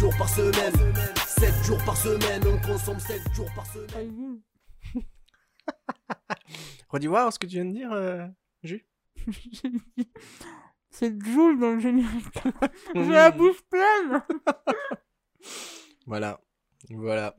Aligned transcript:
semaine. 0.00 0.08
7 0.08 0.08
jours 0.08 0.16
par 0.16 0.28
semaine. 0.28 0.72
7 1.26 1.64
jours 1.64 1.84
par 1.84 1.96
semaine. 1.96 2.42
On 2.46 2.66
consomme 2.66 2.98
7 2.98 3.20
jours 3.34 3.50
par 3.54 3.66
semaine. 3.66 4.40
Redis-moi 6.88 7.30
ce 7.30 7.38
que 7.38 7.46
tu 7.46 7.56
viens 7.56 7.66
de 7.66 7.72
dire, 7.72 7.92
euh, 7.92 8.26
Jus. 8.62 8.86
C'est 10.90 11.22
Jules 11.22 11.60
dans 11.60 11.72
le 11.72 11.80
générique. 11.80 12.38
J'ai 12.94 13.10
la 13.10 13.30
bouche 13.30 13.60
pleine. 13.68 14.22
Voilà, 16.06 16.40
voilà. 16.88 17.36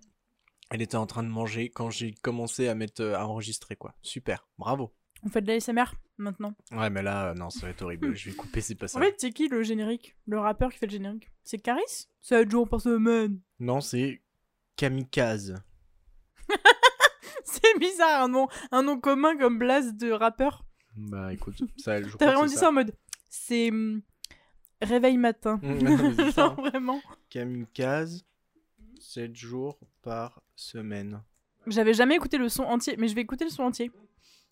Elle 0.70 0.84
était 0.84 0.98
en 0.98 1.08
train 1.08 1.24
de 1.24 1.30
manger 1.30 1.70
quand 1.70 1.90
j'ai 1.90 2.14
commencé 2.14 2.68
à 2.68 2.76
mettre 2.76 3.02
euh, 3.02 3.16
à 3.16 3.26
enregistrer 3.26 3.76
quoi. 3.76 3.96
Super, 4.02 4.48
bravo. 4.58 4.94
On 5.24 5.30
fait 5.30 5.42
de 5.42 5.48
la 5.48 5.60
SMR 5.60 5.94
maintenant. 6.18 6.54
Ouais, 6.72 6.90
mais 6.90 7.02
là, 7.04 7.30
euh, 7.30 7.34
non, 7.34 7.50
ça 7.50 7.62
va 7.66 7.70
être 7.70 7.82
horrible. 7.84 8.16
je 8.16 8.30
vais 8.30 8.36
couper, 8.36 8.62
c'est 8.62 8.76
pas 8.76 8.88
ça. 8.88 8.98
En 8.98 9.02
fait, 9.02 9.16
c'est 9.18 9.32
qui 9.32 9.48
le 9.48 9.62
générique? 9.64 10.16
Le 10.28 10.40
rappeur 10.40 10.72
qui 10.72 10.78
fait 10.80 10.88
le 10.88 10.92
générique? 10.92 11.30
C'est 11.44 11.60
Caris? 11.60 12.08
7 12.22 12.50
jours 12.50 12.68
par 12.68 12.82
semaine. 12.82 13.40
Non, 13.60 13.82
c'est 13.82 14.22
Kamikaze. 14.76 15.56
C'est 17.44 17.80
bizarre, 17.80 18.24
un 18.24 18.28
nom, 18.28 18.48
un 18.72 18.84
nom 18.84 19.00
commun 19.00 19.36
comme 19.38 19.58
Blaze 19.60 19.94
de 19.96 20.12
rappeur. 20.12 20.64
Bah 20.96 21.34
écoute, 21.34 21.62
ça, 21.78 22.02
je 22.02 22.16
T'as 22.18 22.28
vraiment 22.28 22.46
dit 22.46 22.54
c'est 22.54 22.60
ça 22.60 22.70
en 22.70 22.74
mode. 22.74 22.94
C'est. 23.30 23.70
hum, 23.70 24.02
Réveil 24.82 25.18
matin. 25.18 25.60
Mm, 25.62 25.82
mais 25.84 25.98
c'est 26.16 26.32
ça, 26.32 26.42
Genre 26.48 26.56
vraiment. 26.56 27.02
Kamikaze, 27.30 28.26
7 29.00 29.36
jours 29.36 29.80
par 30.02 30.42
semaine. 30.56 31.22
J'avais 31.68 31.94
jamais 31.94 32.16
écouté 32.16 32.38
le 32.38 32.50
son 32.50 32.64
entier, 32.64 32.96
mais 32.98 33.08
je 33.08 33.16
vais 33.16 33.22
écouter 33.22 33.44
le 33.46 33.52
son 33.52 33.64
entier. 33.64 33.92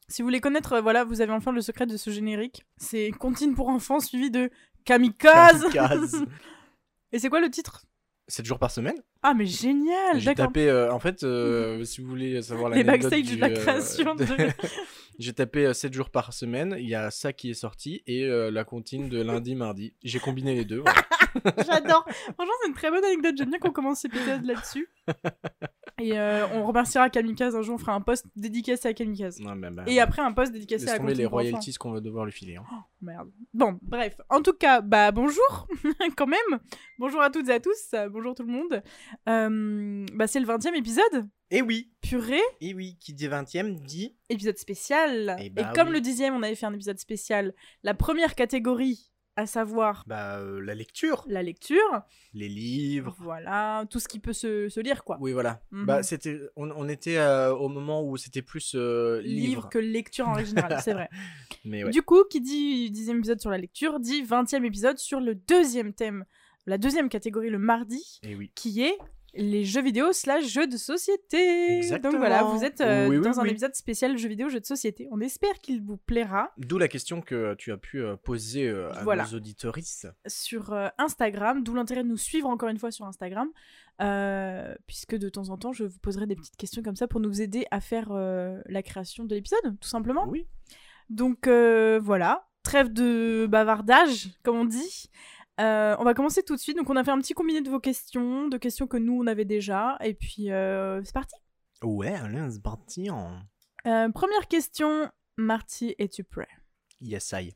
Si 0.09 0.21
vous 0.21 0.27
voulez 0.27 0.41
connaître, 0.41 0.73
euh, 0.73 0.81
voilà, 0.81 1.03
vous 1.03 1.21
avez 1.21 1.31
enfin 1.31 1.51
le 1.51 1.61
secret 1.61 1.85
de 1.85 1.95
ce 1.97 2.09
générique. 2.09 2.65
C'est 2.77 3.11
Comptine 3.11 3.53
pour 3.55 3.69
enfants 3.69 3.99
suivi 3.99 4.31
de 4.31 4.49
Kamikaze. 4.85 5.61
Kamikaze. 5.71 6.25
Et 7.11 7.19
c'est 7.19 7.29
quoi 7.29 7.39
le 7.41 7.49
titre? 7.49 7.83
7 8.27 8.45
jours 8.45 8.59
par 8.59 8.69
semaine 8.69 8.95
Ah, 9.23 9.33
mais 9.33 9.47
génial, 9.47 10.19
J'ai 10.19 10.35
tapé, 10.35 10.69
euh, 10.69 10.93
en 10.93 10.99
fait, 10.99 11.23
euh, 11.23 11.83
si 11.83 11.99
vous 12.01 12.07
voulez 12.07 12.41
savoir 12.43 12.69
Les 12.69 12.83
backstage 12.83 13.23
du, 13.23 13.35
de 13.37 13.41
la 13.41 13.49
création 13.49 14.13
de- 14.13 14.25
J'ai 15.19 15.33
tapé 15.33 15.73
7 15.73 15.91
jours 15.93 16.11
par 16.11 16.31
semaine, 16.31 16.75
il 16.79 16.87
y 16.87 16.93
a 16.93 17.09
ça 17.09 17.33
qui 17.33 17.49
est 17.49 17.55
sorti, 17.55 18.03
et 18.05 18.25
euh, 18.25 18.51
la 18.51 18.63
comptine 18.63 19.09
de 19.09 19.19
lundi, 19.21 19.55
mardi. 19.55 19.95
J'ai 20.03 20.19
combiné 20.19 20.53
les 20.53 20.63
deux. 20.63 20.81
voilà. 20.81 21.01
J'adore. 21.65 22.05
Franchement, 22.07 22.53
c'est 22.61 22.67
une 22.69 22.75
très 22.75 22.91
bonne 22.91 23.03
anecdote. 23.03 23.33
J'aime 23.35 23.49
bien 23.49 23.59
qu'on 23.59 23.71
commence 23.71 24.01
cet 24.01 24.13
épisode 24.13 24.45
là-dessus. 24.45 24.87
Et 25.99 26.17
euh, 26.17 26.47
on 26.53 26.65
remerciera 26.65 27.09
Kamikaze. 27.09 27.55
Un 27.55 27.61
jour, 27.61 27.75
on 27.75 27.77
fera 27.77 27.93
un 27.93 28.01
post 28.01 28.25
dédicacé 28.35 28.87
à 28.87 28.93
Kamikaze. 28.93 29.39
Non, 29.39 29.55
mais, 29.55 29.69
bah, 29.69 29.83
Et 29.87 29.99
après, 29.99 30.21
un 30.21 30.31
post 30.31 30.51
dédicacé 30.51 30.87
à 30.89 30.97
tomber 30.97 31.13
les 31.13 31.25
royalties 31.25 31.73
qu'on 31.73 31.91
va 31.91 31.99
devoir 32.01 32.25
lui 32.25 32.31
filer. 32.31 32.55
hein. 32.57 32.63
Merde. 33.01 33.29
Bon, 33.53 33.79
bref. 33.81 34.19
En 34.29 34.41
tout 34.41 34.53
cas, 34.53 34.81
bah 34.81 35.11
bonjour, 35.11 35.67
quand 36.17 36.27
même. 36.27 36.59
Bonjour 36.97 37.21
à 37.21 37.29
toutes 37.29 37.47
et 37.49 37.53
à 37.53 37.59
tous. 37.59 37.95
Bonjour 38.11 38.35
tout 38.35 38.43
le 38.43 38.51
monde. 38.51 38.81
Euh, 39.27 40.05
bah 40.13 40.27
c'est 40.27 40.39
le 40.39 40.45
20 40.45 40.65
e 40.65 40.77
épisode. 40.77 41.29
Et 41.51 41.61
oui, 41.63 41.91
Purée. 42.01 42.41
et 42.61 42.73
oui, 42.75 42.95
qui 42.99 43.13
dit 43.13 43.27
20ème 43.27 43.75
dit. 43.83 44.15
Épisode 44.29 44.57
spécial. 44.57 45.35
Eh 45.39 45.45
et 45.45 45.49
bah 45.49 45.71
comme 45.73 45.87
oui. 45.87 45.93
le 45.95 46.01
dixième, 46.01 46.35
on 46.35 46.43
avait 46.43 46.55
fait 46.55 46.65
un 46.67 46.73
épisode 46.73 46.99
spécial. 46.99 47.53
La 47.83 47.93
première 47.95 48.35
catégorie, 48.35 49.08
à 49.39 49.45
savoir 49.47 50.03
Bah, 50.07 50.37
euh, 50.39 50.59
la 50.61 50.75
lecture, 50.75 51.23
la 51.27 51.41
lecture. 51.43 52.01
les 52.33 52.49
livres. 52.49 53.15
Voilà, 53.19 53.85
tout 53.89 53.99
ce 53.99 54.07
qui 54.07 54.19
peut 54.19 54.33
se, 54.33 54.69
se 54.69 54.79
lire, 54.79 55.03
quoi. 55.03 55.17
Oui, 55.19 55.31
voilà. 55.31 55.61
Mhm. 55.71 55.85
Bah, 55.85 56.03
c'était, 56.03 56.39
on, 56.55 56.69
on 56.71 56.87
était 56.89 57.17
euh, 57.17 57.53
au 57.53 57.69
moment 57.69 58.03
où 58.03 58.17
c'était 58.17 58.41
plus 58.41 58.73
euh, 58.75 59.21
Livre 59.23 59.69
que 59.69 59.79
lecture 59.79 60.27
en 60.27 60.33
règle 60.33 60.49
générale, 60.49 60.79
c'est 60.83 60.93
vrai. 60.93 61.09
Mais 61.65 61.83
ouais. 61.83 61.91
Du 61.91 62.01
coup, 62.01 62.23
qui 62.29 62.41
dit 62.41 62.91
dixième 62.91 63.17
épisode 63.19 63.39
sur 63.41 63.49
la 63.49 63.57
lecture, 63.57 63.99
dit 63.99 64.23
20e 64.23 64.63
épisode 64.65 64.97
sur 64.97 65.19
le 65.19 65.35
deuxième 65.35 65.93
thème, 65.93 66.25
la 66.65 66.77
deuxième 66.77 67.09
catégorie, 67.09 67.49
le 67.49 67.59
mardi, 67.59 68.19
Et 68.23 68.35
oui. 68.35 68.51
qui 68.55 68.81
est 68.83 68.97
les 69.33 69.63
jeux 69.63 69.81
vidéo 69.81 70.11
slash 70.11 70.45
jeux 70.47 70.67
de 70.67 70.77
société. 70.77 71.77
Exactement. 71.77 72.11
Donc 72.13 72.19
voilà, 72.19 72.43
vous 72.43 72.63
êtes 72.63 72.81
euh, 72.81 73.07
Oui, 73.07 73.17
oui, 73.17 73.23
dans 73.23 73.39
un 73.39 73.45
épisode 73.45 73.75
spécial 73.75 74.17
jeux 74.17 74.29
vidéo, 74.29 74.49
jeux 74.49 74.59
de 74.59 74.65
société. 74.65 75.07
On 75.11 75.19
espère 75.21 75.59
qu'il 75.61 75.81
vous 75.81 75.97
plaira 75.97 76.51
D'où 76.57 76.77
la 76.77 76.87
question 76.87 77.21
que 77.21 77.53
tu 77.55 77.71
as 77.71 77.77
pu 77.77 78.01
euh, 78.01 78.15
poser 78.15 78.67
euh, 78.67 78.91
à 78.93 79.03
Voilà. 79.03 79.23
nos 79.23 79.35
auditorices. 79.37 80.07
sur 80.27 80.73
euh, 80.73 80.87
Instagram, 80.97 81.63
d'où 81.63 81.73
l'intérêt 81.75 82.03
de 82.03 82.07
nous 82.09 82.17
suivre 82.17 82.49
encore 82.49 82.69
une 82.69 82.79
fois 82.79 82.91
sur 82.91 83.05
Instagram, 83.05 83.49
puisque 84.87 85.15
de 85.15 85.29
temps 85.29 85.49
en 85.49 85.57
temps, 85.57 85.73
je 85.73 85.83
vous 85.83 85.99
poserai 85.99 86.25
des 86.25 86.35
petites 86.35 86.55
questions 86.57 86.81
comme 86.81 86.95
ça 86.95 87.07
pour 87.07 87.19
nous 87.19 87.41
aider 87.41 87.65
à 87.71 87.81
faire 87.81 88.11
la 88.13 88.83
création 88.83 89.25
de 89.25 89.35
l'épisode, 89.35 89.77
tout 89.79 89.89
simplement. 89.89 90.27
Oui. 90.27 90.47
Donc 91.09 91.47
voilà, 91.47 92.47
trêve 92.63 92.91
de 92.93 93.47
bavardage, 93.49 94.29
comme 94.43 94.55
on 94.57 94.65
dit. 94.65 95.09
Euh, 95.59 95.95
on 95.99 96.03
va 96.03 96.13
commencer 96.13 96.43
tout 96.43 96.55
de 96.55 96.59
suite. 96.59 96.77
Donc 96.77 96.89
on 96.89 96.95
a 96.95 97.03
fait 97.03 97.11
un 97.11 97.19
petit 97.19 97.33
combiné 97.33 97.61
de 97.61 97.69
vos 97.69 97.79
questions, 97.79 98.47
de 98.47 98.57
questions 98.57 98.87
que 98.87 98.97
nous 98.97 99.21
on 99.21 99.27
avait 99.27 99.45
déjà, 99.45 99.97
et 100.01 100.13
puis 100.13 100.51
euh, 100.51 101.03
c'est 101.03 101.13
parti. 101.13 101.35
Ouais, 101.81 102.13
allez, 102.13 102.51
c'est 102.51 102.63
parti 102.63 103.09
en. 103.09 103.41
Euh, 103.87 104.09
première 104.09 104.47
question, 104.47 105.09
Marty, 105.37 105.95
es-tu 105.97 106.23
prêt? 106.23 106.47
Yes, 107.01 107.33
I. 107.35 107.53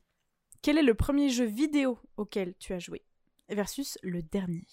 Quel 0.62 0.78
est 0.78 0.82
le 0.82 0.94
premier 0.94 1.28
jeu 1.28 1.44
vidéo 1.44 1.98
auquel 2.16 2.54
tu 2.58 2.72
as 2.72 2.78
joué 2.78 3.02
versus 3.50 3.98
le 4.02 4.22
dernier? 4.22 4.66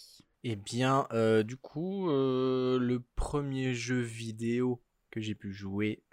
Eh 0.44 0.56
bien, 0.56 1.08
du 1.44 1.58
coup, 1.58 2.08
le 2.08 2.98
premier 3.16 3.74
jeu 3.74 4.00
vidéo 4.00 4.82
que 5.12 5.20
j'ai 5.20 5.36
pu 5.36 5.52
jouer. 5.52 6.04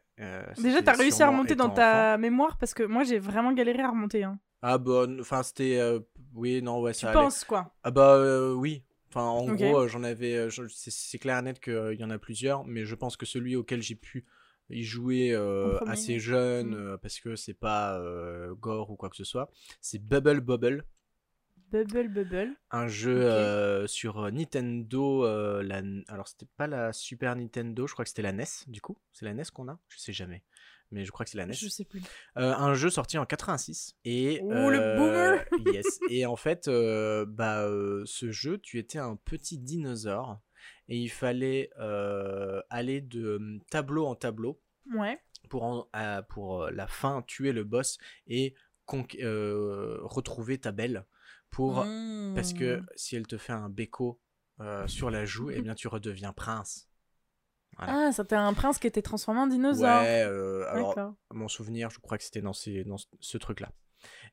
Déjà, 0.58 0.82
t'as 0.82 0.94
réussi 0.94 1.22
à 1.22 1.28
remonter 1.28 1.54
dans 1.54 1.70
ta 1.70 2.18
mémoire 2.18 2.58
parce 2.58 2.74
que 2.74 2.82
moi 2.82 3.04
j'ai 3.04 3.20
vraiment 3.20 3.52
galéré 3.52 3.82
à 3.82 3.90
remonter. 3.90 4.24
Hein. 4.24 4.40
Ah, 4.62 4.78
bon, 4.78 5.20
enfin, 5.20 5.42
c'était. 5.42 5.78
euh, 5.78 6.00
oui, 6.34 6.62
non, 6.62 6.80
ouais, 6.80 6.92
Tu 6.92 7.00
ça 7.02 7.12
penses 7.12 7.44
quoi? 7.44 7.72
Ah, 7.84 7.90
bah, 7.90 8.14
euh, 8.16 8.54
oui. 8.54 8.82
Enfin, 9.10 9.22
en 9.22 9.46
gros, 9.54 9.78
euh, 9.80 9.88
j'en 9.88 10.02
avais. 10.02 10.50
je- 10.50 10.66
c'est- 10.68 11.18
clair 11.18 11.38
et 11.38 11.42
net 11.42 11.60
qu'il 11.60 11.96
y 11.98 12.04
en 12.04 12.10
a 12.10 12.18
plusieurs, 12.18 12.64
mais 12.64 12.84
je 12.84 12.94
pense 12.94 13.16
que 13.16 13.24
celui 13.26 13.56
auquel 13.56 13.82
j'ai 13.82 13.94
pu 13.94 14.26
y 14.70 14.82
jouer 14.82 15.34
assez 15.86 16.18
jeune, 16.20 16.74
Mm. 16.74 16.98
parce 16.98 17.20
que 17.20 17.36
c'est 17.36 17.54
pas 17.54 18.00
gore 18.60 18.90
ou 18.90 18.96
quoi 18.96 19.08
que 19.10 19.16
ce 19.16 19.24
soit, 19.24 19.50
c'est 19.80 19.98
Bubble 20.02 20.40
Bobble. 20.40 20.84
Bubble 21.70 22.08
Bubble. 22.08 22.56
un 22.70 22.86
jeu 22.88 23.30
euh, 23.30 23.86
sur 23.86 24.30
Nintendo. 24.32 25.24
euh, 25.24 25.62
la... 25.62 25.82
Alors, 26.08 26.28
c'était 26.28 26.46
pas 26.56 26.66
la 26.66 26.92
Super 26.92 27.34
Nintendo, 27.36 27.86
je 27.86 27.92
crois 27.92 28.04
que 28.04 28.10
c'était 28.10 28.22
la 28.22 28.30
NES, 28.30 28.64
du 28.66 28.80
coup. 28.80 28.98
C'est 29.12 29.24
la 29.24 29.32
NES 29.32 29.50
qu'on 29.50 29.68
a? 29.68 29.78
Je 29.88 29.98
sais 29.98 30.12
jamais. 30.12 30.42
Mais 30.90 31.04
je 31.04 31.10
crois 31.10 31.24
que 31.24 31.30
c'est 31.30 31.36
la 31.38 31.44
NES. 31.46 31.52
Je 31.54 31.68
sais 31.68 31.84
plus. 31.84 32.00
Euh, 32.38 32.54
un 32.54 32.72
jeu 32.74 32.88
sorti 32.90 33.18
en 33.18 33.26
86. 33.26 33.94
Et, 34.04 34.40
Oh, 34.42 34.70
le 34.70 34.78
euh, 34.80 34.96
boomer 34.96 35.44
Yes. 35.74 36.00
Et 36.10 36.24
en 36.26 36.36
fait, 36.36 36.66
euh, 36.68 37.26
bah, 37.26 37.62
euh, 37.64 38.02
ce 38.06 38.30
jeu, 38.30 38.58
tu 38.58 38.78
étais 38.78 38.98
un 38.98 39.16
petit 39.16 39.58
dinosaure. 39.58 40.40
Et 40.88 40.96
il 40.98 41.08
fallait 41.10 41.70
aller 42.70 43.00
de 43.02 43.22
euh, 43.38 43.58
tableau 43.70 44.06
en 44.06 44.14
tableau 44.14 44.60
Ouais. 44.94 45.20
pour, 45.50 45.64
en- 45.64 45.88
à- 45.92 46.22
pour 46.22 46.70
la 46.70 46.86
fin 46.86 47.20
tuer 47.22 47.52
le 47.52 47.64
boss 47.64 47.98
et 48.26 48.54
retrouver 49.66 50.58
ta 50.58 50.72
belle. 50.72 51.04
Pour, 51.50 51.76
Parce 52.34 52.52
que 52.52 52.78
Mmh. 52.78 52.86
si 52.96 53.16
elle 53.16 53.26
te 53.26 53.36
fait 53.38 53.52
un 53.52 53.68
béco 53.68 54.20
sur 54.86 55.10
la 55.10 55.24
joue, 55.24 55.50
eh 55.50 55.60
bien 55.62 55.74
tu 55.74 55.88
redeviens 55.88 56.32
prince. 56.32 56.88
Voilà. 57.78 58.06
Ah, 58.08 58.12
c'était 58.12 58.34
un 58.36 58.52
prince 58.54 58.78
qui 58.78 58.86
était 58.86 59.02
transformé 59.02 59.40
en 59.40 59.46
dinosaure. 59.46 60.02
Ouais, 60.02 60.24
euh, 60.26 60.64
alors 60.68 60.94
mon 61.32 61.48
souvenir, 61.48 61.90
je 61.90 61.98
crois 62.00 62.18
que 62.18 62.24
c'était 62.24 62.40
dans, 62.42 62.52
ces, 62.52 62.84
dans 62.84 62.96
ce- 63.20 63.38
truc-là. 63.38 63.70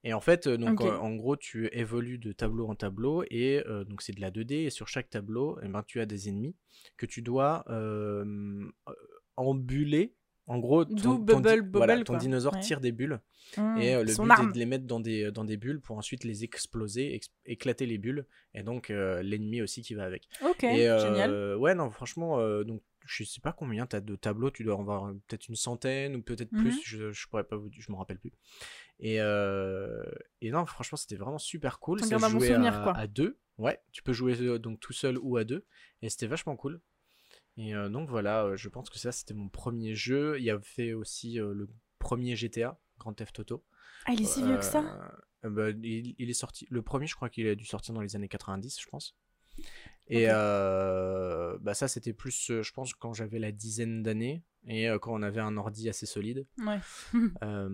Et 0.03 0.13
en 0.13 0.19
fait, 0.21 0.45
euh, 0.47 0.57
donc 0.57 0.81
euh, 0.81 0.97
en 0.97 1.15
gros, 1.15 1.35
tu 1.35 1.67
évolues 1.71 2.17
de 2.19 2.31
tableau 2.31 2.67
en 2.67 2.75
tableau 2.75 3.23
et 3.31 3.63
euh, 3.67 3.83
donc 3.83 4.01
c'est 4.03 4.13
de 4.13 4.21
la 4.21 4.29
2D 4.31 4.65
et 4.65 4.69
sur 4.69 4.87
chaque 4.87 5.09
tableau, 5.09 5.57
eh 5.63 5.67
ben, 5.67 5.81
tu 5.83 5.99
as 6.01 6.05
des 6.05 6.29
ennemis 6.29 6.55
que 6.97 7.05
tu 7.07 7.21
dois 7.23 7.63
euh, 7.69 8.63
embuler. 9.37 10.15
En 10.47 10.59
gros, 10.59 10.85
ton, 10.85 10.95
ton 10.95 11.39
di- 11.39 11.55
Bubble 11.55 11.69
voilà, 11.73 11.97
ton 12.03 12.13
quoi. 12.13 12.17
dinosaure 12.17 12.53
Ouais. 12.53 12.59
tire 12.59 12.79
des 12.79 12.91
bulles 12.91 13.19
Mmh. 13.57 13.77
et 13.77 13.93
le 14.03 14.05
but 14.05 14.31
arme. 14.31 14.49
est 14.49 14.53
de 14.53 14.57
les 14.59 14.65
mettre 14.65 14.85
dans 14.85 14.99
des, 14.99 15.31
dans 15.31 15.43
des 15.45 15.55
bulles 15.57 15.79
pour 15.79 15.97
ensuite 15.99 16.23
les 16.23 16.43
exploser, 16.43 17.13
ex- 17.15 17.29
éclater 17.45 17.85
les 17.85 17.97
bulles 17.99 18.25
et 18.55 18.63
donc 18.63 18.89
l'ennemi 18.89 19.61
aussi 19.61 19.81
qui 19.83 19.93
va 19.95 20.03
avec. 20.03 20.27
Ok, 20.43 20.63
et 20.63 20.77
génial. 20.99 21.55
ouais, 21.57 21.73
non, 21.75 21.89
franchement, 21.91 22.37
donc 22.63 22.81
je 23.05 23.23
sais 23.23 23.39
pas 23.41 23.53
combien 23.53 23.85
t'as 23.85 24.01
de 24.01 24.15
tableaux, 24.15 24.51
tu 24.51 24.63
dois 24.63 24.75
en 24.75 24.81
avoir 24.81 25.13
peut-être 25.27 25.47
une 25.47 25.55
centaine 25.55 26.15
ou 26.15 26.21
peut-être 26.21 26.51
Mhm. 26.51 26.59
plus, 26.61 26.81
je, 26.83 27.11
je 27.11 27.27
pourrais 27.27 27.43
pas 27.43 27.55
vous 27.55 27.69
je 27.71 27.91
me 27.91 27.97
rappelle 27.97 28.19
plus. 28.19 28.33
Et, 28.99 29.19
euh, 29.21 30.03
et 30.41 30.51
non, 30.51 30.65
franchement, 30.65 30.97
c'était 30.97 31.15
vraiment 31.15 31.37
super 31.37 31.79
cool. 31.79 31.99
Ça 32.03 32.17
jouait 32.29 32.47
à, 32.53 32.83
quoi. 32.83 32.97
à 32.97 33.07
deux. 33.07 33.37
Ouais, 33.57 33.81
tu 33.91 34.03
peux 34.03 34.13
jouer 34.13 34.35
euh, 34.41 34.59
donc 34.59 34.79
tout 34.79 34.93
seul 34.93 35.17
ou 35.19 35.37
à 35.37 35.43
deux. 35.43 35.65
Et 36.01 36.09
c'était 36.09 36.27
vachement 36.27 36.55
cool. 36.55 36.81
Et 37.57 37.73
euh, 37.75 37.87
donc 37.89 38.09
voilà, 38.09 38.43
euh, 38.43 38.57
je 38.57 38.67
pense 38.69 38.89
que 38.89 38.99
ça 38.99 39.11
c'était 39.11 39.33
mon 39.33 39.47
premier 39.49 39.95
jeu. 39.95 40.37
Il 40.39 40.43
y 40.43 40.49
avait 40.49 40.93
aussi 40.93 41.39
euh, 41.39 41.53
le 41.53 41.69
premier 41.99 42.35
GTA, 42.35 42.79
Grand 42.99 43.13
Theft 43.13 43.39
Auto. 43.39 43.63
Ah, 44.05 44.11
il 44.13 44.21
est 44.21 44.25
si 44.25 44.43
vieux 44.43 44.57
que 44.57 44.65
ça 44.65 44.83
Euh, 45.45 45.49
bah, 45.49 45.69
il, 45.69 46.15
il 46.17 46.29
est 46.29 46.33
sorti. 46.33 46.67
Le 46.69 46.81
premier, 46.81 47.07
je 47.07 47.15
crois 47.15 47.29
qu'il 47.29 47.47
a 47.47 47.55
dû 47.55 47.65
sortir 47.65 47.93
dans 47.93 48.01
les 48.01 48.15
années 48.15 48.27
90, 48.27 48.79
je 48.81 48.87
pense. 48.87 49.15
Et 50.07 50.25
euh, 50.29 51.57
bah 51.61 51.73
ça, 51.73 51.87
c'était 51.87 52.13
plus, 52.13 52.51
euh, 52.51 52.61
je 52.61 52.71
pense, 52.73 52.93
quand 52.93 53.13
j'avais 53.13 53.39
la 53.39 53.51
dizaine 53.51 54.03
d'années 54.03 54.43
et 54.67 54.87
euh, 54.89 54.99
quand 54.99 55.13
on 55.13 55.21
avait 55.23 55.41
un 55.41 55.57
ordi 55.57 55.89
assez 55.89 56.05
solide. 56.05 56.45
Ouais. 56.59 56.79
Euh, 57.43 57.67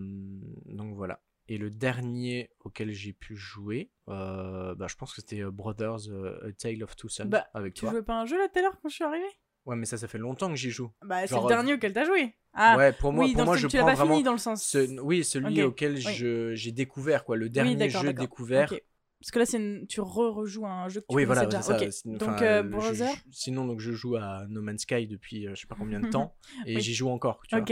donc 0.66 0.96
voilà. 0.96 1.22
Et 1.48 1.58
le 1.58 1.70
dernier 1.70 2.50
auquel 2.62 2.92
j'ai 2.94 3.14
pu 3.14 3.36
jouer, 3.36 3.92
euh, 4.08 4.74
bah, 4.76 4.88
je 4.90 4.96
pense 4.96 5.14
que 5.14 5.22
c'était 5.22 5.44
Brothers 5.44 6.10
A 6.44 6.52
Tale 6.54 6.84
of 6.84 6.96
Two 6.96 7.10
Sons 7.10 7.26
Bah, 7.26 7.48
avec 7.54 7.74
Tu 7.74 7.82
toi. 7.82 7.92
jouais 7.92 8.04
pas 8.04 8.22
un 8.22 8.26
jeu 8.26 8.38
là 8.38 8.48
tout 8.48 8.60
à 8.60 8.62
l'heure 8.62 8.80
quand 8.82 8.90
je 8.90 8.96
suis 8.96 9.04
arrivée? 9.04 9.26
Ouais, 9.66 9.76
mais 9.76 9.86
ça, 9.86 9.98
ça 9.98 10.08
fait 10.08 10.18
longtemps 10.18 10.50
que 10.50 10.56
j'y 10.56 10.72
joue. 10.72 10.92
Bah, 11.06 11.28
c'est 11.28 11.36
le 11.40 11.48
dernier 11.48 11.74
auquel 11.74 11.94
t'as 11.94 12.06
joué. 12.06 12.36
Ah, 12.54 12.76
ouais, 12.78 12.92
pour 12.94 13.14
moi, 13.14 13.26
oui, 13.26 13.34
pour 13.34 13.46
moi 13.46 13.56
je 13.58 13.68
tu 13.68 13.78
prends 13.78 13.88
pas 13.88 13.94
vraiment 13.96 14.14
fini 14.14 14.24
dans 14.24 14.32
le 14.34 14.38
sens. 14.38 14.64
ce- 14.66 15.00
oui, 15.02 15.24
celui 15.24 15.62
auquel 15.64 15.94
oui. 15.94 16.02
je- 16.02 16.54
j'ai 16.56 16.72
découvert, 16.72 17.24
quoi. 17.24 17.36
Le 17.38 17.50
dernier 17.50 17.90
jeu 17.90 18.14
découvert. 18.14 18.74
Parce 19.22 19.32
que 19.32 19.40
là, 19.40 19.46
c'est 19.46 19.58
une- 19.58 19.86
tu 19.88 20.02
re-rejoues 20.02 20.66
un 20.66 20.90
jeu 20.90 21.02
que 21.02 21.06
tu 21.08 21.16
Oui, 21.16 21.26
voilà, 21.26 21.46
déjà. 21.46 21.62
ça. 21.62 21.78
Ok. 21.82 21.92
Sin- 21.94 22.18
Donc, 22.18 22.42
euh, 22.42 22.64
je- 22.94 23.06
sinon, 23.32 23.66
donc, 23.66 23.80
je 23.80 23.92
joue 23.92 24.16
à 24.16 24.46
No 24.50 24.62
Man's 24.62 24.82
Sky 24.82 25.06
depuis 25.08 25.48
euh, 25.48 25.56
je 25.56 25.62
sais 25.62 25.68
pas 25.68 25.76
combien 25.78 26.00
de 26.00 26.10
temps. 26.10 26.36
et 26.66 26.76
Oui. 26.76 26.82
j'y 26.82 26.94
joue 26.96 27.10
encore, 27.10 27.42
tu 27.48 27.56
vois. 27.56 27.66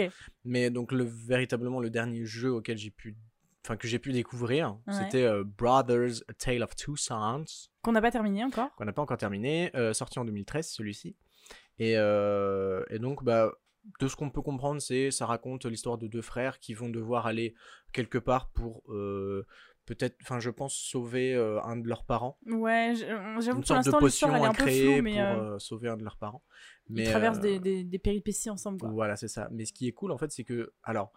Mais 0.45 0.69
donc, 0.69 0.91
le, 0.91 1.03
véritablement, 1.03 1.79
le 1.79 1.89
dernier 1.89 2.23
jeu 2.25 2.51
auquel 2.51 2.77
j'ai 2.77 2.91
pu. 2.91 3.17
Enfin, 3.65 3.75
que 3.75 3.87
j'ai 3.87 3.99
pu 3.99 4.13
découvrir, 4.13 4.77
Ouais. 4.87 4.93
c'était 4.93 5.23
euh, 5.25 5.43
Brothers 5.43 6.21
A 6.29 6.33
Tale 6.33 6.63
of 6.63 6.75
Two 6.75 6.95
Sons. 6.95 7.43
Qu'on 7.81 7.91
n'a 7.91 8.01
pas 8.01 8.11
terminé 8.11 8.43
encore. 8.43 8.73
qu'on 8.75 8.85
n'a 8.85 8.93
pas 8.93 9.01
encore 9.01 9.17
terminé, 9.17 9.69
euh, 9.75 9.91
sorti 9.93 10.17
en 10.19 10.25
2013 10.25 10.69
celui-ci. 10.69 11.15
Et, 11.79 11.97
euh, 11.97 12.83
et 12.89 12.99
donc, 12.99 13.23
bah, 13.23 13.51
de 13.99 14.07
ce 14.07 14.15
qu'on 14.15 14.29
peut 14.29 14.41
comprendre, 14.41 14.81
c'est 14.81 15.09
ça 15.11 15.25
raconte 15.25 15.65
l'histoire 15.65 15.97
de 15.97 16.07
deux 16.07 16.21
frères 16.21 16.59
qui 16.59 16.73
vont 16.73 16.89
devoir 16.89 17.25
aller 17.27 17.53
quelque 17.91 18.17
part 18.17 18.49
pour 18.51 18.83
euh, 18.93 19.45
peut-être, 19.89 20.15
enfin, 20.21 20.39
je 20.39 20.51
pense 20.51 20.75
sauver 20.75 21.33
euh, 21.33 21.59
un 21.63 21.75
de 21.75 21.88
leurs 21.88 22.03
parents. 22.03 22.38
Ouais, 22.45 22.94
euh, 23.01 23.41
j'avoue 23.41 23.62
que 23.62 23.65
pour 23.65 23.75
l'instant, 23.75 24.00
l'histoire, 24.00 24.36
elle 24.36 24.44
est 24.44 24.45
à 24.45 24.50
un 24.50 24.53
peu 24.53 24.69
floue, 24.69 25.01
mais 25.01 25.13
pour 25.13 25.21
euh, 25.21 25.56
euh, 25.56 25.59
sauver 25.59 25.89
un 25.89 25.97
de 25.97 26.03
leurs 26.03 26.18
parents. 26.18 26.44
ils 26.89 27.03
traversent 27.06 27.39
des, 27.39 27.59
des, 27.59 27.83
des 27.83 28.00
péripéties 28.00 28.51
ensemble, 28.51 28.80
quoi. 28.80 28.89
Voilà, 28.89 29.15
c'est 29.15 29.27
ça. 29.27 29.50
Mais 29.51 29.65
ce 29.65 29.74
qui 29.74 29.88
est 29.88 29.91
cool, 29.91 30.12
en 30.12 30.19
fait, 30.19 30.31
c'est 30.31 30.44
que, 30.44 30.74
alors, 30.83 31.12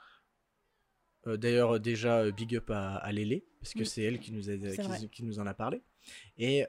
d'ailleurs, 1.27 1.81
déjà, 1.81 2.31
big 2.31 2.57
up 2.57 2.71
à, 2.71 2.97
à 2.97 3.13
Lélé, 3.13 3.45
parce 3.61 3.75
que 3.75 3.81
Oui. 3.81 3.87
c'est 3.87 4.03
elle 4.03 4.19
qui 4.19 4.33
nous, 4.33 4.49
a, 4.49 4.57
qui, 4.57 5.11
qui 5.11 5.23
nous 5.23 5.39
en 5.39 5.47
a 5.47 5.53
parlé. 5.53 5.83
Et 6.39 6.65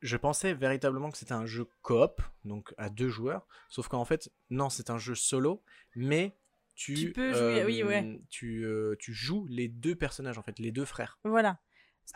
je 0.00 0.16
pensais 0.16 0.54
véritablement 0.54 1.10
que 1.10 1.18
c'était 1.18 1.32
un 1.32 1.44
jeu 1.44 1.66
coop, 1.82 2.22
donc 2.44 2.72
à 2.78 2.88
deux 2.88 3.08
joueurs, 3.10 3.46
sauf 3.68 3.88
qu'en 3.88 4.06
fait, 4.06 4.30
non, 4.48 4.70
c'est 4.70 4.88
un 4.88 4.98
jeu 4.98 5.14
solo, 5.14 5.62
mais 5.94 6.38
tu, 6.78 6.94
Tu 6.94 7.12
peux 7.12 7.32
jouer, 7.34 7.64
oui, 7.64 7.82
ouais. 7.82 8.20
tu, 8.30 8.64
euh, 8.64 8.94
tu 9.00 9.12
joues 9.12 9.46
les 9.50 9.66
deux 9.66 9.96
personnages, 9.96 10.38
en 10.38 10.42
fait, 10.42 10.60
les 10.60 10.70
deux 10.70 10.84
frères. 10.84 11.18
Voilà. 11.24 11.58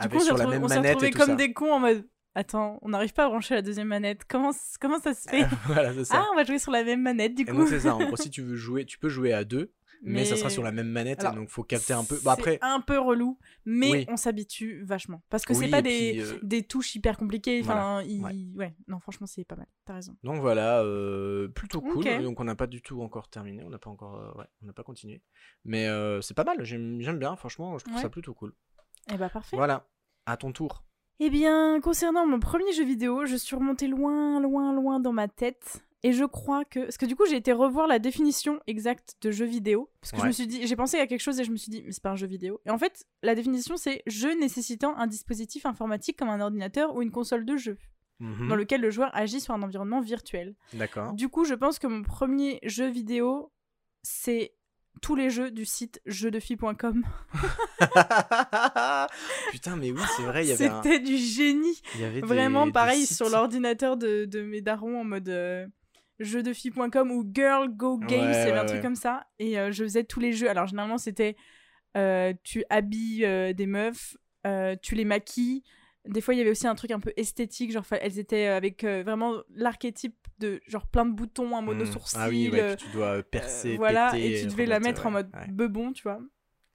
Du 0.00 0.08
coup, 0.08 0.16
on 0.16 0.20
s'est 0.20 0.32
retrouvés 0.32 1.10
comme 1.10 1.26
ça. 1.26 1.34
des 1.34 1.52
cons 1.52 1.72
en 1.72 1.80
mode 1.80 2.08
Attends, 2.34 2.78
on 2.80 2.88
n'arrive 2.90 3.12
pas 3.12 3.26
à 3.26 3.28
brancher 3.28 3.54
la 3.54 3.60
deuxième 3.60 3.88
manette. 3.88 4.22
Comment, 4.26 4.52
comment 4.80 5.00
ça 5.00 5.14
se 5.14 5.28
fait? 5.28 5.44
Voilà, 5.66 5.92
ça. 6.04 6.14
Ah, 6.16 6.28
on 6.32 6.36
va 6.36 6.44
jouer 6.44 6.60
sur 6.60 6.70
la 6.70 6.84
même 6.84 7.02
manette 7.02 7.34
du 7.34 7.44
coup. 7.44 7.56
donc 7.56 7.68
c'est 7.68 7.80
ça, 7.80 7.94
en 7.96 8.06
gros, 8.06 8.16
si 8.16 8.30
tu 8.30 8.40
veux 8.40 8.54
jouer, 8.54 8.86
tu 8.86 8.98
peux 8.98 9.08
jouer 9.08 9.32
à 9.32 9.44
deux, 9.44 9.72
mais, 10.02 10.24
ça 10.24 10.36
sera 10.36 10.50
sur 10.50 10.62
la 10.62 10.72
même 10.72 10.88
manette, 10.88 11.20
Alors, 11.20 11.34
donc 11.34 11.48
faut 11.48 11.62
capter 11.62 11.92
un 11.92 12.04
peu. 12.04 12.18
Après, 12.26 12.58
un 12.60 12.80
peu 12.80 12.98
relou, 12.98 13.38
mais 13.64 13.90
Oui. 13.90 14.06
on 14.08 14.16
s'habitue 14.16 14.82
vachement. 14.84 15.22
Parce 15.30 15.44
que 15.44 15.52
Oui, 15.52 15.64
c'est 15.64 15.70
pas 15.70 15.80
des, 15.82 16.10
puis, 16.12 16.20
euh, 16.22 16.38
des 16.42 16.62
touches 16.64 16.94
hyper 16.96 17.16
compliquées. 17.16 17.60
Enfin, 17.62 17.74
Voilà, 18.00 18.02
il- 18.06 18.22
ouais. 18.22 18.32
ouais. 18.56 18.74
non, 18.88 18.98
franchement, 19.00 19.26
c'est 19.26 19.44
pas 19.44 19.56
mal. 19.56 19.66
T'as 19.84 19.94
raison. 19.94 20.16
Donc 20.24 20.40
voilà, 20.40 20.80
euh, 20.82 21.48
plutôt 21.48 21.80
cool. 21.80 22.04
Donc 22.22 22.40
on 22.40 22.44
n'a 22.44 22.54
pas 22.56 22.66
du 22.66 22.82
tout 22.82 23.00
encore 23.02 23.28
terminé, 23.28 23.62
on 23.64 23.70
n'a 23.70 23.78
pas 23.78 23.90
encore, 23.90 24.16
euh, 24.16 24.38
ouais, 24.38 24.46
on 24.62 24.66
n'a 24.66 24.72
pas 24.72 24.82
continué. 24.82 25.22
Mais 25.64 25.86
c'est 26.20 26.34
pas 26.34 26.44
mal, 26.44 26.62
j'aime 26.64 27.00
j'aime 27.00 27.18
bien, 27.18 27.34
franchement, 27.36 27.78
je 27.78 27.84
trouve 27.84 27.96
Ouais. 27.96 28.02
ça 28.02 28.08
plutôt 28.10 28.34
cool. 28.34 28.52
Eh 29.12 29.16
bah, 29.16 29.28
parfait. 29.28 29.56
Voilà, 29.56 29.86
à 30.26 30.36
ton 30.36 30.52
tour. 30.52 30.84
Eh 31.20 31.30
bien, 31.30 31.80
concernant 31.80 32.26
mon 32.26 32.40
premier 32.40 32.72
jeu 32.72 32.84
vidéo, 32.84 33.26
je 33.26 33.36
suis 33.36 33.54
remontée 33.54 33.86
loin, 33.86 34.40
loin, 34.40 34.72
loin 34.74 34.98
dans 34.98 35.12
ma 35.12 35.28
tête. 35.28 35.84
Et 36.04 36.12
je 36.12 36.24
crois 36.24 36.64
que. 36.64 36.80
Parce 36.80 36.96
que 36.96 37.06
du 37.06 37.14
coup, 37.14 37.24
j'ai 37.26 37.36
été 37.36 37.52
revoir 37.52 37.86
la 37.86 37.98
définition 37.98 38.58
exacte 38.66 39.14
de 39.22 39.30
jeu 39.30 39.44
vidéo. 39.44 39.88
Parce 40.00 40.12
que 40.12 40.18
je 40.20 40.26
me 40.26 40.32
suis 40.32 40.46
dit. 40.48 40.66
J'ai 40.66 40.74
pensé 40.76 40.98
à 40.98 41.06
quelque 41.06 41.20
chose 41.20 41.38
et 41.38 41.44
je 41.44 41.50
me 41.52 41.56
suis 41.56 41.70
dit, 41.70 41.82
mais 41.84 41.92
c'est 41.92 42.02
pas 42.02 42.10
un 42.10 42.16
jeu 42.16 42.26
vidéo. 42.26 42.60
Et 42.66 42.70
en 42.70 42.78
fait, 42.78 43.04
la 43.22 43.34
définition, 43.34 43.76
c'est 43.76 44.02
jeu 44.06 44.34
nécessitant 44.38 44.96
un 44.96 45.06
dispositif 45.06 45.64
informatique 45.66 46.18
comme 46.18 46.28
un 46.28 46.40
ordinateur 46.40 46.94
ou 46.96 47.02
une 47.02 47.12
console 47.12 47.44
de 47.44 47.56
jeu, 47.56 47.78
Mhm. 48.20 48.48
dans 48.48 48.56
lequel 48.56 48.80
le 48.80 48.90
joueur 48.90 49.10
agit 49.14 49.40
sur 49.40 49.54
un 49.54 49.62
environnement 49.62 50.00
virtuel. 50.00 50.54
D'accord. 50.74 51.12
Du 51.12 51.28
coup, 51.28 51.44
je 51.44 51.54
pense 51.54 51.78
que 51.78 51.86
mon 51.86 52.02
premier 52.02 52.58
jeu 52.64 52.88
vidéo, 52.88 53.52
c'est 54.02 54.54
tous 55.00 55.14
les 55.16 55.30
jeux 55.30 55.50
du 55.50 55.64
site 55.64 56.00
jeuxdefilles.com. 56.06 57.02
Putain, 59.50 59.76
mais 59.76 59.90
oui, 59.92 60.00
c'est 60.16 60.22
vrai, 60.22 60.50
avait 60.50 60.66
un- 60.66 60.82
C'était 60.82 60.98
du 61.00 61.16
génie. 61.16 61.80
il 61.94 62.00
y 62.00 62.04
avait 62.04 62.20
des- 62.20 62.26
Vraiment 62.26 62.66
des 62.66 62.72
pareil 62.72 63.06
sur 63.06 63.28
l'ordinateur 63.28 63.96
de, 63.96 64.24
de 64.24 64.42
mes 64.42 64.60
darons 64.60 65.00
en 65.00 65.04
mode 65.04 65.28
euh, 65.28 65.66
jeuxdefilles.com 66.18 67.10
ou 67.10 67.24
Girl 67.34 67.68
Go 67.68 67.98
Games, 67.98 68.30
Ouais, 68.30 68.42
il 68.42 68.48
y 68.48 68.50
avait 68.50 68.52
un 68.52 68.60
ouais, 68.60 68.66
truc 68.66 68.76
ouais. 68.76 68.82
comme 68.82 68.96
ça. 68.96 69.26
Et 69.38 69.58
euh, 69.58 69.72
je 69.72 69.84
faisais 69.84 70.04
tous 70.04 70.20
les 70.20 70.32
jeux. 70.32 70.48
Alors 70.48 70.66
généralement 70.66 70.98
c'était 70.98 71.36
euh, 71.96 72.32
tu 72.42 72.64
habilles 72.70 73.24
euh, 73.24 73.52
des 73.52 73.66
meufs, 73.66 74.16
tu 74.82 74.94
les 74.94 75.04
maquilles. 75.04 75.62
Des 76.06 76.20
fois 76.20 76.34
il 76.34 76.38
y 76.38 76.40
avait 76.40 76.50
aussi 76.50 76.66
un 76.66 76.74
truc 76.74 76.90
un 76.90 77.00
peu 77.00 77.12
esthétique, 77.16 77.70
genre 77.70 77.84
elles 77.92 78.18
étaient 78.18 78.46
avec 78.46 78.84
vraiment 78.84 79.36
l'archétype 79.54 80.16
de 80.38 80.60
genre 80.66 80.86
plein 80.86 81.06
de 81.06 81.12
boutons, 81.12 81.56
un 81.56 81.62
mono 81.62 81.84
sourcil. 81.84 82.18
Ah 82.20 82.28
oui, 82.28 82.48
ouais, 82.48 82.58
que 82.58 82.74
tu 82.74 82.88
dois 82.92 83.22
percer, 83.22 83.76
voilà, 83.76 84.10
péter, 84.10 84.38
et 84.38 84.40
tu 84.40 84.46
devais 84.48 84.66
la 84.66 84.80
mettre 84.80 85.06
en 85.06 85.10
ouais, 85.10 85.22
mode 85.22 85.30
ouais. 85.32 85.46
bebon, 85.48 85.92
tu 85.92 86.02
vois. 86.02 86.18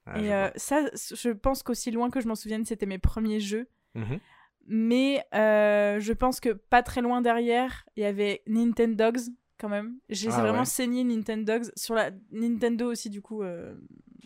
Ouais, 0.08 0.24
je 0.24 0.56
et 0.56 0.60
ça, 0.60 0.86
je 0.94 1.30
pense 1.32 1.64
qu'aussi 1.64 1.92
loin 1.92 2.10
que 2.10 2.22
je 2.22 2.28
m'en 2.30 2.36
souvienne, 2.36 2.64
c'était 2.64 2.86
mes 2.86 3.00
premiers 3.00 3.42
jeux. 3.42 3.68
Mhm. 3.96 4.20
Mais 4.68 5.24
euh, 5.34 6.00
je 6.00 6.12
pense 6.14 6.40
que 6.40 6.50
pas 6.50 6.84
très 6.84 7.02
loin 7.02 7.22
derrière, 7.22 7.86
il 7.96 8.04
y 8.04 8.06
avait 8.06 8.44
Nintendogs 8.48 9.20
quand 9.58 9.70
même. 9.70 9.98
J'ai 10.10 10.30
Ah 10.32 10.42
vraiment 10.42 10.60
ouais. 10.60 10.66
saigné 10.66 11.04
Nintendogs. 11.04 11.72
Sur 11.76 11.96
la 11.96 12.12
Nintendo 12.32 12.92
aussi, 12.92 13.10
du 13.10 13.22
coup. 13.22 13.44
euh, 13.44 13.76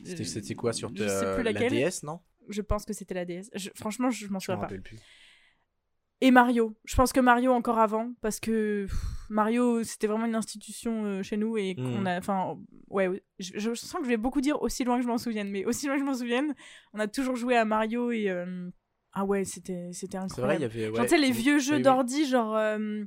C'était- 0.03 0.55
quoi 0.55 0.73
sur 0.73 0.89
je 0.95 1.03
ta- 1.03 1.09
sais 1.09 1.33
plus 1.35 1.43
la. 1.43 1.53
DS, 1.53 2.03
non? 2.03 2.19
Je 2.49 2.61
pense 2.61 2.85
que 2.85 2.93
c'était 2.93 3.13
la 3.13 3.23
DS. 3.25 3.49
Je- 3.53 3.69
franchement, 3.75 4.09
je 4.09 4.27
m'en 4.29 4.39
souviens 4.39 4.57
pas. 4.57 4.67
plus. 4.67 4.97
Et 6.23 6.29
Mario. 6.31 6.75
Je 6.85 6.95
pense 6.95 7.13
que 7.13 7.19
Mario 7.19 7.51
encore 7.51 7.79
avant, 7.79 8.13
parce 8.21 8.39
que 8.39 8.85
pff, 8.85 8.95
Mario, 9.29 9.83
c'était 9.83 10.05
vraiment 10.07 10.25
une 10.25 10.35
institution 10.35 11.05
euh, 11.05 11.23
chez 11.23 11.35
nous 11.37 11.57
et 11.57 11.73
qu'on 11.75 11.99
Mhm. 12.01 12.07
a. 12.07 12.17
Enfin, 12.17 12.57
ouais, 12.89 13.07
ouais, 13.07 13.23
je, 13.39 13.57
je 13.57 13.73
sens 13.73 13.93
que 13.99 14.03
je 14.03 14.09
vais 14.09 14.17
beaucoup 14.17 14.41
dire 14.41 14.61
aussi 14.61 14.83
loin 14.83 14.97
que 14.97 15.03
je 15.03 15.07
m'en 15.07 15.17
souvienne, 15.17 15.49
mais 15.49 15.65
aussi 15.65 15.87
loin 15.87 15.95
que 15.95 16.01
je 16.01 16.05
m'en 16.05 16.13
souvienne, 16.13 16.53
on 16.93 16.99
a 16.99 17.07
toujours 17.07 17.35
joué 17.35 17.55
à 17.57 17.65
Mario 17.65 18.11
et. 18.11 18.29
Ah 19.13 19.25
ouais, 19.25 19.43
c'était 19.43 19.89
c'était 19.93 20.17
C'est 20.33 20.41
vrai, 20.41 20.55
il 20.57 20.63
incroyable. 20.63 20.75
y 20.77 20.83
avait. 20.85 20.95
Genre, 20.95 21.05
tu 21.05 21.09
sais, 21.09 21.17
les 21.17 21.31
vieux 21.31 21.59
jeux 21.59 21.79
d'ordi, 21.79 22.25
genre. 22.25 22.55
euh, 22.55 23.03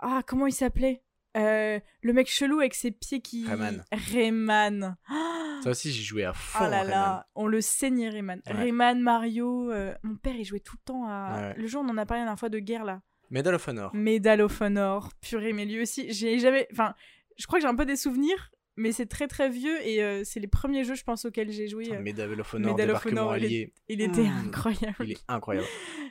Ah, 0.00 0.22
comment 0.26 0.46
il 0.46 0.52
s'appelait? 0.52 1.02
Euh, 1.36 1.78
Le 2.02 2.12
mec 2.12 2.28
chelou 2.28 2.58
avec 2.60 2.74
ses 2.74 2.90
pieds 2.90 3.20
qui. 3.20 3.46
Rayman. 3.46 3.84
Rayman. 3.92 4.96
Ça 5.62 5.70
aussi, 5.70 5.90
j'y 5.92 6.02
jouais 6.02 6.24
à 6.24 6.32
fond. 6.32 6.58
Oh 6.60 6.70
là 6.70 6.78
Rayman. 6.80 6.90
là, 6.90 7.26
on 7.34 7.46
le 7.46 7.60
saignait 7.60 8.08
Rayman. 8.10 8.40
Ouais. 8.46 8.52
Rayman, 8.52 9.00
Mario. 9.00 9.70
euh, 9.70 9.94
Mon 10.02 10.16
père, 10.16 10.34
il 10.36 10.44
jouait 10.44 10.60
tout 10.60 10.76
le 10.76 10.84
temps 10.84 11.04
à. 11.08 11.38
Ouais. 11.40 11.54
Le 11.56 11.66
jour, 11.66 11.82
on 11.84 11.88
en 11.88 11.96
a 11.98 12.06
parlé 12.06 12.20
la 12.20 12.26
dernière 12.26 12.38
fois 12.38 12.48
de 12.48 12.58
guerre 12.58 12.84
là. 12.84 13.00
Medal 13.30 13.54
of 13.54 13.68
Honor. 13.68 13.90
Medal 13.94 14.40
of 14.40 14.60
Honor, 14.60 15.10
purée, 15.20 15.52
mais 15.52 15.64
lui 15.66 15.82
aussi, 15.82 16.10
j'ai 16.12 16.38
jamais. 16.38 16.66
Enfin, 16.72 16.94
je 17.36 17.46
crois 17.46 17.58
que 17.58 17.62
j'ai 17.62 17.68
un 17.68 17.76
peu 17.76 17.84
des 17.86 17.96
souvenirs, 17.96 18.50
mais 18.78 18.92
c'est 18.92 19.06
très 19.06 19.28
très 19.28 19.50
vieux 19.50 19.76
et 19.86 20.02
euh, 20.02 20.22
c'est 20.24 20.40
les 20.40 20.46
premiers 20.46 20.84
jeux, 20.84 20.94
je 20.94 21.04
pense, 21.04 21.24
auxquels 21.24 21.50
j'ai 21.52 21.68
joué. 21.68 21.92
Euh, 21.92 22.00
Medal 22.00 22.40
of 22.40 22.54
Honor, 22.54 22.72
Medal 22.76 22.90
of 22.92 23.04
Honor, 23.06 23.36
il 23.36 23.42
est- 23.42 23.46
allié. 23.46 23.74
Il 23.88 24.00
était 24.00 24.22
Mm. 24.22 24.46
incroyable. 24.46 24.96
Il 25.04 25.12
est 25.12 25.24
incroyable. 25.28 25.66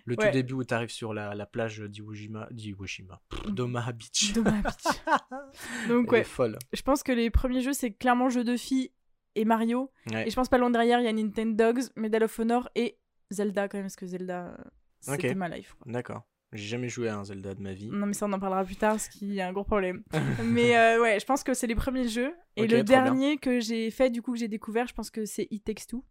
Le 0.06 0.16
Ouais. 0.18 0.26
tout 0.28 0.32
début 0.34 0.54
où 0.54 0.64
tu 0.64 0.74
arrives 0.74 0.90
sur 0.92 1.14
la, 1.14 1.34
la 1.36 1.46
plage 1.46 1.80
d'Iwo 1.80 2.14
Jima, 2.14 2.48
d'Iwo 2.52 2.86
Jima, 2.86 3.22
pff, 3.30 3.48
d'Omaha 3.48 3.92
Beach. 3.94 4.34
Donc 5.90 6.08
Elle 6.10 6.16
est 6.16 6.20
ouais, 6.20 6.24
folle. 6.24 6.58
je 6.74 6.82
pense 6.82 7.04
que 7.04 7.12
les 7.12 7.30
premiers 7.30 7.62
jeux, 7.62 7.74
c'est 7.74 7.92
clairement 7.92 8.30
jeux 8.30 8.44
de 8.44 8.56
filles 8.58 8.92
et 9.36 9.46
Mario. 9.46 9.92
Ouais. 10.12 10.28
Et 10.28 10.30
je 10.30 10.36
pense 10.36 10.50
pas 10.50 10.58
loin 10.58 10.70
derrière, 10.70 11.00
il 11.00 11.06
y 11.06 11.08
a 11.08 11.14
Nintendogs, 11.14 11.84
Medal 11.96 12.24
of 12.24 12.40
Honor 12.40 12.70
et 12.76 12.98
Zelda 13.32 13.68
quand 13.68 13.78
même, 13.78 13.86
parce 13.86 13.96
que 13.96 14.06
Zelda, 14.08 14.58
c'était 15.02 15.32
Ok. 15.32 15.36
ma 15.36 15.50
life. 15.50 15.76
D'accord. 15.86 16.24
J'ai 16.54 16.68
jamais 16.68 16.88
joué 16.90 17.10
à 17.10 17.18
un 17.18 17.26
Zelda 17.26 17.54
de 17.56 17.62
ma 17.62 17.74
vie. 17.74 17.88
Non 17.90 18.06
mais 18.06 18.14
ça 18.14 18.26
on 18.26 18.32
en 18.34 18.40
parlera 18.40 18.64
plus 18.64 18.78
tard, 18.78 18.94
parce 18.94 19.10
qu'il 19.10 19.34
y 19.34 19.42
a 19.42 19.48
un 19.48 19.52
gros 19.54 19.66
problème. 19.66 20.04
mais 20.44 20.78
euh, 20.78 21.02
ouais, 21.02 21.20
je 21.20 21.26
pense 21.26 21.44
que 21.44 21.54
c'est 21.54 21.68
les 21.68 21.76
premiers 21.76 22.08
jeux. 22.08 22.34
Et 22.56 22.62
le 22.68 22.84
bien. 22.84 23.04
dernier 23.04 23.38
que 23.38 23.60
j'ai 23.60 23.92
fait, 23.92 24.10
du 24.10 24.22
coup, 24.22 24.32
que 24.34 24.40
j'ai 24.40 24.48
découvert, 24.48 24.88
je 24.88 24.94
pense 24.94 25.10
que 25.12 25.26
c'est 25.26 25.48
It 25.52 25.64
Takes 25.66 25.88
Two. 25.88 26.06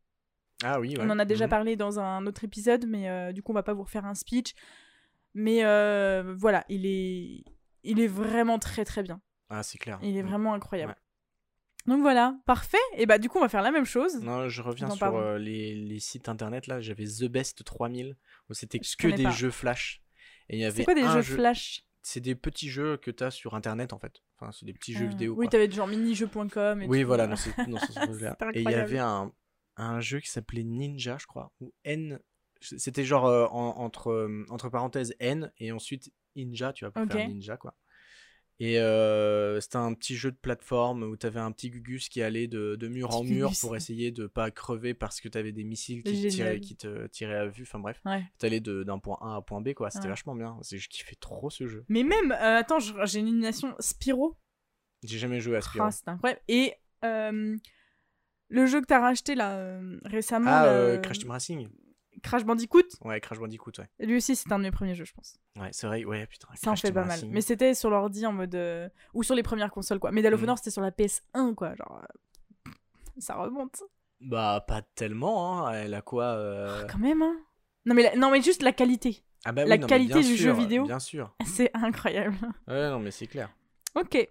Ah 0.63 0.79
oui, 0.81 0.91
ouais. 0.97 1.03
On 1.05 1.11
en 1.11 1.19
a 1.19 1.25
déjà 1.25 1.45
Mhm. 1.47 1.51
parlé 1.51 1.77
dans 1.77 1.99
un 2.01 2.27
autre 2.27 2.45
épisode, 2.45 2.87
mais 2.87 3.09
euh, 3.09 3.33
du 3.33 3.43
coup, 3.43 3.53
on 3.53 3.55
va 3.55 3.63
pas 3.63 3.73
vous 3.75 3.83
refaire 3.85 4.05
un 4.05 4.15
speech. 4.15 4.55
Mais 5.35 5.65
euh, 5.65 6.35
voilà, 6.39 6.65
il 6.69 6.87
est, 6.87 7.45
il 7.83 8.01
est 8.01 8.07
vraiment 8.07 8.59
très 8.59 8.85
très 8.85 9.03
bien. 9.03 9.21
Ah, 9.51 9.63
c'est 9.63 9.79
clair. 9.79 9.99
Il 10.03 10.17
est 10.17 10.23
Mm. 10.23 10.27
vraiment 10.29 10.55
incroyable. 10.55 10.97
Donc 11.87 12.01
voilà, 12.01 12.37
parfait. 12.47 12.79
Et 12.97 13.07
bah 13.07 13.19
du 13.19 13.29
coup, 13.29 13.39
on 13.39 13.43
va 13.43 13.49
faire 13.49 13.63
la 13.63 13.71
même 13.71 13.85
chose. 13.85 14.21
Non, 14.21 14.49
je 14.49 14.61
reviens 14.61 14.91
sur 14.91 15.15
euh, 15.15 15.39
les, 15.39 15.75
les 15.75 16.01
sites 16.01 16.29
internet 16.29 16.67
là. 16.67 16.81
J'avais 16.81 17.05
The 17.05 17.25
Best 17.27 17.65
3000 17.65 18.17
où 18.51 18.55
c'était 18.55 18.81
que 18.81 19.09
des 19.09 19.23
pas. 19.25 19.31
jeux 19.31 19.51
flash. 19.53 20.03
Et 20.49 20.57
il 20.57 20.61
y 20.61 20.65
avait 20.65 20.77
C'est 20.79 20.85
quoi 20.85 20.95
des 20.95 21.03
un 21.03 21.15
jeux 21.17 21.23
jeu- 21.23 21.35
flash? 21.37 21.85
C'est 22.03 22.21
des 22.21 22.35
petits 22.37 22.69
jeux 22.71 22.97
que 22.99 23.11
tu 23.11 23.25
as 23.25 23.31
sur 23.33 23.55
internet 23.55 23.93
en 23.93 23.99
fait. 23.99 24.23
Enfin, 24.39 24.53
c'est 24.53 24.65
des 24.65 24.73
petits 24.73 24.93
jeux 24.93 25.07
Ah, 25.07 25.11
vidéo. 25.11 25.33
Oui, 25.37 25.47
quoi. 25.47 25.51
t'avais 25.53 25.71
genre 25.71 25.89
minijeux.com. 25.89 26.83
et 26.83 26.87
Oui, 26.87 27.01
tout. 27.01 27.07
voilà, 27.07 27.27
dans 27.27 27.35
ce, 27.37 27.49
Et 28.55 28.63
il 28.63 28.71
y 28.71 28.75
avait 28.75 28.99
un, 29.01 29.33
un 29.77 30.01
jeu 30.01 30.21
qui 30.21 30.31
s'appelait 30.31 30.63
Ninja, 30.63 31.17
je 31.19 31.27
crois, 31.27 31.53
ou 31.61 31.73
N. 31.85 32.21
C'était 32.61 33.05
genre 33.05 33.27
euh, 33.27 33.47
en- 33.47 33.77
entre, 33.79 34.11
euh, 34.13 34.47
entre 34.51 34.69
parenthèses 34.69 35.15
N 35.21 35.53
et 35.59 35.73
ensuite 35.73 36.13
Ninja, 36.37 36.73
tu 36.73 36.85
pour 36.93 37.03
Ok. 37.03 37.13
faire 37.13 37.29
Ninja, 37.29 37.57
quoi. 37.57 37.75
Et 38.59 38.79
euh, 38.81 39.61
c'était 39.61 39.77
un 39.77 39.93
petit 39.93 40.17
jeu 40.17 40.31
de 40.31 40.37
plateforme 40.37 41.03
où 41.03 41.15
t'avais 41.17 41.41
un 41.41 41.53
petit 41.53 41.69
Gugus 41.69 42.09
qui 42.09 42.23
allait 42.23 42.47
de, 42.47 42.75
de 42.77 42.89
mur 42.89 43.15
en 43.15 43.23
mur 43.23 43.49
Gugus. 43.49 43.61
pour 43.61 43.77
essayer 43.77 44.13
de 44.13 44.27
pas 44.27 44.51
crever 44.51 44.95
parce 44.95 45.21
que 45.21 45.29
t'avais 45.29 45.53
des 45.53 45.63
missiles 45.63 46.03
qui 46.03 46.23
te, 46.23 46.29
tiraient, 46.29 46.61
qui 46.61 46.75
te 46.75 47.07
tiraient 47.09 47.37
à 47.37 47.47
vue. 47.47 47.65
Enfin 47.65 47.79
bref, 47.81 48.01
Ouais. 48.07 48.25
t'allais 48.39 48.61
d'un 48.61 48.99
point 48.99 49.19
A 49.21 49.27
à 49.27 49.29
un 49.37 49.43
point 49.43 49.61
B 49.61 49.75
quoi. 49.75 49.91
C'était 49.91 50.05
Ouais. 50.05 50.11
vachement 50.11 50.35
bien. 50.35 50.57
Je 50.71 50.89
kiffais 50.89 51.17
trop 51.17 51.51
ce 51.51 51.67
jeu. 51.67 51.85
Mais 51.91 52.03
même, 52.03 52.33
euh, 52.33 52.57
attends, 52.59 52.79
j'ai 52.79 53.19
une 53.21 53.29
illumination 53.29 53.75
Spyro. 53.79 54.37
J'ai 55.05 55.19
jamais 55.19 55.41
joué 55.41 55.59
à 55.59 55.61
Spyro. 55.61 55.85
Ah, 55.87 55.91
c'est 55.91 56.09
incroyable. 56.09 56.41
Et 56.49 56.73
euh, 57.05 57.57
le 58.49 58.67
jeu 58.67 58.81
que 58.81 58.87
t'as 58.87 59.01
racheté 59.01 59.35
là 59.35 59.79
récemment, 60.05 60.51
Ah, 60.51 60.65
euh, 60.69 60.97
euh, 60.97 60.99
Crash 60.99 61.19
Team 61.19 61.31
Racing 61.31 61.69
Crash 62.23 62.45
Bandicoot, 62.45 62.83
Ouais, 63.05 63.21
Crash 63.21 63.39
Bandicoot, 63.39 63.73
ouais. 63.79 63.89
lui 64.07 64.17
aussi 64.17 64.35
c'est 64.37 64.51
un 64.53 64.59
de 64.59 64.65
mes 64.65 64.71
premiers 64.71 64.95
jeux, 64.95 65.05
je 65.05 65.13
pense. 65.13 65.37
Ouais, 65.57 65.69
c'est 65.73 65.87
vrai, 65.87 66.05
ouais, 66.05 66.27
putain. 66.27 66.49
Ça 66.55 66.71
en 66.71 66.77
fait 66.77 66.93
pas 66.93 67.05
mal. 67.05 67.21
Mais 67.29 67.41
c'était 67.41 67.75
sur 67.75 67.91
l'ordi 67.91 68.25
en 68.27 68.33
mode. 68.33 68.55
euh, 68.55 68.89
Ou 69.15 69.23
sur 69.23 69.35
les 69.35 69.43
premières 69.43 69.71
consoles 69.71 69.99
quoi. 69.99 70.11
Medal 70.13 70.33
of 70.35 70.41
Mhm. 70.41 70.45
Honor 70.45 70.59
c'était 70.59 70.71
sur 70.71 70.83
la 70.83 70.91
PS1 70.91 71.55
quoi. 71.55 71.75
Genre. 71.75 72.03
euh, 72.03 72.71
Ça 73.19 73.35
remonte. 73.35 73.83
Bah, 74.21 74.65
pas 74.67 74.83
tellement, 74.83 75.67
hein. 75.67 75.73
Elle 75.75 75.95
a 75.95 76.03
quoi 76.03 76.25
euh, 76.25 76.87
Quand 76.91 76.99
même, 76.99 77.23
hein. 77.23 77.37
Non 77.85 77.95
mais, 77.95 78.03
la- 78.03 78.17
non, 78.17 78.31
mais 78.31 78.43
juste 78.43 78.63
la 78.63 78.73
qualité. 78.73 79.23
Ah 79.45 79.53
bah 79.53 79.63
oui, 79.65 79.69
la 79.69 79.79
non, 79.79 79.87
qualité 79.87 80.21
du 80.23 80.37
jeu 80.37 80.53
vidéo. 80.53 80.85
Bien 80.85 80.99
sûr. 80.99 81.35
C'est 81.47 81.71
incroyable. 81.75 82.37
Ouais, 82.67 82.91
non, 82.91 82.99
mais 82.99 83.11
c'est 83.13 83.27
clair. 83.29 83.51
Ok. 83.95 84.29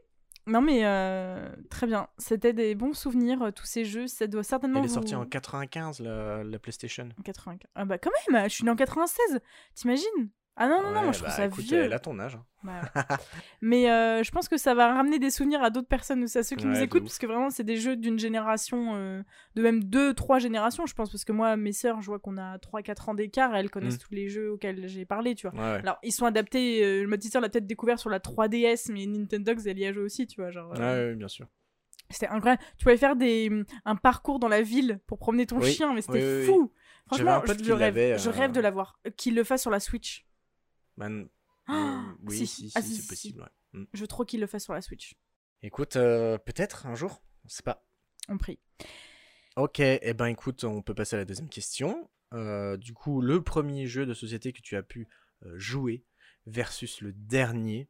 Non 0.47 0.61
mais 0.61 0.85
euh, 0.85 1.49
très 1.69 1.87
bien. 1.87 2.07
C'était 2.17 2.53
des 2.53 2.75
bons 2.75 2.93
souvenirs, 2.93 3.41
euh, 3.41 3.51
tous 3.51 3.65
ces 3.65 3.83
jeux. 3.85 4.07
Ça 4.07 4.27
doit 4.27 4.43
certainement. 4.43 4.79
Elle 4.79 4.85
est 4.85 4.87
vous- 4.89 4.93
sortie 4.93 5.15
en 5.15 5.25
95, 5.25 5.99
la, 6.01 6.43
la 6.43 6.59
PlayStation. 6.59 7.09
En 7.19 7.23
95. 7.23 7.69
Ah 7.75 7.85
bah 7.85 7.97
quand 7.97 8.11
même, 8.31 8.43
je 8.47 8.53
suis 8.53 8.63
née 8.63 8.69
en 8.71 8.75
96. 8.75 9.39
T'imagines? 9.73 10.29
Ah 10.57 10.69
non, 10.69 10.81
non, 10.81 10.89
non, 10.91 10.95
Ouais, 10.99 11.03
moi 11.03 11.11
je 11.11 11.17
trouve 11.17 11.27
bah, 11.29 11.35
ça 11.35 11.45
écoute, 11.47 11.65
vieux. 11.65 11.83
Elle 11.83 11.91
a 11.93 11.99
ton 11.99 12.17
âge. 12.17 12.35
hein. 12.35 12.45
Bah, 12.63 12.81
Mais 13.61 13.91
euh, 13.91 14.23
je 14.23 14.31
pense 14.31 14.47
que 14.47 14.57
ça 14.57 14.73
va 14.73 14.93
ramener 14.93 15.19
des 15.19 15.29
souvenirs 15.29 15.61
à 15.61 15.69
d'autres 15.69 15.87
personnes 15.89 16.23
aussi, 16.23 16.37
à 16.37 16.43
ceux 16.43 16.55
qui 16.55 16.65
Ouais, 16.65 16.71
nous 16.71 16.79
écoutent, 16.81 17.03
parce 17.03 17.17
que 17.17 17.25
vraiment, 17.27 17.49
c'est 17.49 17.65
des 17.65 17.75
jeux 17.75 17.97
d'une 17.97 18.17
génération, 18.17 18.95
euh, 18.95 19.21
de 19.55 19.61
même 19.61 19.83
deux, 19.83 20.13
trois 20.13 20.39
générations, 20.39 20.85
je 20.85 20.93
pense, 20.93 21.11
parce 21.11 21.25
que 21.25 21.33
moi, 21.33 21.57
mes 21.57 21.73
sœurs, 21.73 22.01
je 22.01 22.07
vois 22.07 22.19
qu'on 22.19 22.37
a 22.37 22.57
3-4 22.59 23.09
ans 23.09 23.13
d'écart, 23.15 23.53
elles 23.55 23.69
connaissent 23.69 23.95
Mm. 23.97 24.07
tous 24.07 24.13
les 24.13 24.29
jeux 24.29 24.51
auxquels 24.51 24.87
j'ai 24.87 25.05
parlé, 25.05 25.35
tu 25.35 25.47
vois. 25.49 25.59
Ouais. 25.59 25.79
Alors, 25.81 25.97
ils 26.03 26.13
sont 26.13 26.25
adaptés, 26.25 26.83
euh, 26.85 27.01
le 27.01 27.07
mode 27.07 27.19
teaser 27.19 27.41
l'a 27.41 27.49
peut-être 27.49 27.67
découvert 27.67 27.99
sur 27.99 28.09
la 28.09 28.19
3DS, 28.19 28.91
mais 28.93 29.05
Nintendogs, 29.05 29.67
elle 29.67 29.77
y 29.79 29.85
a 29.85 29.91
joué 29.91 30.03
aussi, 30.03 30.25
tu 30.25 30.39
vois. 30.39 30.51
Genre, 30.51 30.71
Ouais, 30.71 30.79
euh, 30.79 31.09
ouais, 31.11 31.15
bien 31.15 31.27
sûr. 31.27 31.47
C'était 32.09 32.27
incroyable. 32.27 32.61
Tu 32.77 32.83
pouvais 32.85 32.97
faire 32.97 33.15
des, 33.15 33.51
un 33.83 33.95
parcours 33.95 34.39
dans 34.39 34.47
la 34.47 34.61
ville 34.61 34.99
pour 35.07 35.17
promener 35.17 35.47
ton 35.47 35.57
Oui, 35.59 35.71
chien, 35.73 35.91
mais 35.93 36.01
c'était 36.01 36.23
oui, 36.23 36.39
oui, 36.41 36.45
fou. 36.45 36.71
Franchement, 37.07 37.41
je, 37.45 37.71
rêve. 37.73 38.17
je 38.17 38.29
rêve 38.29 38.51
de 38.51 38.61
l'avoir. 38.61 38.99
Qu'il 39.17 39.35
le 39.35 39.43
fasse 39.43 39.61
sur 39.63 39.71
la 39.71 39.79
Switch. 39.79 40.25
Man- 40.97 41.27
Ah, 41.67 41.73
euh, 41.73 42.13
oui, 42.23 42.37
si. 42.37 42.47
si, 42.47 42.69
si, 42.69 42.77
Ah, 42.77 42.81
si, 42.81 42.95
c'est 42.95 43.01
si, 43.01 43.07
possible. 43.07 43.41
ouais. 43.41 43.79
Mm. 43.81 43.85
Je 43.93 44.01
veux 44.01 44.07
trop 44.07 44.25
qu'il 44.25 44.39
le 44.39 44.47
fasse 44.47 44.63
sur 44.63 44.73
la 44.73 44.81
Switch. 44.81 45.15
Écoute, 45.61 45.95
euh, 45.95 46.37
peut-être 46.37 46.85
un 46.85 46.95
jour, 46.95 47.23
on 47.43 47.49
sait 47.49 47.63
pas. 47.63 47.85
On 48.29 48.37
prie. 48.37 48.59
Ok, 49.57 49.79
et 49.79 50.13
ben 50.13 50.25
écoute, 50.27 50.63
on 50.63 50.81
peut 50.81 50.93
passer 50.93 51.15
à 51.15 51.19
la 51.19 51.25
deuxième 51.25 51.49
question. 51.49 52.09
Euh, 52.33 52.75
du 52.77 52.93
coup, 52.93 53.21
le 53.21 53.41
premier 53.43 53.87
jeu 53.87 54.05
de 54.05 54.13
société 54.13 54.51
que 54.53 54.61
tu 54.61 54.75
as 54.75 54.83
pu 54.83 55.07
euh, 55.43 55.57
jouer 55.57 56.03
versus 56.45 57.01
le 57.01 57.13
dernier. 57.13 57.89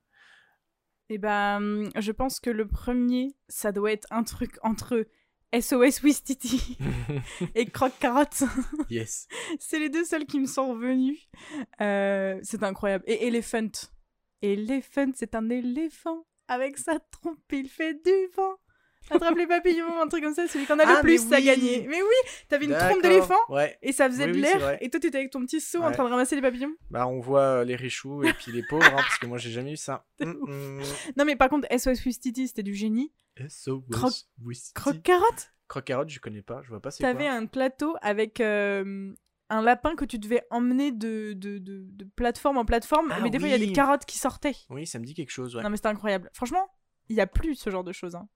Et 1.10 1.18
ben, 1.18 1.90
je 2.00 2.12
pense 2.12 2.40
que 2.40 2.50
le 2.50 2.68
premier, 2.68 3.36
ça 3.48 3.72
doit 3.72 3.92
être 3.92 4.08
un 4.12 4.24
truc 4.24 4.58
entre 4.62 5.08
SOS 5.54 6.02
Wistiti 6.04 6.78
et 7.56 7.66
Croque 7.66 7.98
Carotte. 8.00 8.44
yes. 8.90 9.28
c'est 9.60 9.80
les 9.80 9.90
deux 9.90 10.04
seuls 10.04 10.25
qui 10.25 10.40
me 10.40 10.48
sont 10.48 10.70
revenus. 10.70 11.20
Euh, 11.82 12.40
c'est 12.44 12.64
incroyable. 12.64 13.04
Et 13.08 13.28
Elephant. 13.28 13.72
Elephant, 14.42 15.12
c'est 15.16 15.36
un 15.36 15.50
éléphant. 15.50 16.25
Avec 16.48 16.78
sa 16.78 17.00
trompe, 17.00 17.40
il 17.52 17.68
fait 17.70 17.94
du 17.94 18.28
vent. 18.36 18.56
Attrape 19.10 19.38
les 19.38 19.46
papillons, 19.48 20.02
un 20.02 20.08
truc 20.08 20.24
comme 20.24 20.34
ça. 20.34 20.48
Celui 20.48 20.66
qui 20.66 20.74
en 20.74 20.80
a 20.80 20.84
Ah, 20.86 20.96
le 20.96 21.02
plus, 21.02 21.24
mais 21.25 21.30
ça 21.30 21.36
a 21.38 21.42
gagné. 21.42 21.88
Mais 21.88 22.02
oui, 22.02 22.32
t'avais 22.50 22.66
une 22.66 22.75
trompe 22.75 23.02
d'éléphant. 23.04 23.38
Ouais. 23.50 23.78
Et 23.82 23.92
ça 23.92 24.10
faisait 24.10 24.25
Oui, 24.25 24.32
de 24.34 24.38
l'air, 24.42 24.78
et 24.82 24.90
toi 24.90 25.00
t'étais 25.00 25.20
avec 25.20 25.32
ton 25.32 25.42
petit 25.42 25.62
seau 25.62 25.82
en 25.82 25.92
train 25.92 26.04
de 26.04 26.10
ramasser 26.10 26.36
les 26.36 26.42
papillons. 26.42 26.74
Bah, 26.90 27.08
on 27.08 27.20
voit 27.20 27.42
euh, 27.42 27.64
les 27.64 27.75
richoux 27.75 28.24
et 28.24 28.34
puis 28.34 28.52
les 28.52 28.64
pauvres, 28.64 28.86
hein, 28.86 28.96
parce 28.96 29.18
que 29.20 29.28
moi 29.28 29.38
j'ai 29.38 29.52
jamais 29.52 29.74
eu 29.74 29.78
ça. 29.78 30.06
Mm, 30.20 30.32
mm. 30.32 30.84
Non 31.18 31.25
mais 31.25 31.36
par 31.36 31.50
contre, 31.50 31.68
SOS 31.72 32.04
Wistiti, 32.06 32.48
c'était 32.48 32.64
du 32.64 32.74
génie. 32.74 33.12
SOS 33.38 34.30
Whisky. 34.42 34.74
Croque 34.74 35.01
carotte 35.04 35.51
Croque-carotte, 35.68 36.10
je 36.10 36.20
connais 36.20 36.42
pas, 36.44 36.62
je 36.62 36.70
vois 36.70 36.80
pas 36.82 36.92
c'est 36.92 37.01
T'avais 37.01 37.27
un 37.27 37.48
plateau 37.48 37.96
avec 38.01 38.39
euh, 38.39 39.13
un 39.50 39.62
lapin 39.63 39.96
que 39.96 40.06
tu 40.06 40.20
devais 40.20 40.44
emmener 40.51 40.92
de, 40.92 41.34
de, 41.34 41.58
de, 41.58 41.86
de 41.89 42.04
plateforme 42.15 42.58
en 42.58 42.65
plateforme, 42.65 43.12
Ah 43.12 43.20
mais 43.22 43.30
des 43.32 43.39
fois 43.39 43.48
il 43.48 43.51
y 43.51 43.56
a 43.56 43.58
des 43.58 43.72
carottes 43.74 44.06
qui 44.06 44.20
sortaient. 44.20 44.56
Oui, 44.70 44.86
ça 44.86 45.00
me 45.00 45.06
dit 45.06 45.15
quelque 45.15 45.32
chose, 45.32 45.56
ouais. 45.56 45.63
Non 45.63 45.70
mais 45.72 45.77
c'était 45.77 45.88
incroyable. 45.89 46.30
Franchement, 46.34 46.70
il 47.10 47.15
y 47.15 47.22
a 47.22 47.25
plus 47.27 47.56
ce 47.56 47.70
genre 47.72 47.84
de 47.84 47.92
choses. 47.94 48.13
hein. 48.15 48.27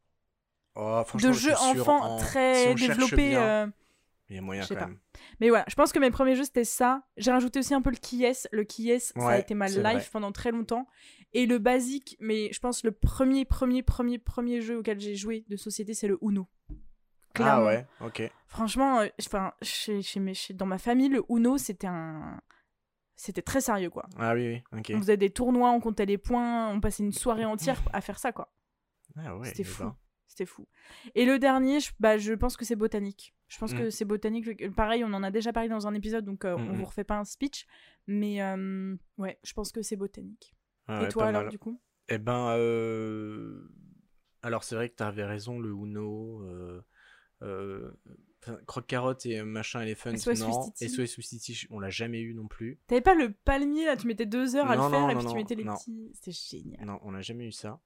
Oh, 0.76 1.04
franchement, 1.06 1.30
De 1.30 1.34
jeux 1.36 1.54
enfants 1.56 2.02
en- 2.16 2.18
très 2.18 2.76
si 2.76 2.88
développés. 2.88 3.36
euh, 3.36 3.68
Il 4.30 4.36
y 4.36 4.40
a 4.40 4.42
moyen 4.42 4.64
quand 4.68 4.76
pas. 4.76 4.86
même. 4.88 5.00
Mais 5.40 5.50
voilà, 5.50 5.66
je 5.68 5.76
pense 5.76 5.92
que 5.92 6.00
mes 6.00 6.12
premiers 6.12 6.36
jeux 6.36 6.44
c'était 6.44 6.64
ça. 6.64 7.04
J'ai 7.18 7.32
rajouté 7.32 7.60
aussi 7.60 7.74
un 7.74 7.82
peu 7.82 7.90
le 7.90 7.96
Kies. 7.98 8.48
Le 8.52 8.64
Kies, 8.64 9.00
ça 9.00 9.30
a 9.30 9.38
été 9.38 9.54
ma 9.56 9.68
life 9.68 9.82
vrai. 9.82 10.10
pendant 10.12 10.32
très 10.32 10.52
longtemps. 10.52 10.88
Et 11.34 11.46
le 11.46 11.58
basique, 11.58 12.16
mais 12.20 12.52
je 12.54 12.60
pense 12.60 12.84
le 12.84 12.92
premier, 12.92 13.46
premier, 13.46 13.82
premier, 13.84 14.18
premier 14.20 14.62
jeu 14.62 14.78
auquel 14.80 15.00
j'ai 15.00 15.16
joué 15.16 15.46
de 15.50 15.56
société, 15.56 15.94
c'est 15.94 16.08
le 16.08 16.18
Uno. 16.22 16.48
Ah 17.40 17.64
ouais, 17.64 17.86
ok. 18.02 18.30
Franchement, 18.48 19.00
euh, 19.02 19.08
enfin, 19.26 19.54
chez, 19.62 20.02
chez 20.02 20.20
mes- 20.20 20.34
chez- 20.34 20.54
dans 20.54 20.66
ma 20.66 20.78
famille, 20.80 21.10
le 21.10 21.24
Uno, 21.30 21.58
c'était 21.58 21.88
un. 21.88 22.42
C'était 23.16 23.42
très 23.42 23.62
sérieux, 23.62 23.90
quoi. 23.90 24.08
Ah 24.18 24.34
oui, 24.34 24.64
oui, 24.72 24.80
ok. 24.80 24.92
On 24.96 25.00
faisait 25.00 25.18
des 25.18 25.30
tournois, 25.30 25.72
on 25.72 25.80
comptait 25.80 26.06
les 26.06 26.18
points, 26.18 26.70
on 26.70 26.80
passait 26.80 27.04
une 27.04 27.12
soirée 27.14 27.46
entière 27.46 27.82
à 27.94 28.02
faire 28.02 28.18
ça, 28.18 28.32
quoi. 28.32 28.54
Ah 29.18 29.36
ouais, 29.38 29.48
C'était 29.50 29.64
fou. 29.64 29.92
C'était 30.40 30.50
fou. 30.50 30.68
Et 31.16 31.26
le 31.26 31.38
dernier, 31.38 31.82
je, 31.82 31.92
bah, 32.00 32.18
je 32.18 32.34
pense 32.34 32.56
que 32.56 32.64
c'est 32.64 32.78
Botanique. 32.78 33.36
Je 33.50 33.58
pense 33.58 33.74
Mm. 33.74 33.78
que 33.78 33.90
c'est 33.90 34.06
Botanique. 34.06 34.74
Pareil, 34.74 35.04
on 35.04 35.12
en 35.14 35.22
a 35.22 35.32
déjà 35.32 35.52
parlé 35.52 35.68
dans 35.68 35.86
un 35.86 35.94
épisode, 35.94 36.24
donc 36.24 36.46
euh, 36.46 36.56
Mm, 36.56 36.62
on 36.70 36.74
mm. 36.74 36.76
vous 36.78 36.86
refait 36.86 37.04
pas 37.04 37.18
un 37.18 37.26
speech. 37.26 37.66
Mais 38.08 38.42
euh, 38.42 38.96
ouais, 39.18 39.38
je 39.44 39.52
pense 39.54 39.74
que 39.74 39.82
c'est 39.82 39.98
Botanique. 39.98 40.56
Ah 40.88 41.02
ouais, 41.02 41.06
Et 41.08 41.10
toi, 41.10 41.26
alors, 41.26 41.42
mal. 41.42 41.52
du 41.52 41.60
coup? 41.60 41.78
Eh 42.08 42.18
ben, 42.20 42.56
euh, 42.58 43.70
alors 44.42 44.64
c'est 44.64 44.76
vrai 44.76 44.88
que 44.90 44.96
t'avais 44.96 45.26
raison, 45.26 45.60
le 45.60 45.72
Uno, 45.72 46.42
euh... 47.42 47.92
enfin, 48.42 48.58
Croque-carotte 48.66 49.26
et 49.26 49.44
machin 49.44 49.82
Elephant, 49.82 50.16
SOS 50.16 50.40
non. 50.40 50.72
SOS 50.76 51.18
Wistiti, 51.18 51.68
on 51.70 51.80
l'a 51.80 51.90
jamais 51.90 52.22
eu 52.22 52.34
non 52.34 52.48
plus. 52.48 52.80
T'avais 52.88 53.02
pas 53.02 53.14
le 53.14 53.34
palmier, 53.34 53.86
là, 53.86 53.98
tu 53.98 54.08
mettais 54.08 54.26
deux 54.26 54.56
heures 54.56 54.72
à 54.72 54.78
Non, 54.78 54.86
le 54.86 54.90
faire, 54.90 55.02
non, 55.02 55.10
et 55.10 55.16
puis 55.18 55.26
tu 55.28 55.36
mettais 55.36 55.56
les 55.56 55.66
petits. 55.66 56.12
C'était 56.14 56.32
génial. 56.32 56.86
Non, 56.86 57.00
on 57.04 57.12
n'a 57.12 57.22
jamais 57.22 57.46
eu 57.46 57.52
ça. 57.52 57.82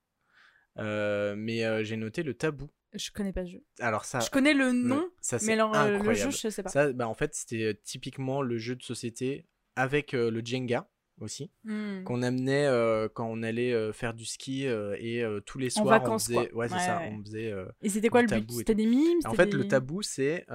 Euh, 0.80 1.36
mais 1.38 1.64
euh, 1.66 1.84
j'ai 1.84 1.98
noté 1.98 2.24
le 2.24 2.34
tabou. 2.34 2.70
Je 2.94 3.12
connais 3.12 3.34
pas 3.34 3.46
ce 3.46 3.52
jeu. 3.52 3.64
Alors 3.80 4.06
ça, 4.06 4.20
je 4.20 4.30
connais 4.30 4.54
le 4.54 4.72
nom, 4.72 4.98
le- 4.98 5.14
ça 5.22 5.38
mais 5.44 5.54
alors 5.54 5.76
euh, 5.76 5.98
le 5.98 6.14
jeu, 6.14 6.30
je 6.32 6.50
sais 6.50 6.64
pas. 6.64 6.70
Ça, 6.70 6.92
bah, 6.94 7.08
en 7.08 7.14
fait, 7.16 7.34
c'était 7.34 7.80
typiquement 7.84 8.42
le 8.42 8.58
jeu 8.58 8.76
de 8.76 8.84
société 8.84 9.48
avec 9.76 10.12
le 10.12 10.42
Jenga 10.46 10.88
aussi, 11.20 11.52
Hmm. 11.64 12.04
qu'on 12.04 12.22
amenait 12.24 12.66
euh, 12.68 13.08
quand 13.12 13.28
on 13.28 13.42
allait 13.44 13.72
euh, 13.74 13.94
faire 13.94 14.14
du 14.14 14.26
ski 14.26 14.68
euh, 14.68 14.96
et 15.00 15.24
tous 15.46 15.58
les 15.60 15.76
En 15.78 15.84
soirs 15.84 16.00
vacances, 16.02 16.24
on 16.30 16.34
faisait, 16.34 16.48
quoi. 16.50 16.58
ouais 16.60 16.68
c'est 16.70 16.74
Ouais, 16.76 16.80
ça, 16.82 16.98
ouais. 17.00 17.10
on 17.14 17.24
faisait. 17.24 17.54
Et 17.82 17.90
c'était 17.90 18.10
quoi 18.10 18.22
le 18.22 18.28
but? 18.28 18.34
tabou 18.42 18.58
C'était 18.60 18.76
des 18.76 18.86
mimes? 18.86 19.20
En 19.26 19.34
fait, 19.34 19.54
le 19.54 19.68
tabou, 19.68 20.02
c'est 20.02 20.46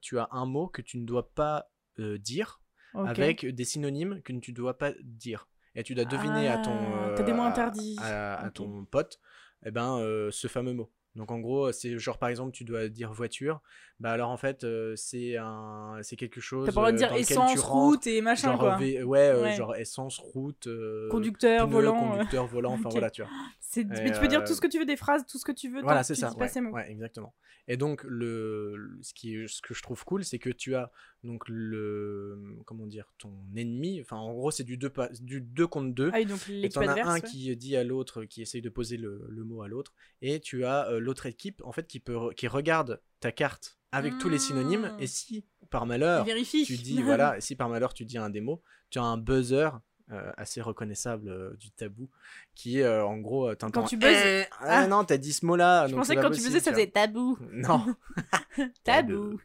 tu 0.00 0.18
as 0.18 0.28
un 0.32 0.46
mot 0.46 0.66
que 0.68 0.82
tu 0.82 0.98
ne 0.98 1.04
dois 1.06 1.30
pas 1.32 1.68
dire 1.98 2.60
avec 2.94 3.44
des 3.46 3.64
synonymes 3.64 4.20
que 4.22 4.32
tu 4.32 4.50
ne 4.52 4.56
dois 4.56 4.78
pas 4.78 4.92
dire. 5.02 5.48
Et 5.76 5.82
tu 5.82 5.94
dois 5.96 6.04
deviner 6.04 6.48
à 6.48 6.58
ton 6.58 6.70
Ah, 6.72 7.14
t'as 7.16 7.24
des 7.24 7.32
mots 7.32 7.42
interdits. 7.42 7.96
à, 8.00 8.48
ton 8.54 8.84
pote, 8.84 9.18
eh 9.64 9.70
ben 9.70 9.98
euh, 9.98 10.30
ce 10.30 10.48
fameux 10.48 10.72
mot. 10.72 10.90
Donc 11.14 11.30
en 11.30 11.38
gros, 11.38 11.70
c'est 11.70 11.96
genre 11.96 12.18
par 12.18 12.28
exemple, 12.28 12.50
tu 12.50 12.64
dois 12.64 12.88
dire 12.88 13.12
voiture, 13.12 13.62
bah 14.00 14.10
alors 14.10 14.30
en 14.30 14.36
fait 14.36 14.64
euh, 14.64 14.96
c'est 14.96 15.36
un 15.36 15.98
c'est 16.02 16.16
quelque 16.16 16.40
chose 16.40 16.66
T'as 16.66 16.72
pas 16.72 16.90
le 16.90 16.92
droit 16.92 16.92
de 16.92 16.96
euh, 16.96 16.98
dire 16.98 17.12
essence, 17.14 17.60
rentres, 17.60 17.84
route 17.86 18.06
et 18.08 18.20
machin, 18.20 18.48
genre 18.48 18.58
quoi. 18.58 18.76
V- 18.78 19.04
ouais, 19.04 19.20
euh, 19.20 19.42
Ouais. 19.42 19.52
genre 19.52 19.76
essence, 19.76 20.18
route, 20.18 20.66
euh, 20.66 21.08
Conducteur, 21.10 21.66
pneu, 21.68 21.72
volant. 21.76 22.10
conducteur, 22.10 22.46
volant, 22.46 22.72
enfin 22.74 22.88
voilà, 22.90 23.10
tu 23.10 23.22
vois. 23.22 23.30
Et, 23.76 23.84
Mais 23.84 24.12
tu 24.12 24.20
peux 24.20 24.26
dire 24.28 24.44
tout 24.44 24.54
ce 24.54 24.60
que 24.60 24.66
tu 24.66 24.78
veux, 24.78 24.86
des 24.86 24.96
phrases, 24.96 25.24
tout 25.26 25.38
ce 25.38 25.44
que 25.44 25.52
tu 25.52 25.68
veux. 25.68 25.82
Voilà, 25.82 26.02
c'est 26.02 26.14
ça. 26.16 26.32
Ouais, 26.36 26.50
ouais, 26.72 26.90
exactement. 26.90 27.32
Et 27.68 27.76
donc 27.76 28.04
le, 28.04 28.98
ce 29.02 29.14
qui 29.14 29.36
ce 29.48 29.62
que 29.62 29.72
je 29.72 29.82
trouve 29.82 30.04
cool, 30.04 30.24
c'est 30.24 30.38
que 30.38 30.50
tu 30.50 30.74
as 30.74 30.90
donc 31.24 31.48
le 31.48 32.38
comment 32.66 32.86
dire 32.86 33.06
ton 33.18 33.32
ennemi. 33.56 34.00
Enfin, 34.00 34.16
en 34.16 34.32
gros, 34.34 34.50
c'est 34.50 34.62
du 34.64 34.76
2 34.76 34.92
du 35.20 35.40
deux 35.40 35.66
contre 35.66 35.92
2 35.94 36.10
Ah 36.12 36.18
oui, 36.18 36.26
donc 36.26 36.46
l'équipe 36.46 36.76
as 36.82 37.06
un 37.08 37.14
ouais. 37.14 37.20
qui 37.22 37.56
dit 37.56 37.76
à 37.76 37.82
l'autre, 37.84 38.24
qui 38.24 38.42
essaye 38.42 38.62
de 38.62 38.68
poser 38.68 38.96
le, 38.96 39.26
le 39.28 39.44
mot 39.44 39.62
à 39.62 39.68
l'autre, 39.68 39.92
et 40.22 40.38
tu 40.40 40.64
as 40.64 40.88
euh, 40.90 41.00
l'autre 41.00 41.26
équipe 41.26 41.60
en 41.64 41.72
fait 41.72 41.86
qui 41.86 41.98
peut 42.00 42.30
qui 42.36 42.46
regarde 42.46 43.00
ta 43.20 43.32
carte 43.32 43.78
avec 43.90 44.18
tous 44.18 44.28
les 44.28 44.38
synonymes, 44.38 44.92
et 45.00 45.06
si 45.06 45.44
par 45.70 45.86
malheur 45.86 46.24
tu 46.26 46.76
dis 46.76 47.02
voilà, 47.02 47.40
si 47.40 47.56
par 47.56 47.68
malheur 47.68 47.94
tu 47.94 48.04
dis 48.04 48.18
un 48.18 48.28
des 48.30 48.40
mots, 48.40 48.62
tu 48.90 48.98
as 48.98 49.02
un 49.04 49.16
buzzer 49.16 49.70
euh, 50.12 50.30
assez 50.36 50.60
reconnaissable 50.60 51.30
euh, 51.30 51.54
du 51.56 51.70
tabou 51.70 52.10
qui 52.54 52.82
euh, 52.82 53.06
en 53.06 53.16
gros 53.16 53.54
t'entends 53.54 53.80
Quand 53.82 53.86
tu 53.88 53.96
buzzes- 53.96 54.22
Eh, 54.26 54.44
Ah. 54.60 54.82
ah 54.82 54.86
non 54.86 55.02
t'as 55.04 55.16
dit 55.16 55.32
ce 55.32 55.46
mot 55.46 55.56
là 55.56 55.86
Je 55.86 55.94
pensais 55.94 56.14
que 56.14 56.20
quand 56.20 56.30
tu 56.30 56.42
faisais, 56.42 56.60
ça 56.60 56.72
faisait 56.72 56.88
tabou. 56.90 57.38
non 57.52 57.86
Tabou. 58.84 59.38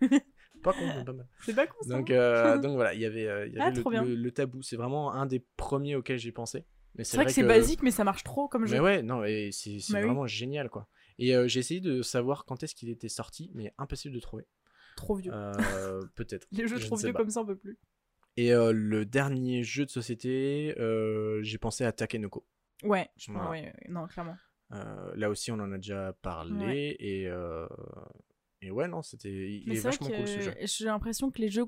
Pas 0.61 0.73
con 0.73 0.85
mais 0.85 1.03
pas 1.03 1.13
mal 1.13 1.27
C'est 1.41 1.55
pas 1.55 1.67
con 1.67 1.77
ça. 1.81 1.89
donc, 1.89 2.11
euh, 2.11 2.57
donc 2.57 2.75
voilà, 2.75 2.93
il 2.93 3.01
y 3.01 3.05
avait, 3.05 3.27
euh, 3.27 3.47
il 3.47 3.53
y 3.53 3.59
Ah, 3.59 3.71
le, 3.71 4.31
tabou. 4.31 4.61
C'est 4.61 4.75
vraiment 4.75 5.13
un 5.13 5.25
des 5.25 5.43
premiers 5.57 5.95
auxquels 5.95 6.19
j'ai 6.19 6.31
pensé. 6.31 6.65
Mais 6.95 7.03
C'est 7.03 7.17
vrai 7.17 7.25
que 7.25 7.31
c'est 7.31 7.43
basique, 7.43 7.81
mais 7.83 7.91
ça 7.91 8.03
marche 8.03 8.23
trop 8.23 8.47
comme 8.47 8.65
jeu. 8.65 8.75
Mais 8.75 8.79
ouais, 8.79 9.01
non, 9.03 9.23
et 9.23 9.49
c'est 9.51 9.77
Bah 9.91 9.99
oui. 9.99 10.05
vraiment 10.05 10.27
génial, 10.27 10.69
quoi. 10.69 10.87
Et 11.17 11.35
euh, 11.35 11.47
j'ai 11.47 11.59
essayé 11.59 11.81
de 11.81 12.01
savoir 12.01 12.45
quand 12.45 12.63
est-ce 12.63 12.75
qu'il 12.75 12.89
était 12.89 13.09
sorti, 13.09 13.51
mais 13.53 13.73
impossible 13.77 14.13
de 14.13 14.19
trouver. 14.19 14.47
Trop 14.95 15.15
vieux. 15.15 15.31
Peut-être. 16.15 16.47
Les 16.51 16.67
jeux 16.67 16.77
je 16.77 16.85
trop 16.85 16.95
vieux 16.95 17.13
pas. 17.13 17.19
comme 17.19 17.29
ça, 17.29 17.41
on 17.41 17.45
peut 17.45 17.57
plus. 17.57 17.77
Et 18.37 18.51
le 18.51 19.03
dernier 19.05 19.63
jeu 19.63 19.85
de 19.85 19.91
société, 19.91 20.73
j'ai 21.41 21.57
pensé 21.57 21.85
à 21.85 21.91
Takenoko. 21.91 22.45
Ouais, 22.83 23.09
je 23.17 23.31
Voilà. 23.31 23.49
ouais, 23.49 23.73
non, 23.89 24.07
clairement. 24.07 24.37
Là 24.71 25.29
aussi, 25.29 25.51
on 25.51 25.55
en 25.59 25.71
a 25.71 25.77
déjà 25.77 26.13
parlé. 26.21 26.95
Et, 26.99 27.29
et 28.61 28.71
ouais, 28.71 28.87
non, 28.87 29.01
c'était. 29.01 29.29
Il 29.29 29.63
Mais 29.67 29.75
est 29.77 29.79
vachement 29.79 30.07
cool 30.07 30.27
ce 30.27 30.39
jeu. 30.41 30.53
j'ai 30.61 30.85
l'impression 30.85 31.31
que 31.31 31.39
les 31.41 31.49
jeux 31.49 31.65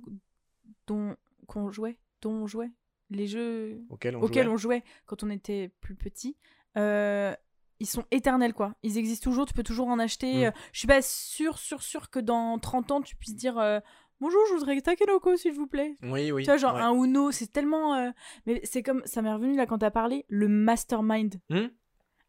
dont 0.88 1.15
qu'on 1.48 1.71
jouait, 1.71 1.98
dont 2.21 2.31
on 2.33 2.48
jouait, 2.48 2.71
les 3.10 3.27
jeux 3.27 3.81
on 3.89 3.93
auxquels 3.95 4.13
jouait. 4.45 4.48
on 4.53 4.57
jouait 4.57 4.83
quand 5.05 5.24
on 5.24 5.29
était 5.29 5.69
plus 5.81 5.95
petit, 5.95 6.38
euh, 6.77 7.33
ils 7.79 7.88
sont 7.88 8.05
éternels 8.12 8.53
quoi. 8.53 8.75
Ils 8.83 8.98
existent 8.98 9.29
toujours, 9.29 9.45
tu 9.45 9.53
peux 9.53 9.63
toujours 9.63 9.88
en 9.88 10.00
acheter. 10.00 10.33
Mm. 10.33 10.43
Euh, 10.45 10.51
Je 10.74 10.79
suis 10.79 10.88
pas 10.88 11.01
sûre, 11.01 11.57
sûre, 11.57 11.81
sûre 11.81 12.10
que 12.10 12.19
dans 12.19 12.57
30 12.60 12.91
ans 12.91 13.01
tu 13.01 13.15
puisses 13.15 13.36
dire 13.36 13.57
euh, 13.57 13.79
bonjour, 14.19 14.39
je 14.50 14.53
voudrais 14.55 14.79
Takenoko 14.81 15.36
s'il 15.38 15.53
vous 15.53 15.67
plaît. 15.67 15.98
Oui, 16.03 16.31
oui. 16.31 16.43
tu 16.43 16.48
vois, 16.50 16.57
genre 16.57 16.75
ouais. 16.75 16.81
un 16.81 16.93
Uno, 16.93 17.31
c'est 17.31 17.51
tellement. 17.51 17.95
euh, 17.95 18.12
Mais 18.45 18.62
c'est 18.63 18.83
comme. 18.83 19.01
Ça 19.05 19.21
m'est 19.21 19.33
revenu 19.33 19.55
là 19.55 19.65
quand 19.65 19.79
t'as 19.79 19.91
parlé, 19.91 20.25
le 20.29 20.48
Mastermind. 20.48 21.36
Hmm 21.50 21.67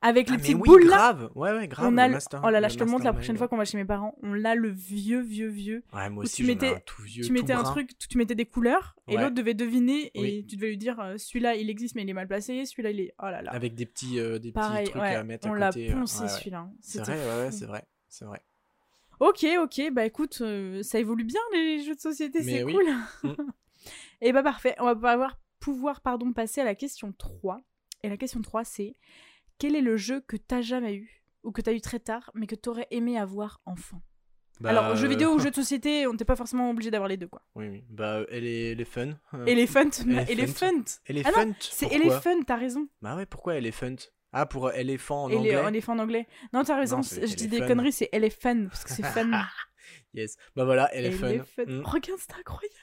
Avec 0.05 0.27
Ah, 0.29 0.33
les 0.33 0.39
petites 0.39 0.57
oui, 0.57 0.63
boules 0.69 0.85
là. 0.89 0.97
grave. 0.97 1.31
Ouais, 1.37 1.53
ouais, 1.53 1.69
grave. 1.69 1.87
On 1.93 1.97
a 1.97 2.09
le 2.09 2.15
master- 2.15 2.41
Oh 2.45 2.51
là 2.51 2.61
là, 2.61 2.67
je 2.69 2.77
te 2.77 2.83
le 2.83 2.91
montre 2.91 3.05
la 3.05 3.13
prochaine 3.13 3.37
fois 3.37 3.47
qu'on 3.47 3.57
va 3.57 3.65
chez 3.65 3.77
mes 3.79 3.85
parents. 3.85 4.17
On 4.23 4.33
l'a 4.35 4.57
le 4.57 4.69
vieux, 4.69 5.21
vieux, 5.21 5.47
vieux. 5.49 5.85
Ouais, 5.93 6.11
moi 6.11 6.23
où 6.23 6.27
aussi, 6.27 6.37
tu 6.43 6.45
mettais- 6.45 6.75
un 6.75 6.81
tout 6.81 7.03
vieux. 7.03 7.23
tu 7.23 7.31
mettais 7.33 7.53
tout 7.53 7.59
un 7.61 7.63
brun. 7.63 7.71
truc, 7.71 7.91
tu 7.97 8.19
mettais 8.19 8.35
des 8.35 8.45
couleurs, 8.47 8.97
et 9.07 9.15
Ouais. 9.17 9.23
l'autre 9.23 9.35
devait 9.37 9.55
deviner, 9.55 10.11
et 10.15 10.21
Oui. 10.21 10.47
tu 10.47 10.57
devais 10.57 10.71
lui 10.71 10.77
dire 10.77 10.99
euh, 10.99 11.17
celui-là 11.19 11.55
il 11.55 11.71
existe 11.71 11.95
mais 11.95 12.03
il 12.03 12.11
est 12.11 12.15
mal 12.15 12.27
placé, 12.27 12.65
celui-là 12.67 12.91
il 12.91 13.01
est. 13.01 13.15
Oh 13.23 13.27
là 13.27 13.43
là. 13.43 13.53
Avec 13.53 13.75
des 13.77 13.87
petits, 13.87 14.19
euh, 14.19 14.41
des 14.41 14.51
Pareil, 14.51 14.83
petits 14.85 14.91
trucs 14.91 15.03
ouais, 15.03 15.15
à 15.15 15.23
mettre 15.25 15.47
on 15.49 15.53
à 15.55 15.59
l'a 15.59 15.69
côté. 15.69 15.91
euh, 15.91 15.95
poncé 15.95 16.19
ouais, 16.19 16.25
ouais. 16.25 16.29
celui-là. 16.31 16.69
C'est 16.81 16.99
vrai, 17.01 17.15
ouais, 17.45 17.51
c'est 17.53 17.67
vrai. 17.67 17.85
C'est 18.09 18.25
vrai. 18.25 18.41
Ok, 19.21 19.47
ok, 19.61 19.83
bah 19.93 20.05
écoute, 20.05 20.39
euh, 20.41 20.83
ça 20.83 20.99
évolue 20.99 21.23
bien 21.23 21.41
les 21.53 21.85
jeux 21.85 21.95
de 21.95 22.01
société, 22.01 22.43
c'est 22.43 22.65
cool. 22.65 22.83
Mm. 23.23 23.29
et 24.21 24.33
bah 24.33 24.43
parfait, 24.43 24.75
on 24.81 24.85
va 24.87 24.95
pouvoir, 24.97 25.39
pouvoir 25.61 26.01
pardon, 26.01 26.33
passer 26.33 26.61
à 26.61 26.65
la 26.65 26.75
question 26.75 27.13
3. 27.17 27.63
Et 28.03 28.09
la 28.09 28.17
question 28.17 28.43
3 28.43 28.65
c'est 28.65 28.97
quel 29.59 29.77
est 29.77 29.81
le 29.81 29.97
jeu 29.97 30.21
que 30.21 30.37
t'as 30.37 30.63
jamais 30.63 30.95
eu 30.95 31.25
ou 31.43 31.53
que 31.53 31.61
t'as 31.61 31.73
eu 31.73 31.81
très 31.81 31.99
tard 31.99 32.31
mais 32.35 32.47
que 32.47 32.55
t'aurais 32.55 32.87
aimé 32.91 33.19
avoir 33.19 33.61
enfant 33.65 34.01
Bah, 34.61 34.71
Alors 34.71 34.97
jeux 34.97 35.09
vidéo 35.09 35.31
euh, 35.31 35.35
ou 35.35 35.39
jeux 35.39 35.51
de 35.55 35.55
société, 35.57 36.07
on 36.07 36.13
n'était 36.13 36.25
pas 36.25 36.37
forcément 36.37 36.71
obligé 36.71 36.91
d'avoir 36.91 37.09
les 37.09 37.17
deux 37.17 37.29
quoi. 37.29 37.43
Oui, 37.55 37.69
oui. 37.69 37.85
Bah, 37.89 38.21
elle 38.31 38.45
est, 38.45 38.73
elle 38.73 38.81
est 38.81 38.85
fun. 38.85 39.15
Euh, 39.35 39.45
Elephant, 39.47 39.91
Elephant. 40.29 40.85
Elephant. 41.07 41.31
Ah 41.37 41.45
non, 41.45 41.53
fun. 41.53 41.59
C'est 41.61 41.93
Elephant, 41.93 42.43
t'as 42.47 42.57
raison. 42.57 42.89
Bah 43.01 43.17
ouais, 43.17 43.27
pourquoi 43.27 43.57
Elephant? 43.57 43.97
Ah, 44.35 44.47
pour 44.47 44.69
euh, 44.69 44.73
éléphant 44.73 45.25
en 45.25 45.33
anglais 45.33 45.63
éléphant 45.69 45.93
en 45.93 45.99
anglais. 45.99 46.27
Non, 46.55 46.65
t'as 46.65 46.79
raison, 46.79 46.97
Non, 46.99 47.03
je 47.03 47.35
dis 47.35 47.49
des 47.49 47.57
Elephant. 47.59 47.69
conneries, 47.75 47.93
c'est 47.93 48.09
Elephant, 48.13 48.67
parce 48.69 48.85
que 48.85 48.91
c'est 48.91 49.03
fun. 49.15 49.31
Yes. 50.15 50.37
Bah 50.57 50.65
voilà, 50.65 50.95
Elephant. 50.95 51.27
Elephant. 51.27 51.65
Mm. 51.67 51.83
Regarde, 51.85 52.21
c'est 52.21 52.35
incroyable. 52.39 52.75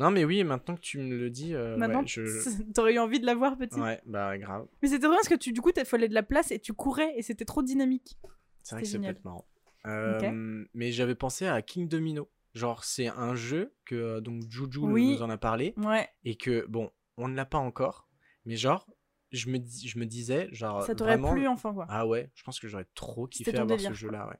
Non, 0.00 0.10
mais 0.10 0.24
oui, 0.24 0.42
maintenant 0.44 0.76
que 0.76 0.80
tu 0.80 0.98
me 0.98 1.14
le 1.14 1.28
dis, 1.28 1.54
euh, 1.54 1.76
Maintenant, 1.76 2.00
ouais, 2.00 2.06
je... 2.06 2.22
t'aurais 2.74 2.94
eu 2.94 2.98
envie 2.98 3.20
de 3.20 3.26
l'avoir 3.26 3.58
petit. 3.58 3.78
Ouais, 3.78 4.00
bah 4.06 4.38
grave. 4.38 4.66
Mais 4.80 4.88
c'était 4.88 5.06
bien 5.06 5.10
parce 5.16 5.28
que 5.28 5.34
tu, 5.34 5.52
du 5.52 5.60
coup, 5.60 5.72
t'as 5.72 5.84
fallait 5.84 6.08
de 6.08 6.14
la 6.14 6.22
place 6.22 6.50
et 6.52 6.58
tu 6.58 6.72
courais 6.72 7.12
et 7.18 7.22
c'était 7.22 7.44
trop 7.44 7.62
dynamique. 7.62 8.18
C'est 8.62 8.76
vrai 8.76 8.82
que 8.82 8.88
c'est 8.88 8.98
peut-être 8.98 9.22
marrant. 9.24 9.46
Euh, 9.86 10.64
Mais 10.72 10.90
j'avais 10.90 11.14
pensé 11.14 11.46
à 11.46 11.60
King 11.60 11.86
Domino. 11.86 12.30
Genre, 12.54 12.82
c'est 12.82 13.08
un 13.08 13.34
jeu 13.34 13.74
que 13.84 13.94
euh, 13.94 14.20
donc 14.22 14.42
Juju 14.48 14.78
Oui. 14.80 15.12
nous 15.12 15.22
en 15.22 15.28
a 15.30 15.36
parlé 15.36 15.74
Ouais, 15.76 16.08
et 16.24 16.36
que 16.36 16.66
bon, 16.66 16.90
on 17.18 17.28
ne 17.28 17.36
l'a 17.36 17.44
pas 17.44 17.58
encore, 17.58 18.08
mais 18.44 18.56
genre, 18.56 18.88
je 19.30 19.50
me, 19.50 19.58
dis- 19.58 19.86
je 19.86 19.98
me 19.98 20.06
disais, 20.06 20.48
genre, 20.50 20.82
ça 20.82 20.94
t'aurait 20.96 21.12
vraiment, 21.18 21.32
plu 21.32 21.46
enfant 21.46 21.72
quoi. 21.72 21.86
Ah 21.88 22.06
ouais, 22.08 22.30
je 22.34 22.42
pense 22.42 22.58
que 22.58 22.66
j'aurais 22.66 22.88
trop 22.94 23.28
kiffé 23.28 23.56
avoir 23.56 23.76
délire, 23.76 23.90
ce 23.90 23.94
jeu-là, 23.94 24.26
ouais. 24.28 24.38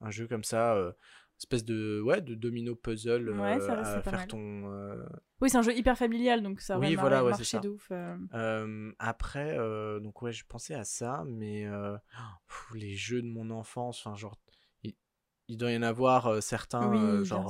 Un 0.00 0.10
jeu 0.10 0.26
comme 0.26 0.44
ça, 0.44 0.74
euh, 0.76 0.92
espèce 1.40 1.64
de 1.64 2.00
ouais, 2.04 2.20
de 2.20 2.34
domino 2.34 2.74
puzzle 2.76 3.30
Ouais, 3.30 3.58
euh, 3.60 3.66
va, 3.66 3.80
à 3.80 4.02
faire 4.02 4.12
mal. 4.12 4.28
ton. 4.28 4.72
euh, 4.72 5.02
Oui, 5.40 5.48
c'est 5.50 5.56
un 5.56 5.62
jeu 5.62 5.74
hyper 5.74 5.96
familial 5.96 6.42
donc 6.42 6.60
ça 6.60 6.78
Oui, 6.78 6.94
voilà, 6.94 7.24
ouais, 7.24 7.30
marché 7.30 7.58
de 7.60 7.68
ouf. 7.70 7.88
euh. 7.90 8.16
euh, 8.34 8.92
après, 8.98 9.56
donc 10.00 10.20
ouais, 10.22 10.32
je 10.32 10.44
pensais 10.46 10.74
à 10.74 10.84
ça, 10.84 11.24
mais 11.26 11.66
pff, 12.46 12.70
les 12.74 12.94
jeux 12.94 13.22
de 13.22 13.26
mon 13.28 13.50
enfance, 13.50 13.98
enfin 14.04 14.14
genre, 14.16 14.38
il, 14.82 14.94
il 15.48 15.56
doit 15.56 15.72
y 15.72 15.76
en 15.76 15.82
avoir 15.82 16.42
certains, 16.42 16.88
Oui, 17.20 17.24
genre, 17.24 17.48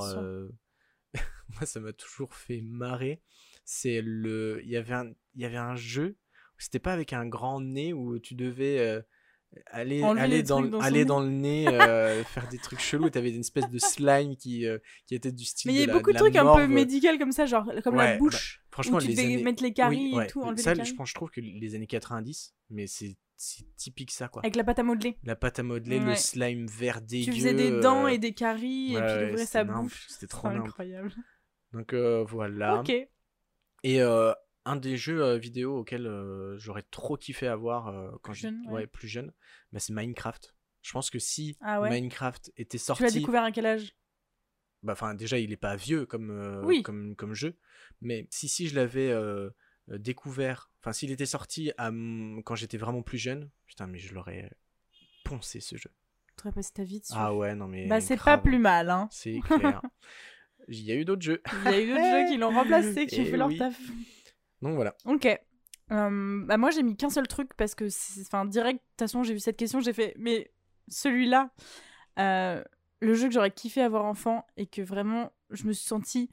moi 1.49 1.65
ça 1.65 1.79
m'a 1.79 1.93
toujours 1.93 2.33
fait 2.33 2.61
marrer. 2.61 3.21
C'est 3.65 4.01
le, 4.01 4.61
il 4.63 4.69
y 4.69 4.77
avait 4.77 4.93
un, 4.93 5.11
il 5.35 5.41
y 5.41 5.45
avait 5.45 5.57
un 5.57 5.75
jeu, 5.75 6.17
c'était 6.57 6.79
pas 6.79 6.93
avec 6.93 7.11
un 7.13 7.25
grand 7.27 7.59
nez 7.61 7.91
où 7.93 8.19
tu 8.19 8.35
devais 8.35 9.03
aller, 9.67 10.03
aller 10.03 10.43
dans, 10.43 10.79
aller 10.79 11.05
dans 11.05 11.19
le 11.19 11.29
nez, 11.29 11.67
euh, 11.67 12.23
faire 12.25 12.47
des 12.49 12.57
trucs 12.57 12.79
chelous. 12.79 13.09
T'avais 13.09 13.31
une 13.31 13.41
espèce 13.41 13.69
de 13.69 13.79
slime 13.79 14.35
qui, 14.35 14.65
euh, 14.65 14.77
qui 15.07 15.15
était 15.15 15.31
du 15.31 15.45
style. 15.45 15.71
Mais 15.71 15.77
il 15.77 15.87
y 15.87 15.89
a 15.89 15.93
beaucoup 15.93 16.11
de, 16.11 16.17
trucs 16.17 16.35
un 16.35 16.55
peu 16.55 16.67
médicaux 16.67 17.17
comme 17.17 17.31
ça, 17.31 17.45
genre 17.45 17.69
comme 17.83 17.95
Ouais, 17.95 18.05
la 18.05 18.11
bah, 18.13 18.17
bouche. 18.17 18.61
Franchement, 18.71 18.97
où 18.97 19.01
tu 19.01 19.07
les 19.07 19.19
années... 19.19 19.43
mettre 19.43 19.63
les 19.63 19.73
caries 19.73 20.11
oui, 20.11 20.15
ouais. 20.15 20.25
et 20.25 20.27
tout, 20.27 20.41
enlever 20.41 20.61
ça, 20.61 20.71
les 20.71 20.77
caries. 20.77 20.89
je 20.89 20.95
pense, 20.95 21.09
je 21.09 21.15
trouve 21.15 21.29
que 21.29 21.41
les 21.41 21.75
années 21.75 21.87
90, 21.87 22.53
mais 22.69 22.87
c'est 22.87 23.17
typique 23.75 24.11
ça, 24.11 24.27
quoi. 24.27 24.41
Avec 24.43 24.55
la 24.55 24.63
pâte 24.63 24.79
à 24.79 24.83
modeler. 24.83 25.17
La 25.23 25.35
pâte 25.35 25.59
à 25.59 25.63
modeler, 25.63 25.99
le 25.99 26.15
slime 26.15 26.67
vert 26.67 27.01
dégueu. 27.01 27.31
Tu 27.31 27.39
faisais 27.39 27.53
des 27.53 27.79
dents 27.79 28.05
euh, 28.05 28.09
et 28.09 28.17
des 28.17 28.33
caries 28.33 28.93
et 28.93 28.97
ouais, 28.97 29.05
puis 29.05 29.25
il 29.25 29.31
ouvrait 29.31 29.45
sa 29.45 29.63
bouche. 29.63 30.05
c'était 30.09 30.27
trop 30.27 30.47
incroyable. 30.47 31.13
Donc 31.73 31.93
euh, 31.93 32.23
voilà. 32.27 32.79
Ok. 32.79 32.89
Et 33.83 34.01
euh, 34.01 34.33
un 34.65 34.75
des 34.75 34.97
jeux 34.97 35.35
vidéo 35.37 35.79
auxquels 35.79 36.09
j'aurais 36.57 36.83
trop 36.91 37.17
kiffé 37.17 37.47
avoir 37.47 37.93
quand 38.21 38.33
j'étais 38.33 38.53
jeune, 38.53 38.65
ouais. 38.67 38.73
ouais, 38.81 38.87
plus 38.87 39.07
jeune, 39.07 39.31
bah, 39.71 39.79
c'est 39.79 39.93
Minecraft. 39.93 40.55
Je 40.81 40.91
pense 40.93 41.09
que 41.09 41.19
si 41.19 41.57
Ah 41.61 41.79
ouais? 41.81 41.89
Minecraft 41.89 42.51
était 42.57 42.77
Tu 42.77 42.83
sorti, 42.83 43.03
l'as 43.03 43.11
découvert 43.11 43.43
à 43.43 43.51
quel 43.51 43.65
âge? 43.65 43.95
Bah 44.83 44.93
enfin 44.93 45.13
déjà 45.13 45.37
il 45.37 45.51
est 45.51 45.57
pas 45.57 45.75
vieux 45.75 46.07
comme 46.07 46.31
euh, 46.31 46.63
Oui. 46.63 46.81
comme 46.81 47.15
comme 47.15 47.35
jeu, 47.35 47.55
mais 48.01 48.27
si 48.31 48.49
si 48.49 48.67
je 48.67 48.73
l'avais 48.75 49.11
euh, 49.11 49.51
découvert, 49.87 50.71
enfin 50.81 50.91
s'il 50.91 51.11
était 51.11 51.27
sorti 51.27 51.71
à 51.77 51.91
quand 52.43 52.55
j'étais 52.55 52.77
vraiment 52.77 53.03
plus 53.03 53.19
jeune, 53.19 53.51
putain 53.67 53.85
mais 53.85 53.99
je 53.99 54.11
l'aurais 54.15 54.49
poncé 55.23 55.59
ce 55.59 55.77
jeu. 55.77 55.91
Tu 56.35 56.47
aurais 56.47 56.51
passé 56.55 56.71
ta 56.73 56.83
vie 56.83 56.99
dessus. 56.99 57.13
Ah 57.15 57.35
ouais 57.35 57.53
non 57.53 57.67
mais 57.67 57.85
bah 57.87 58.01
c'est 58.01 58.17
pas 58.17 58.39
plus 58.39 58.57
mal, 58.57 58.89
hein. 58.89 59.07
C'est 59.11 59.39
clair. 59.41 59.83
Il 60.67 60.81
y 60.81 60.91
a 60.91 60.95
eu 60.95 61.05
d'autres 61.05 61.21
jeux. 61.21 61.43
Il 61.65 61.71
y 61.71 61.73
a 61.75 61.79
eu 61.81 61.87
d'autres 61.87 62.03
jeux 62.03 62.31
qui 62.31 62.37
l'ont 62.37 62.49
remplacé, 62.51 63.05
qui 63.07 63.19
ont 63.19 63.23
Eh 63.23 63.29
fait 63.29 63.37
leur 63.37 63.55
taf. 63.55 63.79
Donc 64.61 64.75
voilà. 64.75 64.95
Ok. 65.05 65.25
Euh, 65.91 66.45
bah 66.45 66.55
moi 66.57 66.71
j'ai 66.71 66.83
mis 66.83 66.95
qu'un 66.95 67.09
seul 67.09 67.27
truc 67.27 67.53
parce 67.55 67.75
que, 67.75 67.85
enfin 68.21 68.45
direct, 68.45 68.77
de 68.79 68.83
toute 68.91 68.99
façon 68.99 69.23
j'ai 69.23 69.33
vu 69.33 69.39
cette 69.39 69.57
question, 69.57 69.81
j'ai 69.81 69.91
fait, 69.93 70.13
mais 70.17 70.51
celui-là, 70.87 71.49
euh, 72.19 72.63
le 73.01 73.13
jeu 73.13 73.27
que 73.27 73.33
j'aurais 73.33 73.51
kiffé 73.51 73.81
avoir 73.81 74.05
enfant 74.05 74.45
et 74.55 74.67
que 74.67 74.81
vraiment 74.81 75.33
je 75.49 75.65
me 75.65 75.73
suis 75.73 75.85
sentie 75.85 76.29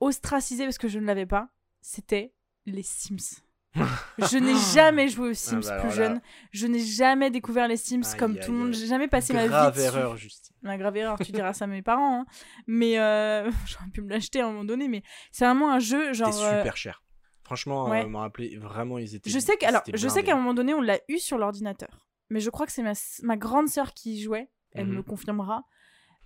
ostracisée 0.00 0.64
parce 0.64 0.78
que 0.78 0.88
je 0.88 0.98
ne 0.98 1.06
l'avais 1.06 1.26
pas, 1.26 1.48
c'était 1.80 2.32
les 2.66 2.82
Sims. 2.82 3.40
je 4.18 4.38
n'ai 4.38 4.54
jamais 4.74 5.08
joué 5.08 5.30
aux 5.30 5.34
Sims 5.34 5.60
bah 5.60 5.80
plus 5.80 5.90
là. 5.90 5.94
jeune. 5.94 6.20
Je 6.50 6.66
n'ai 6.66 6.78
jamais 6.80 7.30
découvert 7.30 7.68
les 7.68 7.76
Sims 7.76 8.02
Aïe, 8.04 8.16
comme 8.18 8.32
aïe, 8.32 8.40
tout 8.44 8.50
le 8.52 8.58
monde. 8.58 8.72
J'ai 8.72 8.86
jamais 8.86 9.06
passé 9.06 9.34
ma 9.34 9.42
vie. 9.42 9.48
Grave 9.48 9.78
erreur 9.78 10.16
Justine. 10.16 10.56
La 10.62 10.78
grave 10.78 10.96
erreur, 10.96 11.18
tu 11.18 11.30
diras 11.30 11.52
ça 11.52 11.66
à 11.66 11.68
mes 11.68 11.82
parents. 11.82 12.22
hein. 12.22 12.26
Mais 12.66 12.98
euh, 12.98 13.50
j'aurais 13.66 13.90
pu 13.92 14.00
me 14.00 14.08
l'acheter 14.08 14.40
à 14.40 14.46
un 14.46 14.50
moment 14.50 14.64
donné. 14.64 14.88
Mais 14.88 15.02
c'est 15.30 15.44
vraiment 15.44 15.70
un 15.70 15.78
jeu 15.78 16.14
genre. 16.14 16.32
Super 16.32 16.76
cher. 16.76 17.02
Franchement, 17.46 17.88
ouais. 17.90 18.04
euh, 18.04 18.08
m'en 18.08 18.18
rappeler 18.20 18.56
vraiment 18.58 18.98
ils 18.98 19.14
étaient 19.14 19.30
Je 19.30 19.38
sais 19.38 19.56
que 19.56 19.64
alors, 19.66 19.82
c'était 19.86 19.96
je 19.96 20.08
sais 20.08 20.14
blindé. 20.14 20.26
qu'à 20.26 20.32
un 20.34 20.36
moment 20.38 20.52
donné, 20.52 20.74
on 20.74 20.80
l'a 20.80 20.98
eu 21.08 21.18
sur 21.18 21.38
l'ordinateur. 21.38 22.08
Mais 22.28 22.40
je 22.40 22.50
crois 22.50 22.66
que 22.66 22.72
c'est 22.72 22.82
ma, 22.82 22.94
ma 23.22 23.36
grande 23.36 23.68
sœur 23.68 23.94
qui 23.94 24.14
y 24.16 24.20
jouait. 24.20 24.48
Elle 24.72 24.86
Mhm. 24.88 24.96
me 24.96 25.02
confirmera. 25.02 25.62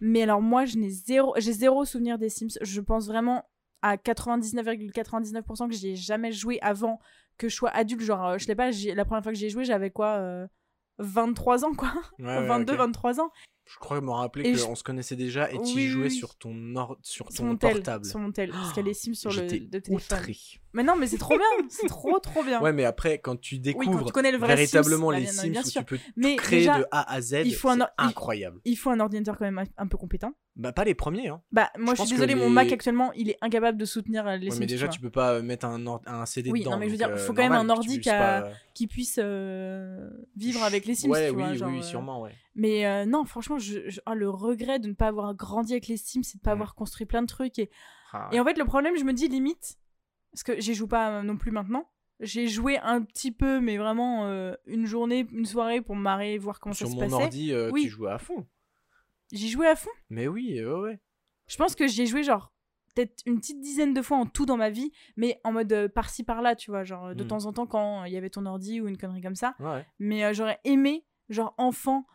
Mais 0.01 0.23
alors 0.23 0.41
moi, 0.41 0.65
je 0.65 0.79
n'ai 0.79 0.89
zéro, 0.89 1.35
j'ai 1.37 1.53
zéro 1.53 1.85
souvenir 1.85 2.17
des 2.19 2.31
Sims. 2.31 2.57
Je 2.63 2.81
pense 2.81 3.07
vraiment 3.07 3.45
à 3.83 3.99
99,99% 3.99 5.69
que 5.69 5.75
j'y 5.75 5.91
ai 5.91 5.97
jamais 5.97 6.33
joué 6.33 6.59
avant 6.63 6.99
que 7.39 7.49
je 7.49 7.55
sois 7.55 7.71
adulte. 7.71 8.01
Genre, 8.03 8.25
euh, 8.27 8.39
je 8.39 8.45
sais 8.47 8.55
pas, 8.55 8.71
la 8.71 9.05
première 9.05 9.23
fois 9.23 9.33
que 9.33 9.39
j'y 9.39 9.47
ai 9.47 9.51
joué, 9.51 9.65
j'avais 9.65 9.91
quoi 9.91 10.17
euh, 10.17 10.47
23 10.99 11.65
ans, 11.65 11.75
quoi. 11.75 11.93
Ouais, 12.19 12.25
ouais, 12.27 12.47
22, 12.47 12.73
ok. 12.73 12.79
23 12.79 13.21
ans. 13.21 13.31
Je 13.67 13.79
crois 13.79 14.01
me 14.01 14.11
rappeler 14.11 14.53
qu'on 14.53 14.75
je- 14.75 14.79
se 14.79 14.83
connaissait 14.83 15.15
déjà 15.15 15.49
et 15.49 15.55
tu 15.59 15.75
Oui, 15.77 15.87
jouais 15.87 16.03
oui, 16.03 16.09
oui. 16.09 16.11
sur 16.11 16.35
ton 16.37 16.75
or... 16.75 16.99
sur 17.03 17.29
ton 17.29 17.45
mon 17.45 17.57
tel. 17.57 17.75
portable. 17.75 18.05
Sur 18.05 18.19
mon 18.19 18.33
tel. 18.33 18.51
Parce 18.51 18.73
qu'il 18.73 18.79
y 18.79 18.87
a 18.87 18.89
les 18.89 18.95
Sims 18.95 19.15
sur 19.15 19.31
le, 19.33 19.43
le 19.43 19.47
téléphone. 19.81 19.95
outré. 19.95 20.37
Mais 20.73 20.83
non, 20.83 20.95
mais 20.97 21.07
c'est 21.07 21.19
trop 21.19 21.37
bien. 21.37 21.47
C'est 21.69 21.87
trop, 21.87 22.19
trop 22.19 22.43
bien. 22.43 22.61
Ouais, 22.61 22.73
mais 22.73 22.85
après 22.85 23.19
quand 23.19 23.39
tu 23.41 23.55
oui, 23.57 23.61
découvres 23.61 23.99
quand 24.01 24.05
tu 24.07 24.13
connais 24.13 24.33
le 24.33 24.39
vrai 24.39 24.57
véritablement 24.57 25.11
Sims, 25.13 25.19
les 25.21 25.25
bah, 25.27 25.31
bien- 25.33 25.43
Sims 25.43 25.51
bien 25.51 25.63
où 25.63 25.71
tu 25.71 25.85
peux 25.85 25.99
Mais 26.17 26.35
créer 26.37 26.59
déjà, 26.61 26.79
de 26.81 26.85
A 26.91 27.13
à 27.13 27.21
Z, 27.21 27.43
il 27.45 27.55
faut 27.55 27.69
un 27.69 27.81
or- 27.81 27.89
il- 28.01 28.07
incroyable. 28.07 28.61
il 28.65 28.77
faut 28.77 28.91
un 28.91 28.99
ordinateur 28.99 29.37
quand 29.39 29.45
même 29.45 29.65
un- 29.77 29.87
peu 29.87 29.97
compétent. 29.97 30.33
Bah 30.57 30.73
pas 30.73 30.85
les 30.85 30.95
premiers 30.97 31.29
hein. 31.29 31.41
Bah, 31.53 31.71
moi, 31.79 31.95
je, 31.95 32.01
suis 32.03 32.11
que 32.11 32.15
désolée, 32.17 32.35
mon 32.35 32.49
les- 32.49 32.51
Mac 32.55 32.73
actuellement, 32.73 33.13
il 33.15 33.31
est 33.31 33.39
incapable 33.41 33.79
de 33.79 33.85
soutenir 33.85 34.27
euh, 34.27 34.37
les 34.37 34.47
Ouais, 34.47 34.51
Sims. 34.53 34.61
mais 34.61 34.67
déjà 34.67 34.89
tu 34.89 34.97
tu 34.99 35.01
peux 35.01 35.11
pas 35.11 35.35
euh, 35.35 35.43
mettre 35.43 35.65
un, 35.67 35.87
or- 35.87 36.03
un 36.07 36.27
CD 36.27 36.51
Oui, 36.51 36.61
dedans. 36.61 36.73
non, 36.73 36.79
mais 36.79 36.87
je 36.87 36.91
veux 36.91 36.97
dire, 36.99 37.09
euh, 37.09 37.17
faut 37.17 37.33
quand 37.33 37.43
même 37.43 37.53
un 37.53 37.65
tu 37.65 37.71
ordi 37.71 37.99
puisses 38.01 38.13
qui 38.75 38.87
puisse 38.89 39.19
euh, 39.23 40.11
vivre 40.37 40.63
avec 40.65 40.85
les 40.87 40.95
Sims, 40.97 41.09
Ouais, 41.11 41.31
tu 41.31 41.37
oui, 41.37 41.45
oui, 41.53 41.61
oui, 41.63 41.79
euh, 41.79 41.83
sûrement, 41.83 42.21
ouais. 42.23 42.33
Mais 42.55 42.87
euh, 42.87 43.05
non, 43.07 43.25
franchement, 43.25 43.59
je, 43.59 43.89
je- 43.89 44.01
ah, 44.07 44.15
le 44.15 44.29
regret 44.29 44.79
de 44.81 44.89
ne 44.89 44.93
pas 44.95 45.07
avoir 45.09 45.35
grandi 45.35 45.73
avec 45.73 45.87
les 45.87 45.97
Sims, 45.97 46.23
c'est 46.25 46.39
de 46.39 46.43
pas 46.43 46.51
Mm. 46.51 46.59
avoir 46.59 46.75
construit 46.75 47.07
plein 47.07 47.23
de 47.23 47.27
trucs. 47.27 47.59
Et, 47.59 47.71
Ah, 48.13 48.29
et 48.33 48.41
en 48.41 48.45
fait, 48.45 48.59
le 48.59 48.65
problème, 48.65 48.97
je 48.97 49.05
me 49.05 49.13
dis 49.13 49.29
limite, 49.29 49.79
parce 50.33 50.43
que 50.43 50.61
j'y 50.61 50.75
joue 50.75 50.89
pas 50.89 51.23
non 51.23 51.37
plus 51.37 51.51
maintenant, 51.53 51.89
J'ai 52.23 52.49
joué 52.49 52.77
un 52.79 53.01
petit 53.01 53.33
peu, 53.33 53.61
mais 53.61 53.79
vraiment 53.79 54.27
euh, 54.27 54.53
une 54.67 54.85
journée, 54.85 55.27
une 55.33 55.47
soirée 55.47 55.81
pour 55.81 55.97
me 55.97 56.03
marrer, 56.03 56.37
voir 56.37 56.61
comment 56.61 56.75
Sur 56.75 56.87
ça 56.89 56.93
se 56.93 56.97
mon 56.99 57.09
passait. 57.09 57.23
ordi, 57.23 57.51
euh, 57.55 57.71
Oui. 57.73 57.85
tu 57.85 57.89
jouais 57.89 58.11
à 58.11 58.19
fond. 58.19 58.47
J'y 59.33 59.49
jouais 59.49 59.69
à 59.69 59.75
fond. 59.77 59.89
Mais 60.11 60.29
oui, 60.29 60.63
ouais, 60.63 60.71
ouais. 60.81 61.01
Je 61.47 61.57
pense 61.57 61.75
que 61.75 61.87
j'y 61.87 62.03
ai 62.03 62.07
joué 62.07 62.23
genre 62.23 62.53
peut-être 62.95 63.23
une 63.25 63.39
petite 63.39 63.61
dizaine 63.61 63.95
de 63.95 64.03
fois 64.03 64.19
en 64.19 64.27
tout 64.27 64.45
dans 64.45 64.57
ma 64.59 64.69
vie, 64.69 64.93
mais 65.17 65.41
en 65.45 65.53
mode 65.53 65.73
euh, 65.73 65.89
par-ci 65.89 66.23
par-là, 66.25 66.57
tu 66.57 66.71
vois, 66.71 66.83
genre 66.85 67.15
de 67.15 67.25
Mm. 67.25 67.27
temps 67.29 67.45
en 67.47 67.53
temps 67.55 67.67
quand 67.67 68.05
il 68.05 68.13
y 68.13 68.17
avait 68.19 68.29
ton 68.29 68.45
ordi 68.45 68.81
ou 68.83 68.89
une 68.89 68.99
connerie 68.99 69.23
comme 69.23 69.35
ça. 69.37 69.55
ouais. 69.61 69.87
Mais 69.99 70.23
euh, 70.25 70.33
j'aurais 70.35 70.59
aimé, 70.65 71.07
genre 71.31 71.55
enfant, 71.57 72.07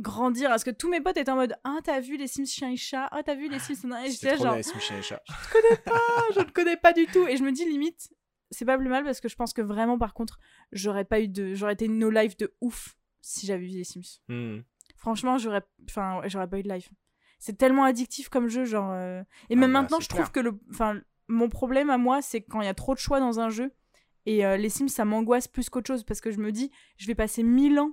grandir 0.00 0.50
à 0.50 0.58
ce 0.58 0.64
que 0.64 0.70
tous 0.70 0.88
mes 0.88 1.00
potes 1.00 1.16
étaient 1.16 1.30
en 1.30 1.36
mode 1.36 1.54
Ah, 1.64 1.78
t'as 1.82 2.00
vu 2.00 2.16
les 2.16 2.26
Sims 2.26 2.46
chien 2.46 2.70
et 2.70 2.76
chat? 2.76 3.08
Ah, 3.12 3.22
t'as 3.22 3.34
vu 3.34 3.48
les 3.48 3.58
Sims. 3.58 3.90
Et 4.04 4.10
j'étais 4.10 4.36
genre 4.36 4.56
les 4.56 4.62
Sims 4.62 4.80
Chien 4.80 4.98
et 4.98 5.02
Chat. 5.02 5.22
Ah, 5.86 6.22
je 6.34 6.40
ne 6.40 6.50
connais 6.50 6.76
pas 6.76 6.92
du 6.92 7.06
tout. 7.06 7.26
Et 7.26 7.36
je 7.36 7.44
me 7.44 7.52
dis 7.52 7.64
limite, 7.64 8.08
c'est 8.50 8.64
pas 8.64 8.76
plus 8.78 8.88
mal 8.88 9.04
parce 9.04 9.20
que 9.20 9.28
je 9.28 9.36
pense 9.36 9.52
que 9.52 9.62
vraiment, 9.62 9.98
par 9.98 10.14
contre, 10.14 10.38
j'aurais 10.72 11.04
pas 11.04 11.20
eu 11.20 11.28
de. 11.28 11.54
J'aurais 11.54 11.74
été 11.74 11.88
no 11.88 12.10
life 12.10 12.36
de 12.36 12.54
ouf 12.60 12.96
si 13.20 13.46
j'avais 13.46 13.62
vu 13.66 13.68
les 13.68 13.84
Sims. 13.84 14.20
Hmm. 14.28 14.60
Franchement, 14.96 15.38
j'aurais. 15.38 15.62
Enfin, 15.88 16.20
j'aurais 16.26 16.48
pas 16.48 16.58
eu 16.58 16.62
de 16.62 16.72
life. 16.72 16.88
C'est 17.38 17.58
tellement 17.58 17.84
addictif 17.84 18.28
comme 18.28 18.48
jeu, 18.48 18.64
genre. 18.64 18.90
euh, 18.92 19.20
Et 19.50 19.54
Ah 19.54 19.56
même 19.56 19.72
bah, 19.72 19.80
maintenant, 19.82 20.00
je 20.00 20.08
trouve 20.08 20.30
que 20.30 20.40
le. 20.40 20.58
Enfin, 20.70 21.00
mon 21.28 21.48
problème 21.48 21.90
à 21.90 21.98
moi, 21.98 22.20
c'est 22.22 22.42
quand 22.42 22.60
il 22.60 22.66
y 22.66 22.68
a 22.68 22.74
trop 22.74 22.94
de 22.94 22.98
choix 23.00 23.20
dans 23.20 23.38
un 23.40 23.48
jeu. 23.50 23.70
Et 24.26 24.46
euh, 24.46 24.56
les 24.56 24.70
Sims, 24.70 24.88
ça 24.88 25.04
m'angoisse 25.04 25.48
plus 25.48 25.68
qu'autre 25.68 25.86
chose 25.88 26.04
parce 26.04 26.20
que 26.22 26.30
je 26.30 26.38
me 26.38 26.50
dis, 26.52 26.70
je 26.96 27.06
vais 27.06 27.14
passer 27.14 27.42
mille 27.42 27.78
ans 27.78 27.92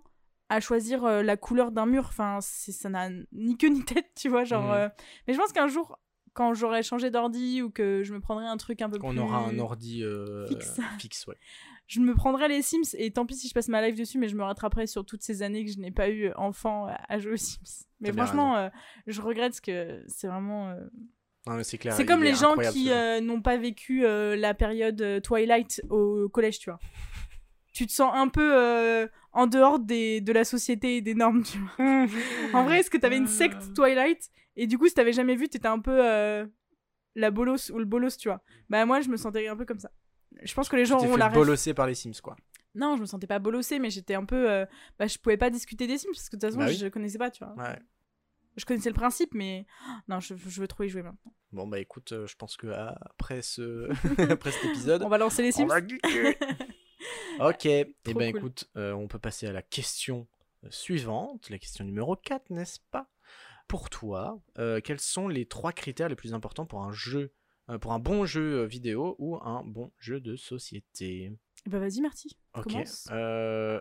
à 0.51 0.59
choisir 0.59 1.05
euh, 1.05 1.23
la 1.23 1.37
couleur 1.37 1.71
d'un 1.71 1.85
mur. 1.85 2.05
Enfin, 2.07 2.39
ça 2.41 2.89
n'a 2.89 3.09
ni 3.31 3.57
queue 3.57 3.69
ni 3.69 3.83
tête, 3.85 4.11
tu 4.15 4.29
vois. 4.29 4.43
Genre, 4.43 4.65
Mhm. 4.65 4.71
euh, 4.73 4.89
Mais 5.27 5.33
je 5.33 5.39
pense 5.39 5.51
qu'un 5.53 5.67
jour, 5.67 5.97
quand 6.33 6.53
j'aurai 6.53 6.83
changé 6.83 7.09
d'ordi 7.11 7.61
ou 7.61 7.69
que 7.69 8.03
je 8.03 8.13
me 8.13 8.19
prendrai 8.19 8.45
un 8.45 8.57
truc 8.57 8.81
un 8.81 8.89
peu 8.89 8.97
Qu'on 8.99 9.11
plus. 9.11 9.19
aura 9.19 9.39
un 9.45 9.57
ordi 9.59 10.03
euh, 10.03 10.47
fixe. 10.47 10.77
fixe, 10.99 11.27
ouais. 11.27 11.35
Je 11.87 11.99
me 11.99 12.15
prendrai 12.15 12.47
les 12.47 12.61
Sims 12.61 12.95
et 12.97 13.11
tant 13.11 13.25
pis 13.25 13.35
si 13.35 13.49
je 13.49 13.53
passe 13.53 13.67
ma 13.67 13.85
life 13.85 13.97
dessus, 13.97 14.17
mais 14.17 14.29
je 14.29 14.35
me 14.37 14.43
rattraperai 14.43 14.87
sur 14.87 15.05
toutes 15.05 15.23
ces 15.23 15.41
années 15.41 15.65
que 15.65 15.71
je 15.71 15.79
n'ai 15.79 15.91
pas 15.91 16.09
eu 16.09 16.31
enfant 16.35 16.87
à- 17.09 17.19
jouer 17.19 17.33
aux 17.33 17.37
Sims. 17.37 17.85
Mais 17.99 18.13
franchement, 18.13 18.69
je 19.07 19.21
regrette 19.21 19.51
parce 19.51 19.61
que 19.61 20.01
c'est 20.07 20.27
vraiment. 20.27 20.73
c'est 21.63 22.05
comme 22.05 22.23
les 22.23 22.35
gens 22.35 22.55
qui 22.71 22.91
euh, 22.91 23.19
n'ont 23.19 23.41
pas 23.41 23.57
vécu 23.57 24.05
euh, 24.05 24.35
la 24.37 24.53
période 24.53 25.21
Twilight 25.21 25.81
au 25.89 26.29
collège, 26.29 26.59
tu 26.59 26.69
vois. 26.69 26.79
tu 27.71 27.87
te 27.87 27.91
sens 27.91 28.11
un 28.13 28.27
peu 28.27 28.53
euh, 28.57 29.07
en 29.33 29.47
dehors 29.47 29.79
des, 29.79 30.21
de 30.21 30.31
la 30.33 30.43
société 30.43 30.97
et 30.97 31.01
des 31.01 31.15
normes, 31.15 31.43
tu 31.43 31.57
vois. 31.57 32.05
en 32.53 32.63
vrai, 32.63 32.79
est-ce 32.79 32.89
que 32.89 32.97
t'avais 32.97 33.17
une 33.17 33.27
secte 33.27 33.73
Twilight? 33.73 34.29
Et 34.55 34.67
du 34.67 34.77
coup, 34.77 34.87
si 34.87 34.93
t'avais 34.93 35.13
jamais 35.13 35.35
vu, 35.35 35.47
t'étais 35.47 35.67
un 35.67 35.79
peu 35.79 36.05
euh, 36.05 36.45
la 37.15 37.31
bolos 37.31 37.69
ou 37.71 37.79
le 37.79 37.85
bolos, 37.85 38.17
tu 38.17 38.27
vois. 38.29 38.41
Bah 38.69 38.85
moi, 38.85 39.01
je 39.01 39.09
me 39.09 39.17
sentais 39.17 39.47
un 39.47 39.55
peu 39.55 39.65
comme 39.65 39.79
ça. 39.79 39.91
Je 40.43 40.53
pense 40.53 40.69
que 40.69 40.75
les 40.75 40.85
gens 40.85 40.99
ont 41.01 41.15
la 41.15 41.29
bolosser 41.29 41.73
par 41.73 41.87
les 41.87 41.95
Sims, 41.95 42.19
quoi. 42.21 42.35
Non, 42.73 42.95
je 42.95 43.01
me 43.01 43.05
sentais 43.05 43.27
pas 43.27 43.39
bolossée, 43.39 43.79
mais 43.79 43.89
j'étais 43.89 44.13
un 44.15 44.23
peu. 44.25 44.49
euh, 44.49 44.65
Bah, 44.97 45.07
je 45.07 45.17
pouvais 45.17 45.35
pas 45.37 45.49
discuter 45.49 45.87
des 45.87 45.97
Sims 45.97 46.11
parce 46.13 46.29
que 46.29 46.35
de 46.37 46.41
toute 46.41 46.49
façon, 46.51 46.59
Bah 46.59 46.67
oui. 46.69 46.75
je 46.77 46.87
connaissais 46.87 47.17
pas, 47.17 47.29
tu 47.29 47.43
vois. 47.43 47.53
Ouais. 47.55 47.77
Je 48.57 48.65
connaissais 48.65 48.89
le 48.89 48.95
principe, 48.95 49.33
mais. 49.33 49.65
Non, 50.07 50.19
je, 50.21 50.35
je 50.35 50.61
veux 50.61 50.67
trop 50.67 50.83
y 50.83 50.89
jouer 50.89 51.03
maintenant. 51.03 51.33
Bon, 51.53 51.67
bah 51.67 51.79
écoute, 51.79 52.13
euh, 52.13 52.27
je 52.27 52.35
pense 52.37 52.55
que 52.55 52.67
après, 52.67 53.41
ce... 53.41 53.89
après 54.31 54.51
cet 54.51 54.65
épisode, 54.65 55.03
On 55.05 55.09
va 55.09 55.17
lancer 55.17 55.41
les 55.41 55.49
on 55.55 55.57
Sims. 55.59 55.67
va 55.67 55.85
geeker. 55.85 56.33
Ok, 57.39 57.65
et 57.65 57.95
Trop 58.03 58.13
ben 58.19 58.31
cool. 58.31 58.39
écoute, 58.39 58.69
euh, 58.77 58.93
on 58.93 59.07
peut 59.07 59.19
passer 59.19 59.47
à 59.47 59.51
la 59.51 59.61
question 59.61 60.27
euh, 60.63 60.67
suivante, 60.69 61.49
la 61.49 61.57
question 61.57 61.83
numéro 61.85 62.15
4, 62.15 62.49
n'est-ce 62.51 62.79
pas? 62.91 63.09
Pour 63.67 63.89
toi, 63.89 64.41
euh, 64.57 64.81
quels 64.83 64.99
sont 64.99 65.27
les 65.27 65.45
trois 65.45 65.71
critères 65.71 66.09
les 66.09 66.15
plus 66.15 66.33
importants 66.33 66.65
pour 66.65 66.83
un 66.83 66.91
jeu, 66.91 67.33
euh, 67.69 67.77
pour 67.77 67.93
un 67.93 67.99
bon 67.99 68.25
jeu 68.25 68.63
vidéo 68.65 69.15
ou 69.17 69.37
un 69.37 69.63
bon 69.63 69.91
jeu 69.97 70.19
de 70.19 70.35
société? 70.35 71.31
Bah, 71.67 71.79
vas-y, 71.79 72.01
Marty. 72.01 72.37
Ok. 72.55 72.63
Commence. 72.63 73.07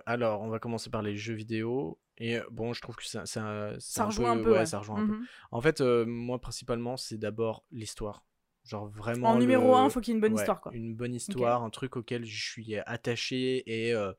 alors, 0.06 0.42
on 0.42 0.48
va 0.48 0.58
commencer 0.58 0.90
par 0.90 1.02
les 1.02 1.16
jeux 1.16 1.34
vidéo. 1.34 1.98
Et 2.18 2.38
bon, 2.50 2.74
je 2.74 2.82
trouve 2.82 2.96
que 2.96 3.06
ça, 3.06 3.24
ça, 3.24 3.72
c'est 3.78 3.94
Ça 3.94 4.04
rejoint 4.04 4.32
un 4.32 4.42
peu. 4.42 4.52
ouais, 4.52 4.58
ouais. 4.58 4.66
ça 4.66 4.78
rejoint 4.78 5.02
un 5.02 5.06
peu. 5.06 5.14
Mhm. 5.14 5.26
En 5.50 5.60
fait, 5.62 5.80
moi, 5.80 6.38
principalement, 6.38 6.98
c'est 6.98 7.16
d'abord 7.16 7.64
l'histoire. 7.72 8.22
Genre 8.70 8.88
vraiment. 8.88 9.30
En 9.30 9.38
numéro 9.40 9.72
le- 9.72 9.74
1, 9.74 9.90
faut 9.90 10.00
qu'il 10.00 10.12
y 10.12 10.14
ait 10.14 10.18
une 10.18 10.20
bonne 10.20 10.34
ouais, 10.34 10.38
histoire, 10.40 10.60
quoi. 10.60 10.72
Une 10.72 10.94
bonne 10.94 11.12
histoire, 11.12 11.64
un 11.64 11.70
truc 11.70 11.96
auquel 11.96 12.24
je 12.24 12.50
suis 12.50 12.76
attaché 12.76 13.64
et 13.66 13.92
euh, 13.92 14.12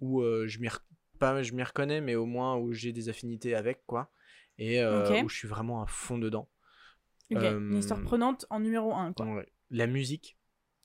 où 0.00 0.22
euh, 0.22 0.48
je 0.48 0.58
m'y 0.58 0.66
re- 0.66 0.80
pas 1.20 1.40
je 1.44 1.52
m'y 1.52 1.62
reconnais, 1.62 2.00
mais 2.00 2.16
au 2.16 2.26
moins 2.26 2.56
où 2.56 2.72
j'ai 2.72 2.92
des 2.92 3.08
affinités 3.08 3.54
avec, 3.54 3.86
quoi. 3.86 4.10
Et 4.58 4.80
euh, 4.80 5.22
où 5.22 5.28
je 5.28 5.36
suis 5.36 5.46
vraiment 5.46 5.82
à 5.82 5.86
fond 5.86 6.18
dedans. 6.18 6.48
Une 7.30 7.76
histoire 7.76 8.02
prenante 8.02 8.44
en 8.50 8.58
numéro 8.58 8.92
1, 8.92 9.12
quoi. 9.12 9.26
Ouais. 9.26 9.46
La 9.70 9.86
musique. 9.86 10.36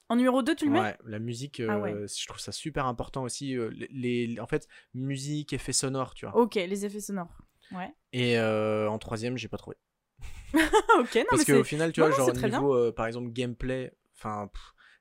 En 0.10 0.16
numéro 0.16 0.44
2, 0.44 0.54
tu 0.56 0.66
le 0.68 0.72
mets? 0.72 0.80
Ouais, 0.80 0.98
la 1.04 1.18
musique, 1.20 1.60
Ah 1.68 1.80
ouais. 1.80 2.06
je 2.08 2.28
trouve 2.28 2.40
ça 2.40 2.52
super 2.52 2.86
important 2.86 3.24
aussi. 3.24 3.56
les, 3.90 4.28
les- 4.28 4.40
en 4.40 4.46
fait, 4.48 4.68
musique, 4.94 5.54
effets 5.54 5.74
sonores, 5.74 6.14
tu 6.14 6.28
vois. 6.28 6.38
Ok, 6.38 6.54
les 6.54 6.86
effets 6.86 7.02
sonores. 7.02 7.42
Ouais. 7.72 7.92
Et 8.14 8.40
en 8.40 8.98
troisième, 9.00 9.40
j'ai 9.40 9.48
pas 9.48 9.58
trouvé. 9.58 9.76
ok, 10.54 11.16
non, 11.16 11.24
Parce 11.30 11.46
qu'au 11.46 11.64
final, 11.64 11.92
tu 11.92 12.00
Non, 12.00 12.08
vois, 12.10 12.18
non, 12.18 12.34
genre 12.34 12.36
niveau, 12.36 12.76
euh, 12.76 12.92
par 12.92 13.06
exemple, 13.06 13.32
gameplay, 13.32 13.92
enfin, 14.16 14.50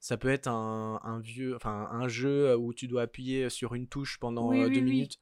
ça 0.00 0.16
peut 0.16 0.28
être 0.28 0.48
un, 0.48 1.00
un 1.02 1.20
vieux, 1.20 1.54
enfin, 1.54 1.88
un 1.92 2.08
jeu 2.08 2.56
où 2.56 2.74
tu 2.74 2.88
dois 2.88 3.02
appuyer 3.02 3.48
sur 3.48 3.74
une 3.74 3.86
touche 3.86 4.18
pendant 4.18 4.48
Oui, 4.48 4.60
euh, 4.60 4.66
oui, 4.66 4.74
deux 4.74 4.80
oui. 4.80 4.90
minutes. 4.90 5.18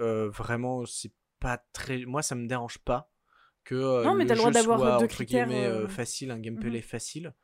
Euh, 0.00 0.28
vraiment, 0.28 0.84
c'est 0.86 1.12
pas 1.40 1.58
très. 1.72 2.04
Moi, 2.04 2.22
ça 2.22 2.34
me 2.34 2.46
dérange 2.46 2.78
pas 2.78 3.10
que 3.64 3.74
euh, 3.74 4.04
Non, 4.04 4.14
mais 4.14 4.24
le 4.24 4.34
droit 4.34 4.50
jeu 4.50 4.54
d'avoir, 4.54 4.78
soit, 4.78 4.98
deux 4.98 5.04
entre 5.04 5.24
guillemets, 5.24 5.66
euh, 5.66 5.84
euh, 5.84 5.88
facile, 5.88 6.30
un 6.30 6.38
gameplay 6.38 6.78
mhm. 6.78 6.82
facile. 6.82 7.34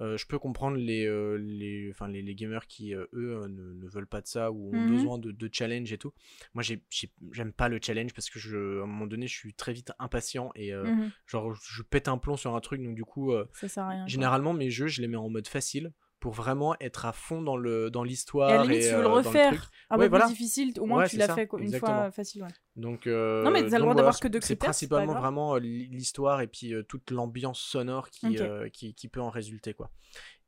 Euh, 0.00 0.16
je 0.16 0.26
peux 0.26 0.38
comprendre 0.38 0.76
les, 0.76 1.06
euh, 1.06 1.36
les, 1.38 1.88
enfin, 1.90 2.08
les, 2.08 2.22
les 2.22 2.34
gamers 2.34 2.66
qui, 2.66 2.94
euh, 2.94 3.06
eux, 3.14 3.46
ne, 3.48 3.72
ne 3.74 3.88
veulent 3.88 4.06
pas 4.06 4.20
de 4.20 4.26
ça 4.26 4.52
ou 4.52 4.70
ont 4.70 4.80
Mhm. 4.80 4.86
besoin 4.86 5.18
de, 5.18 5.32
de 5.32 5.48
challenge 5.52 5.92
et 5.92 5.98
tout. 5.98 6.12
Moi, 6.54 6.62
j'ai- 6.62 6.82
j'ai- 6.90 7.10
j'aime 7.32 7.52
pas 7.52 7.68
le 7.68 7.78
challenge 7.82 8.12
parce 8.14 8.30
que, 8.30 8.38
je, 8.38 8.80
à 8.80 8.84
un 8.84 8.86
moment 8.86 9.06
donné, 9.06 9.26
je 9.26 9.34
suis 9.36 9.54
très 9.54 9.72
vite 9.72 9.92
impatient 9.98 10.50
et 10.54 10.72
Mhm, 10.72 11.10
genre, 11.26 11.54
je 11.54 11.82
pète 11.82 12.08
un 12.08 12.18
plomb 12.18 12.36
sur 12.36 12.54
un 12.54 12.60
truc. 12.60 12.82
Donc, 12.82 12.94
du 12.94 13.04
coup, 13.04 13.32
Ça 13.52 13.68
sert 13.68 13.84
à 13.84 13.88
rien. 13.90 13.98
quoi. 14.00 14.08
généralement, 14.08 14.52
mes 14.52 14.70
jeux, 14.70 14.86
je 14.88 15.00
les 15.02 15.08
mets 15.08 15.16
en 15.16 15.28
mode 15.30 15.48
facile 15.48 15.92
pour 16.20 16.32
vraiment 16.32 16.74
être 16.80 17.06
à 17.06 17.12
fond 17.12 17.42
dans 17.42 17.56
le 17.56 17.90
dans 17.90 18.04
Et 18.04 18.08
l'histoire. 18.08 18.50
à 18.50 18.56
la 18.58 18.62
limite, 18.64 18.82
tu 18.82 18.94
veux 18.94 19.00
le 19.02 19.06
euh, 19.06 19.08
refaire 19.08 19.52
truc. 19.56 19.70
un 19.90 19.96
Ouais, 19.98 20.04
peu 20.06 20.10
voilà. 20.10 20.24
plus 20.26 20.32
difficile, 20.34 20.72
au 20.80 20.86
moins 20.86 21.02
Ouais, 21.02 21.08
tu 21.08 21.16
l'as 21.16 21.26
ça, 21.28 21.34
fait 21.34 21.48
une 21.56 21.64
exactement. 21.64 21.98
fois 22.00 22.10
facile. 22.10 22.42
Ouais. 22.42 22.48
Donc, 22.76 23.06
euh, 23.06 23.42
Non, 23.44 23.50
mais 23.50 23.62
t'as 23.68 23.76
le 23.78 23.82
droit 23.82 23.94
d'avoir 23.94 24.18
que 24.18 24.26
deux 24.28 24.40
critères, 24.40 24.56
c'est 24.74 24.86
principalement 24.88 25.14
vraiment 25.20 25.54
euh, 25.54 25.58
l'histoire 25.60 26.40
et 26.40 26.46
puis 26.48 26.74
euh, 26.74 26.82
toute 26.82 27.10
l'ambiance 27.10 27.60
sonore 27.60 28.10
qui, 28.10 28.38
euh, 28.38 28.68
qui, 28.68 28.94
qui 28.94 29.08
peut 29.08 29.20
en 29.20 29.30
résulter. 29.30 29.74
quoi. 29.74 29.90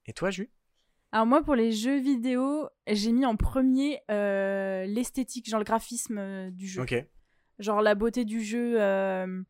Et 0.07 0.13
toi, 0.13 0.31
Jus 0.31 0.51
Alors 1.13 1.27
moi, 1.27 1.43
pour 1.43 1.55
les 1.55 1.71
jeux 1.73 2.01
vidéo, 2.01 2.69
j'ai 2.89 3.13
mis 3.13 3.25
en 3.27 3.37
premier 3.37 4.01
euh, 4.11 4.85
l'esthétique, 4.87 5.49
genre 5.49 5.61
le 5.61 5.65
graphisme 5.65 6.19
euh, 6.19 6.51
du 6.51 6.67
jeu. 6.67 6.85
Genre 7.61 7.81
la 7.83 7.95
beauté 7.95 8.25
du 8.25 8.43
jeu. 8.43 8.81
euh, 8.81 9.43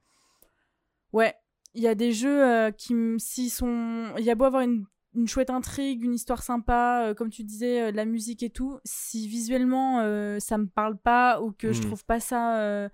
Ouais, 1.12 1.35
il 1.74 1.83
y 1.83 1.88
a 1.88 1.94
des 1.94 2.12
jeux 2.12 2.44
euh, 2.44 2.70
qui, 2.70 2.94
s'ils 3.18 3.50
sont... 3.50 4.12
Il 4.18 4.24
y 4.24 4.30
a 4.30 4.35
beau 4.35 4.44
avoir 4.44 4.62
une, 4.62 4.85
une 5.14 5.26
chouette 5.28 5.50
intrigue, 5.50 6.04
une 6.04 6.14
histoire 6.14 6.42
sympa, 6.42 7.06
euh, 7.08 7.14
comme 7.14 7.30
tu 7.30 7.42
disais, 7.44 7.82
euh, 7.82 7.90
de 7.92 7.96
la 7.96 8.04
musique 8.04 8.42
et 8.42 8.50
tout, 8.50 8.78
si 8.84 9.26
visuellement 9.28 10.00
euh, 10.00 10.38
ça 10.38 10.56
me 10.58 10.66
parle 10.66 10.96
pas 10.96 11.40
ou 11.42 11.52
que 11.52 11.72
je 11.72 11.80
Mhm. 11.80 11.86
trouve 11.86 12.04
pas 12.04 12.20
ça 12.20 12.88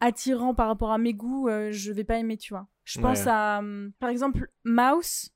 attirant 0.00 0.54
par 0.54 0.68
rapport 0.68 0.92
à 0.92 0.98
mes 0.98 1.12
goûts, 1.14 1.48
je 1.70 1.92
vais 1.92 2.04
pas 2.04 2.18
aimer, 2.18 2.36
tu 2.36 2.52
vois. 2.54 2.68
Je 2.84 3.00
pense 3.00 3.24
Ouais. 3.26 3.32
à, 3.32 3.58
hum, 3.58 3.92
par 3.98 4.10
exemple, 4.10 4.50
Mouse. 4.64 5.30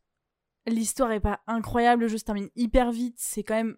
L'histoire 0.67 1.11
est 1.11 1.19
pas 1.21 1.41
incroyable, 1.49 2.03
le 2.03 2.09
jeu 2.09 2.19
se 2.19 2.25
termine 2.25 2.49
hyper 2.55 2.93
vite, 2.93 3.17
c'est 3.19 3.43
quand 3.43 3.55
même 3.57 3.77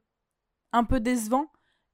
un 0.72 0.84
peu 0.84 1.00
décevant, 1.00 1.50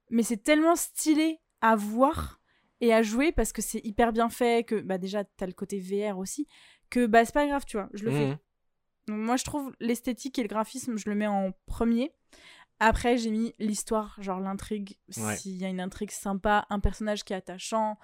mais 0.09 0.21
c'est 0.23 0.43
tellement 0.43 0.75
stylé 0.75 1.39
à 1.61 1.77
voir 1.77 2.41
et 2.81 2.93
à 2.93 3.01
jouer 3.01 3.31
parce 3.31 3.53
que 3.53 3.61
c'est 3.61 3.79
hyper 3.85 4.11
bien 4.11 4.27
fait, 4.29 4.65
que 4.65 4.81
bah 4.81 4.97
déjà 4.97 5.23
t'as 5.23 5.45
le 5.45 5.53
côté 5.53 5.79
VR 5.79 6.17
aussi, 6.17 6.45
que 6.89 7.05
bah 7.05 7.23
c'est 7.23 7.33
pas 7.33 7.47
grave, 7.47 7.63
tu 7.65 7.77
vois, 7.77 7.87
je 7.93 8.03
le 8.03 8.11
fais. 8.11 8.37
Donc 9.07 9.17
moi 9.19 9.35
je 9.37 9.43
trouve 9.43 9.73
l'esthétique 9.79 10.37
et 10.39 10.43
le 10.43 10.47
graphisme, 10.47 10.97
je 10.97 11.09
le 11.09 11.15
mets 11.15 11.27
en 11.27 11.51
premier. 11.65 12.11
Après 12.79 13.17
j'ai 13.17 13.29
mis 13.31 13.53
l'histoire, 13.59 14.15
genre 14.21 14.39
l'intrigue, 14.39 14.97
Ouais. 15.17 15.35
s'il 15.37 15.55
y 15.57 15.65
a 15.65 15.69
une 15.69 15.81
intrigue 15.81 16.11
sympa, 16.11 16.65
un 16.69 16.79
personnage 16.79 17.23
qui 17.23 17.33
est 17.33 17.35
attachant, 17.35 17.97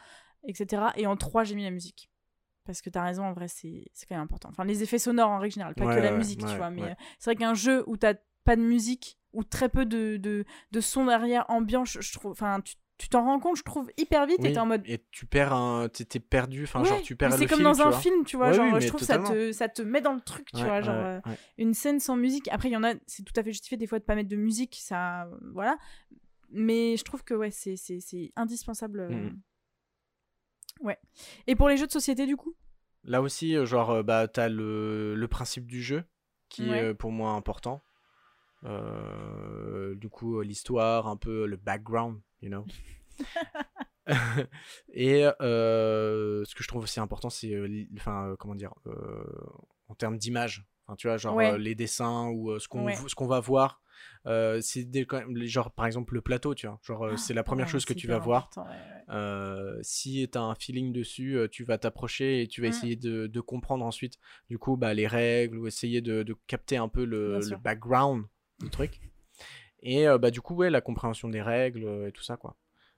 etc. 0.48 0.88
Et 0.96 1.08
en 1.08 1.18
trois 1.18 1.44
j'ai 1.44 1.56
mis 1.56 1.64
la 1.64 1.72
musique. 1.72 2.10
Parce 2.66 2.82
que 2.82 2.90
t'as 2.90 3.04
raison, 3.04 3.24
en 3.24 3.32
vrai, 3.32 3.48
c'est 3.48 3.86
quand 4.10 4.16
même 4.16 4.24
important. 4.26 4.50
Enfin, 4.50 4.66
les 4.66 4.84
effets 4.84 5.00
sonores 5.00 5.30
en 5.30 5.40
règle 5.40 5.54
générale, 5.54 5.74
pas 5.74 5.86
Ouais, 5.86 5.96
que 5.96 6.02
la 6.02 6.12
ouais, 6.12 6.18
musique, 6.18 6.42
tu 6.46 6.56
vois. 6.58 6.70
Mais 6.70 6.84
euh, 6.84 6.94
c'est 7.18 7.30
vrai 7.32 7.38
qu'un 7.38 7.54
jeu 7.54 7.86
où 7.88 7.96
t'as 7.96 8.16
pas 8.44 8.58
de 8.58 8.62
musique, 8.62 9.18
ou 9.32 9.46
très 9.46 9.70
peu 9.70 9.86
de, 9.86 10.18
de, 10.18 10.44
de 10.72 10.82
son 10.82 11.06
derrière 11.06 11.46
ambiant, 11.50 11.86
je, 11.86 12.02
je 12.02 12.12
trouve. 12.12 12.32
Enfin, 12.34 12.60
tu 12.60 12.76
tu 12.98 13.10
t'en 13.10 13.24
rends 13.24 13.40
compte, 13.40 13.58
je 13.58 13.64
trouve, 13.64 13.90
hyper 13.98 14.26
vite, 14.26 14.40
et 14.40 14.48
Oui, 14.48 14.54
t'es 14.54 14.60
en 14.60 14.66
mode. 14.66 14.82
Et 14.86 15.06
tu 15.12 15.26
perds 15.26 15.54
un. 15.54 15.88
T'es 15.90 16.20
perdu, 16.20 16.64
enfin, 16.64 16.84
genre, 16.84 17.02
tu 17.02 17.16
perds 17.16 17.30
le 17.30 17.38
c'est 17.38 17.46
comme 17.46 17.62
dans 17.64 17.82
un 17.82 17.90
vois. 17.90 18.00
film, 18.00 18.24
tu 18.26 18.38
vois. 18.38 18.48
Ouais, 18.50 18.54
genre, 18.54 18.74
oui, 18.74 18.82
je 18.82 18.88
trouve 18.88 19.02
ça 19.02 19.18
totalement. 19.18 19.32
te, 19.32 19.52
ça 19.52 19.70
te 19.70 19.82
met 19.82 20.02
dans 20.02 20.14
le 20.14 20.22
truc, 20.22 20.48
tu 20.52 20.58
Ouais, 20.58 20.64
vois. 20.66 20.82
Genre, 20.82 20.96
euh, 20.96 21.20
une 21.58 21.74
scène 21.74 22.00
sans 22.00 22.16
musique. 22.16 22.48
Après, 22.50 22.70
il 22.70 22.72
y 22.74 22.78
en 22.78 22.84
a, 22.84 22.94
c'est 23.06 23.24
tout 23.24 23.34
à 23.36 23.44
fait 23.44 23.52
justifié 23.52 23.78
des 23.78 23.86
fois 23.88 24.00
de 24.00 24.04
pas 24.04 24.16
mettre 24.16 24.30
de 24.30 24.36
musique, 24.36 24.78
ça. 24.82 25.30
Voilà. 25.54 25.78
Mais 26.50 26.96
je 26.98 27.04
trouve 27.04 27.24
que, 27.24 27.34
ouais, 27.34 27.52
c'est- 27.52 27.76
indispensable. 28.36 29.00
euh, 29.02 29.10
Mhm. 29.10 29.42
Ouais. 30.82 30.98
Et 31.48 31.56
pour 31.56 31.70
les 31.70 31.78
jeux 31.78 31.88
de 31.88 31.92
société, 31.92 32.26
du 32.26 32.36
coup? 32.38 32.56
Là 33.04 33.22
aussi, 33.22 33.56
euh, 33.56 33.66
genre, 33.66 34.04
bah, 34.04 34.28
t'as 34.28 34.48
le, 34.50 35.16
le 35.16 35.28
principe 35.28 35.66
du 35.68 35.82
jeu 35.82 36.04
qui 36.50 36.72
est 36.72 36.94
pour 36.94 37.12
moi 37.12 37.32
important. 37.32 37.82
Euh, 38.64 39.96
du 39.96 40.10
coup, 40.10 40.42
l'histoire, 40.42 41.08
un 41.08 41.18
peu 41.18 41.46
le 41.46 41.58
background, 41.58 42.20
you 42.42 42.50
know? 42.50 42.66
et 44.94 45.26
euh, 45.42 46.46
ce 46.46 46.56
que 46.56 46.64
je 46.64 46.68
trouve 46.68 46.84
aussi 46.84 47.00
important, 47.00 47.30
c'est, 47.30 47.54
euh, 47.54 47.86
enfin, 47.98 48.30
euh, 48.30 48.36
comment 48.38 48.56
dire, 48.56 48.74
euh, 48.88 49.24
en 49.90 49.96
termes 49.96 50.18
d'image. 50.18 50.66
Enfin, 50.86 50.96
tu 50.96 51.08
vois, 51.08 51.18
genre 51.18 51.36
Ouais. 51.36 51.58
les 51.60 51.76
dessins 51.76 52.30
ou 52.30 52.58
ce 52.60 52.68
qu'on 52.68 52.86
Ouais. 52.86 52.96
ce 52.96 53.14
qu'on 53.16 53.28
va 53.28 53.42
voir. 53.42 53.82
c'est 54.62 54.86
des, 54.86 55.06
quand 55.06 55.18
même, 55.18 55.44
genre 55.44 55.72
par 55.72 55.86
exemple 55.86 56.14
le 56.14 56.22
plateau, 56.22 56.56
tu 56.56 56.68
vois. 56.68 56.80
Genre 56.84 57.06
euh, 57.06 57.18
c'est 57.18 57.34
la 57.34 57.44
première 57.44 57.66
Ouais, 57.66 57.72
chose 57.72 57.86
que 57.86 57.94
tu 57.94 58.08
vas 58.08 58.20
voir. 58.20 58.50
si 59.82 60.30
tu 60.32 60.38
as 60.38 60.42
un 60.42 60.56
feeling 60.56 60.94
dessus, 60.94 61.38
tu 61.52 61.66
vas 61.66 61.78
t'approcher 61.78 62.42
et 62.42 62.48
tu 62.48 62.62
vas 62.62 62.68
Mm. 62.68 62.70
essayer 62.70 62.96
de, 62.96 63.28
de 63.28 63.42
comprendre 63.42 63.84
ensuite, 63.84 64.18
du 64.50 64.58
coup, 64.58 64.78
bah, 64.78 64.94
les 64.94 65.08
règles 65.08 65.58
ou 65.58 65.68
essayer 65.68 66.00
de, 66.02 66.24
de 66.24 66.36
capter 66.48 66.78
un 66.78 66.88
peu 66.88 67.04
le, 67.04 67.42
background 67.62 68.24
du 68.62 68.70
truc. 68.70 69.02
Et 69.90 70.08
euh, 70.08 70.18
bah, 70.18 70.32
du 70.32 70.42
coup, 70.42 70.54
ouais, 70.56 70.70
la 70.70 70.82
compréhension 70.82 71.30
des 71.30 71.42
règles 71.42 71.86
euh, 71.86 72.08
et 72.10 72.12
tout 72.12 72.22
ça, 72.24 72.36
quoi. 72.36 72.56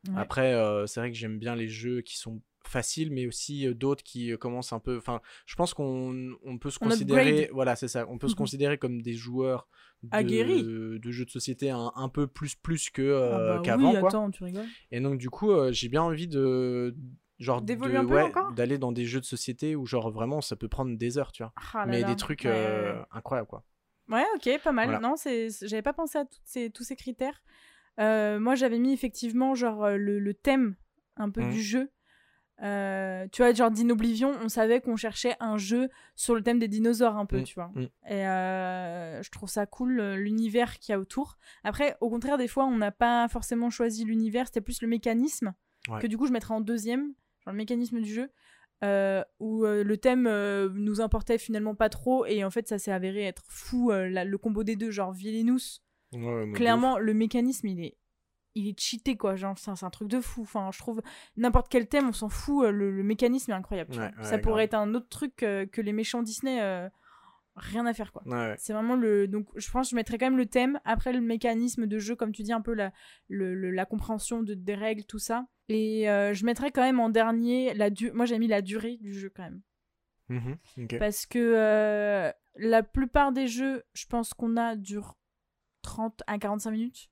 Ouais. 0.07 0.13
Après, 0.17 0.53
euh, 0.53 0.87
c'est 0.87 0.99
vrai 1.01 1.11
que 1.11 1.17
j'aime 1.17 1.37
bien 1.37 1.55
les 1.55 1.67
jeux 1.67 2.01
qui 2.01 2.17
sont 2.17 2.41
faciles, 2.65 3.11
mais 3.11 3.27
aussi 3.27 3.67
euh, 3.67 3.73
d'autres 3.75 4.03
qui 4.03 4.35
commencent 4.37 4.73
un 4.73 4.79
peu. 4.79 4.97
Enfin, 4.97 5.21
je 5.45 5.55
pense 5.55 5.73
qu'on 5.73 6.31
on 6.43 6.57
peut 6.57 6.69
se 6.71 6.79
On 6.81 6.87
considérer. 6.89 7.29
upgrade. 7.29 7.49
Voilà, 7.53 7.75
c'est 7.75 7.87
ça. 7.89 8.05
On 8.09 8.17
peut 8.17 8.27
se 8.27 8.33
Mhm. 8.33 8.37
considérer 8.37 8.77
comme 8.79 9.01
des 9.03 9.13
joueurs 9.13 9.67
Aguerris. 10.11 10.63
de, 10.63 10.97
de 11.01 11.11
jeux 11.11 11.25
de 11.25 11.29
société 11.29 11.69
un, 11.69 11.91
un 11.95 12.09
peu 12.09 12.25
plus 12.27 12.55
plus 12.55 12.89
que 12.89 13.21
Ah 13.31 13.37
bah 13.57 13.61
qu'avant, 13.63 13.91
oui, 13.91 13.97
attends, 13.97 14.31
tu 14.31 14.43
rigoles. 14.43 14.65
Et 14.91 14.99
donc 15.01 15.17
du 15.19 15.29
coup, 15.29 15.51
j'ai 15.71 15.89
bien 15.89 16.01
envie 16.01 16.27
de 16.27 16.95
genre 17.37 17.61
de- 17.61 17.73
ouais, 17.73 18.31
d'aller 18.55 18.77
dans 18.77 18.91
des 18.93 19.05
jeux 19.05 19.19
de 19.19 19.25
société 19.25 19.75
où 19.75 19.85
genre 19.85 20.09
vraiment 20.11 20.41
ça 20.41 20.55
peut 20.55 20.67
prendre 20.69 20.97
des 20.97 21.17
heures, 21.17 21.31
tu 21.33 21.43
vois. 21.43 21.53
Ah 21.73 21.79
là 21.79 21.85
mais 21.87 22.01
là. 22.01 22.07
des 22.07 22.15
trucs 22.15 22.45
ouais. 22.45 22.95
incroyables 23.11 23.47
quoi. 23.47 23.63
Ouais, 24.09 24.25
ok, 24.35 24.49
pas 24.63 24.71
mal. 24.71 24.89
Voilà. 24.89 24.99
Non, 25.07 25.15
j'avais 25.61 25.81
pas 25.81 25.93
pensé 25.93 26.17
à 26.17 26.25
ces, 26.43 26.69
tous 26.69 26.83
ces 26.83 26.95
critères. 26.95 27.41
Euh, 27.99 28.39
moi, 28.39 28.55
j'avais 28.55 28.79
mis 28.79 28.93
effectivement 28.93 29.55
genre 29.55 29.83
euh, 29.83 29.97
le, 29.97 30.19
le 30.19 30.33
thème 30.33 30.75
un 31.17 31.29
peu 31.29 31.41
Mhm. 31.41 31.51
du 31.51 31.61
jeu. 31.61 31.91
Euh, 32.61 33.25
tu 33.31 33.41
vois, 33.41 33.53
genre 33.53 33.71
d'Inoblivion, 33.71 34.31
on 34.43 34.49
savait 34.49 34.81
qu'on 34.81 34.97
cherchait 34.97 35.35
un 35.39 35.57
jeu 35.57 35.89
sur 36.15 36.35
le 36.35 36.41
thème 36.41 36.59
des 36.59 36.67
dinosaures 36.67 37.15
un 37.17 37.25
peu, 37.25 37.37
Mhm. 37.37 37.43
tu 37.45 37.53
vois. 37.55 37.71
Mhm. 37.75 37.83
Et 38.09 38.27
euh, 38.27 39.21
je 39.23 39.29
trouve 39.31 39.47
ça 39.49 39.65
cool, 39.65 40.01
l'univers 40.15 40.77
qu'il 40.79 40.91
y 40.91 40.95
a 40.95 40.99
autour. 40.99 41.37
Après, 41.63 41.95
au 42.01 42.09
contraire, 42.09 42.37
des 42.37 42.49
fois, 42.49 42.65
on 42.65 42.75
n'a 42.77 42.91
pas 42.91 43.27
forcément 43.29 43.69
choisi 43.69 44.03
l'univers, 44.03 44.47
c'était 44.47 44.59
plus 44.61 44.81
le 44.81 44.87
mécanisme, 44.89 45.53
Ouais. 45.87 46.01
que 46.01 46.07
du 46.07 46.17
coup, 46.17 46.27
je 46.27 46.33
mettrais 46.33 46.53
en 46.53 46.59
deuxième, 46.61 47.13
genre 47.45 47.53
le 47.53 47.57
mécanisme 47.57 48.01
du 48.01 48.13
jeu. 48.13 48.29
Euh, 48.83 49.23
où 49.39 49.65
euh, 49.65 49.83
le 49.83 49.97
thème 49.97 50.25
euh, 50.27 50.69
nous 50.73 51.01
importait 51.01 51.37
finalement 51.37 51.75
pas 51.75 51.89
trop 51.89 52.25
et 52.25 52.43
en 52.43 52.49
fait 52.49 52.67
ça 52.67 52.79
s'est 52.79 52.91
avéré 52.91 53.23
être 53.25 53.43
fou 53.47 53.91
la- 53.91 54.23
le 54.25 54.37
combo 54.37 54.63
des 54.63 54.75
deux 54.75 54.91
genre 54.91 55.13
Ouais, 56.13 56.47
de 56.47 56.53
clairement 56.53 56.97
le 56.97 57.13
mécanisme 57.13 57.67
il 57.67 57.83
est 57.83 57.97
il 58.55 58.67
est 58.67 58.79
cheaté 58.79 59.15
quoi. 59.15 59.35
Genre 59.35 59.55
c'est 59.57 59.69
un, 59.83 59.89
truc 59.91 60.07
de 60.07 60.19
fou. 60.19 60.41
Enfin 60.41 60.69
je 60.73 60.79
trouve 60.79 61.01
n'importe 61.37 61.67
quel 61.69 61.87
thème 61.87 62.09
on 62.09 62.13
s'en 62.13 62.29
fout 62.29 62.65
le, 62.69 62.89
le 62.91 63.03
mécanisme 63.03 63.51
est 63.51 63.55
incroyable 63.55 63.91
Ouais, 63.93 63.99
ouais, 64.17 64.23
ça 64.23 64.37
pourrait 64.39 64.67
grave. 64.67 64.81
être 64.81 64.89
un 64.89 64.95
autre 64.95 65.07
truc 65.09 65.35
que 65.35 65.81
les 65.81 65.93
méchants 65.93 66.23
Disney 66.23 66.59
rien 67.59 67.85
à 67.85 67.93
faire 67.93 68.11
quoi 68.11 68.23
ouf. 68.25 68.31
Ouais, 68.33 68.37
ouais. 68.49 68.55
c'est 68.57 68.73
vraiment 68.73 68.95
le 68.95 69.27
donc 69.27 69.47
je 69.55 69.69
pense 69.69 69.87
que 69.87 69.91
je 69.91 69.95
mettrais 69.95 70.17
quand 70.17 70.25
même 70.25 70.37
le 70.37 70.45
thème 70.47 70.79
après 70.85 71.13
le 71.13 71.21
mécanisme 71.21 71.85
de 71.87 71.99
jeu 71.99 72.15
comme 72.15 72.31
tu 72.31 72.43
dis 72.43 72.51
un 72.53 72.61
peu 72.61 72.73
la 72.73 72.91
le- 73.27 73.53
le- 73.55 73.71
la 73.71 73.85
compréhension 73.85 74.41
de, 74.43 74.53
des 74.53 74.75
règles 74.75 75.03
tout 75.05 75.19
ça 75.19 75.45
et 75.67 76.09
euh, 76.09 76.33
je 76.33 76.45
mettrais 76.45 76.71
quand 76.71 76.81
même 76.81 76.99
en 76.99 77.09
dernier 77.09 77.73
la 77.73 77.89
du 77.89 78.11
moi 78.11 78.25
j'ai 78.25 78.39
mis 78.39 78.47
la 78.47 78.61
durée 78.61 78.97
du 78.97 79.13
jeu 79.13 79.29
quand 79.35 79.43
même 79.43 79.61
Mhm, 80.29 80.57
ok. 80.83 80.99
parce 80.99 81.25
que 81.25 81.39
euh, 81.39 82.31
la 82.55 82.83
plupart 82.83 83.31
des 83.31 83.47
jeux 83.47 83.83
je 83.93 84.05
pense 84.05 84.33
qu'on 84.33 84.57
a 84.57 84.75
durent 84.75 85.17
30 85.81 86.21
à 86.27 86.37
45 86.37 86.71
minutes 86.71 87.09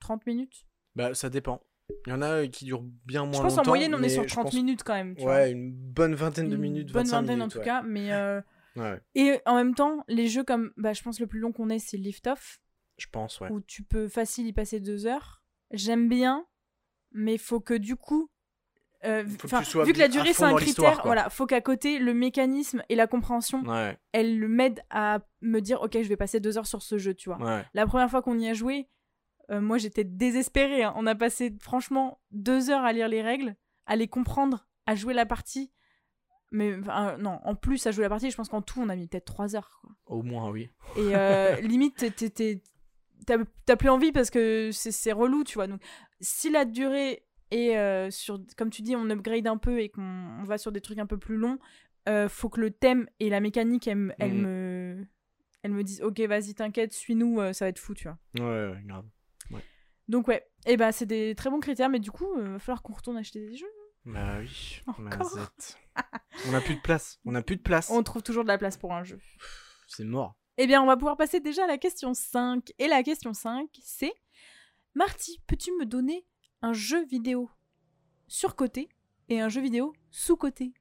30 0.00 0.26
minutes 0.26 0.66
Bah 0.96 1.14
ça 1.14 1.28
dépend. 1.28 1.60
Il 2.06 2.10
y 2.10 2.12
en 2.12 2.20
a 2.22 2.42
euh, 2.42 2.46
qui 2.48 2.64
durent 2.66 2.82
bien 3.06 3.24
moins 3.24 3.32
je 3.32 3.40
pense 3.40 3.56
longtemps. 3.56 3.70
en 3.70 3.74
moyenne 3.74 3.94
on 3.94 4.02
est 4.02 4.08
sur 4.10 4.22
je 4.22 4.28
30 4.28 4.44
pense- 4.44 4.54
minutes 4.54 4.82
quand 4.84 4.94
même 4.94 5.14
tu 5.16 5.22
vois. 5.22 5.32
Ouais, 5.34 5.50
une 5.52 5.72
bonne 5.72 6.14
vingtaine 6.14 6.48
de 6.48 6.54
Une 6.54 6.60
minutes, 6.60 6.92
bonne 6.92 7.04
25 7.04 7.16
vingtaine 7.20 7.38
minutes, 7.38 7.46
en 7.46 7.48
tout 7.52 7.58
ouais. 7.58 7.64
cas 7.64 7.82
mais 7.82 8.12
euh, 8.12 8.40
Ouais, 8.78 9.00
et 9.14 9.40
en 9.46 9.54
même 9.56 9.74
temps 9.74 10.04
les 10.08 10.28
jeux 10.28 10.44
comme 10.44 10.72
bah 10.76 10.92
je 10.92 11.02
pense 11.02 11.18
le 11.20 11.26
plus 11.26 11.40
long 11.40 11.52
qu'on 11.52 11.68
ait 11.70 11.78
c'est 11.78 11.96
Lift 11.96 12.26
Off 12.26 12.60
je 12.96 13.06
pense 13.10 13.40
ouais. 13.40 13.50
où 13.50 13.60
tu 13.60 13.82
peux 13.82 14.08
facile 14.08 14.46
y 14.46 14.52
passer 14.52 14.80
deux 14.80 15.06
heures. 15.06 15.42
J'aime 15.70 16.08
bien, 16.08 16.46
mais 17.12 17.38
faut 17.38 17.60
que 17.60 17.74
du 17.74 17.94
coup. 17.96 18.30
euh, 19.04 19.24
Faut 19.26 19.46
que 19.48 19.84
vu 19.84 19.92
que 19.92 19.98
la 19.98 20.08
durée 20.08 20.32
c'est 20.32 20.42
un 20.44 20.54
critère, 20.56 21.00
voilà, 21.04 21.30
faut 21.30 21.46
qu'à 21.46 21.60
côté 21.60 21.98
le 22.00 22.12
mécanisme 22.14 22.82
et 22.88 22.96
la 22.96 23.06
compréhension, 23.06 23.62
Ouais, 23.62 23.96
elle 24.12 24.48
m'aident 24.48 24.82
à 24.90 25.20
me 25.42 25.60
dire 25.60 25.80
ok 25.82 25.92
je 26.02 26.08
vais 26.08 26.16
passer 26.16 26.40
deux 26.40 26.58
heures 26.58 26.66
sur 26.66 26.82
ce 26.82 26.98
jeu, 26.98 27.14
tu 27.14 27.28
vois. 27.28 27.38
ouais. 27.38 27.64
La 27.74 27.86
première 27.86 28.10
fois 28.10 28.20
qu'on 28.22 28.38
y 28.38 28.48
a 28.48 28.54
joué, 28.54 28.88
euh, 29.50 29.60
moi 29.60 29.78
j'étais 29.78 30.04
désespérée. 30.04 30.82
hein. 30.82 30.92
On 30.96 31.06
a 31.06 31.14
passé 31.14 31.54
franchement 31.60 32.20
deux 32.32 32.70
heures 32.70 32.82
à 32.84 32.92
lire 32.92 33.06
les 33.08 33.22
règles, 33.22 33.54
à 33.86 33.94
les 33.94 34.08
comprendre, 34.08 34.66
à 34.86 34.94
jouer 34.96 35.14
la 35.14 35.24
partie. 35.26 35.70
Mais 36.50 36.74
enfin, 36.78 37.16
non, 37.18 37.40
en 37.44 37.54
plus 37.54 37.86
à 37.86 37.90
jouer 37.90 38.02
la 38.04 38.08
partie, 38.08 38.30
je 38.30 38.36
pense 38.36 38.48
qu'en 38.48 38.62
tout 38.62 38.80
on 38.80 38.88
a 38.88 38.96
mis 38.96 39.06
peut-être 39.06 39.26
trois 39.26 39.54
heures. 39.54 39.78
quoi. 39.82 39.90
Au 40.06 40.22
moins 40.22 40.50
oui. 40.50 40.70
Et 40.96 41.14
euh, 41.14 41.56
limite, 41.60 41.96
t'as 43.26 43.36
t'as 43.66 43.76
plus 43.76 43.88
envie 43.90 44.12
parce 44.12 44.30
que 44.30 44.70
c'est 44.72 45.12
relou, 45.12 45.44
tu 45.44 45.54
vois. 45.54 45.66
Donc, 45.66 45.82
si 46.20 46.50
la 46.50 46.64
durée 46.64 47.24
est 47.50 47.76
euh, 47.76 48.10
sur, 48.10 48.40
comme 48.56 48.70
tu 48.70 48.82
dis, 48.82 48.96
on 48.96 49.10
upgrade 49.10 49.46
un 49.46 49.58
peu 49.58 49.80
et 49.80 49.88
qu'on 49.90 50.02
on 50.40 50.44
va 50.44 50.56
sur 50.58 50.72
des 50.72 50.80
trucs 50.80 50.98
un 50.98 51.06
peu 51.06 51.18
plus 51.18 51.36
longs, 51.36 51.58
euh, 52.08 52.28
faut 52.28 52.48
que 52.48 52.60
le 52.60 52.70
thème 52.70 53.06
et 53.20 53.28
la 53.28 53.40
mécanique, 53.40 53.86
elle, 53.86 53.96
me- 53.98 54.14
elle 54.18 54.32
Mhm. 54.34 54.40
me, 54.42 55.06
elle 55.62 55.72
me 55.72 55.84
disent, 55.84 56.00
ok, 56.02 56.18
vas-y, 56.20 56.54
t'inquiète, 56.54 56.92
suis-nous, 56.94 57.40
euh, 57.40 57.52
ça 57.52 57.66
va 57.66 57.68
être 57.70 57.78
fou, 57.78 57.92
tu 57.94 58.08
vois. 58.08 58.18
Ouais, 58.38 58.70
ouais, 58.72 58.82
grave. 58.86 59.04
Donc 60.08 60.26
ouais, 60.28 60.42
et 60.64 60.78
ben 60.78 60.90
c'est 60.90 61.04
des 61.04 61.34
très 61.34 61.50
bons 61.50 61.60
critères, 61.60 61.90
mais 61.90 61.98
du 62.00 62.10
coup, 62.10 62.26
il 62.38 62.44
va 62.52 62.58
falloir 62.58 62.80
qu'on 62.82 62.94
retourne 62.94 63.18
acheter 63.18 63.40
des 63.46 63.56
jeux. 63.56 63.66
Bah 64.08 64.38
oui. 64.40 64.80
Encore 64.86 65.00
mazette. 65.04 65.78
on 66.48 66.54
a 66.54 66.60
plus 66.60 66.76
de 66.76 66.80
place. 66.80 67.20
On 67.24 67.34
a 67.34 67.42
plus 67.42 67.56
de 67.56 67.62
place. 67.62 67.90
On 67.90 68.02
trouve 68.02 68.22
toujours 68.22 68.42
de 68.42 68.48
la 68.48 68.56
place 68.58 68.76
pour 68.76 68.94
un 68.94 69.04
jeu. 69.04 69.20
C'est 69.86 70.04
mort. 70.04 70.34
Eh 70.56 70.66
bien, 70.66 70.82
on 70.82 70.86
va 70.86 70.96
pouvoir 70.96 71.16
passer 71.16 71.40
déjà 71.40 71.64
à 71.64 71.66
la 71.66 71.78
question 71.78 72.14
5. 72.14 72.72
Et 72.78 72.88
la 72.88 73.02
question 73.02 73.34
5, 73.34 73.68
c'est 73.82 74.12
Marty, 74.94 75.40
peux-tu 75.46 75.70
me 75.78 75.84
donner 75.84 76.26
un 76.62 76.72
jeu 76.72 77.04
vidéo 77.06 77.50
surcoté 78.26 78.88
et 79.28 79.40
un 79.40 79.48
jeu 79.48 79.60
vidéo 79.60 79.92
sous-coté? 80.10 80.72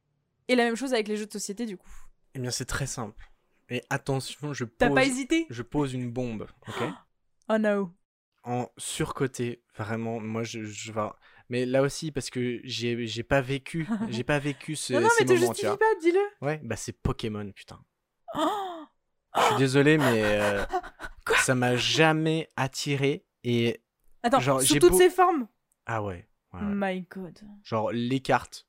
Et 0.47 0.55
la 0.55 0.63
même 0.63 0.75
chose 0.75 0.93
avec 0.93 1.07
les 1.09 1.17
jeux 1.17 1.25
de 1.25 1.31
société, 1.33 1.65
du 1.65 1.77
coup. 1.77 1.91
Eh 2.33 2.39
bien 2.39 2.51
c'est 2.51 2.65
très 2.65 2.87
simple. 2.87 3.29
Et 3.69 3.83
attention, 3.89 4.53
je 4.53 4.63
T'as 4.63 4.87
pose, 4.87 4.95
pas 4.95 5.05
hésité? 5.05 5.45
je 5.49 5.61
pose 5.61 5.93
une 5.93 6.09
bombe, 6.11 6.47
ok? 6.67 6.83
Oh 7.49 7.57
no. 7.57 7.93
En 8.43 8.69
surcoté, 8.77 9.63
vraiment, 9.77 10.19
moi 10.19 10.43
je, 10.43 10.63
je 10.65 10.91
vais... 10.91 11.07
Mais 11.49 11.65
là 11.65 11.81
aussi, 11.81 12.11
parce 12.11 12.29
que 12.29 12.59
j'ai 12.63 13.07
j'ai 13.07 13.23
pas 13.23 13.41
vécu, 13.41 13.87
j'ai 14.09 14.23
pas 14.23 14.39
vécu 14.39 14.75
ce, 14.75 14.93
non, 14.93 15.01
non, 15.01 15.07
ces 15.17 15.23
mais 15.25 15.33
moments, 15.33 15.39
tu 15.39 15.47
justifie 15.47 15.65
vois. 15.67 15.77
pas, 15.79 15.95
dis-le. 16.01 16.19
Ouais, 16.41 16.59
bah 16.63 16.75
c'est 16.75 16.91
Pokémon, 16.93 17.51
putain. 17.53 17.79
Oh 18.35 18.83
Je 19.37 19.41
suis 19.43 19.55
désolé, 19.57 19.97
mais 19.97 20.23
euh, 20.23 20.65
Quoi? 21.25 21.37
ça 21.37 21.55
m'a 21.55 21.75
jamais 21.75 22.49
attiré. 22.55 23.25
Et 23.43 23.81
Attends, 24.23 24.39
Genre, 24.39 24.61
sous 24.61 24.75
toutes 24.79 24.91
beau- 24.91 24.97
ses 24.97 25.09
formes? 25.09 25.47
Ah 25.85 26.03
ouais, 26.03 26.27
ouais, 26.53 26.59
ouais. 26.59 26.65
My 26.73 27.01
god. 27.09 27.39
genre 27.63 27.91
les 27.91 28.19
cartes. 28.19 28.67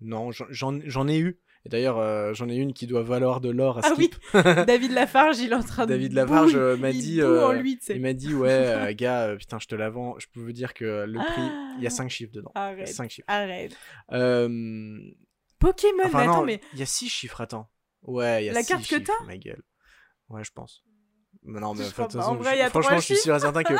Non, 0.00 0.30
j'en 0.32 1.08
ai 1.08 1.18
eu. 1.18 1.40
Et 1.64 1.68
d'ailleurs, 1.70 1.98
euh, 1.98 2.32
j'en 2.34 2.48
ai 2.48 2.54
une 2.56 2.72
qui 2.72 2.86
doit 2.86 3.02
valoir 3.02 3.40
de 3.40 3.50
l'or 3.50 3.78
à 3.78 3.80
Ah 3.84 3.92
oui, 3.98 4.10
Skip. 4.12 4.32
David 4.66 4.92
Lafarge, 4.92 5.38
il 5.40 5.52
est 5.52 5.54
en 5.54 5.62
train 5.62 5.84
de. 5.86 5.90
David 5.90 6.12
Lafarge 6.12 6.54
euh, 6.54 6.76
m'a 6.76 6.92
dit, 6.92 7.20
euh, 7.20 7.52
lui, 7.54 7.78
il 7.90 8.00
m'a 8.00 8.12
dit 8.12 8.32
ouais, 8.34 8.48
euh, 8.50 8.92
gars, 8.94 9.34
putain, 9.36 9.58
je 9.58 9.66
te 9.66 9.74
la 9.74 9.90
vends. 9.90 10.14
Je 10.18 10.26
peux 10.32 10.40
vous 10.40 10.52
dire 10.52 10.72
que 10.72 11.04
le 11.04 11.18
prix, 11.18 11.50
il 11.78 11.82
y 11.82 11.86
a 11.86 11.88
Ah. 11.88 11.90
5 11.90 12.08
chiffres 12.10 12.32
dedans. 12.32 12.52
Il 12.54 12.58
y 12.58 12.62
a 12.62 12.64
Arrête. 12.66 12.88
5 12.88 13.10
chiffres. 13.10 13.26
Arrête. 13.28 13.76
Pokémon, 15.58 16.02
Enfin 16.04 16.18
mais 16.18 16.24
attends, 16.24 16.36
non, 16.38 16.44
mais. 16.44 16.60
il 16.72 16.78
y 16.78 16.82
a 16.82 16.86
6 16.86 17.08
chiffres, 17.08 17.40
attends. 17.40 17.68
Ouais, 18.02 18.44
il 18.44 18.46
y 18.46 18.50
a 18.50 18.52
La 18.52 18.62
six 18.62 18.68
carte 18.68 18.82
que 18.82 18.88
chiffres, 18.96 19.12
t'as 19.18 19.24
ma 19.26 19.36
gueule. 19.36 19.62
Ouais, 20.28 20.44
je 20.44 20.52
pense. 20.52 20.84
Mais 21.42 21.58
non, 21.60 21.74
mais 21.74 21.82
Je 21.84 21.88
enfin, 21.88 22.08
façon, 22.08 22.36
vrai, 22.36 22.56
je- 22.62 22.68
franchement, 22.70 22.96
je 22.98 23.04
suis 23.04 23.16
sûr 23.16 23.34
et 23.34 23.40
certain 23.40 23.64
que, 23.64 23.74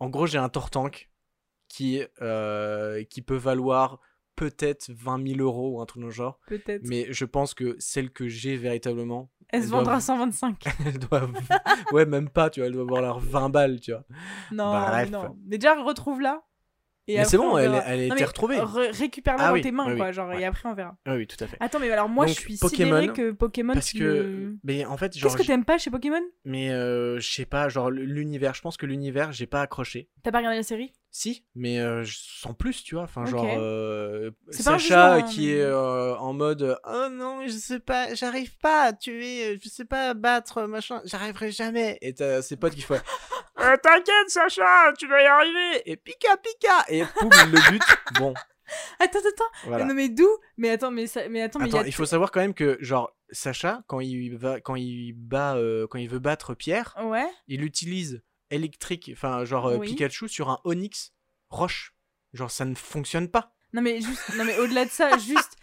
en 0.00 0.08
gros, 0.10 0.26
j'ai 0.26 0.38
un 0.38 0.48
Tortank 0.48 1.08
qui, 1.68 2.02
qui 3.08 3.22
peut 3.22 3.36
valoir 3.36 4.00
peut-être 4.40 4.90
20 4.90 5.26
000 5.34 5.40
euros 5.40 5.76
ou 5.76 5.80
un 5.82 5.86
truc 5.86 6.00
dans 6.00 6.06
le 6.08 6.12
genre. 6.14 6.40
Peut-être. 6.46 6.80
Mais 6.86 7.06
je 7.10 7.26
pense 7.26 7.52
que 7.52 7.76
celle 7.78 8.10
que 8.10 8.26
j'ai 8.26 8.56
véritablement, 8.56 9.30
Elle 9.50 9.64
se 9.64 9.68
vendra 9.68 9.84
doit- 9.92 9.94
à 9.96 10.00
125. 10.00 10.64
elle 10.86 10.98
doit, 10.98 11.28
ouais, 11.92 12.06
même 12.06 12.30
pas, 12.30 12.48
tu 12.48 12.60
vois, 12.60 12.68
elle 12.68 12.72
doit 12.72 12.86
valoir 12.86 13.20
20 13.20 13.50
balles, 13.50 13.80
tu 13.80 13.92
vois. 13.92 14.04
Non, 14.50 14.72
Bref. 14.72 15.10
mais 15.10 15.18
non. 15.18 15.36
Mais 15.46 15.58
déjà, 15.58 15.74
retrouve-la. 15.82 16.42
Et 17.08 17.16
Mais 17.16 17.24
c'est 17.24 17.38
bon, 17.38 17.52
on 17.54 17.58
elle, 17.58 17.70
verra. 17.72 17.84
elle 17.86 18.00
a 18.04 18.06
Non, 18.08 18.14
été 18.14 18.24
retrouvée. 18.24 18.56
re- 18.58 18.96
Récupère-la 18.96 19.42
Ah 19.44 19.48
dans 19.48 19.54
oui, 19.54 19.62
tes 19.62 19.72
mains, 19.72 19.88
oui, 19.90 19.96
quoi. 19.96 20.06
oui. 20.08 20.12
Genre, 20.12 20.28
Ouais. 20.28 20.40
et 20.42 20.44
après, 20.44 20.68
on 20.68 20.74
verra. 20.74 20.96
Oui, 21.08 21.26
tout 21.26 21.42
à 21.42 21.46
fait. 21.48 21.56
Attends, 21.58 21.80
mais 21.80 21.90
alors, 21.90 22.08
moi, 22.08 22.24
Donc, 22.26 22.34
je 22.36 22.40
suis 22.40 22.56
Pokémon, 22.56 23.00
sidérée 23.00 23.12
que 23.12 23.30
Pokémon. 23.32 23.72
Parce 23.74 23.86
tu 23.88 23.98
que, 23.98 24.54
mais 24.62 24.84
en 24.86 24.96
fait, 24.96 25.16
genre, 25.18 25.30
Qu'est-ce 25.32 25.42
que 25.42 25.46
t'aimes 25.46 25.64
pas 25.64 25.76
chez 25.78 25.90
Pokémon? 25.90 26.20
Mais 26.44 26.70
euh, 26.70 27.18
je 27.18 27.28
sais 27.28 27.46
pas, 27.46 27.68
genre 27.68 27.90
l'univers, 27.90 28.54
je 28.54 28.60
pense 28.62 28.76
que 28.76 28.86
l'univers, 28.86 29.32
j'ai 29.32 29.46
pas 29.46 29.60
accroché. 29.62 30.08
T'as 30.22 30.30
pas 30.30 30.38
regardé 30.38 30.58
la 30.58 30.62
série? 30.62 30.92
Si, 31.12 31.44
mais 31.56 31.80
euh, 31.80 32.04
sans 32.06 32.54
plus, 32.54 32.84
tu 32.84 32.94
vois. 32.94 33.02
Enfin, 33.04 33.26
genre, 33.26 33.44
euh, 33.58 34.30
C'est 34.50 34.62
pas 34.64 34.74
un 34.74 34.78
Sacha 34.78 35.14
hein, 35.14 35.22
qui 35.22 35.50
est 35.52 35.60
euh, 35.60 36.14
en 36.16 36.32
mode 36.32 36.78
Oh 36.86 37.08
non, 37.10 37.42
je 37.46 37.50
sais 37.52 37.80
pas, 37.80 38.14
j'arrive 38.14 38.56
pas 38.58 38.82
à 38.84 38.92
tuer, 38.92 39.58
je 39.60 39.68
sais 39.68 39.84
pas 39.84 40.10
à 40.10 40.14
battre, 40.14 40.62
machin, 40.66 41.00
j'arriverai 41.04 41.50
jamais. 41.50 41.98
Et 42.00 42.14
t'as 42.14 42.42
ses 42.42 42.56
potes 42.56 42.74
qui 42.74 42.82
font 42.82 42.94
Euh, 43.60 43.76
T'inquiète, 43.82 44.28
Sacha, 44.28 44.92
tu 44.98 45.06
vas 45.08 45.20
y 45.22 45.26
arriver. 45.26 45.82
Et 45.84 45.96
pika 45.96 46.36
pika. 46.38 46.84
Et 46.88 47.02
poum, 47.18 47.28
le 47.30 47.70
bute. 47.72 47.82
Bon, 48.18 48.32
Attends, 49.00 49.18
attends, 49.18 49.44
voilà. 49.66 49.84
non 49.84 49.94
mais 49.94 50.08
d'où? 50.08 50.28
Mais 50.56 50.70
attends, 50.70 50.92
mais 50.92 51.06
ça... 51.08 51.28
mais 51.28 51.42
attends, 51.42 51.58
mais 51.58 51.66
Attends, 51.68 51.82
il 51.84 51.92
faut 51.92 52.06
savoir 52.06 52.30
quand 52.30 52.40
même 52.40 52.54
que, 52.54 52.78
genre, 52.80 53.12
Sacha, 53.32 53.82
quand 53.88 53.98
il, 54.00 54.36
va, 54.36 54.60
quand 54.60 54.76
il, 54.76 55.12
bat, 55.12 55.58
quand 55.90 55.98
il 55.98 56.08
veut 56.08 56.20
battre 56.20 56.54
Pierre, 56.54 56.94
Ouais. 57.02 57.28
il 57.48 57.64
utilise 57.64 58.22
électrique, 58.50 59.10
enfin, 59.12 59.44
genre 59.44 59.66
euh, 59.68 59.76
Oui. 59.76 59.88
Pikachu 59.88 60.28
sur 60.28 60.48
un 60.50 60.58
Onyx 60.64 61.12
roche. 61.48 61.94
Genre, 62.32 62.50
ça 62.50 62.64
ne 62.64 62.74
fonctionne 62.74 63.28
pas. 63.28 63.52
Non 63.72 63.82
mais 63.82 64.00
juste, 64.00 64.34
non 64.36 64.44
mais 64.44 64.58
au-delà 64.58 64.84
de 64.84 64.90
ça, 64.90 65.16
juste 65.18 65.56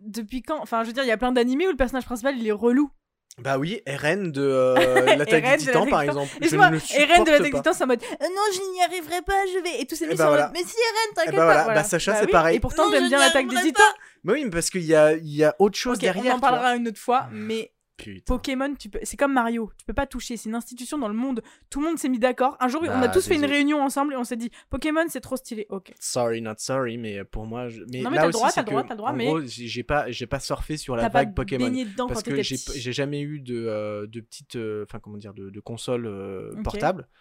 depuis 0.00 0.42
quand 0.42 0.58
Enfin, 0.60 0.82
je 0.82 0.88
veux 0.88 0.92
dire, 0.92 1.04
il 1.04 1.08
y 1.08 1.12
a 1.12 1.16
plein 1.16 1.32
d'animés 1.32 1.66
où 1.66 1.70
le 1.70 1.76
personnage 1.76 2.04
principal 2.04 2.36
il 2.38 2.46
est 2.46 2.52
relou. 2.52 2.90
Bah 3.38 3.58
oui, 3.58 3.80
RN 3.88 4.30
de 4.30 4.42
euh, 4.42 4.74
l'attaque 5.16 5.44
RN 5.44 5.50
du 5.58 5.64
de 5.64 5.70
titan, 5.70 5.78
l'attaque 5.80 5.90
par 5.90 6.02
exemple. 6.02 6.28
Et 6.40 6.48
je 6.48 6.56
moi, 6.56 6.70
ne 6.70 6.76
Eren 6.76 7.24
de 7.24 7.30
l'attaque 7.32 7.50
pas. 7.50 7.58
du 7.58 7.62
temps, 7.64 7.72
c'est 7.72 7.82
en 7.84 7.88
mode 7.88 8.02
Euh, 8.02 8.24
non, 8.24 8.42
je 8.54 8.72
n'y 8.72 8.82
arriverai 8.82 9.22
pas, 9.22 9.44
je 9.52 9.58
vais. 9.60 9.80
Et 9.80 9.86
tous 9.86 9.96
ces 9.96 10.04
Eh 10.04 10.08
mecs 10.08 10.18
bah 10.18 10.24
sont 10.24 10.28
en 10.28 10.32
voilà. 10.32 10.46
mode 10.48 10.56
mais 10.56 10.62
si 10.64 10.76
Eren, 10.76 11.14
t'inquiète 11.16 11.34
Eh 11.34 11.36
bah 11.36 11.44
voilà, 11.44 11.64
pas. 11.64 11.74
bah 11.74 11.82
Sacha, 11.84 12.14
c'est 12.16 12.26
oui, 12.26 12.30
pareil. 12.30 12.56
Et 12.56 12.60
pourtant, 12.60 12.88
t'aimes 12.90 13.08
bien 13.08 13.18
l'attaque 13.18 13.48
des 13.48 13.56
titans. 13.60 13.82
Bah 14.22 14.32
oui, 14.34 14.44
mais 14.44 14.50
parce 14.50 14.70
qu'il 14.70 14.82
y 14.84 14.94
a, 14.94 15.14
y 15.16 15.42
a 15.42 15.54
autre 15.58 15.76
chose 15.76 15.96
Ok, 15.96 16.02
derrière. 16.02 16.34
on 16.34 16.36
en 16.36 16.40
parlera 16.40 16.76
une 16.76 16.86
autre 16.86 17.00
fois, 17.00 17.26
mais 17.32 17.72
Putain. 17.96 18.34
Pokémon, 18.34 18.74
tu 18.74 18.88
peux... 18.90 18.98
c'est 19.04 19.16
comme 19.16 19.32
Mario, 19.32 19.70
tu 19.78 19.84
peux 19.84 19.92
pas 19.94 20.06
toucher, 20.06 20.36
c'est 20.36 20.48
une 20.48 20.56
institution 20.56 20.98
dans 20.98 21.06
le 21.06 21.14
monde. 21.14 21.42
Tout 21.70 21.80
le 21.80 21.86
monde 21.86 21.96
s'est 21.98 22.08
mis 22.08 22.18
d'accord. 22.18 22.56
Un 22.58 22.66
jour, 22.66 22.82
on 22.82 22.88
a 22.90 23.00
Bah, 23.02 23.08
tous 23.08 23.26
fait 23.28 23.36
une 23.36 23.44
réunion 23.44 23.80
ensemble 23.80 24.14
et 24.14 24.16
on 24.16 24.24
s'est 24.24 24.36
dit 24.36 24.50
Pokémon, 24.68 25.04
c'est 25.08 25.20
trop 25.20 25.36
stylé. 25.36 25.66
Ok. 25.68 25.92
Sorry, 26.00 26.42
not 26.42 26.54
sorry, 26.58 26.98
mais 26.98 27.22
pour 27.24 27.46
moi. 27.46 27.68
Je... 27.68 27.82
Mais 27.92 28.00
Non, 28.02 28.10
mais 28.10 28.16
là 28.16 28.22
t'as 28.22 28.28
le 28.28 28.28
aussi, 28.30 28.38
droit, 28.38 28.50
le 28.56 28.62
droit, 28.64 28.82
que, 28.82 28.88
t'as 28.88 28.94
le 28.94 28.98
droit, 28.98 29.10
en 29.10 29.14
mais- 29.14 29.26
gros, 29.26 29.40
j'ai 29.44 29.82
pas, 29.84 30.10
j'ai 30.10 30.26
pas 30.26 30.40
surfé 30.40 30.76
sur 30.76 30.96
la 30.96 31.08
vague 31.08 31.34
Pokémon. 31.34 31.68
dedans 31.70 32.08
parce 32.08 32.22
que 32.24 32.42
j'ai 32.42 32.92
jamais 32.92 33.20
eu 33.20 33.38
de, 33.40 33.54
euh, 33.66 34.06
de 34.08 34.20
petites 34.20 34.56
euh, 34.56 34.84
enfin 34.88 34.98
comment 34.98 35.16
dire 35.16 35.32
de, 35.34 35.50
de 35.50 35.60
consoles 35.60 36.06
euh, 36.06 36.52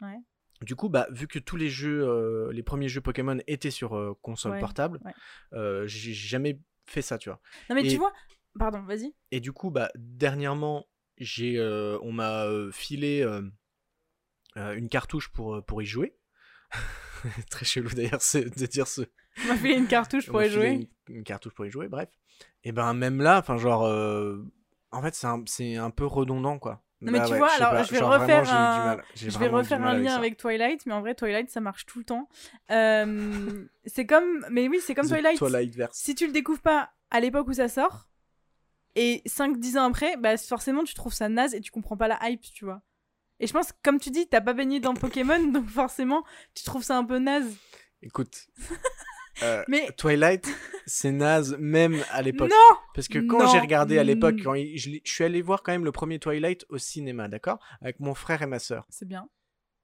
ouais. 0.01 0.17
du 0.62 0.75
coup 0.75 0.89
bah 0.89 1.07
vu 1.12 1.27
que 1.27 1.39
tous 1.39 1.55
les 1.55 1.69
jeux 1.69 2.03
euh, 2.03 2.51
les 2.51 2.63
premiers 2.63 2.88
jeux 2.88 3.01
Pokémon 3.01 3.38
étaient 3.47 3.71
sur 3.71 3.95
euh, 3.95 4.13
console 4.21 4.53
Ouais, 4.53 4.59
portable 4.59 4.99
ouais. 5.05 5.12
euh, 5.53 5.86
j'ai 5.88 6.13
jamais 6.13 6.59
fait 6.86 7.01
ça 7.01 7.17
tu 7.17 7.29
vois 7.29 7.39
Non, 7.69 7.75
mais 7.75 7.86
Et- 7.86 7.89
tu 7.89 7.97
vois, 7.97 8.13
pardon, 8.58 8.82
vas-y. 8.84 9.13
et 9.32 9.39
du 9.39 9.52
coup 9.52 9.70
bah 9.72 9.89
dernièrement 9.96 10.86
j'ai 11.18 11.58
euh, 11.58 11.98
on 12.02 12.12
m'a 12.12 12.46
euh, 12.46 12.72
filé 12.72 13.22
euh, 13.22 13.42
une 14.76 14.89
cartouche 14.89 15.30
pour 15.30 15.63
pour 15.66 15.82
y 15.82 15.86
jouer 15.86 16.16
très 17.50 17.66
chelou 17.66 17.89
d'ailleurs 17.89 18.22
c'est- 18.22 18.58
de 18.60 18.66
dire 18.66 18.88
ce 18.88 19.02
On 19.44 19.48
m'a 19.48 19.56
fait 19.58 19.76
une 19.78 19.88
cartouche 19.88 20.28
pour 20.32 20.42
y 20.44 20.50
filé 20.50 20.56
jouer. 20.62 20.88
Une, 21.10 21.16
une 21.18 21.24
cartouche 21.24 21.54
pour 21.54 21.66
y 21.66 21.70
jouer, 21.72 21.88
bref. 21.88 22.10
Et 22.63 22.72
ben 22.72 22.94
même 22.94 23.22
là, 23.22 23.39
enfin 23.39 23.58
genre, 23.58 23.84
euh, 23.86 24.38
en 24.92 25.02
fait 25.02 25.16
c'est 25.16 25.28
un, 25.28 25.44
c'est 25.48 25.76
un 25.76 25.89
peu 25.89 26.06
redondant 26.06 26.60
quoi. 26.60 26.84
Non, 27.02 27.12
mais 27.12 27.20
Bah 27.20 27.26
tu 27.26 27.32
ouais, 27.34 27.38
vois, 27.39 27.52
alors, 27.58 27.72
pas, 27.72 27.84
je 27.84 27.92
vais 27.92 28.00
genre, 28.00 28.13
refaire 28.13 28.44
vraiment, 28.44 28.60
un- 28.92 28.98
Je 29.16 29.38
vais 29.38 29.48
refaire 29.48 29.84
un 29.84 29.94
lien 29.98 30.16
avec 30.16 30.38
Twilight, 30.38 30.86
mais 30.86 30.94
en 30.94 31.02
vrai, 31.02 31.16
Twilight, 31.16 31.50
ça 31.50 31.60
marche 31.60 31.86
tout 31.86 32.00
le 32.00 32.06
temps. 32.06 32.30
Euh, 32.72 33.66
c'est 33.86 34.06
comme. 34.06 34.46
Mais 34.50 34.70
oui, 34.70 34.80
c'est 34.82 34.96
comme 34.96 35.06
The 35.08 35.10
Twilight. 35.10 35.38
Twilightverse. 35.38 35.98
Si 35.98 36.16
tu 36.16 36.28
le 36.28 36.32
découvres 36.32 36.62
pas 36.62 36.92
à 37.12 37.20
l'époque 37.20 37.48
où 37.50 37.54
ça 37.54 37.68
sort, 37.68 38.08
et 38.95 39.21
5-10 39.27 39.77
ans 39.77 39.86
après, 39.86 40.17
bah 40.17 40.38
forcément, 40.38 40.84
tu 40.84 40.93
trouves 40.93 41.13
ça 41.13 41.29
naze 41.29 41.53
et 41.53 41.62
tu 41.62 41.71
comprends 41.71 41.97
pas 41.97 42.08
la 42.08 42.19
hype, 42.23 42.41
tu 42.41 42.65
vois. 42.65 42.82
Et 43.39 43.47
je 43.47 43.53
pense, 43.53 43.73
comme 43.84 43.99
tu 43.99 44.10
dis, 44.12 44.27
t'as 44.27 44.41
pas 44.41 44.53
baigné 44.53 44.79
dans 44.79 44.93
Pokémon, 44.93 45.43
donc 45.51 45.67
forcément, 45.67 46.23
tu 46.53 46.63
trouves 46.63 46.84
ça 46.84 46.97
un 46.97 47.03
peu 47.03 47.17
naze. 47.17 47.56
Écoute, 48.01 48.47
euh, 49.43 49.63
Mais 49.67 49.89
Twilight, 49.97 50.47
c'est 50.86 51.12
naze 51.12 51.58
même 51.60 52.03
à 52.12 52.21
l'époque. 52.21 52.49
non 52.49 52.77
Parce 52.93 53.08
que 53.08 53.19
quand 53.19 53.47
j'ai 53.47 53.60
regardé 53.60 53.97
à 53.97 54.03
l'époque, 54.03 54.39
je, 54.39 54.99
je 55.03 55.12
suis 55.12 55.23
allé 55.23 55.41
voir 55.41 55.63
quand 55.63 55.71
même 55.71 55.86
le 55.86 55.91
premier 55.91 56.19
Twilight 56.19 56.65
au 56.69 56.77
cinéma, 56.77 57.27
d'accord? 57.27 57.60
Avec 57.82 57.99
mon 57.99 58.13
frère 58.13 58.41
et 58.41 58.47
ma 58.47 58.60
sœur. 58.60 58.86
C'est 58.89 59.08
bien. 59.08 59.27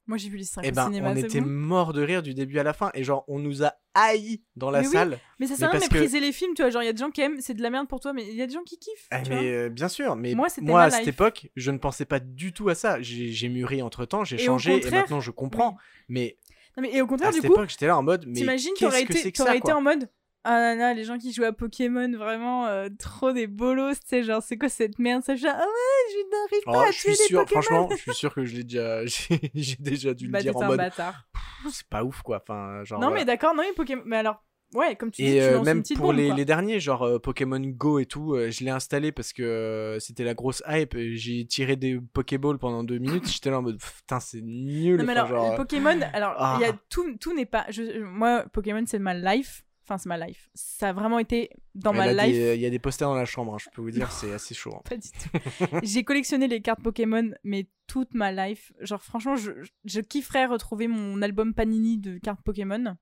Moi, 0.09 0.17
j'ai 0.17 0.27
vu 0.29 0.37
les 0.37 0.43
5 0.43 0.65
Et 0.65 0.69
au 0.69 0.71
ben, 0.73 0.85
cinéma, 0.87 1.11
on 1.11 1.15
était 1.15 1.39
bon. 1.39 1.47
morts 1.47 1.93
de 1.93 2.01
rire 2.01 2.21
du 2.23 2.33
début 2.33 2.57
à 2.59 2.63
la 2.63 2.73
fin. 2.73 2.89
Et 2.95 3.03
genre, 3.03 3.23
on 3.27 3.37
nous 3.39 3.63
a 3.63 3.73
haïs 3.93 4.41
dans 4.55 4.71
la 4.71 4.81
Mais 4.81 4.87
oui, 4.87 4.91
salle. 4.93 5.19
Mais 5.39 5.45
ça 5.47 5.55
sert 5.55 5.69
à 5.69 5.77
que- 5.77 5.81
mépriser 5.83 6.19
les 6.19 6.31
films, 6.31 6.53
tu 6.55 6.63
vois. 6.63 6.71
Genre, 6.71 6.81
il 6.81 6.87
y 6.87 6.89
a 6.89 6.93
des 6.93 6.99
gens 6.99 7.11
qui 7.11 7.21
aiment, 7.21 7.39
c'est 7.39 7.53
de 7.53 7.61
la 7.61 7.69
merde 7.69 7.87
pour 7.87 7.99
toi, 7.99 8.11
mais 8.11 8.25
il 8.27 8.35
y 8.35 8.41
a 8.41 8.47
des 8.47 8.53
gens 8.53 8.63
qui 8.63 8.77
kiffent. 8.79 9.07
Ah, 9.11 9.21
tu 9.21 9.29
mais 9.29 9.35
vois. 9.35 9.45
euh, 9.45 9.69
bien 9.69 9.87
sûr, 9.87 10.15
mais 10.15 10.33
Moi, 10.35 10.47
à 10.47 10.89
cette 10.89 11.07
époque, 11.07 11.49
je 11.55 11.69
ne 11.71 11.77
pensais 11.77 12.05
pas 12.05 12.19
du 12.19 12.51
tout 12.53 12.69
à 12.69 12.75
ça. 12.75 12.99
J'ai 13.01 13.49
mûri 13.49 13.81
entre 13.83 14.05
temps, 14.05 14.23
j'ai 14.23 14.37
changé 14.39 14.85
et 14.85 14.91
maintenant 14.91 15.21
je 15.21 15.31
comprends. 15.31 15.77
Mais 16.07 16.37
Non, 16.75 16.81
mais 16.83 16.93
et 16.95 17.01
au 17.01 17.07
contraire, 17.07 17.29
à 17.29 17.31
du 17.31 17.41
cette 17.41 17.51
coup, 17.51 17.61
j'étais 17.67 17.85
là 17.87 17.95
en 17.97 18.03
mode, 18.03 18.25
mais 18.27 18.33
T'imagines, 18.33 18.71
t'aurais 18.79 19.03
été, 19.03 19.31
que 19.31 19.37
ça 19.37 19.55
été 19.55 19.71
en 19.71 19.81
mode 19.81 20.09
Ah 20.45 20.57
là 20.59 20.75
là, 20.75 20.93
les 20.93 21.03
gens 21.03 21.17
qui 21.17 21.33
jouent 21.33 21.43
à 21.43 21.51
Pokémon, 21.51 22.09
vraiment 22.17 22.65
euh, 22.67 22.87
trop 22.97 23.33
des 23.33 23.45
bolos, 23.47 23.95
tu 23.99 24.07
sais, 24.07 24.23
genre 24.23 24.41
c'est 24.41 24.57
quoi 24.57 24.69
cette 24.69 24.97
merde, 24.97 25.21
ça 25.23 25.35
fait 25.35 25.47
Ah 25.47 25.57
ouais, 25.57 26.13
je 26.13 26.17
n'arrive 26.31 26.63
Oh, 26.67 26.71
pas 26.71 26.87
à 26.87 26.91
je 26.91 26.97
tuer 26.99 27.13
suis 27.15 27.25
sûr, 27.27 27.39
Pokémon. 27.45 27.61
franchement, 27.61 27.89
je 27.91 27.95
suis 28.01 28.13
sûr 28.15 28.33
que 28.33 28.45
je 28.45 28.55
l'ai 28.55 28.63
déjà, 28.63 29.05
j'ai 29.05 29.75
déjà 29.79 30.13
dû 30.13 30.25
le 30.27 30.31
Bah, 30.31 30.41
dire 30.41 30.53
t'es 30.53 30.57
en 30.59 30.61
un 30.61 30.67
mode, 30.67 30.77
bâtard. 30.77 31.27
c'est 31.69 31.87
pas 31.89 32.03
ouf 32.05 32.21
quoi. 32.21 32.39
Enfin, 32.41 32.83
genre. 32.85 32.99
non, 32.99 33.07
voilà. 33.07 33.21
mais 33.21 33.25
d'accord, 33.25 33.53
non, 33.53 33.63
mais 33.67 33.73
Pokémon. 33.73 34.01
Mais 34.05 34.15
alors, 34.15 34.41
ouais, 34.75 34.95
comme 34.95 35.11
tu 35.11 35.23
dis, 35.23 35.27
Et 35.27 35.39
tu 35.39 35.43
euh, 35.43 35.57
une 35.57 35.65
même 35.65 35.81
petite 35.81 35.97
pour 35.97 36.07
bombe, 36.07 36.15
les, 36.15 36.31
les 36.31 36.45
derniers, 36.45 36.79
genre 36.79 37.03
euh, 37.03 37.19
Pokémon 37.19 37.59
Go 37.59 37.99
et 37.99 38.05
tout, 38.05 38.33
euh, 38.35 38.49
je 38.49 38.63
l'ai 38.63 38.71
installé 38.71 39.11
parce 39.11 39.33
que 39.33 39.97
c'était 39.99 40.23
la 40.23 40.35
grosse 40.35 40.63
hype. 40.69 40.95
J'ai 40.97 41.45
tiré 41.47 41.75
des 41.75 41.99
Pokéballs 42.13 42.59
pendant 42.59 42.85
deux 42.85 42.97
minutes. 42.97 43.27
J'étais 43.29 43.49
là 43.51 43.59
en 43.59 43.61
mode, 43.61 43.77
putain, 43.77 44.21
c'est 44.21 44.41
nul. 44.41 44.99
Non, 44.99 45.03
mais 45.03 45.11
alors, 45.11 45.27
genre, 45.27 45.51
le 45.51 45.57
Pokémon, 45.57 45.99
alors, 46.13 46.55
il 46.59 46.61
y 46.61 46.65
a 46.65 46.71
Ah. 46.73 46.79
tout, 46.89 47.17
tout 47.19 47.33
n'est 47.35 47.45
pas. 47.45 47.65
Je, 47.69 47.99
moi, 48.03 48.45
Pokémon, 48.53 48.83
c'est 48.87 48.99
ma 48.99 49.13
life. 49.13 49.65
Enfin, 49.89 49.97
c'est 49.97 50.07
ma 50.09 50.23
life. 50.23 50.51
Ça 50.53 50.89
a 50.89 50.93
vraiment 50.93 51.17
été 51.17 51.49
dans 51.73 51.93
ma 51.93 52.05
elle 52.07 52.17
life. 52.17 52.55
Il 52.55 52.61
y 52.61 52.65
a 52.67 52.69
des 52.69 52.77
posters 52.77 53.07
dans 53.09 53.15
la 53.15 53.25
chambre, 53.25 53.55
hein, 53.55 53.57
je 53.59 53.69
peux 53.73 53.81
vous 53.81 53.89
dire, 53.89 54.11
c'est 54.11 54.31
assez 54.31 54.53
chaud. 54.53 54.71
hein. 54.75 54.81
Pas 54.87 54.97
du 54.97 55.09
tout. 55.09 55.65
J'ai 55.81 56.03
collectionné 56.03 56.47
les 56.47 56.61
cartes 56.61 56.83
Pokémon, 56.83 57.31
mais 57.43 57.67
toute 57.87 58.13
ma 58.13 58.31
life. 58.31 58.71
Genre, 58.81 59.01
franchement, 59.01 59.35
je, 59.35 59.51
je 59.85 59.99
kifferais 60.01 60.45
retrouver 60.45 60.87
mon 60.87 61.23
album 61.23 61.55
Panini 61.55 61.97
de 61.97 62.19
cartes 62.19 62.43
Pokémon. 62.43 62.95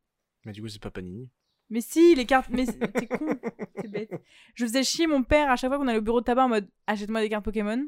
Mais 0.46 0.54
du 0.54 0.62
coup, 0.62 0.70
c'est 0.70 0.82
pas 0.82 0.90
Panini. 0.92 1.30
Mais 1.70 1.82
si, 1.82 2.16
les 2.16 2.26
cartes. 2.26 2.50
Mais 2.52 2.66
t'es 2.66 3.08
con, 3.08 3.38
t'es 3.82 3.90
bête. 3.90 4.12
Je 4.56 4.66
faisais 4.66 4.84
chier 4.86 5.08
mon 5.08 5.24
père 5.24 5.52
à 5.52 5.58
chaque 5.58 5.70
fois 5.70 5.78
qu'on 5.78 5.90
allait 5.90 5.98
au 6.00 6.02
bureau 6.02 6.22
de 6.22 6.26
tabac 6.26 6.46
en 6.46 6.50
mode 6.50 6.70
achète-moi 6.88 7.20
des 7.20 7.28
cartes 7.28 7.44
Pokémon. 7.44 7.86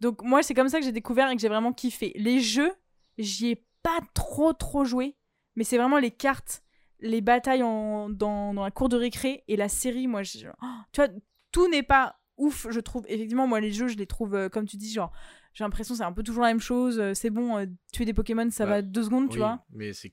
Donc, 0.00 0.22
moi, 0.22 0.42
c'est 0.42 0.54
comme 0.54 0.70
ça 0.70 0.78
que 0.78 0.84
j'ai 0.86 0.92
découvert 0.92 1.28
et 1.30 1.36
que 1.36 1.42
j'ai 1.42 1.48
vraiment 1.50 1.74
kiffé. 1.74 2.12
Les 2.16 2.40
jeux, 2.40 2.72
j'y 3.18 3.50
ai 3.50 3.64
pas 3.82 3.98
trop, 4.14 4.54
trop 4.54 4.86
joué. 4.86 5.14
Mais 5.56 5.62
c'est 5.64 5.76
vraiment 5.76 5.98
les 5.98 6.10
cartes, 6.10 6.63
les 7.04 7.20
batailles 7.20 7.62
en- 7.62 8.08
dans, 8.10 8.54
dans 8.54 8.64
la 8.64 8.70
cour 8.70 8.88
de 8.88 8.96
récré 8.96 9.44
et 9.46 9.56
la 9.56 9.68
série. 9.68 10.06
Moi, 10.08 10.22
je- 10.22 10.48
oh, 10.62 10.66
tu 10.92 11.00
vois, 11.00 11.08
tout 11.52 11.68
n'est 11.68 11.82
pas 11.84 12.18
ouf, 12.36 12.66
je 12.70 12.80
trouve. 12.80 13.04
Effectivement, 13.08 13.46
moi, 13.46 13.60
les 13.60 13.70
jeux, 13.72 13.86
je 13.88 13.96
les 13.96 14.06
trouve, 14.06 14.34
euh, 14.34 14.48
comme 14.48 14.66
tu 14.66 14.76
dis, 14.76 14.92
genre, 14.92 15.12
j'ai 15.52 15.62
l'impression 15.64 15.94
que 15.94 15.98
c'est 15.98 16.04
un 16.04 16.12
peu 16.12 16.22
toujours 16.24 16.42
la 16.42 16.48
même 16.48 16.60
chose. 16.60 16.98
euh, 16.98 17.14
C'est 17.14 17.30
bon, 17.30 17.56
euh, 17.58 17.66
tuer 17.92 18.04
des 18.06 18.14
Pokémon, 18.14 18.50
ça 18.50 18.64
Bah, 18.64 18.70
va 18.72 18.82
deux 18.82 19.04
secondes, 19.04 19.28
tu 19.30 19.38
vois. 19.38 19.64
Mais 19.70 19.92
c'est 19.92 20.12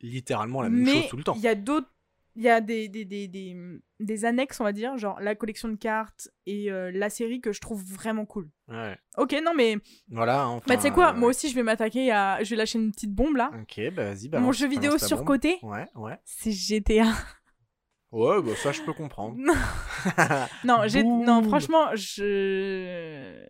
littéralement 0.00 0.62
la 0.62 0.70
même 0.70 0.82
Mais 0.82 0.92
chose 1.02 1.08
tout 1.10 1.16
le 1.16 1.24
temps. 1.24 1.34
il 1.36 1.42
y 1.42 1.48
a 1.48 1.54
d'autres. 1.54 1.88
Il 2.36 2.42
y 2.42 2.48
a 2.50 2.60
des, 2.60 2.88
des, 2.88 3.04
des, 3.06 3.28
des, 3.28 3.56
des 3.98 4.24
annexes, 4.26 4.60
on 4.60 4.64
va 4.64 4.72
dire, 4.72 4.96
genre 4.98 5.18
la 5.20 5.34
collection 5.34 5.68
de 5.68 5.76
cartes 5.76 6.28
et 6.44 6.70
euh, 6.70 6.90
la 6.92 7.08
série 7.08 7.40
que 7.40 7.50
je 7.52 7.60
trouve 7.62 7.82
vraiment 7.82 8.26
cool. 8.26 8.50
Ouais. 8.68 8.96
Ok, 9.16 9.34
non, 9.42 9.52
mais 9.56 9.78
Voilà. 10.10 10.42
hein, 10.44 10.56
bah, 10.66 10.76
tu 10.76 10.82
sais 10.82 10.88
enfin, 10.88 10.94
quoi, 10.94 11.10
euh, 11.10 11.14
moi 11.14 11.30
aussi 11.30 11.48
je 11.48 11.54
vais 11.54 11.62
m'attaquer 11.62 12.12
à. 12.12 12.42
Je 12.44 12.50
vais 12.50 12.56
lâcher 12.56 12.78
une 12.78 12.92
petite 12.92 13.12
bombe 13.14 13.36
là. 13.36 13.50
Ok, 13.62 13.80
bah 13.94 14.12
vas-y. 14.12 14.26
Mon 14.28 14.38
balance- 14.40 14.58
jeu 14.58 14.68
vidéo 14.68 14.98
surcoté, 14.98 15.58
Ouais, 15.62 15.86
ouais. 15.94 16.18
c'est 16.24 16.52
GTA. 16.52 17.06
Ouais, 18.12 18.40
bah 18.42 18.52
ça, 18.62 18.70
je 18.72 18.82
peux 18.82 18.92
comprendre. 18.92 19.36
non, 20.64 20.82
j'ai... 20.86 21.02
non, 21.02 21.42
franchement, 21.42 21.94
je. 21.94 23.44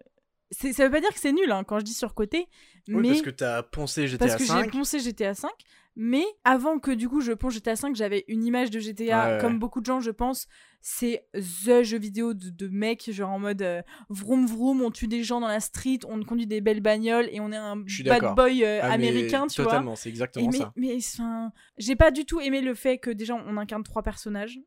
C'est... 0.51 0.73
Ça 0.73 0.85
veut 0.85 0.91
pas 0.93 1.01
dire 1.01 1.11
que 1.13 1.19
c'est 1.19 1.33
nul 1.33 1.51
hein, 1.51 1.65
quand 1.65 1.79
je 1.81 1.85
dis 1.85 1.93
surcoté, 1.93 2.47
Oui, 2.89 2.95
mais. 2.97 3.09
parce 3.09 3.23
que 3.23 3.31
t'as 3.31 3.63
poncé 3.65 4.07
GTA 4.07 4.27
Parce 4.27 4.37
que 4.39 4.45
j'ai 4.45 4.49
5. 4.49 4.71
poncé 4.73 5.01
GTA 5.01 5.35
5, 5.35 5.51
mais 5.97 6.25
avant 6.45 6.79
que 6.79 6.91
du 6.91 7.09
coup 7.09 7.21
je 7.21 7.33
ponce 7.33 7.55
GTA 7.55 7.75
5, 7.75 7.97
j'avais 7.97 8.25
une 8.29 8.45
image 8.45 8.71
de 8.71 8.79
GTA, 8.79 9.37
Ouais, 9.37 9.39
comme 9.41 9.55
ouais. 9.55 9.59
beaucoup 9.59 9.81
de 9.81 9.87
gens 9.87 10.01
je 10.01 10.11
pense, 10.11 10.47
c'est 10.83 11.27
the 11.33 11.83
jeu 11.83 11.99
vidéo 11.99 12.35
de, 12.35 12.51
de 12.51 12.69
mec, 12.69 13.11
genre 13.11 13.31
en 13.31 13.39
mode 13.39 13.63
euh, 13.63 13.83
vroom 14.09 14.47
vroom, 14.47 14.83
on 14.83 14.91
tue 14.91 15.09
des 15.09 15.25
gens 15.25 15.41
dans 15.41 15.49
la 15.49 15.61
street, 15.61 16.01
on 16.09 16.23
conduit 16.23 16.47
des 16.47 16.61
belles 16.61 16.81
bagnoles 16.83 17.29
et 17.33 17.41
on 17.41 17.51
est 17.51 17.57
un 17.57 17.77
bad 18.05 18.35
boy 18.37 18.65
euh, 18.65 18.81
Ah, 18.83 18.97
mais 18.99 19.09
américain, 19.09 19.47
tu 19.47 19.63
vois. 19.63 19.71
Totalement, 19.73 19.97
c'est 19.97 20.09
exactement 20.11 20.49
mais, 20.53 20.59
ça. 20.59 20.73
mais 20.77 20.97
enfin, 20.97 21.53
j'ai 21.79 21.97
pas 21.97 22.11
du 22.11 22.25
tout 22.25 22.41
aimé 22.41 22.61
le 22.61 22.75
fait 22.75 22.99
que 22.99 23.11
déjà 23.11 23.35
on 23.35 23.57
incarne 23.57 23.83
trois 23.83 24.03
personnages. 24.03 24.61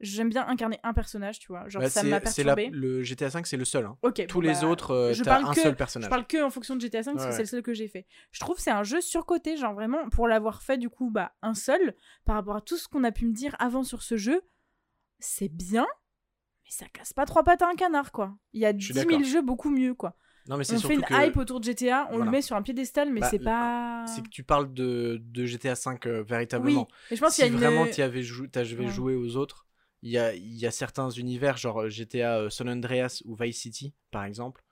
J'aime 0.00 0.28
bien 0.28 0.46
incarner 0.46 0.78
un 0.82 0.92
personnage, 0.92 1.38
tu 1.38 1.48
vois. 1.48 1.66
Genre 1.70 1.80
Bah, 1.80 1.88
ça 1.88 2.02
m'a 2.02 2.10
la- 2.10 2.20
perturbé. 2.20 2.68
le 2.70 3.02
GTA 3.02 3.30
5, 3.30 3.46
c'est 3.46 3.56
le 3.56 3.64
seul. 3.64 3.86
hein. 3.86 3.96
Tous 4.28 4.34
bon, 4.34 4.40
les 4.40 4.52
bah, 4.52 4.64
autres, 4.66 4.90
euh, 4.90 5.12
je 5.14 5.24
t'as 5.24 5.40
un 5.40 5.52
que- 5.54 5.60
seul 5.62 5.72
Je 5.72 5.76
personnage. 5.76 6.10
parle 6.10 6.26
que 6.26 6.42
en 6.42 6.50
fonction 6.50 6.76
de 6.76 6.80
GTA 6.82 7.02
5 7.02 7.14
parce 7.14 7.24
Ouais, 7.24 7.30
que 7.30 7.36
c'est 7.36 7.42
le 7.42 7.48
seul 7.48 7.62
que 7.62 7.72
j'ai 7.72 7.88
fait. 7.88 8.06
Je 8.30 8.40
trouve 8.40 8.56
que 8.56 8.62
c'est 8.62 8.70
un 8.70 8.82
jeu 8.82 9.00
surcoté, 9.00 9.56
genre 9.56 9.72
vraiment 9.72 10.08
pour 10.10 10.28
l'avoir 10.28 10.62
fait 10.62 10.76
du 10.76 10.90
coup 10.90 11.10
bah 11.10 11.32
un 11.40 11.54
seul 11.54 11.94
par 12.26 12.36
rapport 12.36 12.56
à 12.56 12.60
tout 12.60 12.76
ce 12.76 12.88
qu'on 12.88 13.04
a 13.04 13.10
pu 13.12 13.24
me 13.24 13.32
dire 13.32 13.56
avant 13.58 13.84
sur 13.84 14.02
ce 14.02 14.18
jeu, 14.18 14.42
c'est 15.18 15.48
bien, 15.48 15.86
mais 16.64 16.70
ça 16.70 16.84
casse 16.92 17.14
pas 17.14 17.24
trois 17.24 17.42
pattes 17.42 17.62
à 17.62 17.68
un 17.70 17.74
canard 17.74 18.12
quoi. 18.12 18.36
Il 18.52 18.60
y 18.60 18.66
a 18.66 18.70
suis 18.72 18.92
10 18.92 18.92
000 18.92 19.08
d'accord. 19.08 19.24
jeux 19.24 19.42
beaucoup 19.42 19.70
mieux 19.70 19.94
quoi. 19.94 20.14
Non, 20.48 20.56
mais 20.58 20.70
On 20.72 20.78
fait 20.78 20.94
une 20.94 21.02
que 21.02 21.26
hype 21.26 21.36
autour 21.38 21.58
de 21.58 21.64
GTA, 21.64 22.04
on 22.10 22.16
Voilà. 22.18 22.24
le 22.26 22.30
met 22.30 22.42
sur 22.42 22.54
un 22.54 22.62
piédestal, 22.62 23.10
mais 23.12 23.20
Bah, 23.20 23.28
c'est 23.30 23.40
pas. 23.40 24.04
c'est 24.06 24.22
que 24.22 24.28
tu 24.28 24.44
parles 24.44 24.72
de, 24.72 25.18
de 25.24 25.44
GTA 25.44 25.72
V 25.74 25.98
euh, 26.06 26.22
véritablement. 26.22 26.82
Oui, 26.82 26.94
mais 27.10 27.16
je 27.16 27.20
pense 27.22 27.32
si 27.34 27.42
qu'il 27.42 27.50
y 27.50 27.50
a 27.50 27.52
une. 27.52 27.58
vraiment 27.58 27.86
tu 27.90 28.00
avais 28.02 28.22
jou 28.22 28.46
t'avais 28.46 28.76
Ouais. 28.76 28.86
joué 28.88 29.16
aux 29.16 29.34
autres, 29.36 29.65
il 30.06 30.12
y 30.12 30.18
a, 30.18 30.34
il 30.34 30.56
y 30.56 30.66
a 30.66 30.70
certains 30.70 31.10
univers, 31.10 31.56
genre 31.56 31.82
euh, 31.82 31.88
GTA 31.90 32.38
euh, 32.38 32.50
San 32.50 32.68
Andreas 32.68 33.22
ou 33.24 33.34
Vice 33.34 33.60
City, 33.60 33.92
par 34.10 34.24
exemple. 34.24 34.62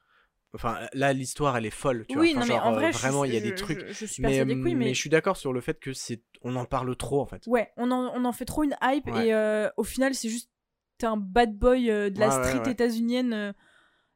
Enfin, 0.55 0.78
là, 0.93 1.12
l'histoire, 1.12 1.57
elle 1.57 1.66
est 1.66 1.70
folle, 1.70 2.07
tu 2.09 2.16
oui, 2.16 2.32
vois. 2.32 2.41
non, 2.41 2.47
Enfin, 2.47 2.55
mais 2.55 2.61
genre, 2.61 2.66
en 2.68 2.72
euh, 2.72 2.78
vrai, 2.78 2.91
vraiment, 2.93 3.24
il 3.24 3.35
y 3.35 3.37
a 3.37 3.41
des 3.41 3.57
trucs. 3.57 3.80
Je, 3.89 3.93
je 3.93 4.07
suis 4.07 4.22
Mais, 4.22 4.39
que 4.39 4.45
oui, 4.53 4.55
mais. 4.55 4.74
mais 4.87 4.95
je 4.95 5.01
suis 5.01 5.11
d'accord 5.11 5.37
sur 5.37 5.53
le 5.53 5.61
fait 5.61 5.80
que 5.80 5.93
c'est, 5.93 6.22
on 6.43 6.55
en 6.55 6.64
parle 6.64 6.95
trop, 6.97 7.20
en 7.20 7.26
fait. 7.26 7.43
Ouais, 7.49 7.72
on 7.76 7.91
en, 7.91 8.12
on 8.14 8.24
en 8.24 8.32
fait 8.32 8.45
trop 8.45 8.62
une 8.62 8.76
hype 8.80 9.07
Ouais. 9.09 9.26
et 9.26 9.35
euh, 9.35 9.68
au 9.76 9.82
final, 9.85 10.14
c'est 10.14 10.28
juste. 10.28 10.51
T'es 10.99 11.07
un 11.07 11.16
bad 11.16 11.59
boy 11.59 11.91
euh, 11.91 12.09
de 12.09 12.20
la 12.20 12.28
Ouais, 12.28 12.45
street 12.45 12.61
ouais. 12.66 12.70
états-unienne 12.70 13.32
euh, 13.32 13.53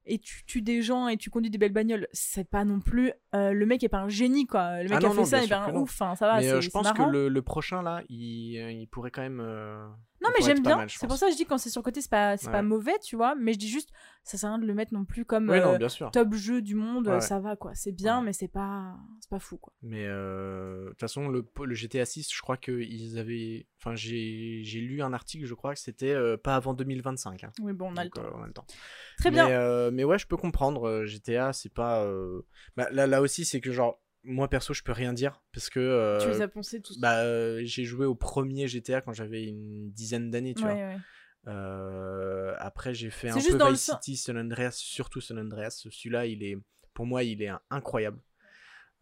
et 0.06 0.20
tu 0.20 0.44
tues 0.44 0.62
des 0.62 0.80
gens 0.80 1.08
et 1.08 1.16
tu 1.16 1.28
conduis 1.28 1.50
des 1.50 1.58
belles 1.58 1.72
bagnoles. 1.72 2.06
C'est 2.12 2.48
pas 2.48 2.64
non 2.64 2.78
plus. 2.78 3.12
le 3.32 3.64
mec 3.64 3.82
est 3.82 3.88
pas 3.88 3.98
un 3.98 4.08
génie, 4.08 4.46
quoi. 4.46 4.80
Le 4.84 4.88
mec 4.88 4.92
Ah 5.02 5.08
a 5.08 5.10
fait 5.10 5.16
non, 5.16 5.24
ça, 5.24 5.40
sûr 5.42 5.48
ben 5.58 5.66
que 5.66 5.72
non. 5.72 5.80
ouf, 5.82 5.90
enfin, 6.00 6.14
ça 6.14 6.28
va, 6.28 6.36
mais 6.40 6.60
je 6.62 6.70
pense 6.70 6.92
que 6.92 6.98
marrant. 6.98 7.10
le, 7.10 7.28
le 7.28 7.42
prochain, 7.42 7.82
là, 7.82 8.02
il, 8.08 8.54
il 8.80 8.86
pourrait 8.86 9.10
quand 9.10 9.22
même. 9.22 9.40
Non, 10.22 10.30
mais 10.36 10.44
j'aime 10.44 10.62
bien. 10.62 10.84
C'est 10.88 11.06
pour 11.06 11.16
ça 11.16 11.26
que 11.26 11.32
je 11.32 11.36
dis 11.36 11.44
quand 11.46 11.58
c'est 11.58 11.70
sur 11.70 11.80
le 11.80 11.84
côté, 11.84 12.00
c'est 12.00 12.10
pas, 12.10 12.36
c'est 12.36 12.50
pas 12.50 12.56
Ouais. 12.58 12.62
mauvais, 12.62 12.98
tu 13.04 13.14
vois. 13.16 13.34
Mais 13.36 13.52
je 13.52 13.58
dis 13.58 13.68
juste, 13.68 13.90
ça 14.24 14.36
sert 14.36 14.48
à 14.50 14.54
rien 14.54 14.60
de 14.60 14.66
le 14.66 14.74
mettre 14.74 14.92
non 14.92 15.04
plus 15.04 15.24
comme 15.24 15.48
Ouais, 15.48 15.60
non, 15.60 15.74
euh, 15.74 15.78
bien 15.78 15.88
sûr. 15.88 16.10
top 16.10 16.34
jeu 16.34 16.60
du 16.60 16.74
monde. 16.74 17.06
Ouais. 17.08 17.20
Ça 17.20 17.38
va, 17.38 17.54
quoi. 17.56 17.72
C'est 17.74 17.92
bien, 17.92 18.18
Ouais. 18.18 18.24
mais 18.26 18.32
c'est 18.32 18.48
pas, 18.48 18.96
c'est 19.20 19.30
pas 19.30 19.38
fou, 19.38 19.58
quoi. 19.58 19.72
Mais 19.82 20.06
euh, 20.06 20.84
de 20.86 20.88
toute 20.90 21.00
façon, 21.00 21.28
le, 21.28 21.46
le 21.64 21.74
GTA 21.74 22.04
6, 22.04 22.28
je 22.34 22.40
crois 22.42 22.56
qu'ils 22.56 23.18
avaient. 23.18 23.66
Enfin, 23.80 23.94
j'ai 23.94 24.62
lu 24.80 25.02
un 25.02 25.12
article, 25.12 25.46
je 25.46 25.54
crois 25.54 25.72
que 25.74 25.80
c'était 25.80 26.12
euh, 26.14 26.36
pas 26.36 26.56
avant 26.56 26.74
2025. 26.74 27.44
hein. 27.44 27.52
Oui, 27.60 27.72
bon, 27.72 27.92
on 27.92 27.96
a 27.96 28.04
le 28.04 28.10
temps. 28.10 28.22
on 28.34 28.42
a 28.42 28.46
le 28.46 28.52
temps. 28.52 28.66
Très 29.18 29.30
mais, 29.30 29.36
bien. 29.46 29.90
mais 29.92 30.04
ouais, 30.04 30.18
je 30.18 30.26
peux 30.26 30.36
comprendre. 30.36 31.04
GTA, 31.04 31.52
c'est 31.52 31.72
pas. 31.72 32.04
Bah, 32.76 32.88
là, 32.90 33.06
là 33.06 33.20
aussi, 33.22 33.44
c'est 33.44 33.60
que 33.60 33.70
genre, 33.72 34.00
moi 34.24 34.48
perso, 34.48 34.74
je 34.74 34.82
peux 34.82 34.92
rien 34.92 35.12
dire 35.12 35.42
parce 35.52 35.70
que. 35.70 35.80
euh, 35.80 36.18
tu 36.18 36.28
les 36.28 36.42
as 36.42 36.48
pensés 36.48 36.80
tous. 36.80 36.98
bah, 37.00 37.22
euh, 37.22 37.60
j'ai 37.64 37.84
joué 37.84 38.06
au 38.06 38.14
premier 38.14 38.66
GTA 38.68 39.00
quand 39.00 39.12
j'avais 39.12 39.44
une 39.44 39.90
dizaine 39.92 40.30
d'années, 40.30 40.54
tu 40.54 40.62
ouais, 40.64 40.68
vois. 40.74 40.74
ouais. 40.74 40.98
Euh, 41.46 42.54
après, 42.58 42.94
j'ai 42.94 43.10
fait 43.10 43.30
un 43.30 43.34
peu 43.34 43.58
le 43.58 43.70
Vice 43.70 43.80
sens- 43.82 43.96
City, 44.02 44.16
San 44.16 44.36
Andreas, 44.36 44.72
surtout 44.72 45.20
San 45.20 45.38
Andreas. 45.38 45.70
Celui-là, 45.90 46.26
il 46.26 46.42
est, 46.42 46.58
pour 46.94 47.06
moi, 47.06 47.22
il 47.24 47.40
est 47.42 47.50
incroyable. 47.70 48.20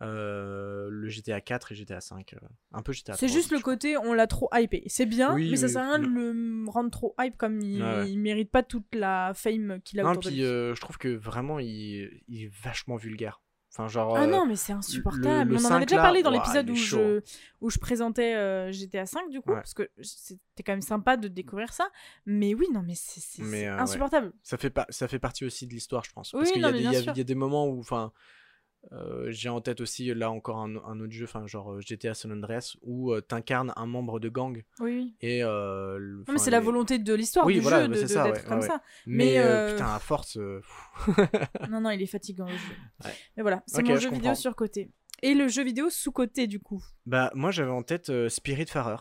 Euh, 0.03 0.89
le 0.91 1.09
GTA 1.09 1.41
4 1.41 1.73
et 1.73 1.75
GTA 1.75 2.01
5. 2.03 2.35
euh, 2.35 2.39
un 2.73 2.83
peu 2.83 2.93
GTA 2.93 3.15
3. 3.15 3.17
C'est 3.17 3.33
juste 3.33 3.51
le 3.51 3.61
côté, 3.61 3.97
on 3.97 4.13
l'a 4.13 4.27
trop 4.27 4.51
hypé. 4.53 4.83
C'est 4.89 5.07
bien, 5.07 5.35
Oui, 5.35 5.51
mais 5.51 5.57
ça 5.57 5.67
oui, 5.67 5.73
sert 5.73 5.83
à 5.83 5.89
rien 5.95 5.99
de 5.99 6.07
le- 6.07 6.33
le 6.33 6.71
rendre 6.71 6.91
trop 6.91 7.15
hype 7.19 7.37
comme 7.39 7.63
il, 7.63 7.81
Ouais, 7.81 7.83
ouais. 7.83 8.11
il 8.11 8.19
mérite 8.19 8.51
pas 8.51 8.63
toute 8.63 8.95
la 8.95 9.33
fame 9.35 9.81
qu'il 9.83 9.99
a 10.01 10.05
Non, 10.05 10.11
autour 10.11 10.23
de 10.25 10.29
puis 10.29 10.37
lui. 10.37 10.45
euh, 10.45 10.75
je 10.75 10.81
trouve 10.83 10.99
que 10.99 11.09
vraiment, 11.09 11.59
il, 11.59 12.23
il 12.29 12.43
est 12.45 12.53
vachement 12.63 12.97
vulgaire. 12.97 13.41
Enfin, 13.79 13.89
genre. 13.89 14.17
Ah 14.17 14.23
euh, 14.23 14.27
non, 14.27 14.47
mais 14.47 14.57
c'est 14.57 14.73
insupportable. 14.73 15.51
le 15.51 15.57
on 15.57 15.59
en 15.59 15.69
5 15.69 15.75
avait 15.77 15.85
déjà 15.85 15.97
là, 15.97 16.03
parlé 16.03 16.23
dans 16.23 16.31
l'épisode 16.31 16.71
où 16.71 16.75
je, 16.75 17.21
où 17.61 17.69
je 17.69 17.79
présentais 17.79 18.35
euh, 18.35 18.73
GTA 18.73 19.05
5 19.05 19.29
du 19.29 19.43
coup, 19.43 19.51
Ouais. 19.51 19.57
parce 19.57 19.75
que 19.75 19.91
c'était 20.01 20.63
quand 20.65 20.73
même 20.73 20.81
sympa 20.81 21.19
de 21.19 21.29
découvrir 21.29 21.75
ça. 21.75 21.91
Mais 22.25 22.55
oui, 22.55 22.67
non, 22.73 22.83
mais 22.83 22.95
c'est 22.95 23.43
euh, 23.43 23.45
ouais. 23.45 23.67
insupportable. 23.67 24.33
ça 24.43 24.57
fait, 24.57 24.75
ça 24.89 25.09
fait 25.09 25.19
partie 25.19 25.45
aussi 25.45 25.67
de 25.67 25.75
l'histoire, 25.75 26.05
je 26.05 26.13
pense. 26.13 26.33
Oui, 26.33 26.39
Parce 26.41 26.53
qu'il 26.53 26.63
y, 26.63 26.83
y, 26.83 26.97
a- 26.97 27.13
y 27.15 27.25
des 27.25 27.35
moments 27.35 27.67
où. 27.69 27.79
Enfin. 27.81 28.13
Euh, 28.93 29.27
j'ai 29.31 29.49
en 29.49 29.61
tête 29.61 29.81
aussi 29.81 30.13
là 30.15 30.31
encore 30.31 30.59
un, 30.59 30.77
un 30.77 31.01
autre 31.01 31.13
jeu, 31.13 31.25
enfin 31.25 31.47
genre 31.47 31.73
euh, 31.73 31.81
GTA 31.81 32.15
San 32.15 32.31
Andreas, 32.33 32.77
où 32.83 33.13
euh, 33.13 33.21
t'incarnes 33.21 33.73
un 33.77 33.87
membre 33.87 34.21
de 34.21 34.29
gang 34.29 34.63
Oui, 34.81 35.15
et 35.21 35.43
euh, 35.43 35.99
le- 35.99 36.19
Non, 36.27 36.33
mais 36.35 36.39
c'est 36.39 36.51
la 36.51 36.61
volonté 36.61 36.99
de 36.99 37.15
l'histoire 37.15 37.47
Oui, 37.47 37.55
du 37.55 37.61
voilà, 37.61 37.83
jeu 37.83 37.89
d'être 37.89 38.07
ouais, 38.33 38.45
comme 38.49 38.61
ouais, 38.61 38.67
ça. 38.67 38.81
Mais, 39.07 39.37
Mais, 39.39 39.71
putain, 39.73 39.95
à 39.95 39.99
force. 39.99 40.37
Non, 41.71 41.81
non, 41.81 41.91
il 41.91 42.01
est 42.03 42.07
fatigant 42.07 42.47
le 42.47 42.57
jeu. 42.57 42.75
Mais 43.37 43.43
voilà, 43.43 43.63
c'est 43.67 43.79
Ok, 43.81 43.89
mon 43.89 43.95
je 43.97 44.01
jeu 44.01 44.11
vidéo 44.11 44.35
sur 44.35 44.55
côté. 44.57 44.91
Et 45.23 45.35
le 45.35 45.49
jeu 45.49 45.65
vidéo 45.65 45.89
sous 45.91 46.13
côté 46.13 46.47
du 46.47 46.61
coup. 46.61 46.85
Bah, 47.07 47.31
moi 47.35 47.51
j'avais 47.51 47.71
en 47.71 47.83
tête 47.83 48.11
euh, 48.11 48.29
Spiritfarer 48.29 48.97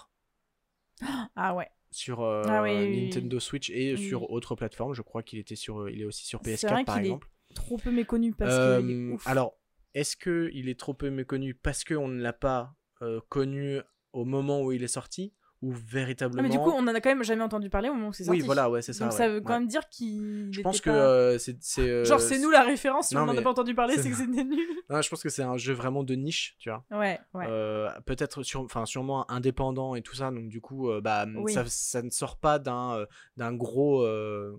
Ah 1.36 1.54
ouais. 1.56 1.70
sur 1.92 2.22
euh, 2.22 2.44
Ah 2.48 2.62
oui, 2.64 2.70
oui, 2.72 2.88
oui. 2.90 3.02
Nintendo 3.04 3.40
Switch 3.40 3.70
et 3.70 3.94
Oui. 3.96 3.98
sur 4.08 4.32
autres 4.32 4.56
plateformes. 4.56 4.94
Je 4.94 5.02
crois 5.02 5.24
qu'il 5.24 5.40
était 5.40 5.56
sur, 5.56 5.90
il 5.90 6.02
est 6.02 6.06
aussi 6.06 6.26
sur 6.26 6.40
C'est 6.44 6.56
vrai 6.68 6.84
PS4 6.84 6.86
par 6.86 6.96
qu'il 6.96 7.04
est 7.04 7.08
exemple. 7.08 7.30
Trop 7.54 7.78
peu 7.78 7.92
méconnu 7.92 8.34
parce 8.34 8.54
qu'il 8.54 8.92
est 8.92 8.96
Euh, 8.96 9.14
ouf. 9.14 9.28
alors, 9.28 9.58
est-ce 9.96 10.16
que 10.18 10.52
il 10.54 10.70
est 10.70 10.80
trop 10.80 10.94
peu 10.94 11.10
méconnu 11.10 11.56
parce 11.56 11.84
qu'on 11.84 12.10
ne 12.10 12.22
l'a 12.22 12.34
pas 12.34 12.76
euh, 13.02 13.22
connu 13.30 13.80
au 14.12 14.26
moment 14.26 14.62
où 14.62 14.72
il 14.72 14.84
est 14.84 14.88
sorti? 14.88 15.34
Ou 15.62 15.72
véritablement 15.74 16.44
mais 16.44 16.50
du 16.50 16.60
coup, 16.60 16.70
on 16.70 16.84
en 16.84 16.88
a 16.88 17.00
quand 17.02 17.10
même 17.10 17.24
jamais 17.24 17.42
entendu 17.42 17.70
parler 17.70 17.90
au 17.90 17.94
moment 17.94 18.10
où 18.10 18.14
c'est 18.14 18.24
sorti. 18.26 18.42
Oui, 18.42 18.46
voilà, 18.46 18.70
ouais, 18.70 18.82
c'est 18.82 18.94
ça. 18.94 19.06
Donc 19.06 19.14
ouais, 19.14 19.18
ça 19.18 19.30
veut 19.30 19.42
quand 19.42 19.54
ouais. 19.54 19.60
même 19.60 19.68
dire 19.68 19.88
qu'il. 19.90 20.50
Je 20.52 20.62
pense 20.62 20.82
que 20.82 20.90
euh, 20.90 21.38
c'est. 21.40 21.58
euh, 21.80 22.04
Genre, 22.06 22.20
c'est 22.20 22.40
nous 22.40 22.50
la 22.52 22.62
référence, 22.64 23.08
si 23.08 23.16
non, 23.16 23.22
on 23.22 23.30
en 23.30 23.38
a 23.38 23.42
pas 23.42 23.50
entendu 23.52 23.74
parler, 23.74 23.96
c'est- 23.98 24.10
que 24.10 24.16
c'était 24.16 24.44
nul. 24.44 24.68
Non, 24.90 25.02
je 25.02 25.10
pense 25.10 25.24
que 25.24 25.30
c'est 25.30 25.44
un 25.44 25.58
jeu 25.58 25.74
vraiment 25.74 26.04
de 26.04 26.14
niche, 26.14 26.56
tu 26.60 26.70
vois. 26.70 26.84
Ouais, 26.92 27.20
ouais. 27.34 27.46
Euh, 27.50 27.90
peut-être 28.06 28.44
sur, 28.44 28.62
enfin 28.62 28.86
sûrement 28.86 29.30
indépendant 29.32 29.96
et 29.96 30.02
tout 30.02 30.16
ça 30.16 30.30
donc 30.30 30.50
du 30.50 30.62
coup 30.62 30.90
euh, 30.92 31.02
bah 31.02 31.26
Oui. 31.36 31.54
ça, 31.54 31.64
ça 31.68 32.02
ne 32.02 32.10
sort 32.10 32.38
pas 32.38 32.60
d'un 32.60 33.06
d'un 33.38 33.54
gros 33.54 34.06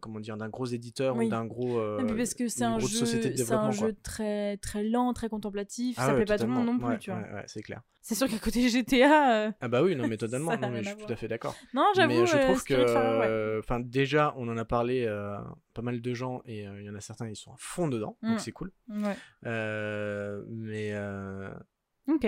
comment 0.01 0.19
dire 0.21 0.37
d'un 0.37 0.49
gros 0.49 0.67
éditeur 0.67 1.15
Oui. 1.17 1.27
ou 1.27 1.31
d'un 1.31 1.45
gros 1.45 1.81
Non, 1.81 2.03
mais 2.05 2.15
parce 2.17 2.35
que 2.35 2.49
c'est 2.49 2.65
un 2.65 2.79
jeu, 2.79 3.05
c'est 3.07 3.53
un 3.53 3.71
jeu 3.71 3.95
très 4.03 4.57
très 4.57 4.83
lent, 4.83 5.13
très 5.13 5.29
contemplatif. 5.29 5.97
Ah 6.01 6.07
ça 6.07 6.15
plaît 6.15 6.25
pas 6.25 6.39
tout 6.39 6.47
le 6.47 6.51
monde 6.53 6.67
non 6.67 6.79
plus, 6.79 6.99
tu 6.99 7.11
vois. 7.11 7.21
ouais, 7.21 7.45
c'est 7.47 7.63
clair 7.63 7.83
C'est 8.09 8.15
sûr 8.15 8.29
qu'à 8.29 8.39
côté 8.39 8.69
GTA, 8.69 9.47
euh, 9.49 9.53
ah 9.61 9.67
bah 9.67 9.83
oui 9.83 9.97
non 9.97 10.07
mais 10.07 10.17
totalement 10.27 10.57
non, 10.57 10.71
mais 10.71 10.85
je 10.85 10.91
suis 10.91 10.97
tout 10.97 11.13
à 11.13 11.17
fait 11.17 11.27
d'accord 11.27 11.57
non, 11.75 11.85
j'avoue. 11.97 12.09
mais 12.21 12.25
je 12.27 12.37
euh, 12.37 12.43
trouve 12.45 12.63
que 12.63 12.75
ouais. 12.75 13.27
euh, 13.27 13.59
enfin 13.59 13.81
déjà 13.81 14.33
on 14.37 14.47
en 14.49 14.57
a 14.57 14.65
parlé 14.65 15.05
euh, 15.07 15.37
pas 15.75 15.83
mal 15.83 16.01
de 16.01 16.15
gens 16.15 16.41
et 16.45 16.69
euh, 16.69 16.81
il 16.81 16.87
y 16.87 16.91
en 16.91 16.95
a 16.95 17.01
certains 17.01 17.29
ils 17.29 17.35
sont 17.35 17.53
à 17.53 17.57
fond 17.59 17.89
dedans 17.89 18.17
Mm. 18.23 18.29
donc 18.29 18.41
c'est 18.41 18.53
cool 18.53 18.71
Ouais. 18.89 19.17
Euh, 19.45 20.45
mais 20.49 20.91
euh, 20.93 21.53
Ok. 22.07 22.27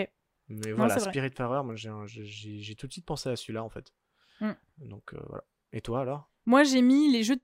mais 0.49 0.73
voilà 0.73 0.95
c'est 0.95 1.01
vrai. 1.05 1.11
Spiritfarer 1.11 1.63
moi 1.63 1.75
j'ai 1.77 2.75
tout 2.75 2.89
de 2.89 2.93
suite 2.93 3.07
pensé 3.07 3.29
à 3.29 3.37
celui-là 3.37 3.63
en 3.63 3.69
fait 3.69 3.93
Mm. 4.41 4.53
donc 4.79 5.15
euh, 5.15 5.19
voilà 5.29 5.45
et 5.73 5.81
toi 5.81 6.01
alors? 6.01 6.29
Moi, 6.47 6.65
j'ai 6.65 6.81
mis 6.83 7.13
les 7.13 7.23
jeux. 7.23 7.37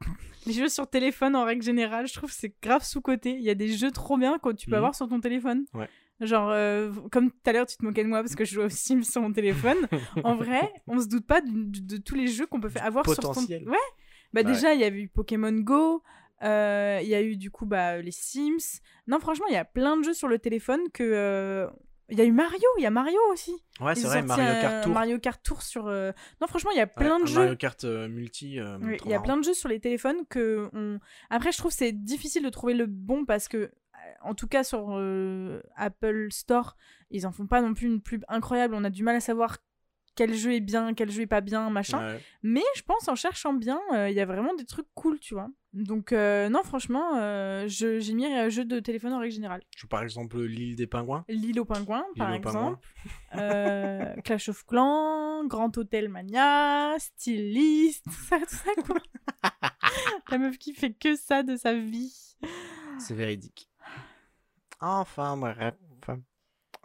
Les 0.46 0.52
jeux 0.54 0.68
sur 0.70 0.88
téléphone 0.88 1.34
en 1.36 1.44
règle 1.44 1.62
générale, 1.62 2.06
je 2.06 2.14
trouve 2.14 2.30
que 2.30 2.36
c'est 2.36 2.54
grave 2.62 2.84
sous-côté. 2.84 3.32
Il 3.36 3.42
y 3.42 3.50
a 3.50 3.54
des 3.54 3.68
jeux 3.72 3.90
trop 3.90 4.16
bien 4.16 4.38
que 4.38 4.52
tu 4.52 4.66
peux 4.66 4.72
Mhm. 4.72 4.76
avoir 4.78 4.94
sur 4.94 5.08
ton 5.08 5.20
téléphone. 5.20 5.64
Ouais. 5.74 5.88
Genre, 6.20 6.50
euh, 6.50 6.92
comme 7.10 7.30
tout 7.30 7.38
à 7.46 7.52
l'heure, 7.52 7.66
tu 7.66 7.76
te 7.76 7.84
moquais 7.84 8.04
de 8.04 8.08
moi 8.08 8.20
parce 8.22 8.34
que 8.34 8.44
je 8.44 8.54
jouais 8.54 8.64
aux 8.64 8.68
Sims 8.68 9.04
sur 9.04 9.22
mon 9.22 9.32
téléphone. 9.32 9.78
en 10.24 10.34
vrai, 10.34 10.70
on 10.86 11.00
se 11.00 11.06
doute 11.08 11.26
pas 11.26 11.40
de, 11.40 11.48
de- 11.50 11.96
de 11.96 11.96
tous 11.96 12.14
les 12.14 12.26
jeux 12.28 12.46
qu'on 12.46 12.60
peut 12.60 12.68
faire 12.68 12.84
avoir 12.84 13.04
sur 13.06 13.16
ton. 13.16 13.28
Potentiel. 13.28 13.68
Ouais. 13.68 13.76
Bah, 14.32 14.42
déjà, 14.42 14.74
il 14.74 14.80
y 14.80 14.84
avait 14.84 15.00
eu 15.00 15.08
Pokémon 15.08 15.52
Go. 15.52 16.02
euh, 16.42 17.00
Il 17.02 17.08
y 17.08 17.14
a 17.14 17.22
eu 17.22 17.36
du 17.36 17.50
coup 17.50 17.66
bah, 17.66 17.98
les 18.02 18.10
Sims. 18.12 18.80
Non, 19.06 19.18
franchement, 19.18 19.46
il 19.48 19.54
y 19.54 19.58
a 19.58 19.64
plein 19.64 19.96
de 19.96 20.04
jeux 20.04 20.14
sur 20.14 20.28
le 20.28 20.38
téléphone 20.38 20.80
que. 20.92 21.02
euh, 21.02 21.66
Il 22.10 22.18
y 22.18 22.20
a 22.20 22.24
eu 22.24 22.32
Mario, 22.32 22.60
il 22.78 22.82
y 22.82 22.86
a 22.86 22.90
Mario 22.90 23.18
aussi. 23.32 23.54
ouais 23.80 23.94
c'est 23.94 24.06
vrai 24.06 24.22
Mario 24.22 24.44
Kart 24.60 24.84
Tour 24.84 24.92
Mario 24.92 25.18
Kart 25.18 25.42
Tour 25.42 25.62
sur. 25.62 25.86
euh, 25.88 26.12
Non, 26.40 26.46
franchement, 26.48 26.70
il 26.72 26.76
y 26.76 26.80
a 26.80 26.84
Ouais, 26.84 26.90
plein 26.94 27.18
de 27.20 27.26
jeux. 27.26 27.40
Mario 27.40 27.56
Kart 27.56 27.82
multi 27.84 28.60
Oui, 28.82 28.98
il 29.04 29.10
y 29.10 29.14
a 29.14 29.16
marrant. 29.16 29.22
plein 29.22 29.36
de 29.38 29.44
jeux 29.44 29.54
sur 29.54 29.68
les 29.68 29.80
téléphones 29.80 30.26
que 30.28 30.68
on... 30.74 30.98
Après, 31.30 31.50
je 31.50 31.58
trouve 31.58 31.70
que 31.72 31.76
c'est 31.78 31.92
difficile 31.92 32.42
de 32.44 32.50
trouver 32.50 32.74
le 32.74 32.86
bon 32.86 33.24
parce 33.24 33.48
que, 33.48 33.70
en 34.22 34.34
tout 34.34 34.48
cas 34.48 34.64
sur 34.64 34.88
euh, 34.92 35.60
Apple 35.76 36.28
Store, 36.30 36.76
ils 37.10 37.26
en 37.26 37.32
font 37.32 37.46
pas 37.46 37.60
non 37.62 37.74
plus 37.74 37.86
une 37.86 38.00
pub 38.00 38.24
incroyable. 38.28 38.74
On 38.74 38.84
a 38.84 38.90
du 38.90 39.02
mal 39.02 39.16
à 39.16 39.20
savoir 39.20 39.58
quel 40.14 40.34
jeu 40.34 40.52
est 40.54 40.60
bien, 40.60 40.92
quel 40.92 41.10
jeu 41.10 41.22
est 41.22 41.26
pas 41.26 41.40
bien, 41.40 41.70
machin. 41.70 42.14
Ouais. 42.14 42.20
Mais 42.42 42.62
je 42.76 42.82
pense 42.82 43.08
en 43.08 43.14
cherchant 43.14 43.52
bien, 43.54 43.80
euh, 43.94 44.10
il 44.10 44.14
y 44.14 44.20
a 44.20 44.26
vraiment 44.26 44.54
des 44.54 44.64
trucs 44.66 44.88
cool, 44.94 45.18
tu 45.18 45.34
vois. 45.34 45.48
Donc 45.72 46.12
euh, 46.12 46.48
non, 46.48 46.62
franchement, 46.62 47.16
euh, 47.16 47.64
j'ai 47.68 48.12
mis 48.12 48.26
un 48.26 48.48
jeu 48.48 48.64
de 48.64 48.80
téléphone 48.80 49.12
en 49.12 49.18
règle 49.20 49.34
générale. 49.34 49.62
Je 49.76 49.86
par 49.86 50.02
exemple 50.02 50.40
l'île 50.42 50.74
des 50.76 50.86
pingouins. 50.86 51.24
L'île 51.28 51.60
aux 51.60 51.64
pingouins, 51.64 52.04
par 52.16 52.32
pingouins. 52.32 52.78
exemple. 53.32 54.22
Clash 54.24 54.48
of 54.48 54.66
Clans, 54.66 55.46
Grand 55.46 55.76
Hôtel 55.78 56.08
Mania, 56.08 56.96
Stylist, 56.98 58.04
tout 58.04 58.10
ça, 58.10 58.38
tout 58.40 58.56
ça, 58.56 58.82
quoi. 58.84 58.96
La 60.30 60.38
meuf 60.38 60.58
qui 60.58 60.74
fait 60.74 60.92
que 60.92 61.16
ça 61.16 61.42
de 61.42 61.56
sa 61.56 61.72
vie. 61.72 62.36
C'est 62.98 63.14
véridique. 63.14 63.69
Enfin 64.80 65.36
bref. 65.36 65.74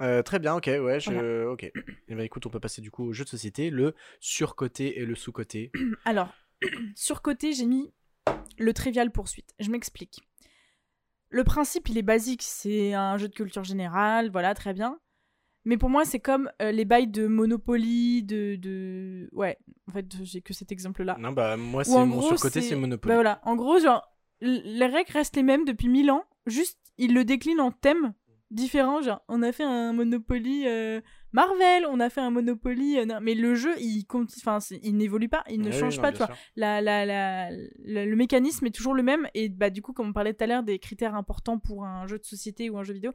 Euh, 0.01 0.21
très 0.23 0.39
bien, 0.39 0.55
ok, 0.55 0.65
ouais, 0.67 0.99
je... 0.99 1.45
ok. 1.45 1.63
Et 1.63 2.15
ben 2.15 2.19
écoute, 2.19 2.45
on 2.45 2.49
peut 2.49 2.59
passer 2.59 2.81
du 2.81 2.91
coup 2.91 3.05
au 3.05 3.13
jeu 3.13 3.23
de 3.23 3.29
société, 3.29 3.69
le 3.69 3.95
surcoté 4.19 4.99
et 4.99 5.05
le 5.05 5.15
sous-coté. 5.15 5.71
Alors, 6.05 6.33
sur 6.95 7.21
côté, 7.21 7.53
j'ai 7.53 7.65
mis 7.65 7.93
le 8.57 8.73
Trivial 8.73 9.09
Poursuite. 9.11 9.53
Je 9.59 9.69
m'explique. 9.71 10.19
Le 11.29 11.43
principe, 11.45 11.87
il 11.87 11.97
est 11.97 12.01
basique. 12.03 12.41
C'est 12.43 12.93
un 12.93 13.17
jeu 13.17 13.29
de 13.29 13.33
culture 13.33 13.63
générale, 13.63 14.29
voilà, 14.31 14.53
très 14.53 14.73
bien. 14.73 14.99
Mais 15.63 15.77
pour 15.77 15.89
moi, 15.89 16.03
c'est 16.05 16.19
comme 16.19 16.51
euh, 16.61 16.71
les 16.71 16.85
bails 16.85 17.07
de 17.07 17.25
Monopoly, 17.27 18.21
de, 18.23 18.55
de... 18.57 19.29
Ouais, 19.31 19.57
en 19.87 19.93
fait, 19.93 20.05
j'ai 20.23 20.41
que 20.41 20.53
cet 20.53 20.71
exemple-là. 20.71 21.15
Non, 21.19 21.31
bah 21.31 21.55
moi, 21.57 21.83
c'est 21.85 21.91
mon 22.05 22.17
gros, 22.17 22.27
surcoté, 22.27 22.61
c'est- 22.61 22.75
Monopoly. 22.75 23.09
Bah 23.09 23.15
voilà, 23.15 23.39
en 23.43 23.55
gros, 23.55 23.79
genre, 23.79 24.05
les 24.41 24.85
règles 24.85 25.11
restent 25.13 25.37
les 25.37 25.43
mêmes 25.43 25.65
depuis 25.65 25.87
1000 25.87 26.11
ans, 26.11 26.23
juste 26.45 26.77
ils 26.97 27.13
le 27.13 27.23
déclinent 27.25 27.61
en 27.61 27.71
thème 27.71 28.13
différents. 28.51 29.01
Genre, 29.01 29.21
on 29.27 29.41
a 29.41 29.51
fait 29.51 29.63
un 29.63 29.91
Monopoly 29.93 30.63
euh, 30.67 31.01
Marvel, 31.33 31.85
on 31.89 31.99
a 31.99 32.09
fait 32.09 32.21
un 32.21 32.29
Monopoly. 32.31 32.99
euh, 32.99 33.05
non, 33.05 33.17
mais 33.21 33.33
le 33.35 33.55
jeu, 33.55 33.73
il, 33.79 34.05
enfin, 34.37 34.59
il 34.83 34.95
n'évolue 34.97 35.27
pas, 35.29 35.43
il 35.49 35.59
ne 35.61 35.71
Oui, 35.71 35.73
change 35.73 35.97
non, 35.97 36.01
pas, 36.03 36.11
bien 36.11 36.17
tu 36.19 36.25
vois. 36.25 36.35
sûr. 36.35 36.45
La, 36.55 36.79
la, 36.81 37.05
la- 37.05 37.49
la- 37.51 38.05
le 38.05 38.15
mécanisme 38.15 38.65
est 38.65 38.71
toujours 38.75 38.93
le 38.93 39.03
même. 39.03 39.27
Et 39.33 39.49
bah, 39.49 39.69
du 39.69 39.81
coup, 39.81 39.91
comme 39.93 40.07
on 40.09 40.13
parlait 40.13 40.33
tout 40.33 40.43
à 40.43 40.47
l'heure 40.47 40.63
des 40.63 40.79
critères 40.79 41.15
importants 41.15 41.59
pour 41.59 41.83
un 41.85 42.07
jeu 42.07 42.17
de 42.19 42.23
société 42.25 42.69
ou 42.69 42.77
un 42.77 42.83
jeu 42.83 42.93
vidéo, 42.93 43.11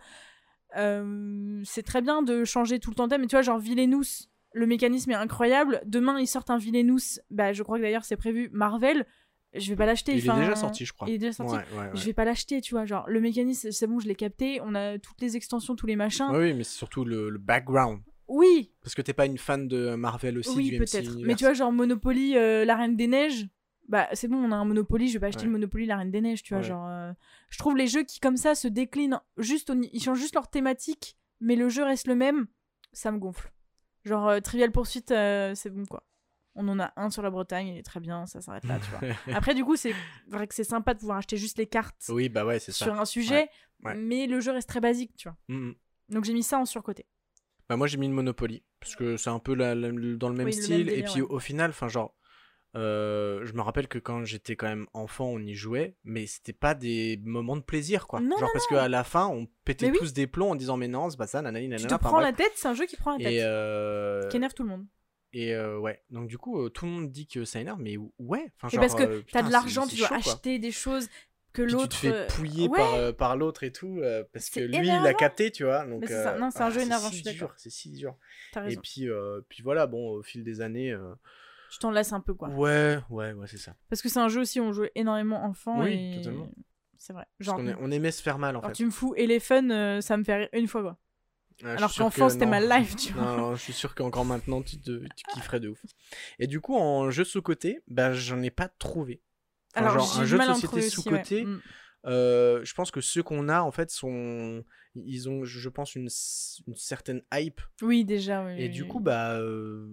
euh, 0.77 1.61
c'est 1.65 1.83
très 1.83 2.03
bien 2.03 2.23
de 2.23 2.45
changer 2.45 2.79
tout 2.79 2.91
le 2.91 2.97
temps 2.97 3.05
de 3.07 3.11
thème. 3.11 3.23
Mais 3.23 3.27
tu 3.27 3.35
vois, 3.37 3.43
genre 3.43 3.59
Villainous, 3.59 4.27
le 4.53 4.67
mécanisme 4.67 5.11
est 5.13 5.15
incroyable. 5.15 5.81
Demain, 5.87 6.19
ils 6.21 6.27
sortent 6.27 6.51
un 6.51 6.59
Villainous, 6.59 7.21
bah, 7.31 7.53
je 7.53 7.63
crois 7.63 7.79
que 7.79 7.83
d'ailleurs 7.83 8.05
c'est 8.05 8.17
prévu 8.17 8.51
Marvel. 8.53 9.07
Je 9.55 9.69
vais 9.71 9.77
pas 9.77 9.87
l'acheter. 9.87 10.13
Il 10.13 10.19
est 10.19 10.35
déjà 10.35 10.55
sorti, 10.55 10.85
je 10.85 10.93
crois. 10.93 11.09
Il 11.09 11.15
est 11.15 11.19
déjà 11.19 11.33
sorti. 11.33 11.55
Ouais, 11.55 11.65
ouais, 11.73 11.85
ouais. 11.87 11.91
Je 11.95 12.05
vais 12.05 12.13
pas 12.13 12.25
l'acheter, 12.25 12.61
tu 12.61 12.75
vois. 12.75 12.85
Genre, 12.85 13.05
le 13.09 13.21
mécanisme, 13.21 13.71
c'est 13.73 13.87
bon, 13.87 13.99
je 13.99 14.07
l'ai 14.07 14.15
capté. 14.15 14.61
On 14.63 14.75
a 14.75 14.99
toutes 14.99 15.21
les 15.21 15.37
extensions, 15.37 15.75
tous 15.75 15.87
les 15.87 15.97
machins. 15.97 16.29
Oui, 16.33 16.55
mais 16.55 16.63
c'est 16.65 16.77
surtout 16.77 17.05
le, 17.05 17.31
le 17.31 17.39
background. 17.39 18.01
Oui, 18.29 18.71
Parce 18.83 18.95
que 18.95 19.03
t'es 19.03 19.13
pas 19.13 19.27
une 19.27 19.39
fan 19.39 19.67
de 19.67 19.97
Marvel 19.97 20.39
aussi, 20.39 20.57
oui, 20.57 20.79
peut-être. 20.79 21.17
Mais 21.25 21.35
tu 21.35 21.45
vois, 21.45 21.53
genre 21.53 21.73
Monopoly, 21.73 22.37
euh, 22.37 22.65
la 22.65 22.77
Reine 22.77 22.97
des 22.97 23.09
Neiges. 23.09 23.49
Bah, 23.89 24.07
c'est 24.13 24.29
bon, 24.29 24.37
on 24.37 24.53
a 24.53 24.55
un 24.57 24.65
Monopoly, 24.65 25.09
je 25.09 25.15
vais 25.15 25.19
pas 25.19 25.27
acheter 25.27 25.47
le 25.47 25.51
Monopoly, 25.51 25.85
la 25.85 25.97
Reine 25.97 26.13
des 26.13 26.21
Neiges, 26.21 26.45
tu 26.45 26.55
vois. 26.55 26.63
Genre, 26.63 26.87
euh, 26.89 27.13
je 27.49 27.59
trouve 27.59 27.77
les 27.77 27.89
jeux 27.89 28.05
qui, 28.05 28.21
comme 28.21 28.37
ça, 28.37 28.55
se 28.55 28.69
déclinent 28.69 29.21
juste, 29.37 29.71
au 29.71 29.75
ils 29.75 30.01
changent 30.01 30.21
juste 30.21 30.37
leur 30.37 30.47
thématique, 30.49 31.17
mais 31.41 31.57
le 31.57 31.69
jeu 31.69 31.83
reste 31.83 32.07
le 32.07 32.15
même, 32.15 32.47
ça 32.93 33.11
me 33.11 33.19
gonfle. 33.19 33.51
Genre, 34.05 34.29
euh, 34.29 34.39
Trivial 34.39 34.71
Pursuit, 34.71 35.03
euh, 35.11 35.57
c'est 35.57 35.71
bon, 35.71 35.85
quoi. 35.87 36.05
On 36.57 36.67
en 36.69 36.81
a 36.81 36.93
un 36.97 37.11
sur 37.11 37.23
la 37.23 37.31
Bretagne, 37.31 37.69
il 37.69 37.79
est 37.79 37.83
très 37.83 38.01
bien, 38.01 38.27
ça 38.27 38.41
s'arrête 38.41 38.65
là, 38.65 38.79
tu 38.81 38.91
vois. 38.91 39.01
Après, 39.37 39.55
du 39.55 39.65
coup, 39.65 39.77
c'est 39.77 39.95
vrai 40.29 40.47
que 40.49 40.55
c'est 40.55 40.65
sympa 40.65 40.95
de 40.95 40.99
pouvoir 40.99 41.19
acheter 41.19 41.37
juste 41.37 41.59
les 41.59 41.67
cartes 41.67 42.03
Oui, 42.09 42.29
bah 42.29 42.45
ouais, 42.45 42.59
ça. 42.59 42.73
sur 42.73 42.93
un 43.01 43.05
sujet, 43.05 43.49
Ouais. 43.85 43.95
mais 43.95 44.27
le 44.27 44.41
jeu 44.41 44.51
reste 44.53 44.69
très 44.69 44.81
basique, 44.81 45.15
tu 45.17 45.29
vois. 45.29 45.37
Donc 46.09 46.25
j'ai 46.25 46.33
mis 46.35 46.43
ça 46.43 46.59
en 46.59 46.67
surcoté. 46.67 47.07
Bah 47.69 47.77
moi 47.77 47.87
j'ai 47.87 47.99
mis 47.99 48.09
le 48.09 48.13
Monopoly 48.15 48.65
parce 48.81 48.97
que 48.97 49.17
c'est 49.17 49.31
un 49.31 49.39
peu 49.39 49.55
la- 49.55 49.77
la- 49.77 49.91
le- 49.91 50.17
dans 50.17 50.29
le 50.29 50.35
même 50.35 50.47
Oui, 50.49 50.53
le 50.53 50.57
même 50.59 50.65
style 50.65 50.89
et 50.91 51.05
puis 51.05 51.23
au 51.23 51.39
final 51.39 51.71
enfin 51.71 51.87
genre 51.87 52.17
euh, 52.77 53.45
je 53.45 53.53
me 53.53 53.63
rappelle 53.63 53.89
que 53.89 53.99
quand 53.99 54.25
j'étais 54.25 54.55
quand 54.57 54.67
même 54.69 54.87
enfant 54.93 55.27
on 55.27 55.39
y 55.41 55.55
jouait 55.55 55.97
mais 56.05 56.27
c'était 56.27 56.53
pas 56.53 56.75
des 56.75 57.21
moments 57.25 57.57
de 57.57 57.63
plaisir 57.63 58.07
quoi 58.07 58.21
Non, 58.21 58.31
genre 58.39 58.43
non, 58.43 58.49
parce 58.53 58.67
qu'à 58.67 58.89
la 58.89 59.03
fin 59.05 59.27
on 59.29 59.47
pétait 59.65 59.91
oui. 59.91 59.97
tous 59.99 60.13
des 60.13 60.27
plombs 60.27 60.51
en 60.51 60.55
disant 60.57 60.77
mais 60.77 60.89
non 60.89 61.11
c'est 61.11 61.17
pas 61.17 61.27
ça 61.27 61.43
nanani 61.43 61.67
Tu 61.67 61.71
nanana 61.71 61.89
te 61.89 61.95
enfin, 61.95 61.99
prends 62.09 62.19
bref. 62.21 62.25
la 62.31 62.33
tête, 62.33 62.53
c'est 62.57 62.69
un 62.69 62.75
jeu 62.75 62.87
qui 62.87 62.97
prend 62.97 63.13
la 63.13 63.19
tête. 63.19 63.33
et 63.33 63.41
euh, 63.43 64.29
Qui 64.29 64.37
énerve 64.37 64.55
tout 64.55 64.63
le 64.65 64.69
monde. 64.69 64.87
Et 65.33 65.55
euh, 65.55 65.79
ouais 65.79 66.03
donc 66.11 66.29
du 66.29 66.39
coup 66.39 66.69
tout 66.71 66.85
le 66.87 66.91
monde 66.91 67.11
dit 67.11 67.27
que 67.27 67.45
ça 67.45 67.61
énerve 67.61 67.81
mais 67.81 67.97
ouais 68.19 68.53
enfin 68.57 68.69
Et 68.69 68.77
genre 68.77 68.81
parce 68.81 68.95
que 68.95 69.25
t'as 69.31 69.43
de 69.43 69.51
l'argent, 69.53 69.87
tu 69.87 69.97
dois 69.97 70.09
chaud, 70.09 70.15
acheter 70.15 70.59
des 70.59 70.73
choses 70.73 71.09
que 71.53 71.63
Puis 71.63 71.73
tu 71.73 71.77
te 71.77 71.83
l'autre. 71.83 71.97
fais 71.97 72.27
pouiller 72.29 72.69
ouais. 72.69 72.79
par, 72.79 73.17
par 73.17 73.37
l'autre 73.37 73.65
et 73.65 73.73
tout 73.73 74.01
parce 74.33 74.51
que 74.51 74.61
lui 74.61 74.87
il 74.87 74.91
a 74.91 75.15
capté 75.15 75.51
tu 75.51 75.65
vois 75.65 75.85
donc 75.87 76.07
ça. 76.07 76.39
Non, 76.39 76.51
c'est 76.51 76.63
un 76.63 76.67
ah, 76.67 76.71
jeu 76.71 76.81
énervant, 76.83 77.09
si 77.09 77.19
je 77.19 77.23
suis 77.23 77.33
dur, 77.33 77.47
d'accord. 77.47 77.55
c'est 77.57 77.71
si 77.71 77.91
dur 77.93 78.17
et 78.69 78.77
puis 78.77 79.09
puis 79.49 79.63
voilà 79.63 79.87
bon 79.87 80.11
au 80.11 80.23
fil 80.23 80.45
des 80.45 80.61
années 80.61 80.97
Tu 81.71 81.79
t'en 81.79 81.93
lasses 81.93 82.13
un 82.13 82.21
peu, 82.21 82.35
quoi. 82.35 82.49
Ouais, 82.49 82.99
ouais, 83.11 83.33
ouais, 83.33 83.47
c'est 83.47 83.57
ça. 83.59 83.77
Parce 83.89 84.03
que 84.03 84.09
c'est 84.09 84.19
un 84.19 84.29
jeu 84.29 84.41
aussi 84.41 84.59
où 84.59 84.65
on 84.65 84.73
joue 84.73 84.87
énormément 84.97 85.45
enfant. 85.45 85.83
Oui, 85.83 86.15
et... 86.15 86.17
totalement. 86.17 86.51
C'est 86.99 87.13
vrai. 87.13 87.27
Genre, 87.39 87.61
est- 87.61 87.77
on 87.81 87.91
aimait 87.91 88.11
se 88.11 88.23
faire 88.23 88.39
mal 88.39 88.57
en 88.57 88.59
alors 88.59 88.71
fait. 88.73 88.77
tu 88.77 88.85
me 88.85 88.91
fous 88.91 89.15
Elephant, 89.17 89.71
euh, 89.71 90.01
ça 90.01 90.17
me 90.17 90.25
fait 90.25 90.35
rire 90.35 90.49
une 90.53 90.67
fois, 90.67 90.83
quoi. 90.83 90.99
Alors 91.65 91.95
qu'enfant, 91.95 92.27
que 92.27 92.33
c'était 92.33 92.47
ma 92.47 92.61
life, 92.61 92.97
tu 92.97 93.13
vois. 93.13 93.23
Non, 93.23 93.37
non, 93.37 93.55
je 93.55 93.63
suis 93.63 93.73
sûr 93.73 93.95
qu'encore 93.95 94.25
maintenant, 94.25 94.63
tu, 94.63 94.81
te, 94.81 95.01
tu 95.17 95.25
kifferais 95.33 95.61
de 95.61 95.69
ouf. 95.69 95.83
Et 96.39 96.47
du 96.47 96.61
coup, 96.61 96.77
en 96.77 97.11
jeu 97.11 97.25
sous-côté, 97.25 97.81
bah, 97.89 98.13
j'en 98.13 98.41
ai 98.43 98.51
pas 98.51 98.69
trouvé. 98.69 99.23
Enfin, 99.75 99.87
Alors, 99.87 100.01
genre, 100.01 100.21
un 100.21 100.25
jeu 100.25 100.39
de 100.39 100.45
société 100.45 100.83
sous-côté, 100.83 101.45
ouais. 101.45 101.45
Mm. 101.45 101.61
euh, 102.07 102.65
je 102.65 102.75
pense 102.75 102.91
que 102.91 103.01
ceux 103.01 103.23
qu'on 103.23 103.49
a, 103.49 103.63
en 103.63 103.71
fait, 103.71 103.91
sont. 103.91 104.65
Ils 104.97 105.29
ont, 105.29 105.45
je 105.45 105.69
pense, 105.69 105.95
une, 105.95 106.09
certaine 106.09 107.23
hype. 107.33 107.61
Oui, 107.83 108.05
déjà, 108.05 108.45
oui. 108.45 108.55
Et 108.59 108.65
oui, 108.65 108.71
du 108.71 108.83
oui. 108.83 108.89
coup, 108.89 109.01
bah. 109.01 109.35
euh, 109.35 109.87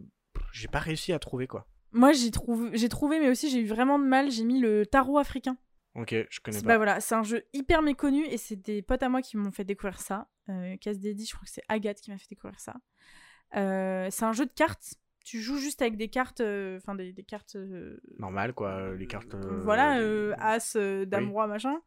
j'ai 0.51 0.68
pas 0.68 0.80
réussi 0.80 1.13
à 1.13 1.20
trouver 1.20 1.47
quoi. 1.47 1.68
Moi, 1.91 2.11
j'ai 2.13 2.32
trouvé... 2.32 2.78
j'ai 2.78 2.89
trouvé, 2.89 3.20
mais 3.20 3.30
aussi 3.30 3.49
j'ai 3.49 3.59
eu 3.59 3.68
vraiment 3.68 3.99
de 3.99 4.05
mal. 4.05 4.32
J'ai 4.32 4.43
mis 4.43 4.59
le 4.59 4.86
tarot 4.86 5.18
africain. 5.18 5.57
Ok, 5.95 6.13
je 6.30 6.39
connais 6.41 6.61
pas. 6.61 6.68
Bah 6.68 6.78
voilà, 6.78 6.99
c'est 6.99 7.15
un 7.15 7.24
jeu 7.24 7.43
hyper 7.53 7.82
méconnu 7.82 8.26
et 8.26 8.38
c'est 8.38 8.55
des 8.55 8.82
potes 8.82 9.03
à 9.03 9.09
moi 9.09 9.22
qui 9.22 9.38
m'ont 9.38 9.51
fait 9.51 9.63
découvrir 9.63 9.99
ça. 9.99 10.28
Euh, 10.50 10.76
Casse 10.78 11.00
Dédi, 11.00 11.26
je 11.26 11.34
crois 11.34 11.45
que 11.45 11.52
c'est 11.52 11.64
Agathe 11.70 12.00
qui 12.02 12.12
m'a 12.12 12.18
fait 12.18 12.28
découvrir 12.30 12.60
ça. 12.60 12.76
Euh, 13.56 14.08
c'est 14.12 14.26
un 14.26 14.34
jeu 14.34 14.45
de 14.45 14.52
cartes. 14.54 14.95
Tu 15.26 15.41
joues 15.41 15.58
juste 15.58 15.82
avec 15.82 15.98
des 15.98 16.08
cartes, 16.08 16.39
euh, 16.41 16.78
enfin 16.78 16.95
des, 16.95 17.12
des 17.12 17.24
cartes. 17.24 17.56
euh, 17.58 18.00
Normal, 18.18 18.54
quoi. 18.54 18.95
Les 18.95 19.08
cartes. 19.08 19.36
voilà, 19.36 19.98
As, 20.39 20.76
Dame, 21.06 21.26
Oui. 21.26 21.32
Roi, 21.32 21.48
machin. 21.48 21.80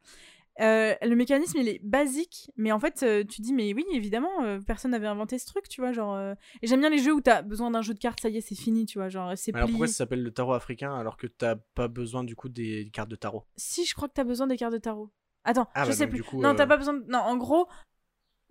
Euh, 0.61 0.95
le 1.01 1.15
mécanisme 1.17 1.57
il 1.59 1.69
est 1.69 1.81
basique, 1.83 2.51
mais 2.57 2.71
en 2.71 2.81
fait 2.81 3.03
euh, 3.03 3.25
tu 3.25 3.41
dis 3.41 3.55
mais 3.55 3.73
oui 3.73 3.87
évidemment 3.93 4.43
euh, 4.43 4.59
personne 4.61 4.91
n'avait 4.91 5.07
inventé 5.07 5.39
ce 5.39 5.47
truc 5.47 5.69
tu 5.69 5.81
vois 5.81 5.93
genre 5.93 6.19
et 6.61 6.67
j'aime 6.67 6.81
bien 6.81 6.91
les 6.91 6.99
jeux 6.99 7.15
où 7.15 7.21
t'as 7.23 7.41
besoin 7.41 7.71
d'un 7.71 7.81
jeu 7.81 7.95
de 7.95 7.99
cartes 8.01 8.21
ça 8.21 8.29
y 8.29 8.37
est 8.37 8.41
c'est 8.43 8.57
fini 8.57 8.85
tu 8.85 8.99
vois 8.99 9.09
genre 9.09 9.33
c'est 9.37 9.55
Alors 9.55 9.69
pourquoi 9.71 9.87
ça 9.87 9.95
s'appelle 9.95 10.23
le 10.23 10.31
tarot 10.33 10.53
africain 10.53 10.93
alors 10.95 11.17
que 11.17 11.29
t'as 11.29 11.55
pas 11.57 11.89
besoin 11.89 12.25
du 12.25 12.35
coup 12.37 12.51
des 12.51 12.91
cartes 12.93 13.09
de 13.09 13.17
tarot? 13.17 13.47
Si 13.57 13.87
je 13.87 13.95
crois 13.95 14.09
que 14.09 14.13
t'as 14.15 14.25
besoin 14.25 14.49
des 14.49 14.57
cartes 14.59 14.73
de 14.75 14.79
tarot. 14.79 15.11
Attends, 15.45 15.69
Ah, 15.75 15.85
je 15.85 15.91
bah 15.91 15.97
sais 15.97 16.07
plus. 16.09 16.23
coup, 16.23 16.43
non 16.43 16.55
t'as 16.55 16.67
pas 16.67 16.77
besoin. 16.77 16.95
De... 16.95 17.05
Non 17.09 17.21
en 17.21 17.37
gros 17.39 17.67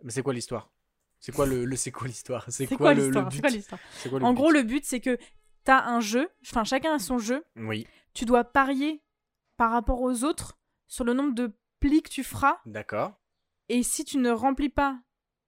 Mais 0.04 0.12
c'est 0.12 0.22
quoi 0.24 0.34
l'histoire? 0.34 0.72
C'est 1.20 1.32
quoi 1.34 1.46
le, 1.46 1.66
le- 1.66 1.76
c'est 1.76 1.92
quoi 1.92 2.08
l'histoire? 2.08 2.46
C'est 2.50 2.68
quoi, 2.68 2.78
quoi 2.78 2.94
le, 2.94 3.02
but? 3.10 3.42
Quoi 3.42 4.10
quoi 4.10 4.20
le 4.20 4.26
En 4.26 4.30
but? 4.32 4.36
gros 4.38 4.52
le 4.52 4.64
but 4.64 4.86
c'est 4.86 5.02
que 5.02 5.18
t'as 5.66 5.84
un 5.86 6.00
jeu, 6.00 6.30
enfin 6.46 6.64
chacun 6.64 6.94
a 6.96 7.00
son 7.00 7.18
jeu. 7.20 7.44
Oui, 7.58 7.86
Tu 8.14 8.26
dois 8.26 8.44
parier 8.46 9.04
par 9.58 9.72
rapport 9.72 10.02
aux 10.02 10.24
autres 10.24 10.58
sur 10.88 11.04
le 11.04 11.14
nombre 11.14 11.34
de 11.36 11.52
plis 11.80 12.02
que 12.02 12.10
tu 12.10 12.24
feras. 12.24 12.60
D'accord. 12.66 13.20
et 13.68 13.84
si 13.84 14.04
tu 14.06 14.18
ne 14.18 14.32
remplis 14.32 14.70
pas 14.70 15.00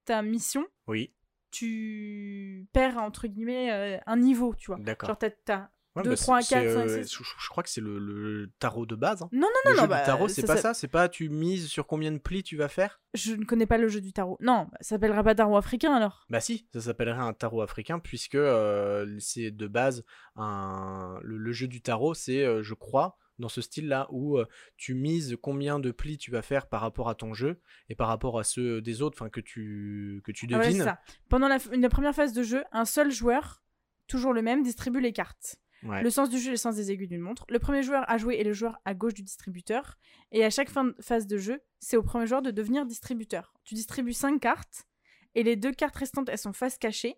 ta 0.05 0.21
mission 0.21 0.65
Oui, 0.87 1.13
tu 1.51 2.67
perds 2.73 2.97
entre 2.97 3.27
guillemets 3.27 3.71
euh, 3.71 3.97
un 4.05 4.17
niveau, 4.17 4.53
tu 4.55 4.67
vois. 4.67 4.77
d'accord. 4.79 5.07
Genre 5.09 5.17
t'as- 5.17 5.29
t'as 5.31 5.69
Ouais, 5.95 6.03
deux, 6.03 6.11
bah, 6.11 6.15
trois, 6.15 6.41
c'est- 6.41 6.55
quatre, 6.55 6.63
c'est, 6.67 6.73
cinq, 6.73 6.87
euh, 6.87 7.03
six. 7.03 7.15
Je, 7.17 7.23
je 7.43 7.49
crois 7.49 7.63
que 7.63 7.69
c'est 7.69 7.81
le, 7.81 7.99
le 7.99 8.49
tarot 8.59 8.85
de 8.85 8.95
base. 8.95 9.23
hein. 9.23 9.29
Non 9.33 9.41
non 9.41 9.47
le 9.65 9.69
non 9.71 9.75
jeu 9.75 9.81
non 9.81 9.83
du 9.83 9.89
bah, 9.89 10.05
tarot, 10.05 10.27
c'est 10.29 10.45
pas 10.45 10.55
ça-? 10.57 10.73
C'est 10.73 10.87
pas 10.87 11.09
tu 11.09 11.27
mises 11.29 11.67
sur 11.67 11.85
combien 11.85 12.11
de 12.13 12.17
plis 12.17 12.43
tu 12.43 12.55
vas 12.55 12.69
faire? 12.69 13.01
Je 13.13 13.33
ne 13.33 13.43
connais 13.43 13.65
pas 13.65 13.77
le 13.77 13.89
jeu 13.89 13.99
du 13.99 14.13
tarot. 14.13 14.37
Non, 14.39 14.69
bah, 14.71 14.77
ça 14.79 14.89
s'appellera 14.95 15.21
pas 15.23 15.35
tarot 15.35 15.57
africain 15.57 15.93
alors. 15.93 16.25
Bah 16.29 16.39
si, 16.39 16.67
ça 16.73 16.79
s'appellerait 16.79 17.19
un 17.21 17.33
tarot 17.33 17.61
africain 17.61 17.99
puisque 17.99 18.35
euh, 18.35 19.17
c'est 19.19 19.51
de 19.51 19.67
base 19.67 20.05
un 20.37 21.19
le, 21.23 21.37
le 21.37 21.51
jeu 21.51 21.67
du 21.67 21.81
tarot, 21.81 22.13
c'est 22.13 22.43
euh, 22.43 22.63
je 22.63 22.73
crois 22.73 23.17
dans 23.39 23.49
ce 23.49 23.61
style-là 23.61 24.07
où 24.11 24.37
euh, 24.37 24.45
tu 24.77 24.93
mises 24.93 25.35
combien 25.41 25.79
de 25.79 25.89
plis 25.91 26.17
tu 26.17 26.29
vas 26.31 26.41
faire 26.43 26.67
par 26.67 26.79
rapport 26.81 27.09
à 27.09 27.15
ton 27.15 27.33
jeu 27.33 27.59
et 27.89 27.95
par 27.95 28.07
rapport 28.07 28.37
à 28.39 28.43
ceux 28.43 28.81
des 28.81 29.01
autres, 29.01 29.17
enfin 29.19 29.29
que 29.29 29.41
tu 29.41 30.21
que 30.23 30.31
tu 30.31 30.47
Ah 30.53 30.57
ouais, 30.59 30.67
devines. 30.67 30.83
ça. 30.83 30.99
Pendant 31.27 31.47
la, 31.47 31.57
la 31.71 31.89
première 31.89 32.13
phase 32.13 32.33
de 32.33 32.43
jeu, 32.43 32.63
un 32.71 32.85
seul 32.85 33.11
joueur, 33.11 33.63
toujours 34.07 34.31
le 34.33 34.41
même, 34.41 34.61
distribue 34.63 35.01
les 35.01 35.11
cartes. 35.13 35.55
Ouais. 35.83 36.03
Le 36.03 36.09
sens 36.09 36.29
du 36.29 36.37
jeu 36.39 36.49
est 36.49 36.51
le 36.51 36.57
sens 36.57 36.75
des 36.75 36.91
aiguilles 36.91 37.07
d'une 37.07 37.21
montre. 37.21 37.45
Le 37.49 37.57
premier 37.59 37.81
joueur 37.81 38.03
à 38.09 38.17
jouer 38.17 38.35
est 38.39 38.43
le 38.43 38.53
joueur 38.53 38.79
à 38.85 38.93
gauche 38.93 39.13
du 39.15 39.23
distributeur. 39.23 39.97
Et 40.31 40.45
à 40.45 40.49
chaque 40.49 40.69
fin 40.69 40.83
de 40.85 40.95
phase 41.01 41.25
de 41.27 41.37
jeu, 41.37 41.59
c'est 41.79 41.97
au 41.97 42.03
premier 42.03 42.27
joueur 42.27 42.41
de 42.41 42.51
devenir 42.51 42.85
distributeur. 42.85 43.53
Tu 43.63 43.73
distribues 43.75 44.13
5 44.13 44.39
cartes. 44.39 44.85
Et 45.33 45.43
les 45.43 45.55
deux 45.55 45.71
cartes 45.71 45.95
restantes, 45.95 46.29
elles 46.29 46.37
sont 46.37 46.53
face 46.53 46.77
cachée. 46.77 47.15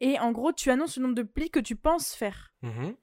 Et 0.00 0.18
en 0.18 0.32
gros, 0.32 0.52
tu 0.52 0.70
annonces 0.70 0.96
le 0.96 1.02
nombre 1.02 1.14
de 1.14 1.22
plis 1.22 1.50
que 1.50 1.60
tu 1.60 1.76
penses 1.76 2.14
faire. 2.14 2.52
Mhm. 2.62 2.94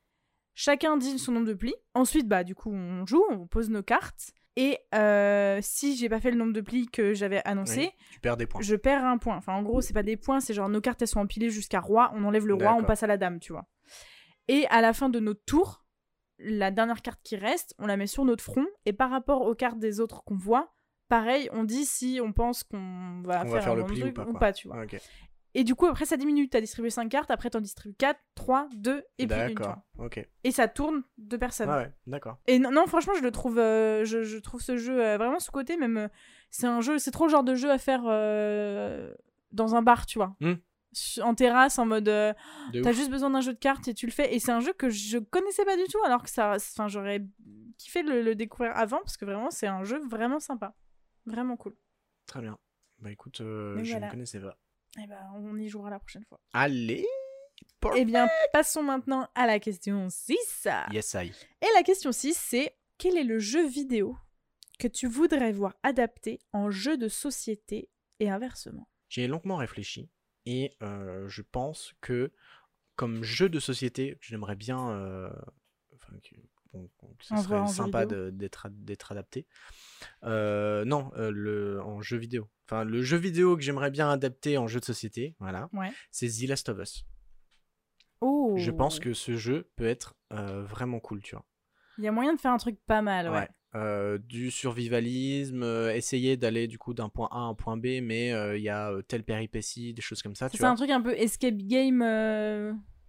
Chacun 0.55 0.97
dit 0.97 1.19
son 1.19 1.31
nombre 1.33 1.45
de 1.47 1.53
plis. 1.53 1.75
Ensuite, 1.93 2.27
bah, 2.27 2.43
du 2.43 2.55
coup, 2.55 2.71
on 2.71 3.05
joue, 3.05 3.23
on 3.29 3.45
pose 3.47 3.69
nos 3.69 3.83
cartes. 3.83 4.31
Et 4.55 4.79
euh, 4.95 5.59
si 5.61 5.95
j'ai 5.95 6.09
pas 6.09 6.19
fait 6.19 6.31
le 6.31 6.37
nombre 6.37 6.51
de 6.53 6.61
plis 6.61 6.87
que 6.87 7.13
j'avais 7.13 7.43
annoncé, 7.45 7.79
Oui, 7.81 7.89
tu 8.11 8.19
perds 8.19 8.37
des 8.37 8.47
points. 8.47 8.59
je 8.61 8.75
perds 8.75 9.05
un 9.05 9.19
point. 9.19 9.37
Enfin, 9.37 9.53
en 9.53 9.61
gros, 9.61 9.81
c'est 9.81 9.93
pas 9.93 10.01
des 10.01 10.17
points, 10.17 10.39
c'est 10.39 10.55
genre 10.55 10.67
nos 10.67 10.81
cartes 10.81 10.99
elles 11.03 11.07
sont 11.07 11.19
empilées 11.19 11.51
jusqu'à 11.51 11.79
roi, 11.79 12.11
on 12.15 12.23
enlève 12.23 12.47
le 12.47 12.55
roi, 12.55 12.73
on 12.73 12.83
passe 12.83 13.03
à 13.03 13.07
la 13.07 13.17
dame, 13.17 13.39
tu 13.39 13.51
vois. 13.53 13.67
Et 14.47 14.65
à 14.67 14.81
la 14.81 14.93
fin 14.93 15.09
de 15.09 15.19
notre 15.19 15.43
tour, 15.45 15.85
la 16.39 16.71
dernière 16.71 17.01
carte 17.01 17.19
qui 17.23 17.35
reste, 17.35 17.75
on 17.79 17.87
la 17.87 17.97
met 17.97 18.07
sur 18.07 18.23
notre 18.25 18.43
front, 18.43 18.65
et 18.85 18.93
par 18.93 19.09
rapport 19.09 19.41
aux 19.41 19.55
cartes 19.55 19.79
des 19.79 19.99
autres 19.99 20.23
qu'on 20.23 20.35
voit, 20.37 20.73
pareil, 21.09 21.49
on 21.51 21.63
dit 21.63 21.85
si 21.85 22.19
on 22.23 22.31
pense 22.33 22.63
qu'on 22.63 23.21
va, 23.25 23.41
faire, 23.41 23.51
va 23.51 23.61
faire 23.61 23.71
un 23.73 23.75
le 23.75 23.85
pli 23.85 23.97
ou 23.99 24.01
truc 24.01 24.15
pas, 24.15 24.25
ou 24.25 24.33
pas, 24.33 24.53
tu 24.53 24.67
vois. 24.67 24.83
Ok. 24.83 24.97
Et 25.53 25.63
du 25.63 25.73
coup, 25.73 25.87
après 25.87 26.05
ça 26.05 26.17
diminue, 26.17 26.47
t'as 26.49 26.61
distribué 26.61 26.91
5 26.91 27.09
cartes, 27.09 27.31
après 27.31 27.49
t'en 27.49 27.61
distribues 27.61 27.95
4, 27.97 28.19
3, 28.35 28.67
2, 28.75 29.03
et 29.17 29.25
puis 29.25 29.37
une, 29.39 29.55
D'accord. 29.55 29.77
Ok. 29.97 30.23
Et 30.43 30.51
ça 30.51 30.67
tourne 30.67 31.01
de 31.17 31.35
personnes. 31.35 31.69
Ah 31.69 31.77
ouais, 31.79 31.91
d'accord. 32.05 32.37
Et 32.45 32.59
non, 32.59 32.69
non, 32.69 32.85
franchement, 32.85 33.13
je 33.17 33.23
le 33.23 33.31
trouve, 33.31 33.57
euh, 33.57 34.05
je, 34.05 34.21
je 34.21 34.37
trouve 34.37 34.61
ce 34.61 34.77
jeu 34.77 35.03
euh, 35.03 35.17
vraiment 35.17 35.39
sous 35.39 35.51
côté. 35.51 35.75
Même, 35.77 35.97
euh, 35.97 36.07
c'est 36.51 36.67
un 36.67 36.81
jeu, 36.81 36.99
c'est 36.99 37.09
trop 37.11 37.25
le 37.25 37.31
genre 37.31 37.43
de 37.43 37.55
jeu 37.55 37.71
à 37.71 37.79
faire 37.79 38.03
dans 39.51 39.75
un 39.75 39.81
bar, 39.81 40.05
tu 40.05 40.19
vois, 40.19 40.35
Hmm. 40.41 40.55
En 41.21 41.35
terrasse, 41.35 41.77
en 41.77 41.85
mode, 41.85 42.09
euh, 42.09 42.33
t'as 42.81 42.91
juste 42.91 43.11
besoin 43.11 43.29
d'un 43.29 43.41
jeu 43.41 43.53
de 43.53 43.59
cartes 43.59 43.87
et 43.87 43.93
tu 43.93 44.05
le 44.05 44.11
fais. 44.11 44.33
Et 44.33 44.39
c'est 44.39 44.51
un 44.51 44.61
jeu 44.61 44.73
que 44.73 44.89
je 44.89 45.17
connaissais 45.17 45.65
pas 45.65 45.77
du 45.77 45.83
tout, 45.83 46.01
alors 46.05 46.23
que 46.23 46.29
ça, 46.29 46.55
enfin, 46.55 46.87
j'aurais 46.87 47.23
kiffé 47.77 48.01
le, 48.01 48.21
le 48.21 48.35
découvrir 48.35 48.75
avant 48.75 48.99
parce 48.99 49.17
que 49.17 49.25
vraiment, 49.25 49.51
c'est 49.51 49.67
un 49.67 49.83
jeu 49.83 49.99
vraiment 50.07 50.39
sympa, 50.39 50.75
vraiment 51.25 51.55
cool. 51.57 51.75
Très 52.25 52.41
bien. 52.41 52.57
Bah 52.99 53.11
écoute, 53.11 53.41
euh, 53.41 53.77
je 53.83 53.91
voilà. 53.91 54.07
ne 54.07 54.11
connaissais 54.11 54.39
pas. 54.39 54.57
Et 55.01 55.05
ben, 55.05 55.19
on 55.35 55.57
y 55.57 55.67
jouera 55.67 55.89
la 55.89 55.99
prochaine 55.99 56.23
fois. 56.25 56.39
Allez. 56.53 57.05
Eh 57.95 58.05
bien, 58.05 58.27
passons 58.53 58.83
maintenant 58.83 59.27
à 59.35 59.45
la 59.45 59.59
question 59.59 60.07
6. 60.09 60.67
Yes, 60.91 61.15
I. 61.19 61.31
Et 61.61 61.67
la 61.75 61.83
question 61.83 62.11
6, 62.11 62.35
c'est 62.35 62.75
quel 62.97 63.17
est 63.17 63.23
le 63.23 63.39
jeu 63.39 63.67
vidéo 63.67 64.17
que 64.79 64.87
tu 64.87 65.07
voudrais 65.07 65.51
voir 65.51 65.75
adapté 65.83 66.39
en 66.53 66.69
jeu 66.71 66.97
de 66.97 67.07
société 67.07 67.89
et 68.19 68.29
inversement? 68.29 68.87
J'y 69.09 69.21
ai 69.21 69.27
longuement 69.27 69.55
réfléchi 69.57 70.09
et 70.49 70.75
euh, 70.81 71.27
je 71.27 71.41
pense 71.41 71.93
que 72.01 72.31
comme 72.95 73.21
jeu 73.23 73.49
de 73.49 73.59
société, 73.59 74.17
j'aimerais 74.21 74.55
bien, 74.55 74.89
euh, 74.91 75.29
enfin, 75.95 76.13
que, 76.23 76.35
bon, 76.73 76.89
que 77.19 77.25
ce 77.25 77.33
En 77.33 77.43
serait 77.43 77.67
sympa 77.67 78.05
d'être 78.05 78.65
ad- 78.65 78.83
d'être 78.85 79.11
adapté. 79.11 79.45
Euh, 80.23 80.83
non, 80.85 81.11
le, 81.15 81.81
en 81.83 82.01
jeu 82.01 82.17
vidéo. 82.17 82.49
Enfin, 82.65 82.83
le 82.85 83.01
jeu 83.03 83.17
vidéo 83.17 83.55
que 83.57 83.61
j'aimerais 83.61 83.91
bien 83.91 84.09
adapter 84.09 84.57
en 84.57 84.67
jeu 84.67 84.79
de 84.79 84.85
société, 84.85 85.35
voilà, 85.39 85.69
Ouais. 85.73 85.91
c'est 86.11 86.27
The 86.29 86.47
Last 86.49 86.69
of 86.69 86.79
Us. 86.79 87.05
Oh 88.21 88.55
Je 88.57 88.71
pense 88.71 88.99
que 88.99 89.13
ce 89.13 89.35
jeu 89.35 89.69
peut 89.75 89.85
être 89.85 90.15
vraiment 90.31 90.99
cool, 90.99 91.21
tu 91.21 91.35
vois. 91.35 91.45
Il 91.97 92.03
y 92.03 92.07
a 92.07 92.11
moyen 92.11 92.33
de 92.33 92.39
faire 92.39 92.51
un 92.51 92.57
truc 92.57 92.79
pas 92.85 93.01
mal, 93.01 93.29
ouais. 93.29 93.39
Ouais. 93.39 93.49
Euh, 93.83 94.17
du 94.17 94.51
survivalisme, 94.51 95.63
euh, 95.63 95.93
essayer 95.93 96.37
d'aller 96.37 96.67
du 96.67 96.77
coup 96.77 96.93
d'un 96.93 97.09
point 97.09 97.27
A 97.31 97.37
à 97.37 97.39
un 97.41 97.53
point 97.53 97.77
B, 97.77 98.01
mais 98.01 98.33
euh, 98.33 98.57
il 98.57 98.63
y 98.63 98.69
a 98.69 98.91
telle 99.07 99.23
péripétie, 99.23 99.93
des 99.93 100.01
choses 100.01 100.21
comme 100.21 100.35
ça, 100.35 100.49
C'est 100.49 100.63
un 100.63 100.75
truc 100.75 100.89
un 100.89 101.01
peu 101.01 101.13
escape 101.17 101.57
game. 101.57 102.01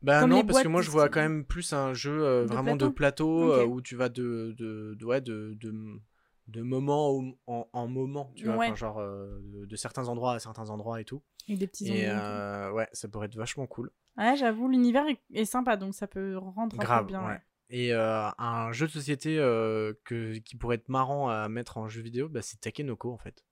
Bah 0.03 0.21
comme 0.21 0.31
non, 0.31 0.45
parce 0.45 0.63
que 0.63 0.69
moi 0.69 0.81
je 0.83 0.91
vois 0.91 1.09
quand 1.09 1.21
même 1.21 1.45
plus 1.45 1.73
un 1.73 1.93
jeu 1.95 2.19
De 2.19 2.47
vraiment 2.47 2.77
de 2.77 2.89
plateau 2.89 3.65
où 3.67 3.81
tu 3.81 3.97
vas 3.97 4.09
de, 4.09 4.55
de, 4.57 4.95
de, 4.99 5.05
ouais, 5.05 5.21
de, 5.21 5.57
de, 5.61 5.75
de 6.47 6.63
moment 6.63 7.11
au- 7.11 7.37
en, 7.47 7.69
en 7.73 7.89
moment, 7.89 8.31
tu 8.37 8.45
vois, 8.45 8.57
Ouais. 8.57 8.67
enfin, 8.67 8.77
genre 8.77 9.01
de, 9.01 9.65
de 9.67 9.77
certains 9.77 10.09
endroits 10.09 10.35
à 10.35 10.39
certains 10.39 10.71
endroits 10.71 11.01
et 11.01 11.05
tout. 11.05 11.23
Avec 11.49 11.59
des 11.59 11.67
petits 11.67 11.89
Et 11.89 12.03
et 12.03 12.09
ouais, 12.09 12.89
ça 12.93 13.09
pourrait 13.09 13.27
être 13.27 13.37
vachement 13.37 13.67
cool. 13.67 13.91
Ouais, 14.17 14.37
j'avoue, 14.37 14.69
l'univers 14.69 15.07
est, 15.09 15.21
est 15.33 15.45
sympa, 15.45 15.77
donc 15.77 15.95
ça 15.95 16.07
peut 16.07 16.37
rendre 16.37 16.77
un 16.79 16.83
Grave, 16.85 17.05
peu 17.05 17.09
bien. 17.09 17.27
ouais. 17.27 17.41
Et 17.71 17.93
euh, 17.93 18.29
un 18.39 18.73
jeu 18.73 18.87
de 18.87 18.93
société 18.93 19.39
euh, 19.39 19.93
que, 20.05 20.39
qui 20.39 20.57
pourrait 20.57 20.77
être 20.77 20.89
marrant 20.89 21.29
à 21.29 21.49
mettre 21.49 21.77
en 21.77 21.89
jeu 21.89 22.01
vidéo, 22.03 22.29
bah, 22.29 22.41
c'est 22.43 22.61
Takenoko 22.61 23.13
en 23.13 23.19
fait. 23.19 23.45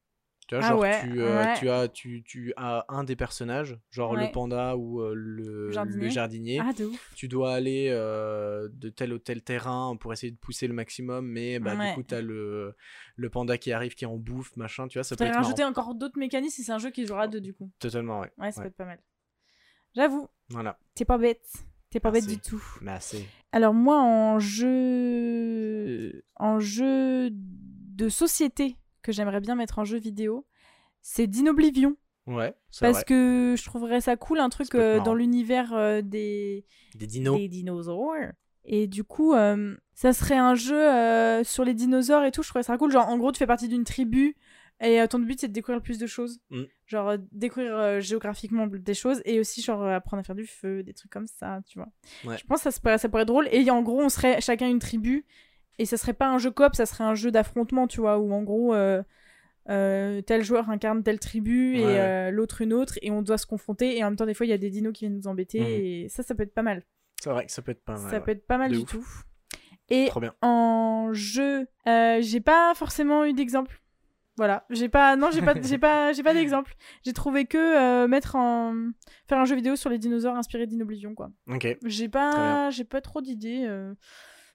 Tu 0.48 0.54
vois, 0.54 0.64
Ah 0.64 0.68
genre 0.68 0.78
ouais, 0.78 1.00
tu, 1.02 1.20
euh, 1.20 1.44
ouais. 1.44 1.54
tu, 1.58 1.68
as, 1.68 1.88
tu, 1.88 2.22
tu 2.22 2.54
as 2.56 2.84
un 2.88 3.02
des 3.02 3.16
personnages, 3.16 3.76
genre 3.90 4.12
Ouais. 4.12 4.26
le 4.26 4.32
panda 4.32 4.76
ou 4.76 5.02
le, 5.12 5.72
Jardinier. 5.72 6.04
le 6.04 6.08
jardinier. 6.08 6.60
Ah. 6.62 6.70
Tu 7.16 7.26
dois 7.26 7.52
aller 7.52 7.90
de 7.90 8.88
tel 8.88 9.12
ou 9.12 9.18
tel 9.18 9.42
terrain 9.42 9.96
pour 9.96 10.12
essayer 10.12 10.30
de 10.30 10.38
pousser 10.38 10.68
le 10.68 10.72
maximum, 10.74 11.26
mais 11.26 11.58
bah, 11.58 11.74
du 11.74 11.94
coup, 11.94 12.02
tu 12.04 12.14
as 12.14 12.22
le, 12.22 12.76
le 13.16 13.28
panda 13.30 13.58
qui 13.58 13.72
arrive, 13.72 13.94
qui 13.96 14.06
en 14.06 14.16
bouffe, 14.16 14.56
machin, 14.56 14.86
tu 14.88 14.98
vois, 14.98 15.04
ça 15.04 15.16
peut 15.16 15.24
marrant. 15.24 15.42
rajouter 15.42 15.64
encore 15.64 15.94
d'autres 15.96 16.18
mécanismes 16.18 16.62
et 16.62 16.64
c'est 16.64 16.72
un 16.72 16.78
jeu 16.78 16.90
qui 16.90 17.06
jouera 17.06 17.22
à 17.24 17.28
deux 17.28 17.40
du 17.40 17.52
coup. 17.52 17.70
Totalement, 17.80 18.20
ouais. 18.20 18.30
Ouais, 18.38 18.52
ça 18.52 18.62
peut 18.62 18.68
être 18.68 18.76
pas 18.76 18.84
mal. 18.86 19.00
J'avoue, 19.96 20.28
Voilà, 20.50 20.78
t'es 20.94 21.04
pas 21.04 21.18
bête. 21.18 21.44
T'es 21.96 22.00
pas 22.00 22.10
bête 22.10 22.26
du 22.26 22.38
tout. 22.38 22.62
Alors 23.52 23.72
moi, 23.72 24.02
en 24.02 24.38
jeu, 24.38 26.26
en 26.34 26.60
jeu 26.60 27.30
de 27.32 28.10
société 28.10 28.76
que 29.00 29.12
j'aimerais 29.12 29.40
bien 29.40 29.54
mettre 29.54 29.78
en 29.78 29.84
jeu 29.84 29.98
vidéo, 29.98 30.46
c'est 31.00 31.26
Dinoblivion. 31.26 31.96
Ouais, 32.26 32.54
Parce 32.80 32.96
vrai. 32.96 33.04
que 33.04 33.54
je 33.56 33.64
trouverais 33.64 34.02
ça 34.02 34.16
cool, 34.16 34.40
un 34.40 34.50
truc 34.50 34.74
euh, 34.74 35.00
dans 35.00 35.14
l'univers 35.14 35.72
euh, 35.72 36.02
des... 36.02 36.66
Des 36.96 37.06
dinos. 37.06 37.38
des 37.38 37.48
dinosaures. 37.48 38.12
Et 38.66 38.88
du 38.88 39.02
coup, 39.02 39.32
euh, 39.32 39.74
ça 39.94 40.12
serait 40.12 40.36
un 40.36 40.54
jeu 40.54 41.42
sur 41.44 41.64
les 41.64 41.72
dinosaures 41.72 42.24
et 42.24 42.30
tout. 42.30 42.42
Je 42.42 42.48
trouverais 42.48 42.64
ça 42.64 42.76
cool. 42.76 42.92
Genre, 42.92 43.08
en 43.08 43.16
gros, 43.16 43.32
tu 43.32 43.38
fais 43.38 43.46
partie 43.46 43.68
d'une 43.68 43.84
tribu 43.84 44.36
et 44.80 45.00
euh, 45.00 45.06
ton 45.06 45.18
but, 45.18 45.40
c'est 45.40 45.48
de 45.48 45.52
découvrir 45.52 45.78
le 45.78 45.82
plus 45.82 45.98
de 45.98 46.06
choses. 46.06 46.38
Mm. 46.50 46.62
Genre, 46.86 47.08
euh, 47.08 47.16
découvrir 47.32 47.76
euh, 47.76 48.00
géographiquement 48.00 48.66
des 48.66 48.94
choses 48.94 49.22
et 49.24 49.40
aussi, 49.40 49.62
genre, 49.62 49.82
apprendre 49.86 50.20
à 50.20 50.24
faire 50.24 50.34
du 50.36 50.46
feu, 50.46 50.82
des 50.82 50.92
trucs 50.94 51.10
comme 51.10 51.26
ça, 51.26 51.60
tu 51.66 51.78
vois. 51.78 51.88
Ouais. 52.24 52.36
Je 52.38 52.44
pense 52.44 52.58
que 52.58 52.64
ça, 52.64 52.70
se 52.70 52.80
pourrait- 52.80 52.98
ça 52.98 53.08
pourrait 53.08 53.22
être 53.22 53.28
drôle. 53.28 53.48
Et 53.52 53.70
en 53.70 53.82
gros, 53.82 54.00
on 54.02 54.08
serait 54.08 54.40
chacun 54.40 54.68
une 54.68 54.78
tribu. 54.78 55.24
Et 55.78 55.84
ça 55.86 55.96
serait 55.96 56.14
pas 56.14 56.28
un 56.28 56.38
jeu 56.38 56.50
coop, 56.50 56.74
ça 56.74 56.86
serait 56.86 57.04
un 57.04 57.14
jeu 57.14 57.30
d'affrontement, 57.30 57.86
tu 57.86 58.00
vois, 58.00 58.18
où 58.18 58.32
en 58.32 58.42
gros, 58.42 58.74
tel 59.66 60.42
joueur 60.42 60.70
incarne 60.70 61.02
telle 61.02 61.18
tribu 61.18 61.76
et 61.76 61.84
Ouais, 61.84 62.30
l'autre 62.30 62.60
une 62.62 62.72
autre, 62.72 62.94
et 63.02 63.10
on 63.10 63.20
doit 63.22 63.38
se 63.38 63.46
confronter. 63.46 63.96
Et 63.98 64.04
en 64.04 64.08
même 64.08 64.16
temps, 64.16 64.26
des 64.26 64.34
fois, 64.34 64.46
il 64.46 64.50
y 64.50 64.52
a 64.52 64.58
des 64.58 64.70
dinos 64.70 64.92
qui 64.92 65.04
viennent 65.06 65.16
nous 65.18 65.26
embêter. 65.28 65.60
Mhm. 65.60 65.66
Et 65.68 66.08
ça, 66.08 66.22
ça 66.22 66.34
peut 66.34 66.44
être 66.44 66.54
pas 66.54 66.62
mal. 66.62 66.82
C'est 67.20 67.30
vrai 67.30 67.46
que 67.46 67.52
ça 67.52 67.62
peut 67.62 67.72
être 67.72 67.84
pas 67.84 67.98
mal. 67.98 68.10
Ça 68.10 68.20
peut 68.20 68.30
être 68.30 68.46
pas 68.46 68.58
mal 68.58 68.70
De 68.70 68.76
du 68.76 68.82
ouf. 68.82 68.90
tout. 68.90 69.06
Et 69.88 70.08
en 70.42 71.10
jeu, 71.12 71.66
j'ai 71.86 72.40
pas 72.40 72.74
forcément 72.74 73.24
eu 73.24 73.32
d'exemple. 73.32 73.80
Voilà, 74.36 74.66
j'ai 74.68 74.88
pas, 74.88 75.16
non, 75.16 75.30
j'ai 75.30 75.40
pas, 75.40 75.54
j'ai 75.62 75.78
pas, 75.78 76.12
j'ai 76.12 76.22
pas 76.22 76.34
d'exemple. 76.34 76.74
J'ai 77.04 77.12
trouvé 77.12 77.46
que 77.46 77.56
euh, 77.56 78.06
mettre 78.06 78.36
en, 78.36 78.90
faire 79.28 79.38
un 79.38 79.44
jeu 79.44 79.56
vidéo 79.56 79.76
sur 79.76 79.88
les 79.88 79.98
dinosaures 79.98 80.36
inspiré 80.36 80.66
d'Inoblivion, 80.66 81.14
quoi. 81.14 81.30
Ok. 81.48 81.76
J'ai 81.84 82.08
pas, 82.08 82.70
j'ai 82.70 82.84
pas 82.84 83.00
trop 83.00 83.22
d'idées, 83.22 83.64
euh, 83.66 83.94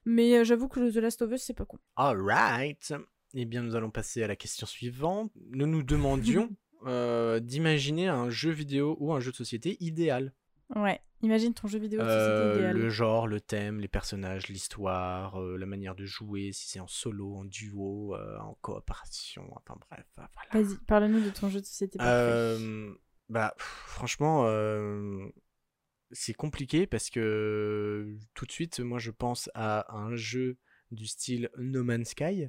mais 0.04 0.34
euh, 0.34 0.44
j'avoue 0.44 0.68
que 0.68 0.90
The 0.90 0.96
Last 0.96 1.22
of 1.22 1.32
Us 1.32 1.42
c'est 1.42 1.54
pas 1.54 1.64
con. 1.64 1.78
Alright. 1.96 2.94
Eh 3.34 3.44
bien, 3.44 3.62
nous 3.62 3.74
allons 3.74 3.90
passer 3.90 4.22
à 4.22 4.26
la 4.26 4.36
question 4.36 4.66
suivante. 4.66 5.32
Nous 5.50 5.66
nous 5.66 5.82
demandions 5.82 6.50
euh, 6.86 7.40
d'imaginer 7.40 8.08
un 8.08 8.30
jeu 8.30 8.50
vidéo 8.50 8.96
ou 9.00 9.12
un 9.12 9.20
jeu 9.20 9.30
de 9.30 9.36
société 9.36 9.76
idéal. 9.80 10.32
Ouais, 10.76 11.00
imagine 11.22 11.54
ton 11.54 11.68
jeu 11.68 11.78
vidéo 11.78 12.00
Euh, 12.00 12.54
idéal. 12.54 12.76
le 12.76 12.88
genre, 12.90 13.26
le 13.26 13.40
thème, 13.40 13.80
les 13.80 13.88
personnages, 13.88 14.48
l'histoire, 14.48 15.40
euh, 15.40 15.56
la 15.56 15.66
manière 15.66 15.94
de 15.94 16.04
jouer, 16.04 16.52
si 16.52 16.68
c'est 16.68 16.80
en 16.80 16.86
solo, 16.86 17.34
en 17.36 17.44
duo, 17.44 18.14
euh, 18.14 18.38
en 18.38 18.54
coopération, 18.60 19.48
enfin 19.56 19.78
bref, 19.90 20.04
voilà. 20.16 20.30
Vas-y, 20.52 20.76
parle-nous 20.86 21.20
de 21.20 21.30
ton 21.30 21.48
jeu 21.48 21.60
de 21.60 21.66
société 21.66 21.98
parfait. 21.98 22.56
Bah, 23.28 23.54
pff, 23.56 23.66
franchement, 23.86 24.46
c'est 26.10 26.34
compliqué 26.34 26.86
parce 26.86 27.08
que 27.08 28.16
tout 28.34 28.44
de 28.44 28.52
suite, 28.52 28.80
moi, 28.80 28.98
je 28.98 29.10
pense 29.10 29.48
à 29.54 29.94
un 29.96 30.14
jeu 30.16 30.58
du 30.90 31.06
style 31.06 31.48
No 31.56 31.82
Man's 31.84 32.10
Sky 32.10 32.48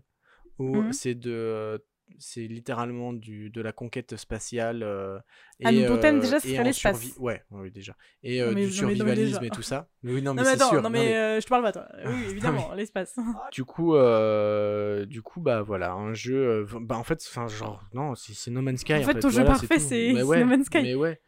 où 0.59 0.75
Mhm. 0.81 0.93
c'est 0.93 1.15
de, 1.15 1.83
c'est 2.19 2.47
littéralement 2.47 3.13
du, 3.13 3.49
de 3.49 3.61
la 3.61 3.71
conquête 3.71 4.15
spatiale. 4.17 4.83
euh, 4.83 5.19
Ah, 5.63 5.71
ton 5.71 5.97
thème, 5.99 6.17
euh, 6.17 6.21
déjà, 6.21 6.39
ce 6.39 6.47
et 6.47 6.51
serait 6.51 6.61
en 6.61 6.63
l'espace. 6.65 7.01
survi- 7.03 7.19
Ouais, 7.19 7.43
oui, 7.51 7.71
déjà. 7.71 7.95
Et 8.23 8.41
euh, 8.41 8.51
mais- 8.53 8.65
du 8.65 8.71
survivalisme 8.71 9.39
déjà. 9.39 9.45
et 9.45 9.49
tout 9.49 9.61
ça. 9.63 9.89
Oui, 10.03 10.21
non, 10.21 10.33
mais, 10.33 10.41
non 10.43 10.49
mais 10.49 10.57
c'est 10.57 10.63
sûr. 10.63 10.73
non 10.75 10.81
non, 10.83 10.89
mais, 10.89 11.15
euh, 11.15 11.39
je 11.39 11.45
te 11.45 11.49
parle 11.49 11.63
pas 11.63 11.71
toi. 11.71 11.87
Oui, 12.05 12.25
évidemment, 12.29 12.73
l'espace. 12.73 13.15
du 13.51 13.63
coup, 13.65 13.95
euh, 13.95 15.05
du 15.05 15.21
coup, 15.21 15.41
bah 15.41 15.61
voilà, 15.61 15.93
un 15.93 16.13
jeu. 16.13 16.65
bah 16.81 16.97
en 16.97 17.03
fait, 17.03 17.23
enfin 17.27 17.47
genre 17.47 17.83
non, 17.93 18.15
c'est 18.15 18.33
c'est 18.33 18.51
No 18.51 18.61
Man's 18.61 18.81
Sky. 18.81 18.93
En 18.95 19.01
fait, 19.03 19.19
ton 19.19 19.29
jeu 19.29 19.41
voilà, 19.43 19.59
parfait, 19.59 19.79
c'est- 19.79 20.13
c'est 20.13 20.23
ouais, 20.23 20.39
No 20.41 20.45
Man's 20.45 20.65
Sky. 20.65 20.81
Mais 20.81 20.95
ouais. 20.95 21.19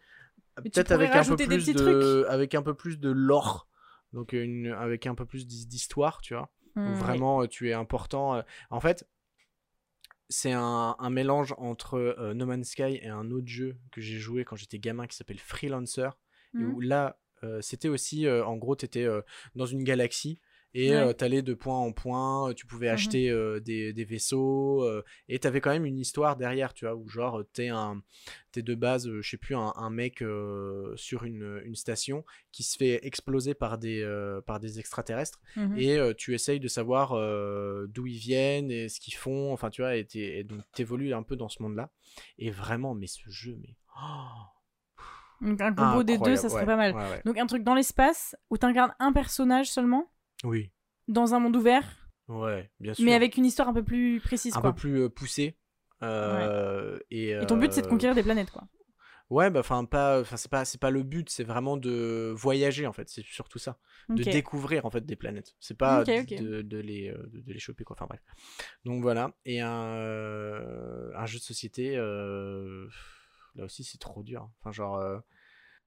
Peut-être 0.64 0.92
avec 0.92 1.12
un 1.12 1.24
peu 1.26 1.36
plus 1.36 1.74
de, 1.74 2.26
avec 2.30 2.56
un 2.56 2.62
peu 2.62 2.74
plus 2.74 2.98
de 3.00 3.10
lore, 3.12 3.68
donc 4.14 4.32
une, 4.34 4.68
avec 4.68 5.06
un 5.06 5.14
peu 5.16 5.26
plus 5.26 5.46
d'hi- 5.48 5.66
d'histoire, 5.68 6.22
tu 6.22 6.34
vois. 6.34 6.50
Hmm, 6.76 6.94
vraiment, 6.94 7.46
tu 7.48 7.70
es 7.70 7.74
important. 7.74 8.42
En 8.70 8.80
fait, 8.80 9.06
c'est 10.30 10.52
un, 10.52 10.96
un 10.98 11.10
mélange 11.10 11.54
entre 11.58 11.96
euh, 11.96 12.34
No 12.34 12.46
Man's 12.46 12.70
Sky 12.70 13.00
et 13.02 13.08
un 13.08 13.32
autre 13.32 13.48
jeu 13.48 13.78
que 13.92 14.02
j'ai 14.02 14.18
joué 14.18 14.44
quand 14.46 14.56
j'étais 14.56 14.80
gamin 14.80 15.08
qui 15.08 15.16
s'appelle 15.16 15.40
Freelancer. 15.40 16.10
Et 16.58 16.64
où 16.64 16.80
là, 16.80 17.20
euh, 17.44 17.60
c'était 17.62 17.90
aussi, 17.90 18.28
euh, 18.28 18.46
en 18.46 18.56
gros, 18.56 18.78
tu 18.78 18.86
étais 18.86 19.06
dans 19.56 19.66
une 19.66 19.84
galaxie 19.84 20.40
et 20.78 20.92
Ouais. 20.92 21.14
tu 21.16 21.24
allais 21.24 21.42
de 21.42 21.54
point 21.54 21.78
en 21.80 21.92
point, 21.94 22.54
tu 22.54 22.66
pouvais 22.68 22.88
Mhm. 22.88 22.94
acheter 22.94 23.30
euh, 23.32 23.60
des, 23.62 23.94
des 23.94 24.04
vaisseaux 24.04 24.84
euh, 24.84 25.04
et 25.30 25.40
tu 25.40 25.48
avais 25.48 25.62
quand 25.62 25.72
même 25.72 25.86
une 25.86 25.98
histoire 25.98 26.36
derrière, 26.36 26.74
tu 26.74 26.86
vois, 26.86 26.96
où 26.96 27.08
genre, 27.08 27.42
t'es 27.54 27.70
un, 27.70 28.02
t'es 28.52 28.62
de 28.62 28.76
base, 28.76 29.10
je 29.22 29.28
sais 29.28 29.38
plus, 29.38 29.56
un, 29.56 29.72
un 29.78 29.90
mec 29.90 30.24
sur 30.96 31.24
une, 31.24 31.62
une 31.66 31.76
station 31.76 32.26
qui 32.52 32.64
se 32.64 32.78
fait 32.78 33.06
exploser 33.08 33.54
par 33.54 33.78
des, 33.78 34.06
par 34.46 34.60
des 34.60 34.80
extraterrestres 34.80 35.40
Mhm. 35.56 35.78
et 35.78 35.98
tu 36.18 36.34
essayes 36.36 36.60
de 36.60 36.68
savoir 36.68 37.12
d'où 37.88 38.06
ils 38.06 38.18
viennent 38.18 38.70
et 38.70 38.90
ce 38.90 39.00
qu'ils 39.00 39.16
font, 39.16 39.54
enfin, 39.54 39.70
tu 39.70 39.82
vois, 39.82 39.96
et, 39.96 40.06
et 40.14 40.44
donc 40.44 40.62
t'évolues 40.74 41.14
un 41.14 41.24
peu 41.24 41.36
dans 41.38 41.50
ce 41.50 41.64
monde-là. 41.64 41.90
Et 42.38 42.52
vraiment, 42.52 42.96
mais 42.96 43.08
ce 43.08 43.30
jeu, 43.30 43.58
mais. 43.62 43.76
oh, 43.98 45.02
Donc 45.42 45.62
un 45.62 45.74
combo 45.76 46.04
des 46.04 46.18
deux, 46.18 46.36
ça 46.36 46.50
serait 46.50 46.62
ouais, 46.62 46.66
pas 46.66 46.76
mal. 46.76 46.94
ouais, 46.94 47.10
ouais. 47.12 47.22
Donc 47.26 47.38
un 47.38 47.46
truc 47.46 47.64
dans 47.64 47.76
l'espace 47.76 48.36
où 48.50 48.58
t'incarnes 48.58 48.94
un 49.00 49.14
personnage 49.14 49.70
seulement? 49.72 50.12
Oui, 50.44 50.72
dans 51.08 51.34
un 51.34 51.40
monde 51.40 51.56
ouvert, 51.56 52.10
ouais, 52.28 52.70
bien 52.80 52.94
sûr. 52.94 53.06
mais 53.06 53.14
avec 53.14 53.38
une 53.38 53.46
histoire 53.46 53.68
un 53.70 53.74
peu 53.74 53.84
plus 53.84 54.20
précise 54.20 54.56
un 54.56 54.62
quoi. 54.62 54.72
peu 54.74 54.76
plus 54.82 55.02
euh, 55.04 55.10
poussé. 55.10 55.58
euh, 56.04 57.00
et, 57.10 57.30
Et 57.32 57.46
ton 57.48 57.58
but 57.58 57.72
c'est 57.72 57.82
de 57.82 57.88
euh, 57.88 57.90
conquérir 57.90 58.16
des 58.16 58.24
planètes 58.24 58.52
quoi. 58.52 58.64
Ouais, 59.32 59.50
bah 59.50 59.62
enfin 59.62 59.86
pas, 59.86 60.22
enfin 60.22 60.38
c'est 60.38 60.52
pas, 60.52 60.66
c'est 60.66 60.80
pas 60.80 60.92
le 60.92 61.02
but, 61.02 61.30
c'est 61.32 61.44
vraiment 61.44 61.78
de 61.78 62.32
voyager 62.38 62.86
en 62.86 62.94
fait, 62.94 63.10
c'est 63.10 63.26
surtout 63.26 63.58
ça, 63.58 63.80
de 64.10 64.22
découvrir 64.24 64.86
en 64.86 64.92
fait 64.92 65.04
des 65.04 65.16
planètes. 65.16 65.56
C'est 65.60 65.76
pas. 65.78 66.04
De, 66.04 66.62
de 66.62 66.78
les, 66.78 67.10
de, 67.10 67.42
de 67.42 67.52
les 67.54 67.58
choper 67.60 67.84
quoi. 67.84 67.96
Enfin 67.98 68.06
bref. 68.08 68.22
Donc 68.84 69.02
voilà. 69.02 69.32
Et 69.46 69.62
un, 69.62 69.70
un 71.16 71.26
jeu 71.26 71.40
de 71.40 71.44
société, 71.44 71.98
euh, 71.98 72.88
là 73.56 73.66
aussi 73.66 73.84
c'est 73.84 73.98
trop 73.98 74.22
dur. 74.22 74.48
Enfin 74.60 74.72
genre, 74.72 74.98
euh, 74.98 75.18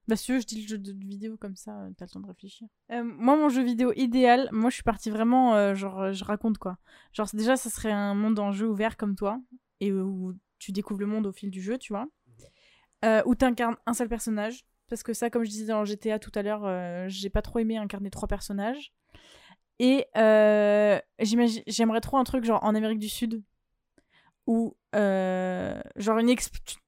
Bah 0.09 0.15
si 0.15 0.25
tu 0.25 0.33
veux, 0.33 0.39
je 0.39 0.47
dis 0.47 0.59
le 0.63 0.67
jeu 0.67 0.79
de 0.79 0.91
vidéo 0.91 1.37
comme 1.37 1.55
ça, 1.55 1.81
euh, 1.81 1.91
t'as 1.95 2.05
le 2.05 2.09
temps 2.09 2.19
de 2.19 2.25
réfléchir. 2.25 2.67
Euh, 2.91 3.03
moi, 3.03 3.37
mon 3.37 3.47
jeu 3.47 3.61
vidéo 3.61 3.93
idéal, 3.95 4.49
moi 4.51 4.71
je 4.71 4.73
suis 4.73 4.83
partie 4.83 5.11
vraiment, 5.11 5.53
euh, 5.53 5.75
genre, 5.75 6.11
je 6.13 6.23
raconte 6.23 6.57
quoi. 6.57 6.79
Genre, 7.13 7.27
déjà, 7.31 7.55
ça 7.55 7.69
serait 7.69 7.91
un 7.91 8.15
monde 8.15 8.39
en 8.39 8.51
jeu 8.51 8.67
ouvert 8.67 8.97
comme 8.97 9.15
toi, 9.15 9.39
et 9.81 9.93
où 9.93 10.33
tu 10.57 10.71
découvres 10.71 11.01
le 11.01 11.05
monde 11.05 11.27
au 11.27 11.31
fil 11.31 11.51
du 11.51 11.61
jeu, 11.61 11.77
tu 11.77 11.93
vois. 11.93 12.07
Où 13.27 13.35
t'incarnes 13.35 13.75
un 13.85 13.93
seul 13.93 14.09
personnage, 14.09 14.65
parce 14.87 15.03
que 15.03 15.13
ça, 15.13 15.29
comme 15.29 15.43
je 15.43 15.51
disais 15.51 15.67
dans 15.67 15.85
GTA 15.85 16.17
tout 16.17 16.31
à 16.33 16.41
l'heure, 16.41 17.07
j'ai 17.07 17.29
pas 17.29 17.43
trop 17.43 17.59
aimé 17.59 17.77
incarner 17.77 18.09
trois 18.09 18.27
personnages. 18.27 18.91
Et 19.77 20.07
j'aimerais 20.15 22.01
trop 22.01 22.17
un 22.17 22.23
truc 22.23 22.45
genre 22.45 22.63
en 22.63 22.73
Amérique 22.73 22.97
du 22.97 23.09
Sud, 23.09 23.43
où, 24.49 24.75
euh, 24.95 25.79
genre, 25.95 26.17
une 26.17 26.33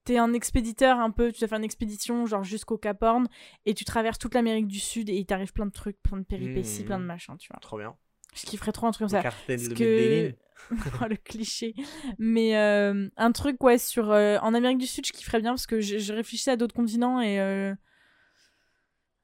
t'es 0.04 0.18
un 0.18 0.34
expéditeur 0.34 0.98
un 1.00 1.12
peu, 1.12 1.32
tu 1.32 1.38
dois 1.42 1.48
faire 1.48 1.60
une 1.60 1.64
expédition, 1.64 2.26
genre, 2.26 2.44
jusqu'au 2.44 2.80
Cap 2.80 3.04
Horn, 3.04 3.28
et 3.68 3.76
tu 3.76 3.86
traverses 3.86 4.18
toute 4.18 4.34
l'Amérique 4.34 4.66
du 4.66 4.80
Sud, 4.80 5.10
et 5.10 5.16
il 5.16 5.28
t'arrive 5.28 5.54
plein 5.54 5.68
de 5.68 5.72
trucs, 5.72 6.02
plein 6.02 6.18
de 6.18 6.24
péripéties, 6.24 6.84
plein 6.84 7.00
de 7.00 7.06
machins, 7.06 7.38
tu 7.38 7.50
vois. 7.52 7.60
Trop 7.60 7.78
bien. 7.78 7.96
Je 8.34 8.48
kifferais 8.48 8.72
trop 8.72 8.88
un 8.88 8.92
truc 8.92 9.02
comme 9.02 9.10
ça. 9.10 9.22
Cartel 9.22 9.58
Parce 9.58 9.70
de 9.70 9.76
que... 9.76 10.36
Oh, 11.04 11.06
le 11.08 11.18
cliché. 11.18 11.76
Mais 12.18 12.58
euh, 12.58 13.08
un 13.16 13.32
truc, 13.32 13.64
ouais, 13.64 13.78
sur... 13.78 14.10
euh, 14.10 14.38
en 14.42 14.56
Amérique 14.56 14.80
du 14.80 14.88
Sud, 14.88 15.06
je 15.06 15.12
kifferais 15.14 15.42
bien, 15.42 15.52
parce 15.52 15.68
que 15.68 15.80
je, 15.82 16.00
je 16.00 16.14
réfléchissais 16.14 16.52
à 16.52 16.56
d'autres 16.56 16.74
continents, 16.76 17.22
et... 17.22 17.40
euh, 17.40 17.76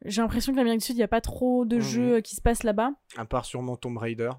J'ai 0.05 0.21
l'impression 0.21 0.51
que 0.51 0.57
l'Amérique 0.57 0.81
du 0.81 0.85
Sud, 0.85 0.95
il 0.95 0.99
n'y 0.99 1.03
a 1.03 1.07
pas 1.07 1.21
trop 1.21 1.65
de 1.65 1.79
jeux 1.79 2.21
qui 2.21 2.35
se 2.35 2.41
passent 2.41 2.63
là-bas. 2.63 2.91
À 3.17 3.25
part 3.25 3.45
sûrement 3.45 3.77
Tomb 3.77 3.97
Raider. 3.97 4.29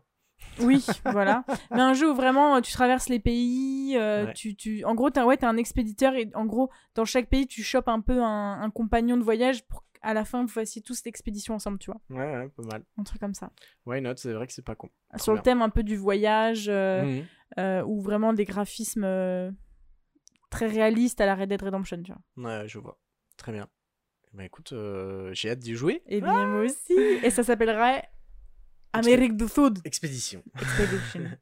Oui, 0.60 0.84
voilà. 1.04 1.44
Mais 1.70 1.80
un 1.80 1.94
jeu 1.94 2.10
où 2.10 2.14
vraiment 2.14 2.56
euh, 2.56 2.60
tu 2.60 2.72
traverses 2.72 3.08
les 3.08 3.20
pays, 3.20 3.96
euh, 3.96 4.26
Ouais. 4.26 4.32
tu, 4.34 4.56
tu... 4.56 4.84
en 4.84 4.94
gros, 4.94 5.08
t'es 5.10 5.22
ouais, 5.22 5.42
un 5.44 5.56
expéditeur 5.56 6.14
et 6.14 6.28
en 6.34 6.46
gros, 6.46 6.70
dans 6.94 7.04
chaque 7.04 7.28
pays, 7.28 7.46
tu 7.46 7.62
chopes 7.62 7.88
un 7.88 8.00
peu 8.00 8.20
un, 8.22 8.60
un 8.60 8.70
compagnon 8.70 9.16
de 9.16 9.22
voyage 9.22 9.64
pour 9.68 9.84
qu'à 9.92 10.14
la 10.14 10.24
fin, 10.24 10.42
vous 10.42 10.48
fassiez 10.48 10.82
tous 10.82 11.04
l'expédition 11.04 11.54
ensemble, 11.54 11.78
tu 11.78 11.90
vois. 11.92 12.00
Ouais, 12.10 12.36
ouais, 12.36 12.48
pas 12.48 12.62
mal. 12.64 12.82
Un 12.98 13.04
truc 13.04 13.20
comme 13.20 13.34
ça. 13.34 13.50
Why 13.86 14.00
not? 14.00 14.16
C'est 14.16 14.32
vrai 14.32 14.46
que 14.48 14.52
c'est 14.52 14.64
pas 14.64 14.74
con. 14.74 14.88
Sur 15.16 15.34
le 15.34 15.40
thème 15.40 15.62
un 15.62 15.70
peu 15.70 15.82
du 15.84 15.96
voyage, 15.96 16.66
euh, 16.68 17.04
Mhm. 17.04 17.26
euh, 17.60 17.82
ou 17.84 18.00
vraiment 18.00 18.32
des 18.32 18.44
graphismes 18.44 19.04
euh, 19.04 19.50
très 20.50 20.66
réalistes 20.66 21.20
à 21.20 21.26
la 21.26 21.34
Red 21.36 21.48
Dead 21.50 21.62
Redemption, 21.62 22.02
tu 22.02 22.12
vois. 22.12 22.50
Ouais, 22.60 22.68
je 22.68 22.78
vois. 22.78 22.98
Très 23.36 23.52
bien. 23.52 23.68
Bah 24.34 24.44
écoute, 24.44 24.74
j'ai 25.32 25.50
hâte 25.50 25.58
d'y 25.60 25.74
jouer. 25.74 26.02
Et 26.06 26.20
bien, 26.20 26.46
moi 26.48 26.64
aussi. 26.64 26.92
Et 27.22 27.30
ça 27.30 27.42
s'appellerait 27.44 28.08
Amérique 28.92 29.36
du 29.36 29.48
Sud. 29.48 29.78
Expédition. 29.84 30.42
Expedition. 30.60 31.24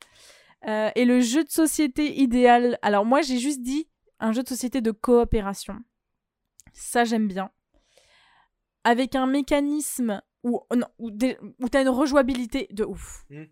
Euh, 0.66 0.90
et 0.96 1.04
le 1.04 1.20
jeu 1.20 1.44
de 1.44 1.50
société 1.50 2.18
idéal. 2.18 2.76
Alors, 2.82 3.04
moi, 3.04 3.20
j'ai 3.20 3.38
juste 3.38 3.62
dit 3.62 3.86
un 4.18 4.32
jeu 4.32 4.42
de 4.42 4.48
société 4.48 4.80
de 4.80 4.90
coopération. 4.90 5.78
Ça, 6.72 7.04
j'aime 7.04 7.28
bien. 7.28 7.50
Avec 8.82 9.14
un 9.14 9.26
mécanisme 9.26 10.22
où, 10.42 10.62
non, 10.74 10.86
où, 10.98 11.10
t'as 11.10 11.82
une 11.82 11.88
rejouabilité 11.88 12.66
de 12.70 12.84
ouf. 12.84 13.24
Mm. 13.30 13.44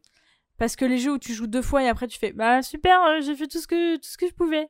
Parce 0.59 0.77
que 0.77 0.85
les 0.85 0.99
jeux 0.99 1.13
où 1.13 1.19
tu 1.19 1.35
joues 1.35 1.47
deux 1.47 1.63
fois 1.63 1.83
et 1.83 1.89
après 1.89 2.07
tu 2.07 2.19
fais 2.19 2.33
Bah, 2.33 2.63
super, 2.63 3.01
euh, 3.03 3.21
j'ai 3.21 3.35
fait 3.37 3.49
tout 3.49 3.59
ce, 3.59 3.67
que, 3.67 3.97
tout 3.97 4.09
ce 4.09 4.17
que 4.17 4.27
je 4.27 4.35
pouvais. 4.35 4.69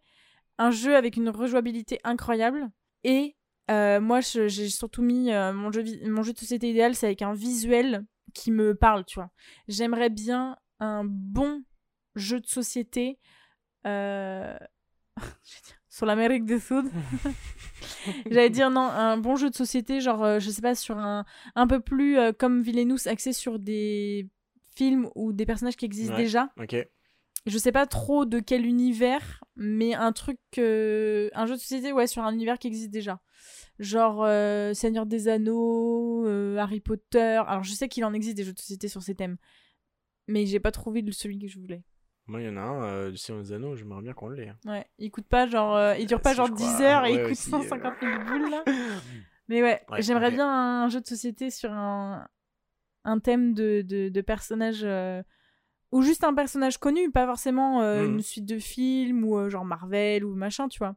Un 0.59 0.71
jeu 0.71 0.97
avec 0.97 1.17
une 1.17 1.29
rejouabilité 1.29 1.99
incroyable. 2.05 2.71
Et 3.05 3.37
euh, 3.71 4.01
moi, 4.01 4.21
j'ai 4.21 4.69
surtout 4.69 5.03
mis 5.03 5.33
euh, 5.33 5.53
mon, 5.53 5.73
jeu, 5.73 5.85
mon 6.07 6.23
jeu 6.23 6.33
de 6.33 6.39
société 6.39 6.71
idéal, 6.71 6.95
c'est 6.95 7.07
avec 7.07 7.23
un 7.23 7.33
visuel 7.33 8.05
qui 8.35 8.51
me 8.51 8.75
parle, 8.75 9.05
tu 9.07 9.15
vois. 9.19 9.31
J'aimerais 9.69 10.11
bien 10.11 10.57
un 10.81 11.05
bon 11.05 11.65
jeu 12.17 12.41
de 12.41 12.47
société 12.47 13.19
euh, 13.87 14.57
sur 15.89 16.07
l'Amérique 16.07 16.45
du 16.45 16.59
Sud. 16.61 16.87
J'allais 18.31 18.51
dire 18.51 18.71
non, 18.71 18.83
un 18.89 19.17
bon 19.17 19.37
jeu 19.37 19.51
de 19.51 19.55
société, 19.55 20.01
genre, 20.01 20.23
euh, 20.25 20.39
je 20.41 20.51
sais 20.51 20.63
pas, 20.63 20.75
sur 20.75 20.99
un, 20.99 21.25
un 21.55 21.67
peu 21.67 21.81
plus 21.81 22.19
euh, 22.19 22.33
comme 22.33 22.61
Villainous, 22.63 23.07
axé 23.07 23.33
sur 23.33 23.59
des 23.59 24.29
films 24.77 25.09
ou 25.15 25.33
des 25.33 25.47
personnages 25.47 25.77
qui 25.77 25.85
existent 25.85 26.15
Ouais. 26.17 26.23
déjà. 26.23 26.51
Ok. 26.59 26.77
Je 27.47 27.59
sais 27.59 27.73
pas 27.73 27.87
trop 27.87 28.25
de 28.25 28.41
quel 28.41 28.65
univers, 28.65 29.45
mais 29.57 29.93
un 29.95 30.13
truc, 30.13 30.39
euh, 30.59 31.29
un 31.35 31.45
jeu 31.47 31.55
de 31.55 31.61
société, 31.61 31.93
ouais, 31.93 32.07
sur 32.07 32.23
un 32.23 32.33
univers 32.33 32.59
qui 32.59 32.69
existe 32.69 32.91
déjà. 32.91 33.21
Genre 33.79 34.25
euh, 34.25 34.73
Seigneur 34.73 35.05
des 35.05 35.29
Anneaux, 35.29 36.27
euh, 36.27 36.57
Harry 36.57 36.81
Potter. 36.81 37.43
Alors 37.47 37.63
je 37.63 37.73
sais 37.73 37.89
qu'il 37.89 38.05
en 38.05 38.15
existe 38.15 38.37
des 38.37 38.45
jeux 38.45 38.53
de 38.55 38.59
société 38.59 38.89
sur 38.89 39.03
ces 39.03 39.15
thèmes, 39.15 39.37
mais 40.27 40.47
j'ai 40.47 40.61
pas 40.61 40.71
trouvé 40.71 41.05
celui 41.13 41.39
que 41.39 41.47
je 41.47 41.59
voulais. 41.59 41.83
Moi, 42.27 42.41
il 42.41 42.47
y 42.47 42.49
en 42.49 42.57
a 42.57 42.61
un, 42.63 42.85
euh, 42.85 43.11
du 43.11 43.19
Seigneur 43.19 43.43
des 43.43 43.53
Anneaux, 43.53 43.77
j'aimerais 43.77 44.01
bien 44.01 44.15
qu'on 44.15 44.29
l'ait. 44.31 44.49
hein. 44.49 44.57
Ouais, 44.65 44.87
il 44.99 45.11
coûte 45.11 45.27
pas 45.29 45.47
genre, 45.47 45.79
il 45.99 46.07
dure 46.07 46.19
Euh, 46.19 46.23
pas 46.23 46.31
si, 46.31 46.37
genre 46.37 46.47
je 46.47 46.53
10 46.55 46.65
crois, 46.65 46.81
heures 46.87 47.05
et 47.05 47.13
il 47.13 47.21
coûte 47.25 47.33
aussi, 47.33 47.51
150 47.51 47.95
000 48.01 48.13
euh. 48.13 48.25
boules 48.25 48.51
là. 48.51 48.65
Mais 49.49 49.61
ouais, 49.63 49.83
Ouais, 49.91 50.01
j'aimerais 50.01 50.31
bien 50.31 50.49
un 50.85 50.89
jeu 50.89 51.03
de 51.03 51.07
société 51.07 51.51
sur 51.51 51.71
un, 51.71 52.27
un 53.05 53.19
thème 53.19 53.53
de, 53.53 53.83
de, 53.87 54.09
de 54.09 54.21
personnage. 54.23 54.87
Ou 55.95 56.03
juste 56.03 56.25
un 56.25 56.35
personnage 56.35 56.79
connu, 56.79 57.13
pas 57.13 57.25
forcément 57.25 57.81
euh, 57.81 58.03
Mhm. 58.03 58.15
une 58.17 58.21
suite 58.21 58.47
de 58.47 58.59
films 58.59 59.23
ou 59.25 59.39
euh, 59.39 59.49
genre 59.49 59.65
Marvel 59.65 60.25
ou 60.25 60.35
machin, 60.35 60.69
tu 60.69 60.79
vois. 60.81 60.97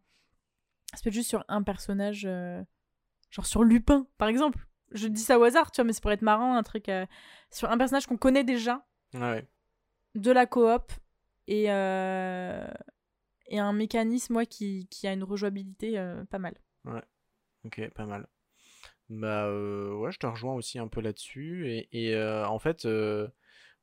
Ça 0.96 1.02
peut 1.04 1.10
être 1.10 1.14
juste 1.14 1.30
sur 1.30 1.46
un 1.48 1.62
personnage, 1.62 2.24
euh, 2.26 2.64
genre 3.30 3.46
sur 3.46 3.64
Lupin, 3.64 4.08
par 4.18 4.28
exemple. 4.28 4.66
Je 4.92 5.08
dis 5.08 5.22
ça 5.22 5.38
au 5.38 5.44
hasard, 5.44 5.70
tu 5.70 5.76
vois, 5.82 5.86
mais 5.86 5.94
ça 5.94 6.02
pourrait 6.02 6.16
être 6.16 6.24
marrant, 6.24 6.56
un 6.56 6.64
truc 6.64 6.90
sur 7.52 7.70
un 7.70 7.78
personnage 7.78 8.08
qu'on 8.08 8.18
connaît 8.18 8.44
déjà, 8.44 8.88
Ouais, 9.14 9.20
ouais. 9.20 9.48
de 10.16 10.32
la 10.32 10.48
coop 10.48 10.92
et, 11.48 11.66
et 11.66 11.70
un 13.60 13.74
mécanisme 13.74 14.38
ouais, 14.38 14.48
qui, 14.48 14.88
qui 14.88 15.06
a 15.08 15.14
une 15.14 15.24
rejouabilité 15.26 16.02
pas 16.32 16.40
mal. 16.40 16.56
Ok, 17.66 17.88
pas 17.94 18.06
mal. 18.06 18.28
Bah 19.10 19.48
ouais, 19.52 20.12
je 20.12 20.18
te 20.20 20.26
rejoins 20.26 20.56
aussi 20.56 20.80
un 20.80 20.88
peu 20.88 21.02
là-dessus. 21.02 21.70
Et, 21.70 21.90
et, 21.92 22.18
en 22.48 22.58
fait, 22.60 22.88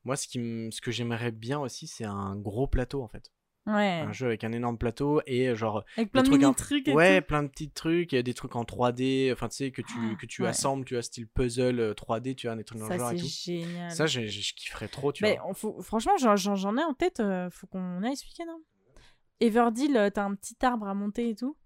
moi, 0.05 0.15
ce 0.15 0.27
qui 0.27 0.37
m- 0.39 0.71
ce 0.71 0.79
que 0.81 0.91
j'aimerais 0.91 1.31
bien 1.31 1.59
aussi, 1.59 1.87
c'est 1.87 2.05
un 2.05 2.35
gros 2.37 2.67
plateau 2.67 3.03
en 3.03 3.07
fait. 3.09 3.31
Ouais. 3.67 4.03
Un 4.05 4.11
jeu 4.11 4.27
avec 4.27 4.43
un 4.43 4.51
énorme 4.51 4.77
plateau 4.77 5.21
et 5.25 5.55
genre 5.55 5.83
Avec 5.97 6.11
plein 6.11 6.21
de 6.21 6.27
trucs 6.27 6.43
un- 6.43 6.45
mini-trucs 6.49 6.87
et 6.87 6.93
ouais, 6.93 7.19
tout. 7.21 7.27
plein 7.27 7.41
de 7.41 7.47
petits 7.47 7.71
trucs, 7.71 8.11
il 8.11 8.15
y 8.15 8.19
a 8.19 8.21
des 8.21 8.35
trucs 8.35 8.55
en 8.55 8.63
3D, 8.63 9.31
enfin 9.33 9.47
tu 9.49 9.55
sais 9.55 9.71
que 9.71 9.81
tu 9.81 9.93
Ah, 9.97 10.15
que 10.21 10.27
tu 10.27 10.43
ouais. 10.43 10.49
assembles, 10.49 10.85
tu 10.85 10.93
vois 10.93 11.01
style 11.01 11.27
puzzle 11.27 11.79
euh, 11.79 11.93
3D, 11.95 12.35
tu 12.35 12.45
vois 12.45 12.55
des 12.55 12.63
trucs 12.63 12.77
dans 12.79 12.87
le 12.87 12.95
genre 12.97 13.11
et 13.11 13.15
tout. 13.17 13.25
génial. 13.25 13.89
Ça, 13.89 14.05
j'ai- 14.05 14.27
j'ai- 14.27 14.43
je 14.43 14.53
kifferais 14.53 14.87
trop, 14.87 15.11
tu 15.11 15.23
Mais 15.23 15.39
vois. 15.43 15.53
faut- 15.55 15.81
franchement, 15.81 16.13
j'en- 16.17 16.77
ai 16.77 16.83
en 16.83 16.93
tête. 16.93 17.19
euh, 17.19 17.49
faut 17.49 17.65
qu'on 17.65 18.03
aille 18.03 18.15
ce 18.15 18.25
week-end. 18.25 18.45
hein. 18.51 18.59
Everdell, 19.39 19.97
euh, 19.97 20.09
t'as 20.11 20.23
un 20.25 20.35
petit 20.35 20.55
arbre 20.63 20.87
à 20.87 20.93
monter 20.93 21.29
et 21.29 21.35
tout. 21.35 21.57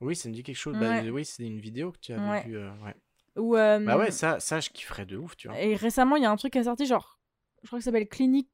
Oui, 0.00 0.14
ça 0.16 0.28
me 0.28 0.34
dit 0.34 0.42
quelque 0.42 0.56
chose. 0.56 0.76
Bah, 0.76 1.00
Ouais. 1.00 1.10
oui, 1.10 1.24
c'est 1.24 1.44
une 1.44 1.60
vidéo 1.60 1.92
que 1.92 1.98
tu 2.00 2.12
avais 2.12 2.28
Ouais. 2.28 2.44
vue. 2.44 2.58
euh, 2.58 2.70
ouais. 2.84 2.94
Ou, 3.36 3.54
euh, 3.56 3.78
Bah 3.78 3.96
ouais, 3.98 4.10
ça, 4.10 4.40
ça, 4.40 4.60
je 4.60 4.70
kifferais 4.70 5.06
de 5.06 5.16
ouf, 5.16 5.36
tu 5.36 5.48
vois. 5.48 5.58
Et 5.60 5.74
récemment, 5.76 6.16
il 6.16 6.22
y 6.22 6.26
a 6.26 6.30
un 6.30 6.36
truc 6.36 6.52
qui 6.54 6.58
est 6.58 6.64
sorti, 6.64 6.86
genre, 6.86 7.15
je 7.62 7.66
crois 7.68 7.78
que 7.78 7.84
ça 7.84 7.90
s'appelle 7.90 8.08
Clinique, 8.08 8.48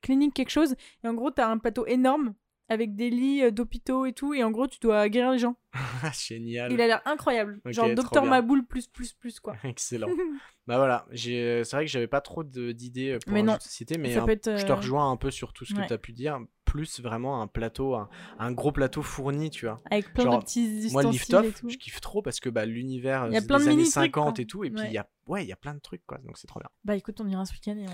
Clinique 0.00 0.34
quelque 0.34 0.50
chose. 0.50 0.74
Et 1.02 1.08
en 1.08 1.14
gros, 1.14 1.30
t'as 1.30 1.48
un 1.48 1.58
plateau 1.58 1.86
énorme 1.86 2.34
avec 2.70 2.94
des 2.96 3.10
lits 3.10 3.42
euh, 3.42 3.50
d'hôpitaux 3.50 4.06
et 4.06 4.12
tout. 4.14 4.32
Et 4.34 4.42
en 4.42 4.50
gros, 4.50 4.66
tu 4.66 4.78
dois 4.80 5.08
guérir 5.08 5.32
les 5.32 5.38
gens. 5.38 5.56
Génial. 6.12 6.72
Il 6.72 6.80
a 6.80 6.86
l'air 6.86 7.02
incroyable. 7.04 7.60
Genre 7.66 7.94
Docteur. 7.94 8.24
Maboule 8.24 8.64
plus 8.66 8.86
plus 8.86 9.12
plus 9.12 9.38
quoi. 9.40 9.54
Excellent. 9.64 10.08
bah 10.66 10.76
voilà, 10.78 11.06
j'ai- 11.10 11.62
c'est 11.64 11.76
vrai 11.76 11.84
que 11.84 11.90
j'avais 11.90 12.06
pas 12.06 12.20
trop 12.20 12.42
d'idées 12.44 13.18
pour 13.24 13.32
Mais 13.32 13.42
non. 13.42 13.58
société, 13.60 13.98
mais 13.98 14.16
un- 14.16 14.24
peut 14.24 14.30
être, 14.32 14.56
je 14.56 14.64
te 14.64 14.72
euh, 14.72 14.76
rejoins 14.76 15.10
un 15.10 15.16
peu 15.16 15.30
sur 15.30 15.52
tout 15.52 15.64
ce 15.64 15.74
que 15.74 15.86
tu 15.86 15.92
as 15.92 15.98
pu 15.98 16.12
dire. 16.12 16.38
Plus 16.64 17.00
vraiment 17.00 17.40
un 17.40 17.46
plateau, 17.46 17.94
un, 17.94 18.08
un 18.38 18.50
gros 18.50 18.72
plateau 18.72 19.02
fourni, 19.02 19.48
tu 19.50 19.66
vois. 19.66 19.80
Avec 19.92 20.12
plein 20.12 20.24
Genre, 20.24 20.38
de 20.40 20.44
petits 20.44 20.88
Moi, 20.90 21.04
le 21.04 21.10
lift-off, 21.10 21.62
je 21.68 21.76
kiffe 21.76 22.00
trop 22.00 22.20
parce 22.20 22.40
que 22.40 22.48
bah, 22.48 22.66
l'univers 22.66 23.28
plein 23.28 23.40
des 23.40 23.46
de 23.46 23.54
années 23.54 23.66
mini-trucs, 23.76 23.92
50 23.92 24.34
quoi. 24.36 24.42
et 24.42 24.46
tout, 24.46 24.64
et 24.64 24.70
puis 24.70 24.80
il 24.80 24.86
Ouais. 24.86 24.92
y 24.94 24.98
a, 24.98 25.08
ouais, 25.28 25.44
il 25.44 25.48
y 25.48 25.52
a 25.52 25.56
plein 25.56 25.74
de 25.74 25.78
trucs, 25.80 26.04
quoi. 26.04 26.18
Donc 26.18 26.36
c'est 26.36 26.48
trop 26.48 26.58
bien. 26.58 26.68
Bah 26.84 26.96
écoute, 26.96 27.20
on 27.20 27.28
ira 27.28 27.44
ce 27.44 27.52
week-end 27.52 27.76
et 27.76 27.86
on. 27.86 27.92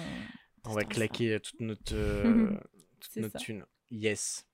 On 0.66 0.72
va 0.74 0.82
ça. 0.82 0.86
claquer 0.86 1.38
toute 1.40 1.60
notre, 1.60 1.94
euh, 1.94 2.50
toute 3.00 3.16
notre 3.16 3.38
thune. 3.38 3.64
Yes. 3.90 4.46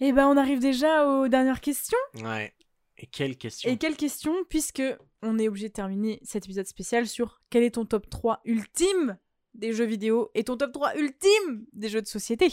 Et 0.00 0.12
ben 0.12 0.26
on 0.28 0.36
arrive 0.36 0.60
déjà 0.60 1.06
aux 1.06 1.28
dernières 1.28 1.60
questions. 1.60 1.98
Ouais. 2.22 2.54
Et 2.98 3.06
quelle 3.06 3.36
question 3.36 3.70
Et 3.70 3.76
quelle 3.78 3.96
question, 3.96 4.34
puisque 4.48 4.82
on 5.22 5.38
est 5.38 5.48
obligé 5.48 5.68
de 5.68 5.72
terminer 5.74 6.20
cet 6.22 6.44
épisode 6.44 6.66
spécial 6.66 7.06
sur 7.06 7.40
quel 7.50 7.62
est 7.62 7.72
ton 7.72 7.84
top 7.86 8.08
3 8.10 8.40
ultime 8.44 9.16
des 9.54 9.72
jeux 9.72 9.84
vidéo 9.86 10.30
et 10.34 10.44
ton 10.44 10.56
top 10.56 10.72
3 10.72 10.96
ultime 10.96 11.66
des 11.72 11.88
jeux 11.88 12.02
de 12.02 12.06
société? 12.06 12.48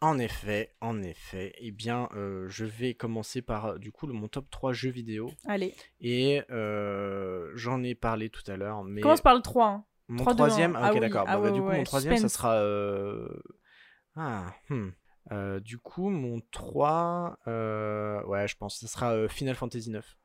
En 0.00 0.18
effet, 0.18 0.74
en 0.80 1.02
effet. 1.02 1.54
Eh 1.58 1.70
bien, 1.70 2.08
euh, 2.14 2.46
je 2.48 2.64
vais 2.64 2.94
commencer 2.94 3.40
par 3.42 3.64
euh, 3.66 3.78
du 3.78 3.92
coup 3.92 4.06
le, 4.06 4.12
mon 4.12 4.28
top 4.28 4.50
3 4.50 4.72
jeux 4.72 4.90
vidéo. 4.90 5.30
Allez, 5.46 5.74
Et 6.00 6.42
euh, 6.50 7.50
j'en 7.54 7.82
ai 7.82 7.94
parlé 7.94 8.28
tout 8.28 8.42
à 8.48 8.56
l'heure. 8.56 8.84
Mais 8.84 9.00
commence 9.00 9.22
par 9.22 9.34
le 9.34 9.40
3. 9.40 9.66
hein. 9.68 9.84
Mon 10.08 10.18
3, 10.18 10.34
2, 10.34 10.44
1. 10.44 10.48
troisième, 10.48 10.76
ah, 10.76 10.80
Ah 10.84 10.88
ok 10.90 10.94
oui, 10.94 11.00
d'accord. 11.00 11.24
ah 11.26 11.36
Bah, 11.36 11.40
ouais, 11.42 11.52
du 11.52 11.60
coup, 11.60 11.68
ouais, 11.68 11.78
mon 11.78 11.84
troisième, 11.84 12.14
ça 12.16 12.28
suspense. 12.28 12.32
sera. 12.34 12.54
euh, 12.56 13.28
Ah, 14.16 14.54
hmm. 14.70 14.88
Euh, 15.32 15.58
du 15.60 15.78
coup, 15.78 16.08
mon 16.10 16.40
3, 16.52 17.38
euh, 17.48 18.22
ouais, 18.24 18.46
je 18.46 18.56
pense 18.56 18.74
que 18.78 18.86
ce 18.86 18.92
sera 18.92 19.12
euh, 19.12 19.28
Final 19.28 19.54
Fantasy 19.56 19.90
9. 19.90 20.16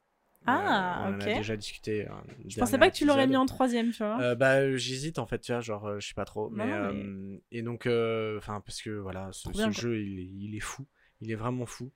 Ah, 0.45 1.03
on 1.05 1.13
en 1.13 1.15
ok. 1.15 1.21
a 1.21 1.33
déjà 1.35 1.55
discuté. 1.55 2.07
un 2.07 2.23
Je 2.47 2.59
pensais 2.59 2.77
pas 2.79 2.89
que 2.89 2.95
tu 2.95 3.05
l'aurais 3.05 3.27
mis 3.27 3.35
en 3.37 3.45
troisième, 3.45 3.91
tu 3.91 3.99
vois. 4.03 4.19
Euh, 4.21 4.35
bah 4.35 4.75
j'hésite 4.75 5.19
en 5.19 5.27
fait, 5.27 5.39
tu 5.39 5.51
vois, 5.51 5.61
genre 5.61 5.85
euh, 5.87 5.99
je 5.99 6.07
sais 6.07 6.13
pas 6.15 6.25
trop, 6.25 6.49
Non, 6.49 6.65
mais, 6.65 6.73
euh, 6.73 7.37
et 7.51 7.61
donc 7.61 7.85
euh, 7.85 8.37
enfin 8.39 8.59
parce 8.61 8.81
que 8.81 8.89
voilà, 8.89 9.29
ce, 9.33 9.53
ce 9.53 9.69
jeu 9.71 10.01
il 10.01 10.19
est, 10.19 10.23
il 10.25 10.55
est 10.55 10.59
fou, 10.61 10.87
il 11.19 11.31
est 11.31 11.35
vraiment 11.35 11.67
fou. 11.67 11.91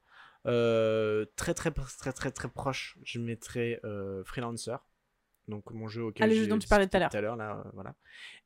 Euh, 0.45 1.25
très 1.35 1.55
très 1.55 1.71
très 1.71 2.13
très 2.13 2.29
très 2.31 2.47
proche, 2.47 2.99
je 3.03 3.19
mettrais 3.19 3.79
euh, 3.83 4.23
Freelancer, 4.25 4.77
donc 5.47 5.69
mon 5.71 5.87
jeu 5.87 6.03
auquel 6.05 6.23
Ah, 6.23 6.27
le 6.27 6.35
jeu 6.35 6.47
dont 6.47 6.57
tu 6.57 6.67
parlais 6.67 6.87
tout 6.87 6.97
à 6.97 6.99
discuté 7.01 7.21
là, 7.21 7.57
euh, 7.65 7.69
voilà. 7.73 7.95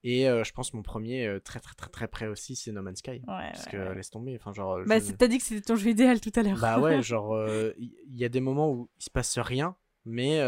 Et 0.04 0.28
euh, 0.28 0.44
je 0.44 0.52
pense 0.54 0.74
mon 0.74 0.82
premier 0.82 1.26
euh, 1.28 1.40
très 1.40 1.60
très 1.60 1.76
très 1.76 1.90
très 1.90 2.08
près 2.08 2.28
aussi, 2.28 2.56
c'est 2.56 2.72
No 2.72 2.82
Man's 2.82 3.00
Sky, 3.00 3.12
Ouais, 3.12 3.22
parce 3.28 3.66
ouais, 3.66 3.72
que 3.72 3.78
ouais. 3.78 3.96
laisse 3.96 4.10
tomber, 4.10 4.36
enfin 4.40 4.54
genre. 4.54 4.80
Bah, 4.86 5.00
je- 5.00 5.12
t'as 5.12 5.28
dit 5.28 5.38
que 5.38 5.44
c'était 5.44 5.62
ton 5.62 5.76
jeu 5.76 5.90
idéal 5.92 6.20
tout 6.22 6.32
à 6.36 6.44
l'heure. 6.44 6.58
bah 6.60 6.80
ouais, 6.80 7.02
genre 7.04 7.38
il 7.78 7.92
y, 8.16 8.26
a 8.26 8.30
des 8.30 8.42
moments 8.42 8.72
où 8.72 8.90
il 9.00 9.04
se 9.04 9.10
passe 9.10 9.38
rien, 9.40 9.76
mais 10.06 10.40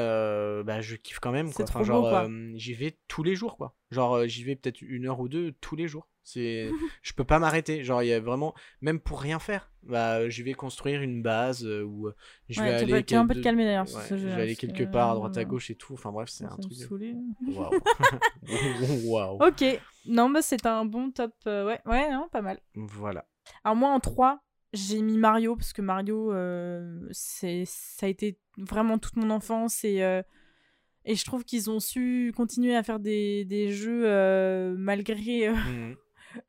bah 0.66 0.82
je 0.82 0.96
kiffe 0.96 1.20
quand 1.20 1.32
même 1.32 1.48
C'est 1.48 1.56
quoi. 1.58 1.66
trop 1.66 1.80
Enfin, 1.80 1.86
genre 1.86 2.30
j'y 2.56 2.74
vais 2.74 2.98
tous 3.08 3.24
les 3.24 3.36
jours 3.36 3.58
quoi. 3.58 3.76
Genre 3.92 4.26
j'y 4.28 4.44
vais 4.44 4.56
peut-être 4.56 4.82
une 4.82 5.06
heure 5.08 5.20
ou 5.20 5.30
deux 5.30 5.54
tous 5.62 5.76
les 5.76 5.88
jours. 5.88 6.08
C'est, 6.24 6.72
je 7.02 7.14
peux 7.14 7.24
pas 7.24 7.40
m'arrêter. 7.40 7.84
Genre, 7.84 8.04
il 8.04 8.08
y 8.08 8.14
a 8.14 8.20
vraiment, 8.20 8.54
même 8.82 9.00
pour 9.00 9.22
rien 9.22 9.40
faire, 9.40 9.72
bah, 9.84 10.30
je 10.30 10.44
vais 10.44 10.54
construire 10.54 11.02
une 11.02 11.22
base 11.22 11.66
euh, 11.66 11.84
ou 11.84 12.08
euh, 12.08 12.16
je 12.50 12.62
vais 12.62 12.70
Ouais, 12.70 12.76
aller. 12.76 13.16
un 13.16 13.28
peu 13.28 13.42
calmer 13.42 13.66
d'ailleurs 13.66 13.88
Ouais, 13.88 14.08
je 14.10 14.16
vais 14.28 14.42
aller 14.42 14.56
quelque 14.56 14.84
part 14.84 15.12
à 15.12 15.16
droite 15.16 15.38
à 15.38 15.46
gauche 15.46 15.70
et 15.72 15.76
tout. 15.76 15.94
Enfin 15.94 16.12
bref, 16.12 16.30
c'est 16.30 16.46
un 16.46 16.58
truc. 16.58 16.74
de-. 16.78 17.16
Waouh. 17.54 17.72
Waouh. 19.06 19.44
Ok, 19.44 19.64
non, 20.06 20.30
bah 20.30 20.42
c'est 20.42 20.66
un 20.66 20.86
bon 20.86 21.12
top. 21.12 21.34
euh, 21.48 21.66
ouais, 21.66 21.80
ouais, 21.86 22.12
non, 22.12 22.28
pas 22.30 22.42
mal. 22.42 22.60
Voilà. 22.76 23.26
Alors 23.64 23.76
moi 23.76 23.90
en 23.90 24.00
3, 24.00 24.42
j'ai 24.74 25.02
mis 25.02 25.18
Mario 25.18 25.56
parce 25.56 25.74
que 25.74 25.82
Mario, 25.82 26.32
c'est 27.12 27.64
ça 27.66 28.06
a 28.06 28.10
été 28.10 28.38
vraiment 28.58 29.00
toute 29.00 29.16
mon 29.16 29.32
enfance 29.32 29.84
et, 29.84 29.98
et 31.06 31.16
je 31.16 31.26
trouve 31.26 31.44
qu'ils 31.44 31.70
ont 31.72 31.80
su 31.80 32.32
continuer 32.36 32.76
à 32.76 32.84
faire 32.84 33.00
des, 33.00 33.44
des 33.46 33.72
jeux 33.72 34.76
malgré 34.78 35.50
Mhm. 35.50 35.96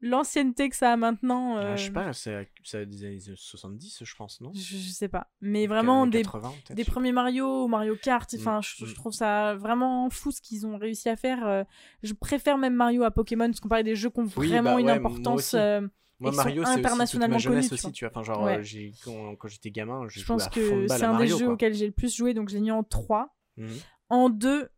L'ancienneté 0.00 0.68
que 0.68 0.76
ça 0.76 0.92
a 0.92 0.96
maintenant. 0.96 1.56
Ah, 1.56 1.60
euh, 1.60 1.76
je 1.76 1.84
sais 1.84 1.90
pas, 1.90 2.12
c'est 2.12 2.86
des 2.86 3.04
années 3.04 3.18
70, 3.34 4.02
je 4.04 4.14
pense, 4.16 4.40
non? 4.40 4.50
Je, 4.54 4.60
je 4.76 4.90
sais 4.90 5.08
pas. 5.08 5.28
Mais 5.40 5.66
vraiment 5.66 6.06
des, 6.06 6.22
80, 6.22 6.48
peut-être, 6.50 6.76
des 6.76 6.82
je 6.82 6.86
sais 6.86 6.90
premiers 6.92 7.12
Mario, 7.12 7.68
Mario 7.68 7.96
Kart, 7.96 8.32
enfin 8.38 8.60
je, 8.62 8.84
Mm. 8.84 8.88
je 8.88 8.94
trouve 8.94 9.12
ça 9.12 9.54
vraiment 9.56 10.08
fou 10.10 10.30
ce 10.30 10.40
qu'ils 10.40 10.66
ont 10.66 10.78
réussi 10.78 11.08
à 11.08 11.16
faire. 11.16 11.46
euh, 11.46 11.64
je 12.02 12.12
préfère 12.14 12.58
même 12.58 12.74
Mario 12.74 13.02
à 13.04 13.10
Pokémon 13.10 13.46
parce 13.46 13.60
qu'on 13.60 13.68
parlait 13.68 13.84
des 13.84 13.96
jeux 13.96 14.10
qui 14.10 14.20
ont 14.20 14.28
Oui, 14.36 14.48
vraiment 14.48 14.74
bah 14.74 14.80
une 14.80 14.86
ouais, 14.86 14.98
moi 14.98 15.10
importance. 15.10 15.40
aussi. 15.40 15.56
euh, 15.56 15.86
Moi, 16.20 16.30
sont 16.30 16.36
Mario, 16.36 16.62
c'est 16.64 16.68
aussi 16.70 16.76
toute 16.76 16.86
internationalement 16.86 17.34
ma 17.36 17.38
jeunesse 17.38 17.68
connus, 17.68 17.80
tu 17.80 17.86
aussi, 17.86 17.92
tu 17.92 18.04
vois. 18.04 18.10
Enfin, 18.14 18.22
genre, 18.22 18.42
Ouais. 18.44 18.58
euh, 18.58 18.90
quand, 19.04 19.36
quand 19.36 19.48
j'étais 19.48 19.70
gamin, 19.70 20.06
je, 20.08 20.20
je 20.20 20.24
pense 20.26 20.46
à 20.46 20.50
que 20.50 20.86
c'est 20.88 21.02
un 21.04 21.18
des 21.18 21.26
jeux 21.26 21.38
quoi. 21.44 21.54
auxquels 21.54 21.74
j'ai 21.74 21.86
le 21.86 21.92
plus 21.92 22.14
joué, 22.14 22.32
donc 22.34 22.48
je 22.48 22.54
l'ai 22.54 22.60
mis 22.60 22.70
en 22.70 22.84
3. 22.84 23.34
Mhm. 23.56 23.76
En 24.08 24.28
2, 24.30 24.68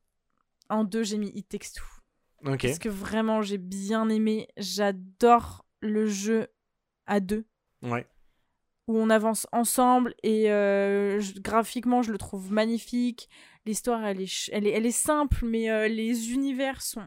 en 0.71 0.85
2 0.85 1.03
j'ai 1.05 1.19
mis 1.19 1.29
It 1.35 1.49
Takes 1.49 1.73
Two. 1.75 1.85
Ok. 2.47 2.63
Parce 2.63 2.79
que 2.79 2.89
vraiment, 2.89 3.43
j'ai 3.43 3.59
bien 3.59 4.09
aimé. 4.09 4.49
J'adore 4.57 5.65
le 5.81 6.07
jeu 6.07 6.49
à 7.07 7.21
deux, 7.21 7.45
Ouais. 7.83 8.07
où 8.89 8.99
on 8.99 9.11
avance 9.11 9.47
ensemble 9.53 10.15
et 10.23 10.51
euh, 10.51 11.21
je- 11.21 11.41
graphiquement, 11.41 12.03
je 12.03 12.13
le 12.13 12.19
trouve 12.19 12.53
magnifique. 12.53 13.29
L'histoire, 13.67 14.05
elle 14.05 14.21
est, 14.21 14.27
ch- 14.27 14.51
elle 14.53 14.67
est, 14.67 14.71
elle 14.73 14.87
est 14.87 14.91
simple, 14.91 15.45
mais 15.47 15.71
euh, 15.71 15.89
les 15.89 16.33
univers 16.33 16.83
sont 16.83 17.07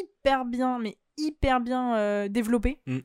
hyper 0.00 0.44
bien, 0.44 0.78
mais 0.78 0.98
hyper 1.16 1.60
bien 1.60 1.96
euh, 1.96 2.28
développés. 2.28 2.78
Mm. 2.86 2.98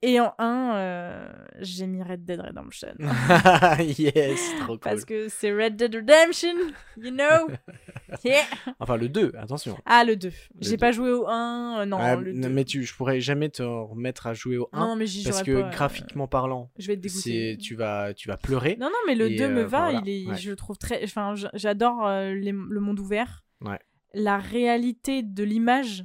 Et 0.00 0.20
en 0.20 0.32
1, 0.38 1.28
j'ai 1.58 1.86
mis 1.88 2.02
Red 2.02 2.24
Dead 2.24 2.40
Redemption. 2.40 2.94
yes, 3.98 4.40
trop 4.60 4.66
cool. 4.74 4.78
Parce 4.78 5.04
que 5.04 5.28
c'est 5.28 5.52
Red 5.52 5.74
Dead 5.76 5.92
Redemption, 5.94 6.54
you 6.96 7.10
know? 7.10 7.48
Yeah. 8.24 8.42
Enfin, 8.80 8.96
le 8.96 9.08
2, 9.10 9.32
attention. 9.38 9.76
Ah, 9.84 10.02
le 10.02 10.16
2. 10.16 10.30
J'ai 10.60 10.70
2. 10.72 10.76
pas 10.78 10.92
joué 10.92 11.10
au 11.10 11.26
1. 11.28 11.80
euh, 11.80 11.84
non, 11.84 11.98
Ah, 12.00 12.16
le 12.16 12.32
non, 12.32 12.48
2. 12.48 12.54
mais 12.54 12.64
tu, 12.64 12.82
je 12.84 12.94
pourrais 12.94 13.20
jamais 13.20 13.50
te 13.50 13.62
remettre 13.62 14.26
à 14.26 14.32
jouer 14.34 14.56
au 14.56 14.68
1 14.72 14.80
Non, 14.80 14.96
mais 14.96 15.06
j'y 15.06 15.24
parce 15.24 15.42
que 15.42 15.60
pas, 15.60 15.66
euh, 15.66 15.70
graphiquement 15.70 16.26
parlant, 16.26 16.70
Je 16.78 16.86
vais 16.86 16.96
te 16.96 17.02
dégoûter. 17.02 17.58
tu 17.60 17.74
vas 17.74 18.14
tu 18.14 18.28
vas 18.28 18.38
pleurer. 18.38 18.76
Non, 18.80 18.86
non, 18.86 18.96
mais 19.06 19.14
le 19.14 19.30
Et, 19.32 19.36
2 19.36 19.48
me 19.48 19.60
euh, 19.60 19.66
va. 19.66 19.90
voilà, 19.90 20.02
Il 20.06 20.08
est, 20.08 20.26
ouais. 20.26 20.36
Je 20.36 20.48
le 20.50 20.56
trouve 20.56 20.78
très. 20.78 21.04
Enfin, 21.04 21.34
j'adore 21.54 22.06
euh, 22.06 22.32
le 22.32 22.80
monde 22.80 22.98
ouvert. 22.98 23.44
Ouais. 23.60 23.78
La 24.14 24.38
réalité 24.38 25.22
de 25.22 25.44
l'image. 25.44 26.04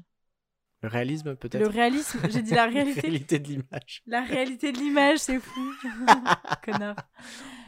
Le 0.84 0.90
réalisme 0.90 1.30
Le 1.30 1.36
peut-être. 1.36 1.70
réalisme. 1.72 2.20
J'ai 2.30 2.42
dit 2.42 2.54
la 2.54 2.66
réalité. 2.68 3.02
réalité 3.02 3.40
de 3.40 3.48
l'image. 3.48 4.04
La 4.06 4.22
réalité 4.22 4.72
de 4.72 4.78
l'image, 4.78 5.18
c'est 5.20 5.40
fou. 5.40 5.62
Connard. 6.64 6.96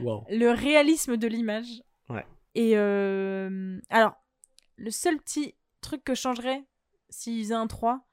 Wow. 0.02 0.26
Le 0.30 0.50
réalisme 0.52 1.18
de 1.18 1.28
l'image. 1.28 1.82
Ouais. 2.10 2.26
Et 2.56 2.74
euh, 2.76 3.80
alors, 3.90 4.14
le 4.78 4.92
seul 4.92 5.18
petit 5.18 5.56
truc 5.82 6.04
que 6.04 6.14
je 6.14 6.20
changerais 6.22 6.64
s'ils 7.10 7.42
faisaient 7.44 7.54
un 7.54 7.68
3, 7.68 8.06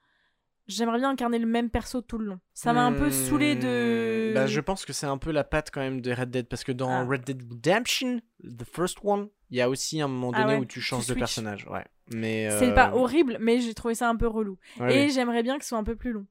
j'aimerais 0.67 0.99
bien 0.99 1.09
incarner 1.09 1.37
le 1.39 1.47
même 1.47 1.69
perso 1.69 2.01
tout 2.01 2.17
le 2.17 2.25
long. 2.25 2.39
Ça 2.53 2.71
m'a 2.71 2.85
un 2.85 2.93
peu 2.93 3.11
saoulé 3.11 3.55
de. 3.55 4.31
Bah, 4.33 4.47
je 4.47 4.61
pense 4.61 4.85
que 4.85 4.93
c'est 4.93 5.05
un 5.05 5.17
peu 5.17 5.31
la 5.31 5.43
patte 5.43 5.69
quand 5.71 5.81
même 5.81 5.99
de 5.99 6.11
Red 6.13 6.29
Dead 6.31 6.47
parce 6.47 6.63
que 6.63 6.71
dans 6.71 6.89
Ah. 6.89 7.03
Red 7.05 7.25
Dead 7.25 7.41
Redemption, 7.51 8.21
the 8.41 8.63
first 8.63 8.99
one, 9.03 9.27
il 9.49 9.57
y 9.57 9.61
a 9.61 9.69
aussi 9.69 9.99
un 10.01 10.07
moment 10.07 10.31
Ah 10.33 10.43
donné 10.43 10.53
ouais, 10.55 10.59
où 10.61 10.65
tu 10.65 10.75
tu 10.79 10.81
changes 10.81 11.07
de 11.07 11.13
personnage. 11.13 11.67
Ouais. 11.69 11.83
Mais 12.11 12.49
C'est 12.59 12.71
euh, 12.71 12.73
pas 12.73 12.93
horrible, 12.95 13.37
mais 13.39 13.59
j'ai 13.59 13.73
trouvé 13.73 13.95
ça 13.95 14.09
un 14.09 14.15
peu 14.15 14.27
relou. 14.27 14.57
ouais, 14.79 14.95
Et 15.05 15.09
j'aimerais 15.09 15.43
bien 15.43 15.57
que 15.57 15.63
ce 15.63 15.69
soit 15.69 15.77
un 15.77 15.83
peu 15.85 15.95
plus 15.95 16.11
long. 16.11 16.25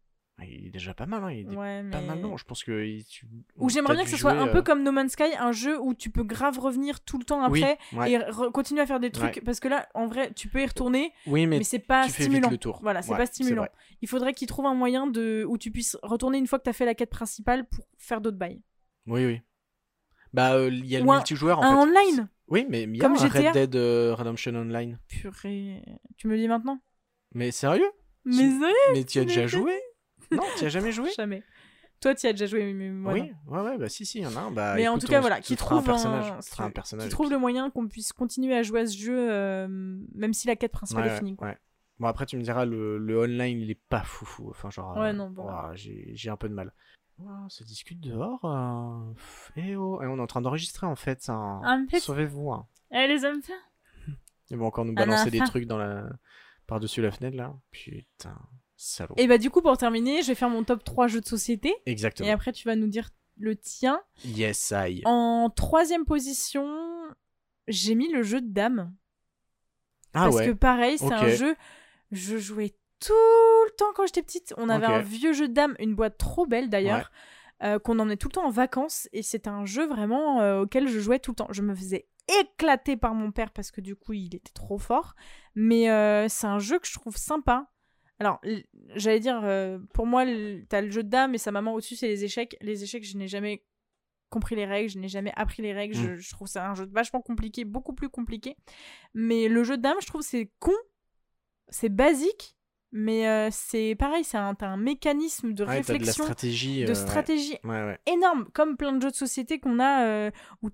il 0.46 0.66
est 0.66 0.70
déjà 0.70 0.92
pas 0.92 1.06
mal. 1.06 1.24
Hein. 1.24 1.30
Il 1.32 1.50
est 1.52 1.56
Ouais, 1.56 1.82
pas 1.90 2.00
mal 2.02 2.20
long. 2.20 2.36
Je 2.36 2.44
pense 2.44 2.62
que 2.62 3.00
tu... 3.08 3.26
Ou 3.56 3.70
j'aimerais 3.70 3.94
bien 3.94 4.04
que 4.04 4.10
ce 4.10 4.16
soit 4.16 4.32
un 4.32 4.48
euh, 4.48 4.52
peu 4.52 4.62
comme 4.62 4.82
No 4.82 4.92
Man's 4.92 5.12
Sky, 5.12 5.34
un 5.38 5.52
jeu 5.52 5.80
où 5.80 5.94
tu 5.94 6.10
peux 6.10 6.24
grave 6.24 6.58
revenir 6.58 7.00
tout 7.00 7.16
le 7.18 7.24
temps 7.24 7.48
Oui, 7.48 7.62
après 7.64 7.78
ouais. 7.96 8.12
et 8.12 8.18
continuer 8.52 8.82
à 8.82 8.86
faire 8.86 9.00
des 9.00 9.10
trucs. 9.10 9.36
Ouais. 9.36 9.42
Parce 9.44 9.60
que 9.60 9.68
là, 9.68 9.88
en 9.94 10.06
vrai, 10.06 10.32
tu 10.34 10.48
peux 10.48 10.60
y 10.60 10.66
retourner, 10.66 11.12
Oui, 11.26 11.46
mais, 11.46 11.58
mais, 11.58 11.64
c'est 11.64 11.78
pas 11.78 12.08
stimulant. 12.08 12.50
Voilà, 12.82 13.00
c'est 13.02 13.16
pas 13.16 13.26
stimulant. 13.26 13.66
Il 14.02 14.08
faudrait 14.08 14.34
qu'ils 14.34 14.48
trouvent 14.48 14.66
un 14.66 14.74
moyen 14.74 15.06
de 15.06 15.44
où 15.48 15.56
tu 15.58 15.70
puisses 15.70 15.96
retourner 16.02 16.36
une 16.38 16.46
fois 16.46 16.58
que 16.58 16.64
t'as 16.64 16.72
fait 16.74 16.84
la 16.86 16.94
quête 16.94 17.10
principale 17.10 17.66
pour 17.66 17.84
faire 17.96 18.20
d'autres 18.20 18.38
bails. 18.38 18.60
Oui, 19.06 19.24
oui. 19.24 19.40
Bah, 20.34 20.54
euh, 20.54 20.70
il 20.70 20.86
y 20.86 20.96
a 20.96 21.00
le 21.00 21.08
un- 21.08 21.14
multijoueur 21.16 21.58
en 21.60 21.62
un 21.62 21.86
fait. 21.86 21.90
online 22.16 22.28
Oui, 22.52 22.66
mais 22.68 22.82
il 22.82 22.96
y 22.96 23.00
a 23.00 23.02
Comme 23.02 23.12
un 23.16 23.28
GTA. 23.28 23.38
Red 23.50 23.52
Dead 23.54 23.76
euh, 23.76 24.14
Redemption 24.14 24.54
Online. 24.54 24.98
Purée. 25.08 25.82
Tu 26.18 26.28
me 26.28 26.34
le 26.34 26.38
dis 26.38 26.48
maintenant 26.48 26.78
Mais 27.34 27.50
sérieux? 27.50 27.90
Mais 28.24 28.32
Si- 28.34 28.58
sérieux 28.58 28.74
Mais 28.92 29.04
tu 29.04 29.18
y 29.18 29.20
as 29.20 29.24
tu 29.24 29.28
déjà 29.28 29.46
joué? 29.46 29.72
Non, 30.30 30.42
tu 30.58 30.64
as 30.66 30.68
jamais 30.68 30.92
joué? 30.92 31.10
Jamais. 31.16 31.42
Toi, 32.00 32.14
tu 32.14 32.26
as 32.26 32.32
déjà 32.32 32.46
joué, 32.46 32.72
mais 32.72 32.90
moi 32.90 33.14
non. 33.14 33.20
Oui, 33.22 33.32
ouais, 33.46 33.60
ouais, 33.62 33.78
bah 33.78 33.88
si, 33.88 34.04
si, 34.04 34.18
il 34.18 34.22
y 34.24 34.26
en 34.26 34.34
a 34.36 34.40
un. 34.40 34.50
Bah, 34.50 34.74
Mais 34.74 34.88
en 34.88 34.92
écoute, 34.92 35.02
tout 35.02 35.06
cas, 35.12 35.18
on 35.18 35.20
voilà, 35.22 35.36
se 35.36 35.42
qui 35.42 35.56
fera 35.56 35.66
un 35.76 35.78
trouve 35.78 35.84
personnage. 35.86 36.30
un, 36.32 36.36
on 36.38 36.42
se 36.42 36.50
fera 36.50 36.64
un 36.64 36.70
personnage. 36.70 37.04
qui 37.04 37.08
et 37.08 37.10
trouve 37.12 37.26
puis- 37.28 37.34
le 37.34 37.38
moyen 37.40 37.70
qu'on 37.70 37.86
puisse 37.88 38.12
continuer 38.12 38.54
à 38.56 38.62
jouer 38.62 38.80
à 38.80 38.86
ce 38.86 38.98
jeu, 38.98 39.16
euh, 39.30 39.68
même 40.14 40.32
si 40.34 40.46
la 40.48 40.56
quête 40.56 40.72
principale 40.72 41.06
est 41.06 41.16
finie. 41.18 41.36
quoi. 41.36 41.48
ouais. 41.48 41.58
Bon, 42.00 42.08
après, 42.08 42.26
tu 42.26 42.36
me 42.36 42.42
diras, 42.42 42.64
le, 42.64 42.98
le 42.98 43.18
online, 43.20 43.60
il 43.60 43.70
est 43.70 43.80
pas 43.88 44.02
foufou. 44.02 44.50
Enfin, 44.50 44.68
genre. 44.70 44.96
Ouais, 44.96 45.10
euh, 45.10 45.12
non, 45.12 45.30
bon. 45.30 45.44
ouah, 45.44 45.70
j'ai 45.74 46.10
j'ai 46.14 46.28
un 46.30 46.36
peu 46.36 46.48
de 46.48 46.54
mal. 46.54 46.72
Ça 47.48 47.64
discute 47.64 48.00
dehors. 48.00 48.44
euh, 48.44 49.12
pff, 49.14 49.52
Eh 49.56 49.76
oh, 49.76 50.00
eh, 50.02 50.06
on 50.06 50.18
est 50.18 50.20
en 50.20 50.26
train 50.26 50.40
d'enregistrer 50.40 50.86
en 50.86 50.96
fait. 50.96 51.28
hein. 51.28 51.60
Un 51.64 51.86
petit- 51.86 52.00
Sauvez-vous. 52.00 52.52
Hein. 52.52 52.66
Eh 52.90 53.06
les 53.06 53.24
hommes, 53.24 53.40
Ils 54.50 54.56
vont 54.56 54.66
encore 54.66 54.84
nous 54.84 54.92
Un 54.92 54.94
balancer 54.94 55.30
des 55.30 55.40
trucs 55.40 55.66
dans 55.66 55.78
la... 55.78 56.04
par-dessus 56.66 57.00
la 57.02 57.10
fenêtre 57.10 57.36
là. 57.36 57.54
Putain, 57.70 58.36
salaud. 58.76 59.14
Et 59.16 59.26
bah 59.26 59.38
du 59.38 59.50
coup, 59.50 59.62
pour 59.62 59.76
terminer, 59.78 60.22
je 60.22 60.28
vais 60.28 60.34
faire 60.34 60.50
mon 60.50 60.64
top 60.64 60.84
3 60.84 61.06
jeux 61.08 61.20
de 61.20 61.26
société. 61.26 61.74
Exactement. 61.86 62.28
Et 62.28 62.32
après, 62.32 62.52
tu 62.52 62.66
vas 62.68 62.76
nous 62.76 62.88
dire 62.88 63.08
le 63.38 63.56
tien. 63.56 64.00
Yes, 64.24 64.72
I. 64.76 65.02
En 65.06 65.48
troisième 65.54 66.04
position, 66.04 66.68
j'ai 67.66 67.94
mis 67.94 68.12
le 68.12 68.22
jeu 68.22 68.40
de 68.40 68.52
dames. 68.52 68.94
Ah 70.14 70.24
parce 70.24 70.36
ouais. 70.36 70.46
que 70.48 70.52
pareil, 70.52 70.98
c'est 70.98 71.10
un 71.12 71.28
jeu, 71.28 71.56
je 72.10 72.36
jouais 72.36 72.74
tout 73.04 73.64
le 73.64 73.70
temps 73.76 73.92
quand 73.94 74.06
j'étais 74.06 74.22
petite. 74.22 74.54
On 74.56 74.68
avait 74.68 74.86
un 74.86 75.00
vieux 75.00 75.32
jeu 75.32 75.48
de 75.48 75.52
dames, 75.52 75.74
une 75.78 75.94
boîte 75.94 76.18
trop 76.18 76.46
belle 76.46 76.68
d'ailleurs, 76.68 77.10
euh, 77.62 77.78
qu'on 77.78 77.98
emmenait 77.98 78.16
tout 78.16 78.28
le 78.28 78.34
temps 78.34 78.46
en 78.46 78.50
vacances. 78.50 79.08
Et 79.12 79.22
c'était 79.22 79.50
un 79.50 79.64
jeu 79.64 79.86
vraiment 79.86 80.40
euh, 80.40 80.62
auquel 80.62 80.88
je 80.88 81.00
jouais 81.00 81.18
tout 81.18 81.32
le 81.32 81.36
temps. 81.36 81.48
Je 81.50 81.62
me 81.62 81.74
faisais 81.74 82.08
éclater 82.40 82.96
par 82.96 83.14
mon 83.14 83.32
père 83.32 83.50
parce 83.50 83.70
que 83.70 83.80
du 83.80 83.96
coup, 83.96 84.12
il 84.12 84.34
était 84.34 84.52
trop 84.54 84.78
fort. 84.78 85.14
Mais 85.54 85.90
euh, 85.90 86.28
c'est 86.28 86.46
un 86.46 86.58
jeu 86.58 86.78
que 86.78 86.86
je 86.86 86.94
trouve 86.94 87.16
sympa. 87.16 87.68
Alors, 88.18 88.40
j'allais 88.94 89.18
dire, 89.18 89.42
pour 89.94 90.06
moi, 90.06 90.24
t'as 90.68 90.80
le 90.80 90.90
jeu 90.90 91.02
de 91.02 91.08
dames 91.08 91.34
et 91.34 91.38
sa 91.38 91.50
maman 91.50 91.74
au-dessus, 91.74 91.96
c'est 91.96 92.06
les 92.06 92.22
échecs. 92.22 92.56
Les 92.60 92.84
échecs, 92.84 93.04
je 93.04 93.16
n'ai 93.16 93.26
jamais 93.26 93.64
compris 94.30 94.54
les 94.54 94.64
règles, 94.64 94.88
je 94.88 94.98
n'ai 94.98 95.08
jamais 95.08 95.32
appris 95.34 95.60
les 95.60 95.72
règles. 95.72 95.94
Je, 95.94 96.14
je 96.14 96.30
trouve 96.30 96.46
ça 96.46 96.70
un 96.70 96.74
jeu 96.74 96.88
vachement 96.90 97.20
compliqué, 97.20 97.64
beaucoup 97.64 97.94
plus 97.94 98.08
compliqué. 98.08 98.56
Mais 99.12 99.48
le 99.48 99.64
jeu 99.64 99.76
de 99.76 99.82
dames, 99.82 99.96
je 100.00 100.06
trouve 100.06 100.22
c'est 100.22 100.52
con, 100.60 100.72
c'est 101.68 101.88
basique, 101.88 102.56
mais 102.92 103.26
euh, 103.26 103.48
c'est 103.50 103.94
pareil, 103.98 104.22
c'est 104.22 104.36
un, 104.36 104.54
t'as 104.54 104.68
un 104.68 104.76
mécanisme 104.76 105.54
de 105.54 105.64
Ouais, 105.64 105.80
t'as 105.82 105.92
de 105.94 105.98
réflexion, 105.98 106.24
stratégie. 106.24 106.84
de 106.84 106.90
euh, 106.90 106.94
stratégie 106.94 107.56
Ouais, 107.64 107.98
énorme, 108.06 108.46
comme 108.52 108.76
plein 108.76 108.92
de 108.92 109.00
jeux 109.02 109.10
de 109.10 109.16
société 109.16 109.58
qu'on 109.58 109.80
a, 109.80 110.04
euh, 110.04 110.30
où 110.62 110.68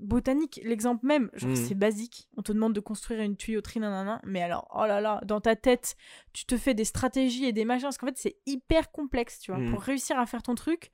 botanique, 0.00 0.60
l'exemple 0.64 1.04
même, 1.06 1.30
Mhm. 1.42 1.56
c'est 1.56 1.74
basique. 1.74 2.28
On 2.36 2.42
te 2.42 2.52
demande 2.52 2.72
de 2.72 2.80
construire 2.80 3.20
une 3.20 3.36
tuyauterie, 3.36 3.80
nanana, 3.80 4.20
mais 4.24 4.42
alors, 4.42 4.68
oh 4.74 4.86
là 4.86 5.00
là, 5.00 5.20
dans 5.24 5.40
ta 5.40 5.56
tête, 5.56 5.96
tu 6.32 6.46
te 6.46 6.56
fais 6.56 6.74
des 6.74 6.84
stratégies 6.84 7.44
et 7.46 7.52
des 7.52 7.64
machins, 7.64 7.84
parce 7.84 7.98
qu'en 7.98 8.06
fait 8.06 8.16
c'est 8.18 8.36
hyper 8.46 8.92
complexe, 8.92 9.40
tu 9.40 9.50
vois. 9.50 9.60
Mhm. 9.60 9.70
Pour 9.72 9.82
réussir 9.82 10.18
à 10.18 10.26
faire 10.26 10.42
ton 10.42 10.54
truc, 10.54 10.90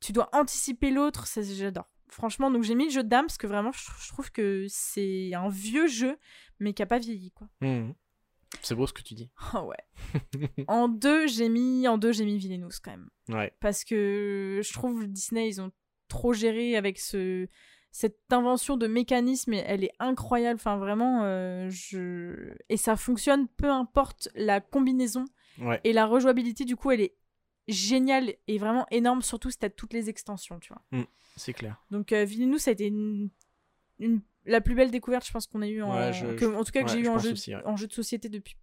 tu 0.00 0.12
dois 0.12 0.28
anticiper 0.32 0.90
l'autre, 0.90 1.26
ça 1.26 1.42
j'adore. 1.42 1.88
Franchement, 2.08 2.50
donc 2.50 2.62
j'ai 2.62 2.74
mis 2.74 2.84
le 2.84 2.90
jeu 2.90 3.02
de 3.02 3.08
dames 3.08 3.26
parce 3.26 3.38
que 3.38 3.46
vraiment, 3.46 3.72
je, 3.72 4.08
trouve 4.08 4.30
que 4.30 4.66
c'est 4.68 5.32
un 5.34 5.48
vieux 5.48 5.86
jeu, 5.86 6.16
mais 6.60 6.72
qui 6.74 6.82
a 6.82 6.86
pas 6.86 6.98
vieilli, 6.98 7.30
quoi. 7.32 7.48
Mhm. 7.60 7.94
C'est 8.62 8.74
beau 8.74 8.86
ce 8.86 8.92
que 8.92 9.02
tu 9.02 9.14
dis. 9.14 9.30
Oh 9.54 9.60
ouais. 9.70 10.64
en 10.68 10.88
deux, 10.88 11.26
j'ai 11.26 11.48
mis, 11.48 11.86
en 11.88 11.98
deux, 11.98 12.12
j'ai 12.12 12.24
mis 12.24 12.38
Villainous 12.38 12.70
quand 12.82 12.90
même 12.92 13.08
Ouais. 13.28 13.52
parce 13.60 13.84
que 13.84 14.60
je 14.62 14.72
trouve 14.72 15.06
Disney 15.06 15.48
ils 15.48 15.60
ont 15.60 15.70
trop 16.08 16.32
géré 16.34 16.76
avec 16.76 16.98
ce 16.98 17.48
cette 17.90 18.18
invention 18.30 18.76
de 18.76 18.86
mécanisme 18.86 19.54
elle 19.54 19.84
est 19.84 19.92
incroyable 20.00 20.56
enfin 20.60 20.76
vraiment 20.76 21.22
euh, 21.24 21.70
je 21.70 22.52
et 22.68 22.76
ça 22.76 22.96
fonctionne 22.96 23.46
peu 23.48 23.70
importe 23.70 24.28
la 24.34 24.60
combinaison 24.60 25.24
Ouais. 25.60 25.80
et 25.84 25.92
la 25.92 26.04
rejouabilité 26.06 26.64
du 26.64 26.74
coup 26.76 26.90
elle 26.90 27.00
est 27.00 27.14
géniale 27.68 28.34
et 28.48 28.58
vraiment 28.58 28.86
énorme 28.90 29.22
surtout 29.22 29.50
si 29.50 29.56
t'as 29.58 29.70
toutes 29.70 29.92
les 29.94 30.10
extensions 30.10 30.58
tu 30.58 30.72
vois 30.74 31.06
C'est 31.36 31.52
clair. 31.54 31.82
donc 31.90 32.12
euh, 32.12 32.26
ça 32.58 32.70
a 32.70 32.72
été 32.72 32.86
une, 32.88 33.30
une- 34.00 34.20
la 34.46 34.60
plus 34.60 34.74
belle 34.74 34.90
découverte 34.90 35.26
je 35.26 35.32
pense 35.32 35.46
qu'on 35.46 35.62
a 35.62 35.66
eu 35.68 35.82
en 35.82 35.94
Ouais, 35.96 36.12
je- 36.12 36.26
que- 36.34 36.44
en 36.54 36.64
tout 36.64 36.72
cas 36.72 36.82
que 36.82 36.86
ouais, 36.86 36.92
j'ai 36.92 37.00
eu 37.00 37.08
en 37.08 37.18
jeu 37.18 37.32
aussi, 37.32 37.54
ouais. 37.54 37.62
en 37.64 37.76
jeu 37.76 37.86
de 37.86 37.92
société 37.92 38.28
depuis 38.28 38.56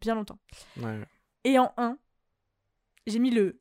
bien 0.00 0.14
longtemps. 0.14 0.38
Et 1.44 1.58
en 1.58 1.72
1, 1.76 1.98
j'ai 3.06 3.18
mis 3.18 3.30
le 3.30 3.60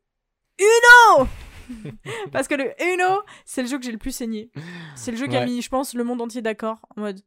Uno 0.60 1.28
Parce 2.32 2.48
que 2.48 2.56
le 2.56 2.74
Uno, 2.94 3.22
c'est 3.46 3.62
le 3.62 3.68
jeu 3.68 3.78
que 3.80 3.86
j'ai 3.86 3.92
le 3.92 3.98
plus 3.98 4.12
saigné. 4.16 4.52
C'est 4.96 5.12
le 5.12 5.18
jeu 5.18 5.28
qui 5.28 5.36
a 5.38 5.46
mis, 5.46 5.62
je 5.62 5.70
pense, 5.70 5.94
le 5.94 6.04
monde 6.04 6.22
entier 6.22 6.42
d'accord. 6.42 6.80
En 6.96 7.02
mode. 7.02 7.22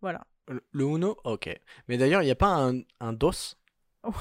Voilà. 0.00 0.26
Le, 0.48 0.64
le 0.72 0.84
Uno, 0.84 1.16
ok. 1.24 1.50
Mais 1.86 1.98
d'ailleurs, 1.98 2.22
il 2.22 2.26
n'y 2.26 2.30
a 2.30 2.34
pas 2.36 2.48
un, 2.54 2.80
un 3.00 3.12
DOS 3.12 3.56
Ouais. 4.04 4.12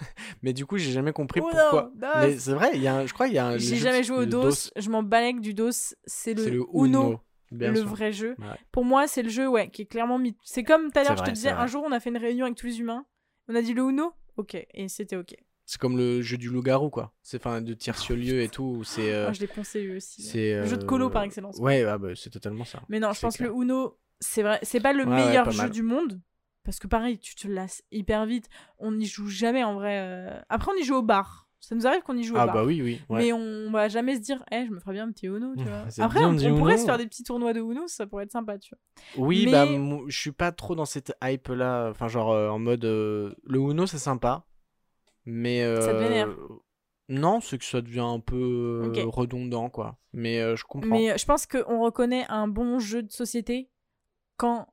Mais 0.42 0.52
du 0.52 0.66
coup, 0.66 0.76
j'ai 0.78 0.92
jamais 0.92 1.12
compris 1.12 1.40
Uno, 1.40 1.48
pourquoi. 1.50 1.90
DOS. 1.94 2.08
Mais 2.20 2.38
c'est 2.38 2.52
vrai, 2.52 2.70
il 2.74 2.82
y 2.82 2.88
a 2.88 2.96
un- 2.96 3.06
je 3.06 3.12
crois 3.14 3.26
qu'il 3.26 3.36
y 3.36 3.38
a 3.38 3.46
un. 3.46 3.58
J'ai 3.58 3.76
jamais 3.76 4.02
joué 4.04 4.18
au 4.18 4.26
DOS, 4.26 4.70
je 4.76 4.90
m'en 4.90 5.02
balèque 5.02 5.40
du 5.40 5.54
DOS. 5.54 5.94
C'est 6.04 6.34
le, 6.34 6.44
C'est 6.44 6.50
le 6.50 6.64
Uno, 6.74 6.84
Uno. 6.84 7.20
Bien 7.50 7.70
le 7.70 7.76
sûr. 7.80 7.86
vrai 7.88 8.12
jeu. 8.12 8.36
Ouais. 8.38 8.46
Pour 8.72 8.84
moi, 8.84 9.06
c'est 9.06 9.22
le 9.22 9.28
jeu 9.30 9.48
ouais, 9.48 9.70
qui 9.70 9.82
est 9.82 9.86
clairement 9.86 10.18
mis. 10.18 10.36
C'est 10.44 10.64
comme 10.64 10.90
tout 10.92 10.98
à 10.98 11.04
l'heure, 11.04 11.16
je 11.16 11.24
te 11.24 11.30
disais, 11.30 11.50
un 11.50 11.66
jour, 11.66 11.84
on 11.86 11.92
a 11.92 12.00
fait 12.00 12.10
une 12.10 12.16
réunion 12.18 12.46
avec 12.46 12.56
tous 12.56 12.66
les 12.66 12.80
humains. 12.80 13.06
On 13.48 13.54
a 13.54 13.62
dit 13.62 13.74
le 13.74 13.82
Uno 13.82 14.12
Ok, 14.36 14.54
et 14.54 14.88
c'était 14.88 15.16
ok. 15.16 15.34
C'est 15.66 15.78
comme 15.80 15.96
le 15.96 16.20
jeu 16.22 16.36
du 16.36 16.48
loup-garou, 16.48 16.90
quoi. 16.90 17.12
C'est 17.22 17.36
enfin 17.44 17.60
de 17.60 17.74
tierce-lieu 17.74 18.40
et 18.42 18.48
tout. 18.48 18.82
C'est. 18.84 19.12
euh, 19.12 19.28
Ah, 19.28 19.32
je 19.32 19.40
l'ai 19.40 19.46
eux 19.86 19.96
aussi. 19.96 20.22
c'est 20.22 20.56
Le 20.58 20.66
jeu 20.66 20.76
de 20.76 20.82
euh, 20.82 20.86
colo 20.86 21.10
par 21.10 21.22
excellence. 21.22 21.58
Ouais, 21.58 21.84
ah 21.84 21.96
bah, 21.98 22.08
c'est 22.16 22.30
totalement 22.30 22.64
ça. 22.64 22.82
Mais 22.88 22.98
non, 22.98 23.12
je 23.12 23.20
pense 23.20 23.36
que 23.36 23.44
le 23.44 23.50
Uno, 23.54 23.96
c'est 24.18 24.42
vrai, 24.42 24.58
c'est 24.62 24.80
pas 24.80 24.92
le 24.92 25.04
Ouais, 25.04 25.14
meilleur 25.14 25.44
pas 25.44 25.50
jeu 25.50 25.62
mal. 25.62 25.70
du 25.70 25.82
monde. 25.82 26.20
Parce 26.64 26.78
que 26.78 26.86
pareil, 26.86 27.18
tu 27.18 27.34
te 27.34 27.46
lasses 27.48 27.82
hyper 27.90 28.26
vite. 28.26 28.48
On 28.78 28.92
n'y 28.92 29.06
joue 29.06 29.28
jamais 29.28 29.62
en 29.64 29.74
vrai. 29.74 29.98
euh. 30.00 30.40
Après, 30.48 30.72
on 30.72 30.76
y 30.80 30.84
joue 30.84 30.96
au 30.96 31.02
bar. 31.02 31.48
Ça 31.60 31.74
nous 31.74 31.86
arrive 31.86 32.00
qu'on 32.02 32.16
y 32.16 32.24
joue 32.24 32.34
au 32.34 32.38
Ah 32.38 32.46
bar. 32.46 32.54
bah 32.54 32.64
oui, 32.64 32.80
oui. 32.82 33.00
ouais. 33.10 33.18
Mais 33.18 33.32
on 33.34 33.70
va 33.70 33.88
jamais 33.88 34.16
se 34.16 34.20
dire, 34.20 34.42
eh, 34.50 34.64
je 34.66 34.70
me 34.70 34.80
ferais 34.80 34.94
bien 34.94 35.04
un 35.06 35.12
petit 35.12 35.26
Uno, 35.26 35.54
tu 35.56 35.64
vois. 35.64 35.84
Après, 35.98 36.24
on, 36.24 36.34
pourrait 36.56 36.78
se 36.78 36.86
faire 36.86 36.96
des 36.98 37.06
petits 37.06 37.22
tournois 37.22 37.52
de 37.52 37.60
Uno, 37.60 37.86
ça 37.86 38.06
pourrait 38.06 38.24
être 38.24 38.32
sympa, 38.32 38.58
tu 38.58 38.74
vois. 38.74 39.26
Oui, 39.26 39.44
Mais- 39.44 39.52
bah, 39.52 39.66
je 40.08 40.18
suis 40.18 40.32
pas 40.32 40.52
trop 40.52 40.74
dans 40.74 40.86
cette 40.86 41.12
hype 41.22 41.48
là. 41.48 41.88
Enfin, 41.90 42.08
genre 42.08 42.32
euh, 42.32 42.48
en 42.48 42.58
mode. 42.58 42.84
euh, 42.86 43.34
le 43.44 43.58
Uno, 43.58 43.86
c'est 43.86 43.98
sympa. 43.98 44.46
Mais. 45.26 45.62
Ça 45.82 45.92
te 45.92 45.98
vénère 45.98 46.28
euh, 46.28 46.62
Non, 47.10 47.40
c'est 47.40 47.58
que 47.58 47.64
ça 47.64 47.82
devient 47.82 48.00
un 48.00 48.20
peu 48.20 48.90
redondant, 49.06 49.68
quoi. 49.68 49.98
Mais 50.14 50.56
je 50.56 50.64
comprends. 50.64 50.88
Mais 50.90 51.16
je 51.18 51.26
pense 51.26 51.46
qu'on 51.46 51.80
reconnaît 51.82 52.24
un 52.30 52.48
bon 52.48 52.78
jeu 52.78 53.02
de 53.02 53.12
société 53.12 53.68
quand 54.38 54.66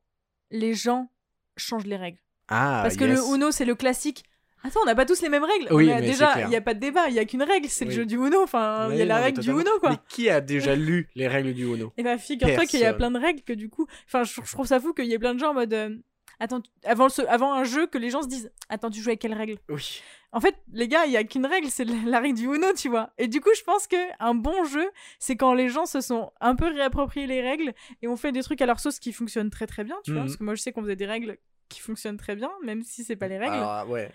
les 0.50 0.72
gens 0.72 1.10
changent 1.58 1.86
les 1.86 1.96
règles. 1.96 2.18
Ah, 2.48 2.80
Parce 2.82 2.96
que 2.96 3.04
yes. 3.04 3.18
le 3.28 3.34
Uno, 3.36 3.50
c'est 3.50 3.66
le 3.66 3.74
classique. 3.74 4.24
Attends, 4.64 4.80
on 4.82 4.86
n'a 4.86 4.94
pas 4.94 5.04
tous 5.06 5.22
les 5.22 5.28
mêmes 5.28 5.44
règles. 5.44 5.68
Oui, 5.72 5.88
On 5.88 5.96
a 5.96 6.00
mais 6.00 6.06
déjà, 6.06 6.40
il 6.42 6.48
n'y 6.48 6.56
a 6.56 6.60
pas 6.60 6.74
de 6.74 6.80
débat, 6.80 7.08
il 7.08 7.12
n'y 7.14 7.18
a 7.20 7.24
qu'une 7.24 7.42
règle, 7.42 7.68
c'est 7.68 7.84
le 7.84 7.90
jeu 7.92 8.04
du 8.06 8.16
Uno. 8.16 8.42
Enfin, 8.42 8.88
il 8.90 8.98
y 8.98 9.02
a 9.02 9.04
la 9.04 9.18
non, 9.18 9.22
règle 9.24 9.40
du. 9.40 9.50
Uno, 9.50 9.70
quoi. 9.80 9.90
Mais 9.90 9.96
qui 10.08 10.28
a 10.30 10.40
déjà 10.40 10.74
lu 10.76 11.08
les 11.14 11.28
règles 11.28 11.54
du 11.54 11.64
Uno? 11.64 11.92
Et 11.96 12.02
bah, 12.02 12.18
figure-toi 12.18 12.66
qu'il 12.66 12.80
y 12.80 12.84
a 12.84 12.92
plein 12.94 13.10
de 13.10 13.18
règles 13.18 13.42
que 13.42 13.52
du 13.52 13.68
coup. 13.68 13.86
Enfin, 14.06 14.24
je, 14.24 14.40
je 14.44 14.52
trouve 14.52 14.66
ça 14.66 14.80
fou 14.80 14.92
qu'il 14.92 15.06
y 15.06 15.14
ait 15.14 15.18
plein 15.18 15.34
de 15.34 15.38
gens 15.38 15.50
en 15.50 15.54
mode. 15.54 15.72
euh, 15.74 15.96
Attends, 16.40 16.60
tu- 16.60 16.70
avant, 16.84 17.08
ce- 17.08 17.22
avant 17.22 17.52
un 17.52 17.64
jeu, 17.64 17.86
que 17.88 17.98
les 17.98 18.10
gens 18.10 18.22
se 18.22 18.28
disent 18.28 18.50
Attends, 18.68 18.90
tu 18.90 19.00
joues 19.00 19.08
avec 19.10 19.20
quelle 19.20 19.34
règle? 19.34 19.56
Oui. 19.68 20.02
En 20.30 20.40
fait, 20.40 20.54
les 20.72 20.86
gars, 20.88 21.06
il 21.06 21.12
y 21.12 21.16
a 21.16 21.24
qu'une 21.24 21.46
règle, 21.46 21.68
c'est 21.68 21.84
la 21.84 22.20
règle 22.20 22.36
du 22.36 22.44
Uno, 22.44 22.66
tu 22.76 22.88
vois. 22.88 23.10
Et 23.16 23.28
du 23.28 23.40
coup, 23.40 23.48
je 23.56 23.62
pense 23.62 23.86
que 23.86 23.96
un 24.20 24.34
bon 24.34 24.64
jeu, 24.64 24.88
c'est 25.18 25.36
quand 25.36 25.54
les 25.54 25.68
gens 25.68 25.86
se 25.86 26.00
sont 26.00 26.30
un 26.40 26.54
peu 26.54 26.66
réappropriés 26.66 27.26
les 27.26 27.40
règles 27.40 27.72
et 28.02 28.08
ont 28.08 28.16
fait 28.16 28.30
des 28.32 28.42
trucs 28.42 28.60
à 28.60 28.66
leur 28.66 28.78
sauce 28.78 28.98
qui 28.98 29.12
fonctionnent 29.12 29.50
très 29.50 29.66
très 29.66 29.84
bien, 29.84 29.96
tu 30.04 30.10
vois. 30.12 30.20
Mhm. 30.20 30.26
Parce 30.26 30.36
que 30.36 30.44
moi, 30.44 30.54
je 30.54 30.62
sais 30.62 30.70
qu'on 30.72 30.82
faisait 30.82 30.96
des 30.96 31.06
règles 31.06 31.38
qui 31.70 31.80
fonctionnent 31.80 32.16
très 32.18 32.36
bien, 32.36 32.50
même 32.64 32.82
si 32.82 33.04
c'est 33.04 33.16
pas 33.16 33.28
les 33.28 33.38
règles. 33.38 33.54
Alors, 33.54 33.88
ouais. 33.88 34.10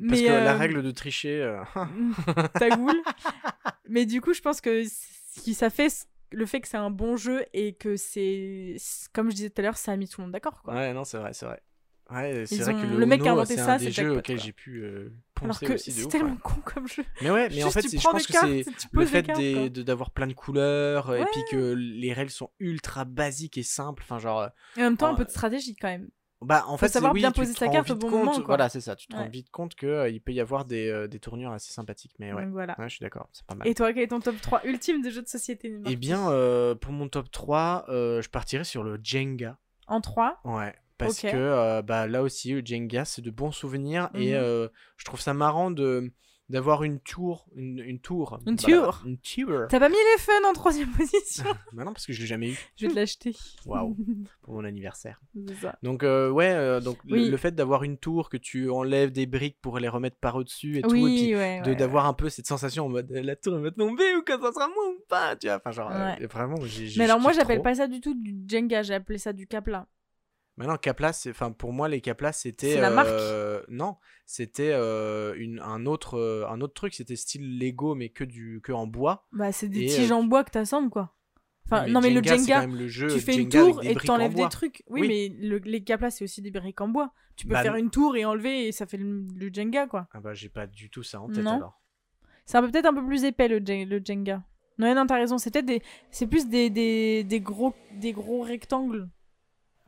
Mais 0.00 0.08
Parce 0.08 0.20
que 0.22 0.26
la 0.44 0.54
euh, 0.54 0.56
règle 0.58 0.82
de 0.82 0.90
tricher. 0.90 1.40
euh, 1.42 1.62
ta 2.58 2.70
goule. 2.70 3.00
Mais 3.88 4.06
du 4.06 4.20
coup, 4.20 4.32
je 4.34 4.40
pense 4.40 4.60
que 4.60 4.84
ce 4.84 5.40
qui 5.40 5.54
ça 5.54 5.70
fait 5.70 5.88
le 6.32 6.44
fait 6.46 6.60
que 6.60 6.68
c'est 6.68 6.76
un 6.76 6.90
bon 6.90 7.16
jeu 7.16 7.44
et 7.54 7.74
que 7.74 7.96
c'est 7.96 8.76
comme 9.12 9.30
je 9.30 9.36
disais 9.36 9.50
tout 9.50 9.60
à 9.60 9.62
l'heure, 9.62 9.76
ça 9.78 9.92
a 9.92 9.96
mis 9.96 10.08
tout 10.08 10.20
le 10.20 10.26
monde 10.26 10.32
d'accord 10.32 10.62
quoi. 10.62 10.74
Ouais, 10.74 10.92
non, 10.92 11.04
c'est 11.04 11.18
vrai, 11.18 11.32
c'est 11.32 11.46
vrai. 11.46 11.62
Ouais, 12.10 12.44
c'est 12.46 12.56
vrai 12.62 12.72
ont- 12.74 12.80
que 12.80 12.86
le, 12.86 12.96
le 13.00 13.06
mec 13.06 13.20
Uno, 13.20 13.30
inventé 13.32 13.54
c'est 13.54 13.62
ça, 13.62 13.74
un 13.74 13.78
c'est 13.78 13.84
des 13.90 14.02
le 14.02 14.08
jeux 14.12 14.16
auxquels 14.18 14.40
j'ai 14.40 14.52
pu 14.52 14.78
euh, 14.82 15.12
Alors 15.42 15.58
penser 15.58 15.66
que 15.66 15.72
aussi 15.74 15.92
c'est 15.92 16.04
ouf, 16.04 16.12
tellement 16.12 16.32
ouais. 16.32 16.38
con 16.42 16.60
comme 16.64 16.88
jeu. 16.88 17.04
Mais 17.20 17.30
ouais, 17.30 17.50
mais 17.50 17.62
en 17.64 17.70
fait, 17.70 17.82
je 17.82 18.00
pense 18.02 18.26
que 18.26 18.32
cartes, 18.32 18.46
c'est 18.46 18.64
le 18.92 19.00
des 19.04 19.06
fait 19.06 19.22
des- 19.22 19.68
de- 19.70 19.82
d'avoir 19.82 20.10
plein 20.10 20.26
de 20.26 20.32
couleurs 20.32 21.14
et 21.14 21.24
puis 21.32 21.42
que 21.50 21.74
les 21.74 22.12
règles 22.14 22.30
sont 22.30 22.50
ultra 22.60 23.04
basiques 23.04 23.58
et 23.58 23.62
simples. 23.62 24.02
Enfin, 24.04 24.18
genre, 24.18 24.48
Et 24.78 24.80
en 24.80 24.84
même 24.84 24.96
temps, 24.96 25.08
un 25.12 25.14
peu 25.16 25.26
de 25.26 25.30
stratégie 25.30 25.76
quand 25.76 25.88
même. 25.88 26.08
Bah, 26.40 26.64
en 26.68 26.72
Faut 26.72 26.86
fait, 26.86 26.88
savoir 26.88 27.12
oui, 27.12 27.20
bien 27.20 27.32
tu 27.32 27.40
poser 27.40 27.52
te 27.52 27.58
sa 27.58 27.66
rends 27.66 27.72
carte 27.72 27.90
au 27.90 27.94
vite 27.94 28.02
bon 28.02 28.10
compte- 28.10 28.18
moment, 28.20 28.32
quoi. 28.36 28.44
Voilà, 28.46 28.68
c'est 28.68 28.80
ça. 28.80 28.94
Tu 28.96 29.08
te 29.08 29.16
rends 29.16 29.28
vite 29.28 29.50
compte 29.50 29.74
que 29.74 29.86
euh, 29.86 30.08
il 30.08 30.20
peut 30.20 30.32
y 30.32 30.40
avoir 30.40 30.64
des, 30.64 30.88
euh, 30.88 31.08
des 31.08 31.18
tournures 31.18 31.50
assez 31.52 31.72
sympathiques. 31.72 32.12
Mais 32.18 32.32
ouais, 32.32 32.46
voilà. 32.46 32.74
Ouais, 32.78 32.88
je 32.88 32.94
suis 32.96 33.02
d'accord, 33.02 33.28
c'est 33.32 33.44
pas 33.46 33.54
mal. 33.54 33.66
Et 33.66 33.74
toi, 33.74 33.92
quel 33.92 34.04
est 34.04 34.08
ton 34.08 34.20
top 34.20 34.40
3 34.40 34.64
ultime 34.64 35.02
de 35.02 35.10
jeux 35.10 35.22
de 35.22 35.28
société 35.28 35.76
Eh 35.86 35.96
bien, 35.96 36.30
euh, 36.30 36.74
pour 36.74 36.92
mon 36.92 37.08
top 37.08 37.30
3, 37.30 37.86
euh, 37.88 38.22
je 38.22 38.28
partirais 38.30 38.64
sur 38.64 38.84
le 38.84 38.98
Jenga. 39.02 39.58
En 39.88 40.00
3 40.00 40.40
Ouais. 40.44 40.74
Parce 40.96 41.20
que 41.20 41.80
bah, 41.82 42.06
là 42.08 42.22
aussi, 42.22 42.52
le 42.52 42.62
Jenga, 42.64 43.04
c'est 43.04 43.22
de 43.22 43.30
bons 43.30 43.52
souvenirs. 43.52 44.10
Et 44.14 44.34
euh, 44.34 44.68
je 44.96 45.04
trouve 45.04 45.20
ça 45.20 45.32
marrant 45.34 45.70
de 45.70 46.12
d'avoir 46.48 46.82
une 46.84 46.98
tour. 47.00 47.46
Une, 47.54 47.78
une 47.78 48.00
tour. 48.00 48.38
Une 48.46 48.56
Voilà, 48.56 48.78
tour. 48.82 49.02
Une 49.06 49.18
tour. 49.18 49.66
T'as 49.68 49.78
pas 49.80 49.88
mis 49.88 49.94
les 49.94 50.20
fun 50.22 50.32
en 50.48 50.52
troisième 50.52 50.90
position 50.90 51.44
bah 51.72 51.84
non, 51.84 51.92
parce 51.92 52.06
que 52.06 52.12
je 52.12 52.20
l'ai 52.20 52.26
jamais 52.26 52.50
eu 52.50 52.58
Je 52.76 52.86
vais 52.86 52.92
te 52.92 52.98
l'acheter. 52.98 53.36
Waouh. 53.66 53.96
pour 54.42 54.54
mon 54.54 54.64
anniversaire. 54.64 55.20
Ça. 55.60 55.76
Donc, 55.82 56.02
euh, 56.02 56.30
ouais, 56.30 56.50
euh, 56.50 56.80
donc 56.80 56.98
le- 57.04 57.12
Oui. 57.12 57.30
le, 57.30 57.36
fait 57.36 57.54
d'avoir 57.54 57.82
une 57.84 57.98
tour, 57.98 58.28
que 58.30 58.36
tu 58.36 58.70
enlèves 58.70 59.12
des 59.12 59.26
briques 59.26 59.58
pour 59.60 59.78
les 59.78 59.88
remettre 59.88 60.16
par 60.16 60.36
au-dessus 60.36 60.78
et 60.78 60.82
tout. 60.82 60.94
Et 60.96 61.00
puis 61.14 61.36
ouais. 61.36 61.74
d'avoir 61.76 62.06
un 62.06 62.14
peu 62.14 62.28
cette 62.28 62.46
sensation 62.46 62.86
en 62.86 62.88
mode 62.88 63.10
la 63.10 63.36
tour 63.36 63.58
va 63.58 63.70
tomber 63.70 64.14
ou 64.16 64.22
quand 64.26 64.40
ça 64.40 64.52
sera 64.52 64.68
moi 64.68 64.88
ou 64.90 65.00
pas 65.08 65.36
tu 65.36 65.46
vois 65.46 65.56
enfin 65.56 65.70
genre 65.70 65.90
euh, 65.92 66.26
vraiment 66.26 66.56
j'ai 66.64 66.86
j'ai- 66.86 66.98
Mais 66.98 67.04
alors 67.04 67.20
moi 67.20 67.32
j'appelle 67.32 67.62
pas 67.62 67.74
ça 67.74 67.86
du 67.86 68.00
tout 68.00 68.14
du 68.14 68.34
Jenga, 68.48 68.82
j'ai 68.82 68.94
appelé 68.94 69.18
ça 69.18 69.32
du 69.32 69.46
Capla. 69.46 69.86
Maintenant, 70.58 70.76
Caplas, 70.76 71.26
enfin 71.30 71.52
pour 71.52 71.72
moi 71.72 71.88
les 71.88 72.00
Caplas 72.00 72.32
c'était 72.32 72.74
C'est 72.74 72.80
la 72.80 72.90
marque 72.90 73.08
euh, 73.08 73.62
non, 73.68 73.96
c'était 74.26 74.72
euh, 74.72 75.34
une 75.38 75.60
un 75.60 75.86
autre 75.86 76.18
euh, 76.18 76.46
un 76.48 76.60
autre 76.60 76.74
truc, 76.74 76.94
c'était 76.94 77.16
style 77.16 77.58
Lego 77.58 77.94
mais 77.94 78.08
que 78.10 78.24
du 78.24 78.60
que 78.62 78.72
en 78.72 78.86
bois. 78.86 79.26
Bah 79.32 79.52
c'est 79.52 79.68
des 79.68 79.84
Et, 79.84 79.86
tiges 79.86 80.10
euh, 80.10 80.16
en 80.16 80.24
bois 80.24 80.44
que 80.44 80.50
t'assembles 80.50 80.90
quoi. 80.90 81.14
Enfin 81.64 81.86
non 81.86 82.00
mais 82.00 82.10
le 82.10 82.20
c'est 82.24 82.30
quand 82.30 82.38
Jenga, 82.38 82.60
même 82.62 82.76
le 82.76 82.88
jeu 82.88 83.08
tu 83.08 83.20
fais 83.20 83.34
une 83.36 83.50
Jenga 83.50 83.60
avec 83.60 83.72
tour 83.74 83.80
des 83.82 83.88
et 83.90 83.94
briques 83.94 84.10
en 84.10 84.14
t'enlèves 84.14 84.30
des 84.34 84.36
bois. 84.36 84.48
trucs. 84.48 84.82
Oui, 84.88 85.00
Oui. 85.02 85.08
mais 85.08 85.48
le, 85.48 85.58
les 85.58 85.84
Caplas 85.84 86.10
c'est 86.10 86.24
aussi 86.24 86.42
des 86.42 86.50
briques 86.50 86.80
en 86.80 86.88
bois. 86.88 87.12
Tu 87.36 87.46
peux 87.46 87.52
Bah, 87.52 87.62
faire 87.62 87.76
une 87.76 87.90
tour 87.90 88.16
et 88.16 88.24
enlever 88.24 88.66
et 88.66 88.72
ça 88.72 88.84
fait 88.86 88.96
le, 88.96 89.26
le 89.36 89.50
Jenga 89.54 89.86
quoi. 89.86 90.08
Ah 90.12 90.20
bah 90.20 90.34
j'ai 90.34 90.48
pas 90.48 90.66
du 90.66 90.90
tout 90.90 91.04
ça 91.04 91.20
en 91.20 91.28
tête 91.28 91.44
Non. 91.44 91.56
alors. 91.56 91.80
C'est 92.46 92.56
un 92.58 92.62
peu 92.62 92.70
peut-être 92.70 92.86
un 92.86 92.94
peu 92.94 93.04
plus 93.06 93.24
épais 93.24 93.46
le, 93.46 93.60
Jen- 93.60 93.86
le 93.88 94.00
Jenga. 94.04 94.42
Non 94.78 94.92
non 94.94 95.06
t'as 95.06 95.16
raison, 95.18 95.38
c'est 95.38 95.52
peut-être 95.52 95.66
des 95.66 95.82
c'est 96.10 96.26
plus 96.26 96.48
des, 96.48 96.68
des, 96.70 97.22
des 97.22 97.40
gros 97.40 97.74
des 97.94 98.12
gros 98.12 98.40
rectangles. 98.42 99.08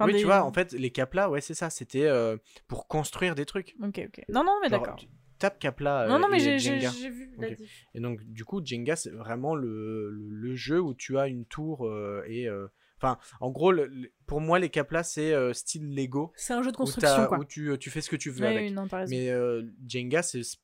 Enfin, 0.00 0.06
oui, 0.06 0.12
des- 0.14 0.20
tu 0.20 0.24
vois, 0.26 0.42
en 0.42 0.52
fait 0.52 0.72
les 0.72 0.90
Caplas, 0.90 1.28
ouais, 1.28 1.40
c'est 1.40 1.54
ça, 1.54 1.68
c'était 1.70 2.06
euh, 2.06 2.36
pour 2.68 2.88
construire 2.88 3.34
des 3.34 3.44
trucs. 3.44 3.76
Ok 3.82 4.00
ok. 4.06 4.24
Non 4.28 4.42
non 4.44 4.58
mais 4.62 4.68
d'accord. 4.70 4.96
tu 4.96 5.06
tapes 5.38 5.58
Capla 5.58 6.06
Non 6.08 6.18
non 6.18 6.26
euh, 6.26 6.30
mais 6.32 6.58
j'ai 6.58 7.10
vu 7.10 7.30
la 7.38 7.48
Ok. 7.48 7.56
diff. 7.56 7.86
Et 7.94 8.00
donc, 8.00 8.22
du 8.24 8.44
coup, 8.44 8.60
Jenga, 8.64 8.96
c'est 8.96 9.10
vraiment 9.10 9.54
le, 9.54 10.10
le, 10.10 10.28
le 10.28 10.54
jeu 10.56 10.80
où 10.80 10.94
tu 10.94 11.18
as 11.18 11.28
une 11.28 11.44
tour 11.46 11.86
euh, 11.86 12.22
et. 12.26 12.48
euh, 12.48 12.66
Enfin, 13.02 13.16
en 13.40 13.50
gros, 13.50 13.72
le- 13.72 13.90
pour 14.26 14.42
moi, 14.42 14.58
les 14.58 14.68
Caplas, 14.68 15.04
c'est 15.04 15.32
euh, 15.32 15.54
style 15.54 15.94
Lego. 15.94 16.32
C'est 16.36 16.52
un 16.52 16.62
jeu 16.62 16.70
de 16.70 16.76
Où, 16.76 16.80
construction 16.80 17.16
t'as- 17.22 17.26
quoi. 17.28 17.38
où 17.38 17.44
tu, 17.46 17.74
tu 17.80 17.88
fais 17.88 18.02
ce 18.02 18.10
que 18.10 18.16
tu 18.16 18.28
veux 18.28 18.42
Ouais, 18.42 18.48
avec. 18.48 18.64
oui, 18.68 18.72
non. 18.72 18.86
Mais 19.08 19.30
euh, 19.30 19.62
Jenga, 19.88 20.22
c'est 20.22 20.40
sp- 20.40 20.58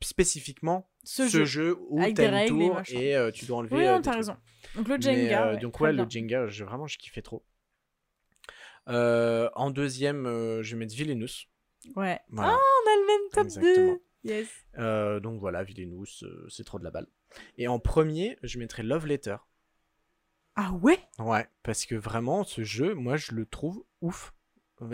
spécifiquement 0.00 0.88
Ce 1.04 1.24
ce, 1.28 1.38
jeu. 1.38 1.44
jeu, 1.44 1.78
où 1.88 1.98
tu 2.14 2.20
as 2.22 2.26
une 2.28 2.34
et 2.34 2.46
tour 2.46 2.80
et 2.90 3.16
euh, 3.16 3.30
tu 3.30 3.44
dois 3.46 3.58
enlever. 3.58 3.76
Oui, 3.76 3.86
non, 3.86 4.00
t'as 4.00 4.14
raison. 4.14 4.36
Donc 4.76 4.88
le 4.88 4.96
Mais, 4.98 5.02
Jenga. 5.02 5.48
euh, 5.48 5.54
ouais, 5.54 5.60
donc, 5.60 5.80
ouais, 5.80 5.92
le 5.92 6.06
Jenga, 6.08 6.46
je, 6.46 6.64
vraiment, 6.64 6.86
je 6.86 6.98
kiffais 6.98 7.22
trop. 7.22 7.44
Euh, 8.90 9.48
en 9.54 9.70
deuxième, 9.70 10.26
euh, 10.26 10.62
je 10.62 10.74
vais 10.74 10.80
mettre 10.80 10.94
Villainous. 10.94 11.46
Ouais. 11.96 12.18
Voilà. 12.28 12.52
Ah, 12.52 12.58
on 12.58 12.90
a 12.90 12.96
le 13.00 13.06
même 13.06 13.30
top 13.32 13.44
Exactement. 13.44 13.92
2. 13.94 14.00
Yes. 14.22 14.48
Euh, 14.78 15.18
donc 15.20 15.40
voilà, 15.40 15.62
Villainous, 15.64 16.04
euh, 16.24 16.46
c'est 16.50 16.64
trop 16.64 16.78
de 16.78 16.84
la 16.84 16.90
balle. 16.90 17.06
Et 17.56 17.68
en 17.68 17.78
premier, 17.78 18.36
je 18.42 18.58
mettrais 18.58 18.82
Love 18.82 19.06
Letter. 19.06 19.36
Ah 20.56 20.72
ouais? 20.82 20.98
Ouais, 21.18 21.46
parce 21.62 21.86
que 21.86 21.94
vraiment, 21.94 22.44
ce 22.44 22.62
jeu, 22.64 22.94
moi, 22.94 23.16
je 23.16 23.32
le 23.32 23.46
trouve 23.46 23.82
ouf. 24.00 24.34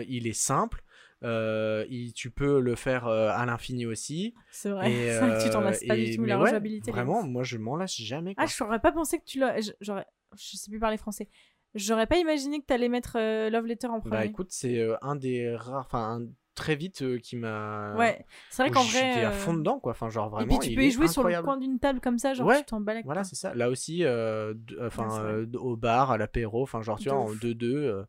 Il 0.07 0.27
est 0.27 0.33
simple. 0.33 0.83
euh, 1.23 1.83
il- 1.89 2.13
tu 2.13 2.29
peux 2.29 2.59
le 2.59 2.75
faire 2.75 3.07
euh, 3.07 3.29
à 3.31 3.43
l'infini 3.47 3.87
aussi. 3.87 4.35
C'est 4.51 4.69
vrai. 4.69 4.91
Et, 4.91 5.07
que 5.19 5.43
tu 5.43 5.49
t'en 5.49 5.61
euh, 5.61 5.65
lasses 5.65 5.83
pas 5.83 5.97
et- 5.97 6.11
du 6.11 6.15
tout. 6.17 6.25
La 6.25 6.39
ouais, 6.39 6.79
Vraiment, 6.87 7.23
moi, 7.23 7.41
je 7.43 7.57
m'en 7.57 7.75
lasse 7.75 7.95
jamais. 7.99 8.35
Quoi. 8.35 8.43
Ah, 8.43 8.47
je 8.47 8.63
n'aurais 8.63 8.79
pas 8.79 8.91
pensé 8.91 9.17
que 9.17 9.25
tu 9.25 9.39
l'as. 9.39 9.59
je-. 9.59 9.71
Je 9.81 10.57
sais 10.57 10.69
plus 10.69 10.79
parler 10.79 10.97
français. 10.97 11.27
J'aurais 11.75 12.07
pas 12.07 12.17
imaginé 12.17 12.59
que 12.59 12.65
t'allais 12.65 12.89
mettre 12.89 13.17
euh, 13.19 13.49
Love 13.49 13.65
Letter 13.67 13.87
en 13.87 13.99
premier. 13.99 14.11
bah 14.11 14.25
écoute, 14.25 14.47
c'est 14.51 14.79
euh, 14.79 14.95
un 15.01 15.15
des 15.15 15.55
rares, 15.55 15.85
enfin, 15.85 16.21
très 16.55 16.75
vite 16.75 17.03
euh, 17.03 17.19
qui 17.19 17.35
m'a. 17.35 17.93
ouais. 17.97 18.25
C'est 18.49 18.63
vrai 18.63 18.71
qu'en 18.71 18.81
j'étais 18.81 19.11
vrai. 19.11 19.23
à 19.25 19.29
euh, 19.29 19.31
fond 19.31 19.53
dedans, 19.53 19.79
quoi. 19.79 19.91
Enfin, 19.91 20.09
genre 20.09 20.27
Et 20.27 20.31
vraiment. 20.45 20.57
puis 20.57 20.69
tu 20.69 20.75
peux 20.75 20.83
y 20.83 20.91
jouer 20.91 21.07
sur 21.07 21.23
le 21.27 21.41
coin 21.43 21.57
d'une 21.57 21.77
table 21.79 21.99
comme 22.01 22.17
ça, 22.17 22.33
genre 22.33 22.47
Ouais, 22.47 22.59
tu 22.59 22.65
t'en 22.65 22.81
balèques. 22.81 23.05
Voilà, 23.05 23.23
c'est 23.23 23.35
ça. 23.35 23.53
Là 23.53 23.69
aussi, 23.69 24.03
euh, 24.03 24.53
enfin, 24.81 25.07
Ouais, 25.07 25.31
euh, 25.33 25.45
au 25.59 25.75
bar, 25.75 26.09
à 26.11 26.17
l'apéro, 26.17 26.63
enfin, 26.63 26.81
genre, 26.81 26.97
tu 26.97 27.05
De 27.09 27.13
vois, 27.13 27.19
en 27.21 27.27
ouf. 27.29 27.39
2-2. 27.39 27.63
euh, 27.75 28.03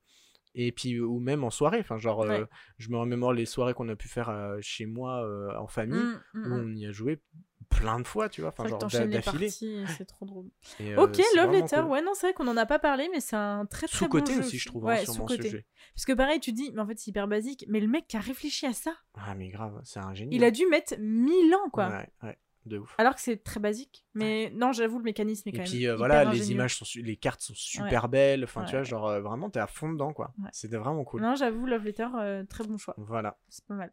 et 0.54 0.72
puis, 0.72 0.98
ou 0.98 1.20
même 1.20 1.44
en 1.44 1.50
soirée. 1.50 1.78
Enfin, 1.80 1.98
genre, 1.98 2.22
euh, 2.22 2.28
Ouais. 2.40 2.44
je 2.78 2.88
me 2.88 2.96
remémore 2.96 3.32
les 3.34 3.44
soirées 3.44 3.74
qu'on 3.74 3.88
a 3.90 3.96
pu 3.96 4.08
faire 4.08 4.30
euh, 4.30 4.56
chez 4.62 4.86
moi 4.86 5.22
euh, 5.24 5.54
en 5.58 5.66
famille. 5.66 6.00
Mm, 6.00 6.20
mm, 6.34 6.46
où 6.46 6.48
mm. 6.48 6.52
on 6.64 6.74
y 6.76 6.86
a 6.86 6.92
joué 6.92 7.20
plein 7.68 8.00
de 8.00 8.06
fois, 8.06 8.28
tu 8.28 8.40
vois, 8.40 8.50
enfin 8.50 8.66
genre 8.66 8.78
d'affilée. 8.80 9.46
et 9.46 9.86
c'est 9.86 10.04
trop 10.04 10.26
drôle. 10.26 10.46
Et, 10.80 10.94
euh, 10.94 11.02
Ok, 11.04 11.20
Love 11.36 11.52
Letter. 11.52 11.76
cool. 11.76 11.84
Ouais, 11.90 12.02
non, 12.02 12.12
c'est 12.14 12.26
vrai 12.28 12.34
qu'on 12.34 12.48
en 12.48 12.56
a 12.56 12.66
pas 12.66 12.78
parlé, 12.78 13.08
mais 13.12 13.20
c'est 13.20 13.36
un 13.36 13.66
très 13.66 13.86
très 13.86 13.96
Sous-côté 13.98 14.32
bon 14.32 14.40
jeu 14.42 14.46
aussi, 14.46 14.58
je 14.58 14.66
trouve, 14.66 14.84
hein, 14.84 14.88
Ouais, 14.88 15.04
sûrement 15.04 15.28
sous-côté. 15.28 15.42
ce 15.44 15.48
jeu. 15.56 15.64
Parce 15.94 16.04
que 16.04 16.12
pareil, 16.12 16.40
tu 16.40 16.52
dis, 16.52 16.70
mais 16.72 16.80
en 16.80 16.86
fait, 16.86 16.98
c'est 16.98 17.08
hyper 17.10 17.28
basique. 17.28 17.64
Mais 17.68 17.80
le 17.80 17.86
mec 17.88 18.06
qui 18.08 18.16
a 18.16 18.20
réfléchi 18.20 18.66
à 18.66 18.72
ça, 18.72 18.92
Ah, 19.14 19.34
mais 19.34 19.48
grave, 19.48 19.80
c'est 19.84 20.00
un 20.00 20.14
génie. 20.14 20.34
il 20.36 20.44
a 20.44 20.50
dû 20.50 20.66
mettre 20.66 20.94
1000 20.98 21.54
ans, 21.54 21.70
quoi. 21.70 21.88
Ouais, 21.88 22.08
ouais, 22.24 22.38
de 22.66 22.78
ouf. 22.78 22.94
Alors 22.98 23.14
que 23.14 23.20
c'est 23.20 23.42
très 23.42 23.60
basique. 23.60 24.04
Mais 24.14 24.50
non, 24.54 24.72
j'avoue, 24.72 24.98
le 24.98 25.04
mécanisme 25.04 25.48
est 25.48 25.52
Et 25.54 25.58
quand 25.58 25.64
puis 25.64 25.82
même. 25.82 25.90
euh, 25.90 25.94
hyper 25.94 25.96
voilà, 25.98 26.24
les 26.24 26.50
images 26.52 26.76
sont, 26.76 26.84
su- 26.84 27.02
les 27.02 27.16
cartes 27.16 27.40
sont 27.40 27.54
super 27.54 28.08
belles. 28.08 28.44
Enfin, 28.44 28.64
tu 28.64 28.72
vois, 28.72 28.82
genre 28.82 29.08
euh, 29.08 29.20
vraiment, 29.20 29.50
t'es 29.50 29.60
à 29.60 29.66
fond 29.68 29.92
dedans, 29.92 30.12
quoi. 30.12 30.32
C'était 30.52 30.76
vraiment 30.78 31.04
cool. 31.04 31.22
Non, 31.22 31.34
j'avoue, 31.36 31.64
Love 31.66 31.84
Letter, 31.84 32.08
très 32.48 32.64
bon 32.64 32.76
choix. 32.78 32.94
Voilà. 32.98 33.38
C'est 33.48 33.64
pas 33.66 33.74
mal. 33.74 33.92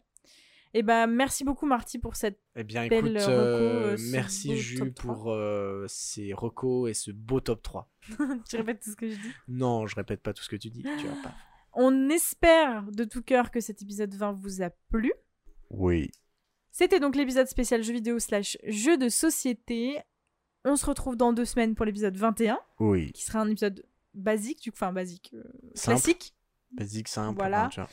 Et 0.78 0.84
bah, 0.84 1.08
merci 1.08 1.46
beaucoup, 1.46 1.66
Marty, 1.66 2.00
pour 2.00 2.18
cette. 2.18 2.38
Eh 2.58 2.66
bien, 2.66 2.86
Belle 2.90 3.08
écoute, 3.16 3.22
reco, 3.22 3.32
euh, 3.32 3.94
euh, 3.94 3.98
ce 3.98 4.12
merci 4.12 4.76
3. 4.76 4.88
pour 4.94 5.32
euh, 5.32 5.86
ces 5.88 6.34
recos 6.34 6.90
et 6.90 6.94
ce 6.94 7.12
beau 7.12 7.40
top 7.40 7.62
3. 7.64 7.90
tu 8.50 8.58
répètes 8.58 8.82
tout 8.82 8.92
ce 8.92 8.98
que 8.98 9.08
je 9.10 9.16
dis? 9.16 9.32
Non, 9.48 9.88
je 9.88 9.96
répète 9.96 10.22
pas 10.22 10.34
tout 10.34 10.44
ce 10.44 10.50
que 10.50 10.58
tu 10.58 10.70
dis. 10.70 10.84
Tu 10.84 11.08
vois 11.08 11.22
pas. 11.24 11.34
On 11.78 12.10
espère 12.10 12.84
de 12.92 13.06
tout 13.06 13.22
cœur 13.22 13.52
que 13.52 13.62
cet 13.62 13.82
épisode 13.82 14.14
20 14.14 14.34
vous 14.34 14.62
a 14.62 14.70
plu. 14.92 15.14
Oui. 15.70 16.12
C'était 16.72 17.00
donc 17.00 17.16
l'épisode 17.16 17.48
spécial 17.48 17.82
jeux 17.82 17.94
vidéo 17.94 18.20
slash 18.20 18.58
jeux 18.66 18.98
de 18.98 19.08
société. 19.08 19.98
On 20.66 20.76
se 20.76 20.86
retrouve 20.86 21.16
dans 21.16 21.32
deux 21.32 21.46
semaines 21.46 21.74
pour 21.76 21.86
l'épisode 21.86 22.18
21, 22.18 22.60
Oui. 22.82 23.14
qui 23.14 23.24
sera 23.24 23.40
un 23.40 23.50
épisode 23.50 23.86
basique, 24.14 24.62
du 24.62 24.72
coup, 24.72 24.78
enfin 24.78 24.92
basique, 24.92 25.32
euh, 25.36 25.44
Simple. 25.74 26.02
classique. 26.02 26.36
Basique, 26.72 27.08
simple. 27.08 27.38
Voilà. 27.38 27.70
hein, 27.78 27.88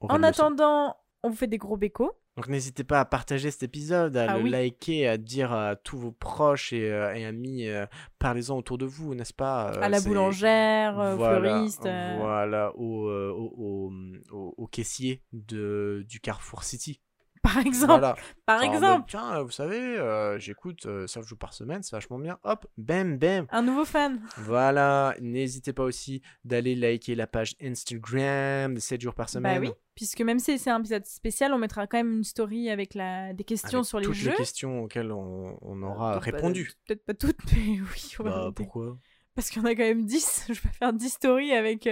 En 0.00 0.22
attendant, 0.22 0.94
on 1.28 1.30
vous 1.30 1.36
fait 1.36 1.46
des 1.46 1.58
gros 1.58 1.76
bécos. 1.76 2.12
Donc 2.36 2.46
n'hésitez 2.48 2.84
pas 2.84 3.00
à 3.00 3.04
partager 3.04 3.50
cet 3.50 3.64
épisode, 3.64 4.16
à 4.16 4.26
Ah 4.30 4.36
le 4.38 4.44
oui. 4.44 4.50
liker, 4.50 5.08
à 5.08 5.16
dire 5.16 5.52
à 5.52 5.74
tous 5.74 5.98
vos 5.98 6.12
proches 6.12 6.72
et, 6.72 6.88
euh, 6.90 7.12
et 7.14 7.24
amis, 7.24 7.66
euh, 7.66 7.84
parlez-en 8.20 8.56
autour 8.56 8.78
de 8.78 8.86
vous, 8.86 9.14
n'est-ce 9.16 9.34
pas 9.34 9.72
euh, 9.74 9.80
à 9.82 9.88
la 9.88 10.00
boulangère, 10.00 10.96
au 10.98 11.16
fleuriste. 11.18 11.82
Voilà, 12.18 12.72
au, 12.76 13.08
au, 13.10 13.52
au, 13.56 13.92
au- 14.30 14.54
au 14.56 14.66
caissier 14.68 15.22
de, 15.32 16.04
du 16.08 16.20
Carrefour 16.20 16.62
City. 16.62 17.00
Par 17.42 17.58
exemple. 17.58 17.92
Voilà. 17.92 18.16
Par 18.46 18.62
exemple. 18.62 19.00
mode, 19.00 19.06
Tiens, 19.08 19.42
vous 19.42 19.50
savez, 19.50 19.76
euh, 19.76 20.38
j'écoute 20.38 20.86
euh, 20.86 21.06
7 21.06 21.22
jours 21.24 21.38
par 21.38 21.52
semaine, 21.54 21.82
c'est 21.82 21.94
vachement 21.94 22.18
bien. 22.18 22.38
Hop, 22.44 22.66
bam, 22.76 23.18
bam. 23.18 23.46
Un 23.50 23.62
nouveau 23.62 23.84
fan. 23.84 24.20
Voilà, 24.38 25.14
n'hésitez 25.20 25.72
pas 25.72 25.84
aussi 25.84 26.22
d'aller 26.44 26.74
liker 26.74 27.14
la 27.14 27.26
page 27.26 27.54
Instagram 27.62 28.74
de 28.74 28.80
7 28.80 29.00
jours 29.00 29.14
par 29.14 29.28
semaine. 29.28 29.60
Bah 29.60 29.68
oui, 29.68 29.72
puisque 29.94 30.20
même 30.20 30.38
si 30.38 30.58
c'est 30.58 30.70
un 30.70 30.78
épisode 30.78 31.06
spécial, 31.06 31.52
on 31.52 31.58
mettra 31.58 31.86
quand 31.86 31.98
même 31.98 32.18
une 32.18 32.24
story 32.24 32.70
avec 32.70 32.94
la... 32.94 33.32
des 33.32 33.44
questions 33.44 33.80
Avec 33.80 33.88
sur 33.88 33.98
les 33.98 34.06
toutes 34.06 34.14
jeux. 34.14 34.30
les 34.30 34.36
questions 34.36 34.82
auxquelles 34.82 35.12
on, 35.12 35.58
on 35.60 35.82
aura 35.82 36.18
répondu. 36.18 36.70
Peut-être 36.86 37.04
pas 37.04 37.14
toutes, 37.14 37.38
mais 37.52 37.80
oui. 37.80 38.14
on 38.18 38.24
Bah, 38.24 38.50
pourquoi? 38.54 38.98
Parce 39.34 39.56
en 39.56 39.64
a 39.64 39.74
quand 39.74 39.82
même 39.82 40.04
10. 40.04 40.46
Je 40.48 40.52
vais 40.54 40.70
faire 40.78 40.92
10 40.92 41.08
stories 41.08 41.52
avec. 41.52 41.88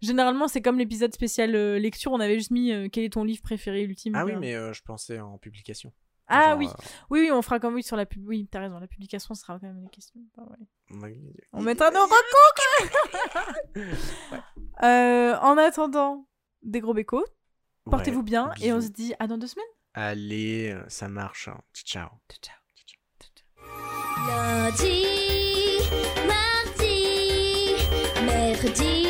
Généralement, 0.00 0.48
c'est 0.48 0.62
comme 0.62 0.78
l'épisode 0.78 1.12
spécial 1.14 1.54
euh, 1.54 1.78
lecture, 1.78 2.12
on 2.12 2.20
avait 2.20 2.36
juste 2.38 2.50
mis 2.50 2.72
euh, 2.72 2.88
quel 2.90 3.04
est 3.04 3.12
ton 3.12 3.24
livre 3.24 3.42
préféré 3.42 3.82
ultime. 3.82 4.14
Ah 4.16 4.24
oui, 4.24 4.32
mais 4.38 4.54
euh, 4.54 4.72
je 4.72 4.82
pensais 4.82 5.20
en 5.20 5.36
publication. 5.38 5.92
Ah 6.32 6.50
Genre, 6.50 6.58
oui. 6.58 6.66
euh, 6.68 6.82
oui, 7.10 7.20
oui, 7.22 7.30
on 7.32 7.42
fera 7.42 7.58
comme 7.58 7.74
oui 7.74 7.82
sur 7.82 7.96
la 7.96 8.06
pub. 8.06 8.24
Oui, 8.26 8.46
t'as 8.50 8.60
raison, 8.60 8.78
la 8.78 8.86
publication 8.86 9.34
sera 9.34 9.58
quand 9.58 9.66
même. 9.66 9.84
Ah 10.38 10.42
ouais. 10.42 10.56
on- 11.52 11.58
On 11.58 11.62
mettra 11.62 11.90
nos 11.90 12.00
recours 12.02 12.54
Euh, 14.82 15.36
En 15.38 15.58
attendant, 15.58 16.26
des 16.62 16.80
gros 16.80 16.94
bécos. 16.94 17.24
Portez-vous 17.90 18.22
bien 18.22 18.52
et 18.62 18.72
on 18.72 18.80
se 18.80 18.88
dit 18.88 19.12
à 19.18 19.26
dans 19.26 19.38
deux 19.38 19.48
semaines. 19.48 19.64
Allez, 19.94 20.76
ça 20.88 21.08
marche. 21.08 21.48
hein. 21.48 21.60
Ciao. 21.74 22.08
Ciao. 22.40 22.54
Lundi, 24.28 25.06
mardi, 26.28 27.74
mercredi, 28.24 29.09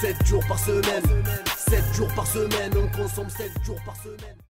7 0.00 0.26
jours 0.26 0.46
par 0.46 0.58
semaine, 0.60 1.24
7 1.56 1.82
jours 1.92 2.14
par 2.14 2.24
semaine, 2.24 2.72
on 2.76 2.88
consomme 2.96 3.28
7 3.28 3.50
jours 3.64 3.82
par 3.84 3.96
semaine. 3.96 4.47